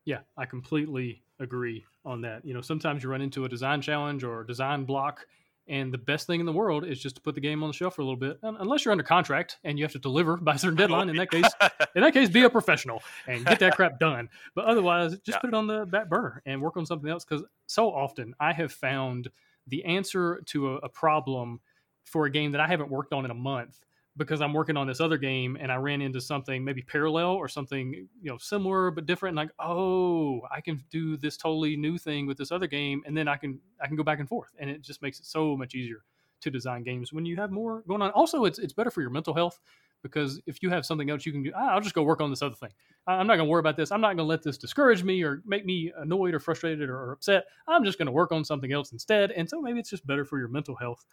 Yeah, 0.04 0.20
I 0.36 0.46
completely 0.46 1.22
agree 1.38 1.84
on 2.04 2.22
that. 2.22 2.44
You 2.44 2.54
know, 2.54 2.60
sometimes 2.60 3.02
you 3.02 3.10
run 3.10 3.20
into 3.20 3.44
a 3.44 3.48
design 3.48 3.82
challenge 3.82 4.24
or 4.24 4.40
a 4.40 4.46
design 4.46 4.84
block, 4.84 5.26
and 5.68 5.92
the 5.92 5.98
best 5.98 6.26
thing 6.26 6.40
in 6.40 6.46
the 6.46 6.52
world 6.52 6.86
is 6.86 7.00
just 7.00 7.16
to 7.16 7.22
put 7.22 7.34
the 7.34 7.40
game 7.40 7.62
on 7.62 7.68
the 7.68 7.74
shelf 7.74 7.96
for 7.96 8.02
a 8.02 8.04
little 8.04 8.18
bit, 8.18 8.38
unless 8.42 8.84
you're 8.84 8.92
under 8.92 9.04
contract 9.04 9.58
and 9.62 9.78
you 9.78 9.84
have 9.84 9.92
to 9.92 9.98
deliver 9.98 10.36
by 10.36 10.54
a 10.54 10.58
certain 10.58 10.76
deadline. 10.78 11.08
In 11.10 11.16
that 11.16 11.30
case, 11.30 11.46
in 11.94 12.02
that 12.02 12.14
case, 12.14 12.28
be 12.28 12.42
a 12.44 12.50
professional 12.50 13.02
and 13.26 13.44
get 13.44 13.58
that 13.58 13.76
crap 13.76 13.98
done. 13.98 14.28
But 14.54 14.64
otherwise, 14.64 15.12
just 15.18 15.36
yeah. 15.36 15.38
put 15.38 15.48
it 15.48 15.54
on 15.54 15.66
the 15.66 15.86
back 15.86 16.08
burner 16.08 16.42
and 16.46 16.60
work 16.60 16.76
on 16.76 16.86
something 16.86 17.10
else. 17.10 17.24
Because 17.24 17.44
so 17.66 17.90
often 17.90 18.34
I 18.40 18.52
have 18.52 18.72
found 18.72 19.28
the 19.66 19.84
answer 19.84 20.42
to 20.46 20.74
a, 20.74 20.76
a 20.78 20.88
problem 20.88 21.60
for 22.04 22.26
a 22.26 22.30
game 22.30 22.52
that 22.52 22.60
I 22.60 22.66
haven't 22.66 22.90
worked 22.90 23.12
on 23.12 23.24
in 23.24 23.30
a 23.30 23.34
month 23.34 23.78
because 24.16 24.40
I'm 24.40 24.52
working 24.52 24.76
on 24.76 24.86
this 24.86 25.00
other 25.00 25.16
game 25.16 25.56
and 25.60 25.70
I 25.70 25.76
ran 25.76 26.02
into 26.02 26.20
something 26.20 26.64
maybe 26.64 26.82
parallel 26.82 27.30
or 27.30 27.48
something 27.48 27.92
you 27.94 28.30
know 28.30 28.38
similar 28.38 28.90
but 28.90 29.06
different. 29.06 29.38
And 29.38 29.48
like, 29.48 29.54
oh, 29.58 30.40
I 30.50 30.60
can 30.60 30.82
do 30.90 31.16
this 31.16 31.36
totally 31.36 31.76
new 31.76 31.98
thing 31.98 32.26
with 32.26 32.36
this 32.36 32.52
other 32.52 32.66
game, 32.66 33.02
and 33.06 33.16
then 33.16 33.28
I 33.28 33.36
can 33.36 33.60
I 33.82 33.86
can 33.86 33.96
go 33.96 34.02
back 34.02 34.18
and 34.20 34.28
forth, 34.28 34.50
and 34.58 34.68
it 34.68 34.82
just 34.82 35.02
makes 35.02 35.20
it 35.20 35.26
so 35.26 35.56
much 35.56 35.74
easier 35.74 36.04
to 36.40 36.50
design 36.50 36.82
games 36.82 37.12
when 37.12 37.26
you 37.26 37.36
have 37.36 37.50
more 37.50 37.82
going 37.86 38.02
on. 38.02 38.10
Also, 38.10 38.44
it's 38.44 38.58
it's 38.58 38.72
better 38.72 38.90
for 38.90 39.00
your 39.00 39.10
mental 39.10 39.34
health 39.34 39.58
because 40.02 40.40
if 40.46 40.62
you 40.62 40.70
have 40.70 40.86
something 40.86 41.10
else 41.10 41.26
you 41.26 41.32
can 41.32 41.42
do, 41.42 41.52
ah, 41.54 41.72
I'll 41.72 41.80
just 41.80 41.94
go 41.94 42.02
work 42.02 42.20
on 42.20 42.30
this 42.30 42.42
other 42.42 42.54
thing. 42.54 42.70
I'm 43.06 43.26
not 43.26 43.36
going 43.36 43.46
to 43.46 43.50
worry 43.50 43.60
about 43.60 43.76
this. 43.76 43.92
I'm 43.92 44.00
not 44.00 44.08
going 44.08 44.18
to 44.18 44.24
let 44.24 44.42
this 44.42 44.56
discourage 44.56 45.02
me 45.02 45.22
or 45.22 45.42
make 45.44 45.64
me 45.64 45.92
annoyed 45.98 46.34
or 46.34 46.40
frustrated 46.40 46.88
or 46.88 47.12
upset. 47.12 47.44
I'm 47.66 47.84
just 47.84 47.98
going 47.98 48.06
to 48.06 48.12
work 48.12 48.32
on 48.32 48.44
something 48.44 48.72
else 48.72 48.92
instead. 48.92 49.30
And 49.30 49.48
so 49.48 49.60
maybe 49.60 49.78
it's 49.78 49.90
just 49.90 50.06
better 50.06 50.24
for 50.24 50.38
your 50.38 50.48
mental 50.48 50.74
health 50.74 51.04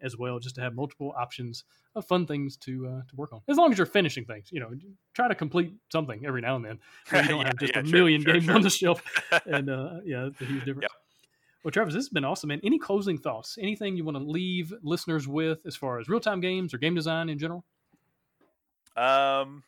as 0.00 0.16
well, 0.16 0.38
just 0.38 0.54
to 0.56 0.60
have 0.60 0.74
multiple 0.74 1.14
options 1.16 1.64
of 1.94 2.06
fun 2.06 2.26
things 2.26 2.56
to 2.58 2.86
uh, 2.86 3.02
to 3.08 3.16
work 3.16 3.32
on. 3.32 3.40
As 3.48 3.56
long 3.56 3.72
as 3.72 3.78
you're 3.78 3.86
finishing 3.86 4.24
things, 4.24 4.48
you 4.50 4.60
know, 4.60 4.70
try 5.14 5.28
to 5.28 5.34
complete 5.34 5.72
something 5.90 6.24
every 6.26 6.40
now 6.40 6.56
and 6.56 6.64
then. 6.64 6.78
So 7.06 7.18
you 7.20 7.28
don't 7.28 7.40
yeah, 7.40 7.46
have 7.46 7.58
just 7.58 7.74
yeah, 7.74 7.80
a 7.80 7.84
sure, 7.84 7.92
million 7.92 8.22
sure, 8.22 8.32
games 8.32 8.44
sure. 8.44 8.54
on 8.54 8.62
the 8.62 8.70
shelf. 8.70 9.02
and 9.46 9.70
uh, 9.70 10.00
yeah, 10.04 10.26
it's 10.26 10.40
a 10.40 10.44
huge 10.44 10.64
difference. 10.64 10.82
Yep. 10.82 10.90
Well, 11.64 11.72
Travis, 11.72 11.94
this 11.94 12.04
has 12.04 12.10
been 12.10 12.24
awesome, 12.24 12.48
man. 12.48 12.60
Any 12.62 12.78
closing 12.78 13.18
thoughts? 13.18 13.58
Anything 13.60 13.96
you 13.96 14.04
want 14.04 14.16
to 14.16 14.22
leave 14.22 14.72
listeners 14.82 15.26
with 15.26 15.58
as 15.66 15.74
far 15.74 15.98
as 15.98 16.08
real 16.08 16.20
time 16.20 16.40
games 16.40 16.72
or 16.72 16.78
game 16.78 16.94
design 16.94 17.28
in 17.28 17.38
general? 17.38 17.64
Um, 18.96 19.64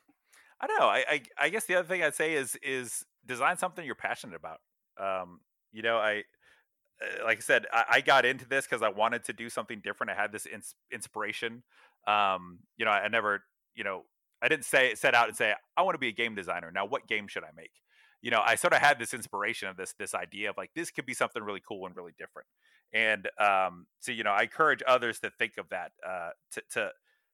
I 0.61 0.67
don't 0.67 0.79
know. 0.79 0.87
I, 0.87 1.05
I, 1.09 1.23
I 1.39 1.49
guess 1.49 1.65
the 1.65 1.75
other 1.75 1.89
thing 1.89 2.03
I'd 2.03 2.15
say 2.15 2.35
is 2.35 2.57
is 2.63 3.05
design 3.27 3.59
something 3.59 3.85
you're 3.85 3.95
passionate 3.95 4.37
about. 4.37 4.61
Um, 4.97 5.41
you 5.73 5.83
know, 5.83 5.97
I 5.97 6.23
like 7.25 7.39
I 7.39 7.41
said, 7.41 7.67
I, 7.73 7.85
I 7.91 8.01
got 8.01 8.25
into 8.25 8.47
this 8.47 8.67
because 8.67 8.83
I 8.83 8.89
wanted 8.89 9.25
to 9.25 9.33
do 9.33 9.49
something 9.49 9.81
different. 9.83 10.11
I 10.11 10.15
had 10.15 10.33
this 10.33 10.47
ins- 10.47 10.75
inspiration. 10.93 11.63
Um, 12.07 12.61
you 12.77 12.85
know, 12.85 12.91
I, 12.91 13.05
I 13.05 13.09
never, 13.09 13.45
you 13.75 13.85
know, 13.85 14.05
I 14.43 14.49
didn't 14.49 14.65
say 14.65 14.95
set 14.95 15.15
out 15.15 15.29
and 15.29 15.37
say 15.37 15.55
I 15.77 15.83
want 15.83 15.95
to 15.95 15.99
be 15.99 16.09
a 16.09 16.13
game 16.13 16.35
designer. 16.35 16.71
Now, 16.73 16.87
what 16.87 17.07
game 17.07 17.29
should 17.29 17.45
I 17.45 17.51
make? 17.57 17.73
You 18.23 18.31
know, 18.31 18.43
I 18.45 18.57
sort 18.57 18.73
of 18.73 18.81
had 18.81 18.99
this 18.99 19.15
inspiration 19.15 19.69
of 19.69 19.77
this 19.77 19.95
this 19.99 20.15
idea 20.15 20.51
of 20.51 20.57
like 20.57 20.71
this 20.75 20.91
could 20.91 21.07
be 21.07 21.15
something 21.15 21.43
really 21.43 21.63
cool 21.67 21.87
and 21.87 21.97
really 21.97 22.15
different. 22.19 22.49
And 22.93 23.29
um, 23.41 23.87
so, 24.01 24.13
you 24.13 24.25
know, 24.25 24.31
I 24.33 24.43
encourage 24.43 24.83
others 24.87 25.21
to 25.21 25.31
think 25.31 25.53
of 25.59 25.69
that, 25.69 25.93
uh, 26.07 26.31
to 26.53 26.63
to 26.73 26.91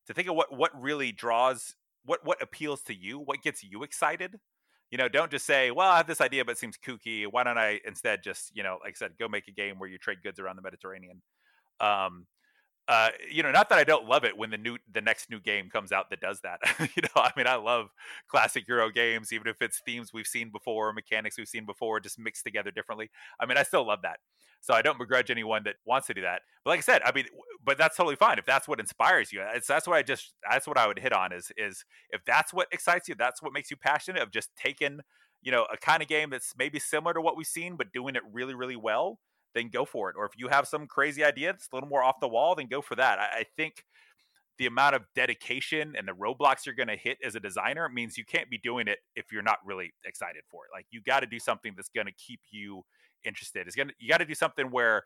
to 0.07 0.15
think 0.15 0.29
of 0.29 0.35
what 0.35 0.57
what 0.57 0.71
really 0.81 1.13
draws, 1.13 1.75
what 2.05 2.21
what 2.25 2.43
appeals 2.43 2.83
to 2.85 2.95
you, 2.95 3.19
what 3.19 3.43
gets 3.43 3.63
you 3.63 3.83
excited, 3.83 4.41
you 4.95 4.99
know, 4.99 5.09
don't 5.09 5.29
just 5.29 5.45
say, 5.45 5.73
well, 5.73 5.91
I 5.91 5.97
have 5.97 6.07
this 6.07 6.21
idea, 6.21 6.45
but 6.45 6.53
it 6.53 6.59
seems 6.59 6.79
kooky. 6.79 7.27
Why 7.29 7.43
don't 7.43 7.59
I 7.59 7.81
instead 7.85 8.23
just, 8.23 8.53
you 8.55 8.63
know, 8.63 8.79
like 8.81 8.95
I 8.95 8.97
said, 8.97 9.19
go 9.19 9.27
make 9.27 9.49
a 9.49 9.51
game 9.51 9.81
where 9.81 9.91
you 9.91 9.99
trade 9.99 10.19
goods 10.23 10.39
around 10.39 10.55
the 10.55 10.63
Mediterranean. 10.63 11.21
Um, 11.81 12.29
uh, 12.87 13.09
you 13.31 13.43
know, 13.43 13.51
not 13.51 13.71
that 13.71 13.79
I 13.79 13.85
don't 13.85 14.07
love 14.07 14.25
it 14.25 14.37
when 14.37 14.51
the 14.51 14.59
new 14.59 14.77
the 14.93 15.01
next 15.01 15.31
new 15.31 15.41
game 15.41 15.71
comes 15.71 15.91
out 15.91 16.11
that 16.11 16.21
does 16.21 16.41
that. 16.43 16.61
you 16.81 17.03
know, 17.03 17.23
I 17.23 17.31
mean, 17.37 17.47
I 17.47 17.55
love 17.55 17.89
classic 18.29 18.69
Euro 18.69 18.91
games, 18.91 19.33
even 19.33 19.47
if 19.49 19.63
it's 19.63 19.81
themes 19.87 20.13
we've 20.13 20.27
seen 20.27 20.51
before, 20.51 20.93
mechanics 20.93 21.39
we've 21.39 21.49
seen 21.49 21.65
before, 21.65 21.99
just 22.01 22.19
mixed 22.19 22.45
together 22.45 22.71
differently. 22.71 23.11
I 23.41 23.47
mean, 23.47 23.57
I 23.57 23.63
still 23.63 23.87
love 23.87 24.01
that. 24.03 24.19
So 24.61 24.75
I 24.75 24.83
don't 24.83 24.99
begrudge 24.99 25.31
anyone 25.31 25.63
that 25.65 25.77
wants 25.87 26.07
to 26.09 26.15
do 26.15 26.23
that. 26.23 26.43
But 26.65 26.71
like 26.71 26.79
I 26.79 26.83
said, 26.83 27.03
I 27.05 27.13
mean, 27.13 27.27
but 27.65 27.79
that's 27.79 27.97
totally 27.97 28.17
fine 28.17 28.39
if 28.39 28.47
that's 28.47 28.69
what 28.69 28.81
inspires 28.81 29.33
you. 29.33 29.43
It's, 29.55 29.67
that's 29.67 29.87
what 29.87 29.97
I 29.97 30.03
just 30.03 30.35
that's 30.51 30.67
what 30.67 30.79
I 30.79 30.87
would 30.87 30.99
hit 30.99 31.13
on 31.13 31.33
is 31.33 31.53
is 31.57 31.85
if 32.11 32.23
that's 32.27 32.53
what 32.53 32.69
excites 32.71 33.09
you, 33.09 33.15
that's 33.15 33.43
what 33.43 33.53
makes 33.53 33.71
you 33.71 33.77
passionate 33.79 34.23
of 34.23 34.31
just 34.31 34.51
taking 34.57 35.01
you 35.43 35.53
know 35.53 35.67
a 35.73 35.77
kind 35.79 36.03
of 36.03 36.09
game 36.09 36.31
that's 36.31 36.55
maybe 36.59 36.79
similar 36.79 37.15
to 37.15 37.21
what 37.23 37.37
we've 37.37 37.47
seen, 37.47 37.77
but 37.77 37.93
doing 37.93 38.15
it 38.15 38.23
really 38.31 38.55
really 38.55 38.77
well. 38.77 39.19
Then 39.55 39.69
go 39.69 39.85
for 39.85 40.11
it. 40.11 40.17
Or 40.19 40.25
if 40.27 40.33
you 40.37 40.49
have 40.49 40.67
some 40.67 40.87
crazy 40.87 41.25
idea 41.25 41.53
that's 41.53 41.69
a 41.73 41.77
little 41.77 41.89
more 41.89 42.03
off 42.03 42.21
the 42.21 42.29
wall, 42.29 42.55
then 42.55 42.67
go 42.67 42.81
for 42.81 42.97
that. 42.97 43.19
I, 43.19 43.41
I 43.41 43.45
think 43.57 43.85
the 44.59 44.67
amount 44.67 44.95
of 44.95 45.03
dedication 45.15 45.95
and 45.97 46.07
the 46.07 46.13
roadblocks 46.13 46.65
you're 46.65 46.75
going 46.75 46.89
to 46.89 46.97
hit 46.97 47.19
as 47.25 47.35
a 47.35 47.41
designer 47.41 47.89
means 47.89 48.17
you 48.17 48.25
can't 48.25 48.49
be 48.49 48.59
doing 48.59 48.87
it 48.87 48.99
if 49.17 49.33
you're 49.33 49.43
not 49.43 49.59
really 49.65 49.93
excited 50.05 50.43
for 50.51 50.63
it. 50.65 50.71
Like 50.73 50.87
you 50.91 51.01
got 51.03 51.21
to 51.21 51.27
do 51.27 51.39
something 51.39 51.73
that's 51.77 51.89
going 51.89 52.07
to 52.07 52.13
keep 52.13 52.41
you 52.51 52.83
interested. 53.25 53.67
It's 53.67 53.77
gonna 53.77 53.93
you 53.99 54.09
got 54.09 54.19
to 54.19 54.25
do 54.25 54.35
something 54.35 54.67
where 54.71 55.03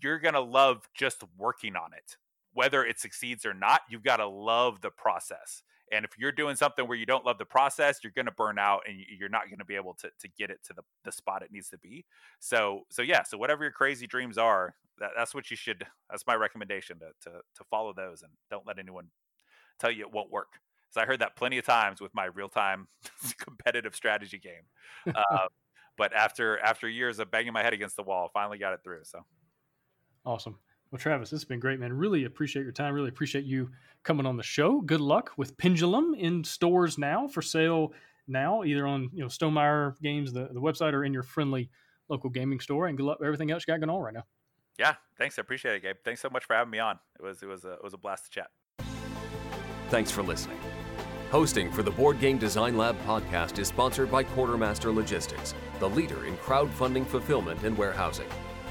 you're 0.00 0.18
gonna 0.18 0.40
love 0.40 0.88
just 0.94 1.22
working 1.36 1.76
on 1.76 1.92
it, 1.92 2.16
whether 2.52 2.84
it 2.84 2.98
succeeds 2.98 3.44
or 3.44 3.54
not. 3.54 3.82
You've 3.90 4.04
got 4.04 4.18
to 4.18 4.26
love 4.26 4.80
the 4.80 4.90
process. 4.90 5.62
And 5.92 6.04
if 6.04 6.12
you're 6.18 6.32
doing 6.32 6.56
something 6.56 6.86
where 6.86 6.96
you 6.96 7.06
don't 7.06 7.24
love 7.24 7.38
the 7.38 7.44
process, 7.44 8.00
you're 8.02 8.12
going 8.14 8.26
to 8.26 8.32
burn 8.32 8.58
out 8.58 8.82
and 8.86 8.98
you're 9.18 9.28
not 9.28 9.46
going 9.46 9.58
to 9.58 9.64
be 9.64 9.76
able 9.76 9.94
to, 9.94 10.10
to 10.20 10.28
get 10.38 10.50
it 10.50 10.60
to 10.66 10.72
the, 10.72 10.82
the 11.04 11.12
spot 11.12 11.42
it 11.42 11.52
needs 11.52 11.68
to 11.70 11.78
be. 11.78 12.04
So, 12.40 12.82
so 12.90 13.02
yeah, 13.02 13.22
so 13.22 13.38
whatever 13.38 13.64
your 13.64 13.72
crazy 13.72 14.06
dreams 14.06 14.38
are, 14.38 14.74
that, 14.98 15.10
that's 15.16 15.34
what 15.34 15.50
you 15.50 15.56
should, 15.56 15.86
that's 16.10 16.26
my 16.26 16.34
recommendation 16.34 16.98
to, 16.98 17.30
to, 17.30 17.38
to 17.38 17.64
follow 17.70 17.92
those 17.92 18.22
and 18.22 18.32
don't 18.50 18.66
let 18.66 18.78
anyone 18.78 19.06
tell 19.78 19.90
you 19.90 20.04
it 20.04 20.12
won't 20.12 20.30
work. 20.30 20.60
So 20.90 21.00
I 21.00 21.06
heard 21.06 21.20
that 21.20 21.36
plenty 21.36 21.58
of 21.58 21.64
times 21.64 22.00
with 22.00 22.14
my 22.14 22.26
real 22.26 22.48
time 22.48 22.88
competitive 23.38 23.94
strategy 23.94 24.38
game. 24.38 25.14
Uh, 25.14 25.48
but 25.96 26.14
after 26.14 26.58
after 26.60 26.88
years 26.88 27.18
of 27.18 27.30
banging 27.30 27.52
my 27.52 27.62
head 27.62 27.74
against 27.74 27.96
the 27.96 28.02
wall, 28.02 28.30
finally 28.32 28.58
got 28.58 28.72
it 28.72 28.80
through. 28.82 29.00
So 29.02 29.20
awesome. 30.24 30.58
Well, 30.90 30.98
Travis, 30.98 31.30
this 31.30 31.40
has 31.40 31.44
been 31.44 31.60
great, 31.60 31.78
man. 31.80 31.92
Really 31.92 32.24
appreciate 32.24 32.62
your 32.62 32.72
time. 32.72 32.94
Really 32.94 33.10
appreciate 33.10 33.44
you 33.44 33.70
coming 34.04 34.24
on 34.24 34.36
the 34.36 34.42
show. 34.42 34.80
Good 34.80 35.00
luck 35.00 35.32
with 35.36 35.56
Pendulum 35.58 36.14
in 36.14 36.44
stores 36.44 36.96
now 36.96 37.28
for 37.28 37.42
sale 37.42 37.92
now, 38.26 38.64
either 38.64 38.86
on 38.86 39.10
you 39.12 39.20
know 39.20 39.28
Stonemaier 39.28 40.00
Games, 40.00 40.32
the, 40.32 40.48
the 40.52 40.60
website, 40.60 40.94
or 40.94 41.04
in 41.04 41.12
your 41.12 41.22
friendly 41.22 41.70
local 42.08 42.30
gaming 42.30 42.60
store. 42.60 42.86
And 42.86 42.96
good 42.96 43.04
luck 43.04 43.18
with 43.18 43.26
everything 43.26 43.50
else 43.50 43.64
you 43.66 43.72
got 43.72 43.80
going 43.80 43.90
on 43.90 44.02
right 44.02 44.14
now. 44.14 44.24
Yeah, 44.78 44.94
thanks. 45.18 45.38
I 45.38 45.42
appreciate 45.42 45.74
it, 45.74 45.82
Gabe. 45.82 45.96
Thanks 46.04 46.22
so 46.22 46.30
much 46.30 46.44
for 46.44 46.54
having 46.54 46.70
me 46.70 46.78
on. 46.78 46.98
It 47.18 47.22
was 47.22 47.42
it 47.42 47.46
was 47.46 47.64
a, 47.64 47.72
it 47.72 47.84
was 47.84 47.92
a 47.92 47.98
blast 47.98 48.24
to 48.24 48.30
chat. 48.30 48.50
Thanks 49.90 50.10
for 50.10 50.22
listening. 50.22 50.58
Hosting 51.30 51.70
for 51.70 51.82
the 51.82 51.90
Board 51.90 52.18
Game 52.20 52.38
Design 52.38 52.78
Lab 52.78 52.96
podcast 53.04 53.58
is 53.58 53.68
sponsored 53.68 54.10
by 54.10 54.22
Quartermaster 54.22 54.90
Logistics, 54.90 55.54
the 55.78 55.88
leader 55.88 56.24
in 56.24 56.36
crowdfunding 56.38 57.06
fulfillment 57.06 57.62
and 57.64 57.76
warehousing. 57.76 58.28